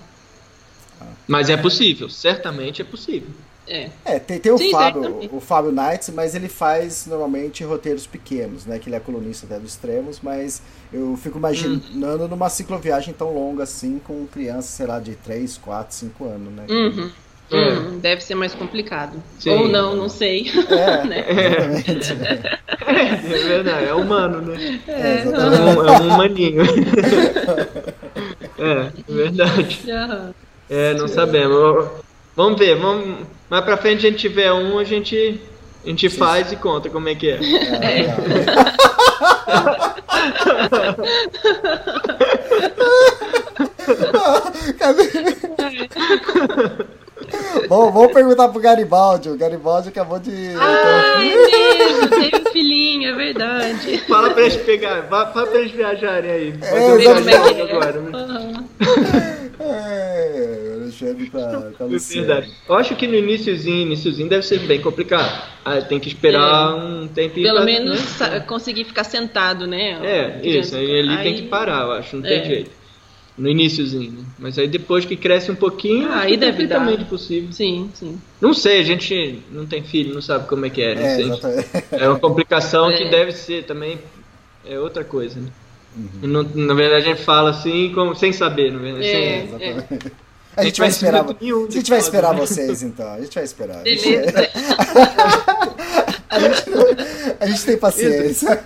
Mas 1.28 1.50
é 1.50 1.58
possível, 1.58 2.08
certamente 2.10 2.82
é 2.82 2.86
possível. 2.86 3.30
É. 3.68 3.90
É, 4.06 4.20
tem, 4.20 4.40
tem 4.40 4.52
o 4.52 4.58
Sim, 4.58 4.72
Fábio, 4.72 5.02
certamente. 5.04 5.36
o 5.36 5.40
Fábio 5.40 5.72
Knights, 5.72 6.10
mas 6.10 6.36
ele 6.36 6.48
faz 6.48 7.06
normalmente 7.08 7.64
roteiros 7.64 8.06
pequenos, 8.06 8.66
né? 8.66 8.78
Que 8.80 8.90
ele 8.90 8.96
é 8.96 9.00
colunista 9.00 9.46
até 9.46 9.60
do 9.60 9.66
Extremos, 9.66 10.20
mas 10.22 10.62
eu 10.94 11.18
fico 11.18 11.38
imaginando 11.38 12.28
numa 12.28 12.50
cicloviagem 12.50 13.14
tão 13.14 13.34
longa 13.34 13.64
assim, 13.64 14.00
com 14.06 14.26
crianças, 14.28 14.66
sei 14.72 14.86
lá, 14.86 15.00
de 15.00 15.16
3, 15.16 15.58
4, 15.58 15.96
5 15.96 16.26
anos, 16.26 16.54
né? 16.54 16.66
Uhum. 16.70 17.12
É. 17.52 17.56
Uhum, 17.74 18.00
Deve 18.00 18.22
ser 18.22 18.34
mais 18.34 18.56
complicado. 18.56 19.22
Sim. 19.40 19.52
Ou 19.52 19.68
não, 19.68 19.96
não 19.96 20.10
sei. 20.10 20.48
É, 20.70 21.06
Né? 21.06 21.26
exatamente. 21.30 22.14
É 22.88 23.16
verdade, 23.16 23.86
é 23.88 23.94
humano, 23.94 24.42
né? 24.42 24.82
É, 24.88 24.92
É 24.92 25.22
exatamente. 25.22 25.62
um, 25.80 25.88
é 25.88 25.92
um 26.02 26.08
humaninho. 26.08 26.64
é, 28.58 28.92
verdade. 29.08 29.92
Aham. 29.92 30.34
É, 30.70 30.94
não 30.96 31.08
sabemos. 31.08 31.88
Vamos 32.36 32.58
ver, 32.60 32.76
vamos. 32.80 33.28
Mais 33.50 33.64
pra 33.64 33.78
frente 33.78 34.06
a 34.06 34.10
gente 34.10 34.20
tiver 34.20 34.52
um, 34.52 34.78
a 34.80 34.84
gente. 34.84 35.40
A 35.84 35.88
gente 35.88 36.10
faz 36.10 36.52
e 36.52 36.56
conta 36.56 36.90
como 36.90 37.08
é 37.10 37.16
que 37.16 37.30
é. 37.30 37.40
É. 37.82 38.16
Cadê? 44.80 45.10
Bom, 47.68 47.92
vamos 47.92 48.14
perguntar 48.14 48.50
pro 48.50 48.60
Garibaldi. 48.60 49.30
O 49.30 49.38
Garibaldi 49.38 49.90
acabou 49.90 50.20
de. 50.20 50.56
Ah, 50.60 51.18
é 51.20 51.20
mesmo, 51.20 52.10
teve 52.10 52.38
um 52.38 52.52
filhinho, 52.52 53.10
é 53.10 53.14
verdade. 53.14 53.98
Fala 54.08 54.32
pra 54.32 54.44
eles 54.44 54.58
pegar, 54.58 55.04
fala 55.04 55.48
pra 55.48 55.60
eles 55.60 55.72
viajarem 55.72 56.32
aí. 56.32 56.54
É, 56.62 56.98
viajante 56.98 57.62
agora, 57.62 58.02
né? 58.02 58.12
Aham. 58.14 58.66
É, 59.60 60.75
Alexandre 61.04 61.76
É 61.80 61.84
Luciano. 61.84 62.28
verdade. 62.28 62.52
Eu 62.70 62.76
acho 62.76 62.96
que 62.96 63.08
no 63.08 63.16
iníciozinho, 63.16 63.82
iníciozinho 63.82 64.30
deve 64.30 64.44
ser 64.46 64.60
bem 64.60 64.80
complicado. 64.82 65.50
Ah, 65.64 65.82
tem 65.82 66.00
que 66.00 66.08
esperar 66.08 66.76
um 66.76 67.08
tempinho. 67.08 67.46
Pelo 67.48 67.58
pra- 67.58 67.66
menos 67.66 68.20
né? 68.20 68.40
conseguir 68.42 68.84
ficar 68.86 69.04
sentado, 69.04 69.66
né? 69.68 70.00
É, 70.04 70.48
isso. 70.48 70.76
Aí 70.76 71.00
ali 71.00 71.18
tem 71.24 71.36
que 71.36 71.44
parar, 71.44 71.84
eu 71.86 71.92
acho. 71.94 72.16
Não 72.18 72.26
É. 72.26 72.30
tem 72.40 72.46
jeito. 72.46 72.72
No 73.38 73.50
iníciozinho, 73.50 74.12
né? 74.14 74.24
Mas 74.40 74.58
aí 74.58 74.66
depois 74.66 75.04
que 75.04 75.18
cresce 75.18 75.52
um 75.52 75.56
pouquinho, 75.56 76.08
Ah, 76.10 76.22
aí 76.22 76.36
é 76.36 76.38
deve 76.38 76.66
dar. 76.68 76.78
perfeitamente 76.80 77.04
possível. 77.10 77.52
Sim, 77.52 77.90
sim. 77.94 78.18
Não 78.40 78.54
sei, 78.54 78.80
a 78.80 78.84
gente 78.84 79.42
não 79.52 79.66
tem 79.66 79.84
filho, 79.84 80.14
não 80.14 80.22
sabe 80.22 80.48
como 80.48 80.66
é 80.66 80.70
que 80.70 80.82
é. 80.82 80.96
Não 80.96 81.02
É, 81.02 81.22
exatamente. 81.22 81.68
É 81.92 82.08
uma 82.08 82.18
complicação 82.20 82.90
É. 82.90 82.98
que 82.98 83.10
deve 83.10 83.34
ser 83.34 83.66
também. 83.66 84.00
É 84.66 84.80
outra 84.80 85.04
coisa, 85.04 85.38
né? 85.40 85.48
Uhum. 85.98 86.28
Não- 86.30 86.44
na 86.66 86.74
verdade 86.74 87.04
a 87.04 87.08
gente 87.10 87.22
fala 87.24 87.50
assim, 87.50 87.92
como, 87.94 88.16
sem 88.16 88.32
saber, 88.32 88.72
na 88.72 88.80
verdade. 88.80 89.06
É. 89.06 89.12
sem- 89.12 89.44
Exatamente. 89.74 90.12
A 90.58 90.64
gente 90.64 90.80
vai 90.80 90.90
esperar. 90.90 91.24
A 91.26 91.72
gente 91.72 91.90
vai 91.90 92.00
esperar 92.00 92.34
né? 92.34 92.40
vocês 92.40 92.82
então. 92.84 93.14
A 93.14 93.20
gente 93.22 93.36
vai 93.36 93.44
esperar. 93.44 93.78
A 93.82 93.86
gente, 93.88 94.10
Beleza. 94.10 94.50
a 96.30 96.40
gente- 96.40 96.66
a 97.40 97.46
gente 97.46 97.66
tem 97.66 97.78
paciência. 97.78 98.62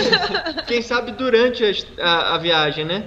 Quem 0.66 0.82
sabe 0.82 1.12
durante 1.12 1.64
a, 1.98 2.04
a- 2.06 2.34
a 2.34 2.38
viagem, 2.38 2.84
né? 2.84 3.06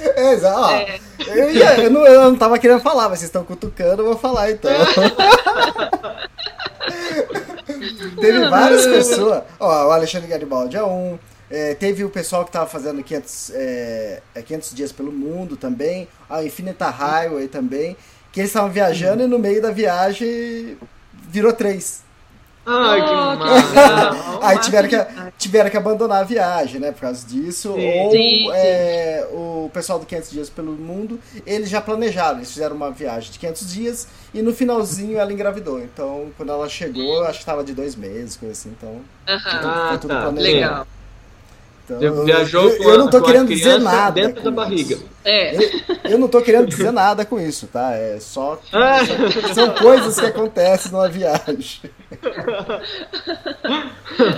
É, 0.00 0.32
exa- 0.34 0.54
ó, 0.54 0.70
É. 0.70 0.98
Eu, 1.26 1.50
ia- 1.50 1.80
eu 1.80 1.90
não, 1.90 2.06
eu 2.06 2.20
não 2.30 2.36
tava 2.36 2.58
querendo 2.58 2.80
falar, 2.80 3.08
mas 3.08 3.18
vocês 3.18 3.28
estão 3.28 3.42
cutucando, 3.44 4.02
eu 4.02 4.06
vou 4.06 4.16
falar 4.16 4.50
então. 4.50 4.70
Teve 8.20 8.48
várias 8.48 8.86
pessoas. 8.86 9.42
Ó, 9.58 9.88
o 9.88 9.90
Alexandre 9.90 10.28
Garibaldi 10.28 10.76
é 10.76 10.82
um. 10.84 11.18
É, 11.50 11.74
teve 11.74 12.04
o 12.04 12.10
pessoal 12.10 12.44
que 12.44 12.50
tava 12.50 12.66
fazendo 12.66 13.02
500, 13.02 13.50
é, 13.54 14.22
é, 14.34 14.42
500 14.42 14.74
dias 14.74 14.92
pelo 14.92 15.12
mundo 15.12 15.56
também, 15.56 16.08
a 16.28 16.42
Infinita 16.42 16.88
Highway 16.90 17.48
também, 17.48 17.96
que 18.32 18.40
eles 18.40 18.50
estavam 18.50 18.70
viajando 18.70 19.22
e 19.22 19.26
no 19.26 19.38
meio 19.38 19.62
da 19.62 19.70
viagem 19.70 20.76
virou 21.28 21.52
três. 21.52 22.04
Ai, 22.66 23.00
que 23.00 23.10
Oh. 24.36 24.44
Aí 24.44 24.58
tiveram 24.58 24.88
que, 24.88 24.96
tiveram 25.38 25.70
que 25.70 25.76
abandonar 25.76 26.22
a 26.22 26.24
viagem, 26.24 26.80
né, 26.80 26.90
por 26.90 27.02
causa 27.02 27.24
disso. 27.26 27.74
Sim. 27.74 28.00
Ou 28.00 28.10
Sim, 28.10 28.50
é, 28.52 29.28
o 29.30 29.70
pessoal 29.72 30.00
do 30.00 30.06
500 30.06 30.30
Dias 30.30 30.50
pelo 30.50 30.72
Mundo, 30.72 31.20
eles 31.46 31.70
já 31.70 31.80
planejaram, 31.80 32.38
eles 32.38 32.50
fizeram 32.50 32.74
uma 32.74 32.90
viagem 32.90 33.30
de 33.30 33.38
500 33.38 33.72
dias 33.72 34.08
e 34.34 34.42
no 34.42 34.52
finalzinho 34.52 35.16
ela 35.16 35.32
engravidou. 35.32 35.80
Então, 35.80 36.30
quando 36.36 36.50
ela 36.50 36.68
chegou, 36.68 37.22
acho 37.22 37.34
que 37.34 37.38
estava 37.38 37.62
de 37.62 37.72
dois 37.72 37.94
meses, 37.94 38.36
coisa 38.36 38.52
assim. 38.52 38.74
Então, 38.76 39.00
Aham. 39.28 39.40
Ah, 39.46 39.86
foi 39.90 39.98
tudo 39.98 40.14
tá. 40.14 40.22
planejado. 40.22 40.54
Legal. 40.54 40.86
Então 41.88 42.24
Viajou 42.24 42.68
eu, 42.70 42.76
com 42.78 42.84
eu 42.84 42.98
não 42.98 43.08
tô 43.08 43.22
querendo 43.22 43.48
dizer 43.48 43.78
nada. 43.78 44.10
dentro 44.20 44.42
da 44.42 44.50
barriga. 44.50 44.98
É, 45.24 45.56
Eu, 45.56 45.70
eu 46.12 46.18
não 46.18 46.28
tô 46.28 46.42
querendo 46.42 46.66
dizer 46.66 46.90
nada 46.92 47.24
com 47.24 47.40
isso, 47.40 47.66
tá? 47.68 47.92
É 47.94 48.18
só. 48.20 48.60
Ah. 48.72 48.98
São 49.54 49.74
coisas 49.74 50.18
que 50.18 50.26
acontecem 50.26 50.90
numa 50.92 51.08
viagem. 51.08 51.90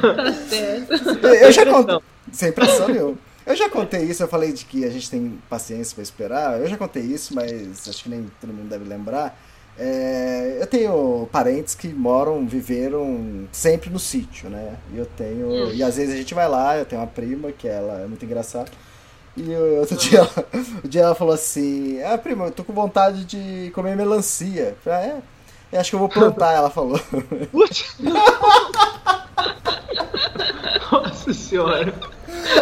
tá 0.01 0.33
certo. 0.49 1.27
Eu 1.27 1.53
já 1.53 1.67
contei. 1.67 1.99
Sem 2.33 2.53
pressão 2.53 2.89
nenhuma. 2.89 3.19
Eu 3.47 3.57
já 3.57 3.71
contei 3.71 4.03
isso, 4.03 4.23
eu 4.23 4.29
falei 4.29 4.53
de 4.53 4.67
que 4.67 4.85
a 4.85 4.91
gente 4.91 5.09
tem 5.11 5.39
paciência 5.49 5.95
pra 5.95 6.03
esperar. 6.03 6.61
Eu 6.61 6.67
já 6.67 6.77
contei 6.77 7.03
isso, 7.03 7.35
mas 7.35 7.89
acho 7.89 8.03
que 8.03 8.11
nem 8.11 8.31
todo 8.39 8.53
mundo 8.53 8.69
deve 8.69 8.85
lembrar. 8.85 9.41
É, 9.81 10.59
eu 10.61 10.67
tenho 10.67 11.29
parentes 11.31 11.75
que 11.75 11.89
moram, 11.89 12.47
viveram 12.47 13.47
sempre 13.53 13.91
no 13.91 13.99
sítio, 13.99 14.51
né? 14.51 14.75
E 14.93 14.99
eu 14.99 15.07
tenho. 15.07 15.73
E 15.73 15.83
às 15.83 15.97
vezes 15.97 16.15
a 16.15 16.17
gente 16.17 16.35
vai 16.35 16.49
lá, 16.49 16.77
eu 16.77 16.85
tenho 16.85 17.01
uma 17.01 17.07
prima 17.07 17.53
que 17.53 17.69
ela 17.69 18.01
é 18.01 18.07
muito 18.07 18.25
engraçada. 18.25 18.71
E 19.37 19.43
o- 19.55 19.79
outro 19.79 19.95
dia, 19.97 20.19
ela, 20.19 20.31
o 20.83 20.89
dia 20.89 21.03
ela 21.03 21.15
falou 21.15 21.33
assim: 21.33 22.03
Ah, 22.03 22.19
prima, 22.19 22.47
eu 22.47 22.51
tô 22.51 22.65
com 22.65 22.73
vontade 22.73 23.25
de 23.25 23.71
comer 23.73 23.97
melancia. 23.97 24.71
Eu 24.71 24.77
falei, 24.83 24.99
ah, 24.99 25.07
é? 25.07 25.23
Eu 25.71 25.81
acho 25.81 25.91
que 25.91 25.97
eu 25.97 26.01
vou 26.01 26.09
plantar, 26.09 26.55
ela 26.55 26.71
falou. 26.71 26.99
Putz. 27.53 27.95
Nossa 30.91 31.35
senhora. 31.35 31.95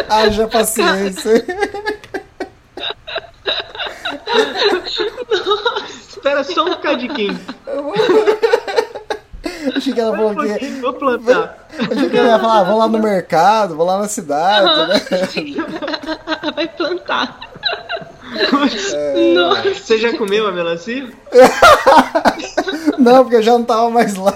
Haja 0.09 0.47
paciência. 0.47 1.45
Espera 6.17 6.43
só 6.43 6.65
um 6.65 6.69
bocadinho. 6.69 7.39
Achei 9.75 9.93
que 9.93 9.99
ela 9.99 10.15
falou 10.15 10.35
que. 10.35 10.65
Vou 10.81 10.93
plantar. 10.93 11.67
Achei 11.91 12.09
que 12.09 12.17
ela 12.17 12.29
ia 12.29 12.39
falar, 12.39 12.59
ah, 12.59 12.63
vou 12.63 12.77
lá 12.77 12.87
no 12.87 12.99
mercado, 12.99 13.75
vou 13.75 13.85
lá 13.85 13.99
na 13.99 14.07
cidade, 14.07 14.87
né? 14.87 15.01
Vai 16.55 16.67
plantar. 16.67 17.39
É. 18.93 19.33
Nossa. 19.33 19.73
Você 19.73 19.97
já 19.97 20.15
comeu 20.17 20.47
a 20.47 20.51
melancia? 20.51 21.07
Não, 22.97 23.23
porque 23.23 23.37
eu 23.37 23.41
já 23.41 23.53
não 23.53 23.63
tava 23.63 23.89
mais 23.89 24.15
lá. 24.15 24.35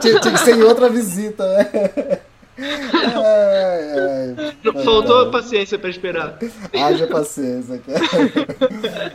Tinha, 0.00 0.18
tinha 0.18 0.34
que 0.34 0.40
ser 0.40 0.56
em 0.56 0.62
outra 0.62 0.88
visita, 0.88 1.46
né? 1.46 2.18
Ai, 2.58 4.34
ai. 4.34 4.56
Faltou 4.84 5.30
paciência 5.30 5.78
pra 5.78 5.90
esperar. 5.90 6.38
Haja 6.72 7.06
paciência, 7.06 7.80
cara. 7.86 9.12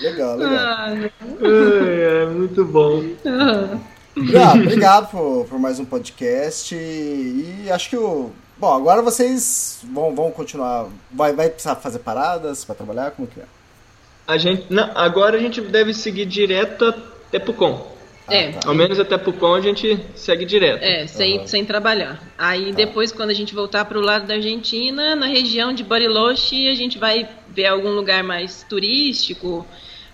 Legal, 0.00 0.36
legal. 0.36 0.56
Ah, 0.58 0.94
é 1.40 2.26
muito 2.26 2.64
bom. 2.64 3.02
Ah. 3.26 3.78
Obrigado 4.54 5.10
por, 5.10 5.46
por 5.46 5.58
mais 5.58 5.78
um 5.78 5.84
podcast. 5.84 6.74
E 6.74 7.68
acho 7.70 7.90
que 7.90 7.96
o. 7.96 8.30
Bom, 8.58 8.72
agora 8.72 9.02
vocês 9.02 9.80
vão, 9.92 10.14
vão 10.14 10.30
continuar. 10.30 10.86
Vai, 11.10 11.32
vai 11.32 11.48
precisar 11.48 11.76
fazer 11.76 12.00
paradas 12.00 12.64
pra 12.64 12.74
trabalhar? 12.74 13.10
Como 13.12 13.26
que 13.26 13.40
é? 13.40 13.44
A 14.26 14.38
gente, 14.38 14.66
não, 14.70 14.90
agora 14.94 15.36
a 15.36 15.40
gente 15.40 15.60
deve 15.60 15.92
seguir 15.92 16.26
direto 16.26 16.84
até 16.84 17.38
Pucon. 17.38 17.91
É, 18.28 18.52
Ao 18.64 18.74
menos 18.74 18.98
até 19.00 19.18
Pucon 19.18 19.54
a 19.54 19.60
gente 19.60 19.98
segue 20.14 20.44
direto. 20.44 20.82
é, 20.82 21.06
sem, 21.06 21.46
sem 21.46 21.64
trabalhar. 21.64 22.22
Aí 22.38 22.72
depois, 22.72 23.10
quando 23.12 23.30
a 23.30 23.34
gente 23.34 23.54
voltar 23.54 23.84
pro 23.84 24.00
lado 24.00 24.26
da 24.26 24.34
Argentina, 24.34 25.14
na 25.16 25.26
região 25.26 25.72
de 25.72 25.82
Bariloche, 25.82 26.68
a 26.68 26.74
gente 26.74 26.98
vai 26.98 27.28
ver 27.48 27.66
algum 27.66 27.90
lugar 27.90 28.22
mais 28.22 28.64
turístico 28.68 29.66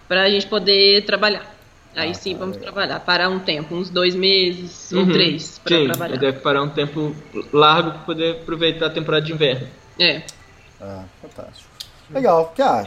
pra 0.08 0.28
gente 0.30 0.46
poder 0.46 1.04
trabalhar. 1.04 1.54
Aí 1.94 2.14
sim, 2.14 2.34
vamos 2.36 2.56
trabalhar. 2.56 3.00
Parar 3.00 3.28
um 3.28 3.38
tempo, 3.40 3.74
uns 3.74 3.90
dois 3.90 4.14
meses 4.14 4.90
ou 4.92 5.00
Uhum. 5.00 5.12
três 5.12 5.58
pra 5.58 5.76
Sim, 5.76 5.86
trabalhar. 5.88 6.16
deve 6.16 6.38
parar 6.40 6.62
um 6.62 6.68
tempo 6.70 7.14
largo 7.52 7.90
para 7.90 7.98
poder 8.00 8.30
aproveitar 8.42 8.86
a 8.86 8.90
temporada 8.90 9.24
de 9.26 9.32
inverno. 9.32 9.66
É. 9.98 10.22
Ah, 10.80 11.04
fantástico. 11.20 11.68
Legal, 12.10 12.54
ah, 12.60 12.84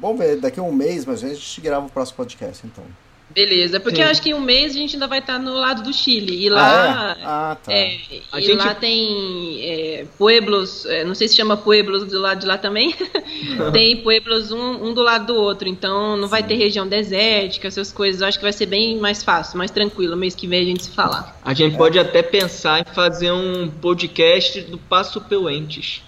vamos 0.00 0.18
ver, 0.18 0.36
daqui 0.40 0.58
a 0.58 0.62
um 0.62 0.72
mês 0.72 1.04
mais 1.04 1.20
ou 1.22 1.28
menos 1.28 1.42
a 1.42 1.46
gente 1.46 1.60
grava 1.60 1.86
o 1.86 1.90
próximo 1.90 2.16
podcast, 2.16 2.66
então. 2.66 2.84
Beleza, 3.28 3.78
porque 3.80 3.96
Sim. 3.96 4.02
eu 4.02 4.08
acho 4.08 4.22
que 4.22 4.30
em 4.30 4.34
um 4.34 4.40
mês 4.40 4.70
a 4.74 4.78
gente 4.78 4.94
ainda 4.94 5.06
vai 5.06 5.18
estar 5.18 5.38
no 5.38 5.52
lado 5.54 5.82
do 5.82 5.92
Chile. 5.92 6.44
E 6.46 6.48
lá. 6.48 6.62
Ah, 6.64 7.16
é? 7.20 7.24
Ah, 7.24 7.56
tá. 7.62 7.72
é, 7.72 7.98
A 8.32 8.38
e 8.40 8.42
gente- 8.42 8.56
lá 8.64 8.74
tem 8.74 9.58
é, 9.62 10.06
pueblos, 10.16 10.86
é, 10.86 11.04
não 11.04 11.14
sei 11.14 11.28
se 11.28 11.36
chama 11.36 11.56
pueblos 11.56 12.04
do 12.06 12.18
lado 12.20 12.40
de 12.40 12.46
lá 12.46 12.56
também. 12.56 12.94
tem 13.74 13.96
pueblos 13.98 14.52
um, 14.52 14.86
um 14.86 14.94
do 14.94 15.02
lado 15.02 15.26
do 15.26 15.34
outro, 15.34 15.68
então 15.68 16.16
não 16.16 16.28
vai 16.28 16.42
ter 16.42 16.54
região 16.54 16.86
desértica, 16.88 17.68
essas 17.68 17.92
coisas. 17.92 18.22
Eu 18.22 18.28
acho 18.28 18.38
que 18.38 18.44
vai 18.44 18.52
ser 18.52 18.66
bem 18.66 18.96
mais 18.98 19.22
fácil, 19.22 19.58
mais 19.58 19.70
tranquilo. 19.70 20.16
Mês 20.16 20.34
que 20.34 20.46
vem 20.46 20.62
a 20.62 20.64
gente 20.64 20.84
se 20.84 20.90
falar. 20.92 21.38
A 21.44 21.52
gente 21.52 21.76
pode 21.76 21.98
até 21.98 22.22
pensar 22.22 22.80
em 22.80 22.94
fazer 22.94 23.32
um 23.32 23.68
podcast 23.68 24.62
do 24.62 24.78
Passo 24.78 25.20
Peuentes. 25.20 26.02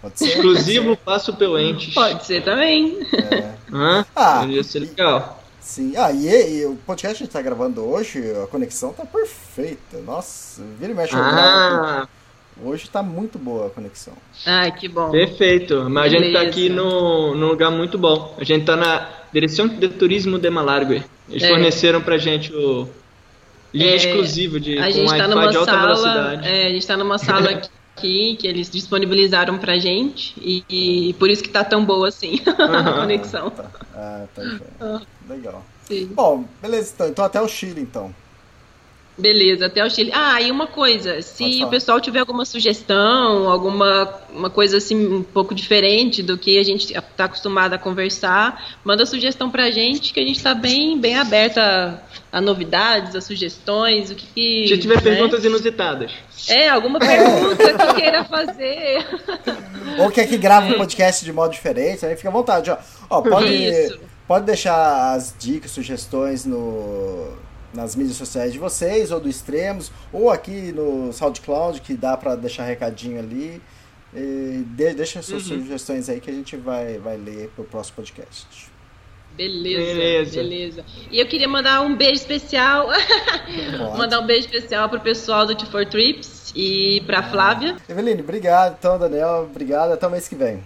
Pode 0.00 0.18
ser? 0.18 0.26
Exclusivo 0.28 0.96
Passo 0.96 1.32
Peuentes. 1.34 1.92
Pode 1.94 2.24
ser 2.24 2.42
também. 2.42 2.98
É, 3.14 3.52
Hã? 3.72 4.06
Ah. 4.14 4.44
Ia 4.48 4.62
ser 4.62 4.80
legal. 4.80 5.41
Sim. 5.62 5.94
Ah, 5.96 6.12
e, 6.12 6.58
e 6.60 6.66
o 6.66 6.76
podcast 6.86 7.16
que 7.16 7.22
a 7.22 7.26
gente 7.26 7.32
tá 7.32 7.40
gravando 7.40 7.82
hoje, 7.84 8.20
a 8.42 8.46
conexão 8.48 8.92
tá 8.92 9.04
perfeita. 9.06 9.98
Nossa, 10.04 10.62
vira 10.78 10.92
e 10.92 10.94
mexe. 10.94 11.14
Ah, 11.16 12.06
Hoje 12.62 12.88
tá 12.90 13.02
muito 13.02 13.38
boa 13.38 13.68
a 13.68 13.70
conexão. 13.70 14.12
Ai, 14.44 14.70
que 14.72 14.86
bom. 14.86 15.10
perfeito. 15.10 15.88
Mas 15.88 16.04
a 16.04 16.08
gente 16.10 16.32
tá 16.32 16.40
Beleza. 16.40 16.48
aqui 16.50 16.68
no, 16.68 17.34
num 17.34 17.48
lugar 17.48 17.70
muito 17.70 17.96
bom. 17.96 18.34
A 18.38 18.44
gente 18.44 18.66
tá 18.66 18.76
na 18.76 19.08
Direção 19.32 19.66
de 19.66 19.88
Turismo 19.88 20.38
de 20.38 20.50
Malargue. 20.50 21.02
Eles 21.30 21.42
É. 21.42 21.48
forneceram 21.48 22.02
pra 22.02 22.18
gente 22.18 22.52
o 22.52 22.86
linha 23.72 23.92
É, 23.92 23.96
exclusivo 23.96 24.60
de 24.60 24.78
a 24.78 24.84
com 24.84 24.90
gente 24.92 25.06
tá 25.08 25.12
Wi-Fi 25.14 25.28
numa 25.28 25.48
de 25.50 25.56
alta 25.56 25.72
sala, 25.72 25.86
velocidade. 25.86 26.46
é, 26.48 26.66
a 26.66 26.68
gente 26.68 26.86
tá 26.86 26.96
numa 26.98 27.18
sala 27.18 27.50
aqui 27.50 27.68
que 27.96 28.46
eles 28.46 28.70
disponibilizaram 28.70 29.58
pra 29.58 29.78
gente 29.78 30.34
e, 30.40 30.64
e 30.68 31.12
por 31.14 31.30
isso 31.30 31.42
que 31.42 31.50
tá 31.50 31.62
tão 31.64 31.84
boa 31.84 32.08
assim 32.08 32.40
a 32.46 32.92
conexão. 33.00 33.50
Tá. 33.50 33.70
Ah, 33.94 34.24
tá 34.34 34.42
joia. 34.42 35.02
Legal. 35.28 35.64
Sim. 35.84 36.06
Bom, 36.06 36.44
beleza, 36.60 36.92
então, 36.94 37.08
então 37.08 37.24
até 37.24 37.40
o 37.40 37.48
Chile, 37.48 37.80
então. 37.80 38.14
Beleza, 39.16 39.66
até 39.66 39.84
o 39.84 39.90
Chile. 39.90 40.10
Ah, 40.14 40.40
e 40.40 40.50
uma 40.50 40.66
coisa, 40.66 41.20
se 41.20 41.62
o 41.62 41.68
pessoal 41.68 42.00
tiver 42.00 42.20
alguma 42.20 42.46
sugestão, 42.46 43.46
alguma 43.48 44.20
uma 44.32 44.48
coisa 44.48 44.78
assim 44.78 45.06
um 45.06 45.22
pouco 45.22 45.54
diferente 45.54 46.22
do 46.22 46.38
que 46.38 46.58
a 46.58 46.62
gente 46.62 46.94
está 46.96 47.24
acostumado 47.24 47.74
a 47.74 47.78
conversar, 47.78 48.78
manda 48.82 49.04
sugestão 49.04 49.50
pra 49.50 49.70
gente 49.70 50.14
que 50.14 50.20
a 50.20 50.22
gente 50.22 50.38
está 50.38 50.54
bem 50.54 50.98
bem 50.98 51.18
aberta 51.18 51.60
a, 52.32 52.38
a 52.38 52.40
novidades, 52.40 53.14
a 53.14 53.20
sugestões, 53.20 54.10
o 54.10 54.14
que, 54.14 54.26
que 54.34 54.68
Se 54.68 54.78
tiver 54.78 54.96
né? 54.96 55.02
perguntas 55.02 55.44
inusitadas. 55.44 56.10
É, 56.48 56.70
alguma 56.70 56.98
pergunta 56.98 57.74
que 57.74 58.00
queira 58.00 58.24
fazer. 58.24 59.06
Ou 60.00 60.10
quer 60.10 60.26
que 60.26 60.38
grave 60.38 60.72
um 60.72 60.78
podcast 60.78 61.22
de 61.22 61.32
modo 61.34 61.52
diferente, 61.52 62.06
aí 62.06 62.16
fica 62.16 62.30
à 62.30 62.32
vontade, 62.32 62.70
ó. 62.70 62.78
Ó, 63.10 63.20
pode, 63.20 63.52
Isso. 63.52 64.00
pode 64.26 64.46
deixar 64.46 65.12
as 65.14 65.34
dicas, 65.38 65.70
sugestões 65.70 66.46
no, 66.46 67.36
nas 67.74 67.94
mídias 67.96 68.16
sociais 68.16 68.52
de 68.52 68.58
vocês, 68.58 69.10
ou 69.10 69.20
do 69.20 69.28
Extremos, 69.28 69.90
ou 70.12 70.30
aqui 70.30 70.72
no 70.72 71.12
SoundCloud, 71.12 71.80
que 71.80 71.94
dá 71.94 72.16
pra 72.16 72.34
deixar 72.34 72.64
recadinho 72.64 73.18
ali. 73.18 73.60
E 74.14 74.62
de- 74.66 74.92
deixa 74.94 75.22
suas 75.22 75.48
Uhum. 75.50 75.60
sugestões 75.62 76.08
aí 76.10 76.20
que 76.20 76.30
a 76.30 76.34
gente 76.34 76.54
vai, 76.56 76.98
vai 76.98 77.16
ler 77.16 77.50
pro 77.56 77.64
próximo 77.64 77.96
podcast. 77.96 78.70
Beleza, 79.34 79.86
Beleza. 79.94 80.36
beleza. 80.42 80.84
E 81.10 81.18
eu 81.18 81.26
queria 81.26 81.48
mandar 81.48 81.80
um 81.80 81.96
beijo 81.96 82.20
especial. 82.20 82.88
Mandar 83.96 84.20
um 84.20 84.26
beijo 84.26 84.44
especial 84.46 84.88
pro 84.90 85.00
pessoal 85.00 85.46
do 85.46 85.54
T4 85.56 85.88
Trips 85.88 86.52
e 86.54 87.02
pra 87.06 87.22
Flávia. 87.22 87.76
Eveline, 87.88 88.20
obrigado. 88.20 88.76
Então, 88.78 88.98
Daniel, 88.98 89.48
obrigado. 89.50 89.92
Até 89.92 90.06
o 90.06 90.10
mês 90.10 90.28
que 90.28 90.34
vem. 90.34 90.62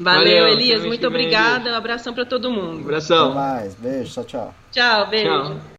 Valeu, 0.00 0.18
Valeu, 0.24 0.44
até 0.46 0.52
Elias. 0.52 0.84
Muito 0.84 1.06
obrigada. 1.06 1.70
Um 1.70 1.76
abração 1.76 2.12
pra 2.12 2.24
todo 2.24 2.48
Um 2.48 2.52
mundo. 2.52 2.72
Até 2.78 2.82
abração. 2.86 3.34
mais. 3.34 3.74
Beijo. 3.76 4.12
Tchau, 4.14 4.24
tchau. 4.24 4.54
Tchau, 4.72 5.08
beijo. 5.08 5.28
Tchau. 5.30 5.71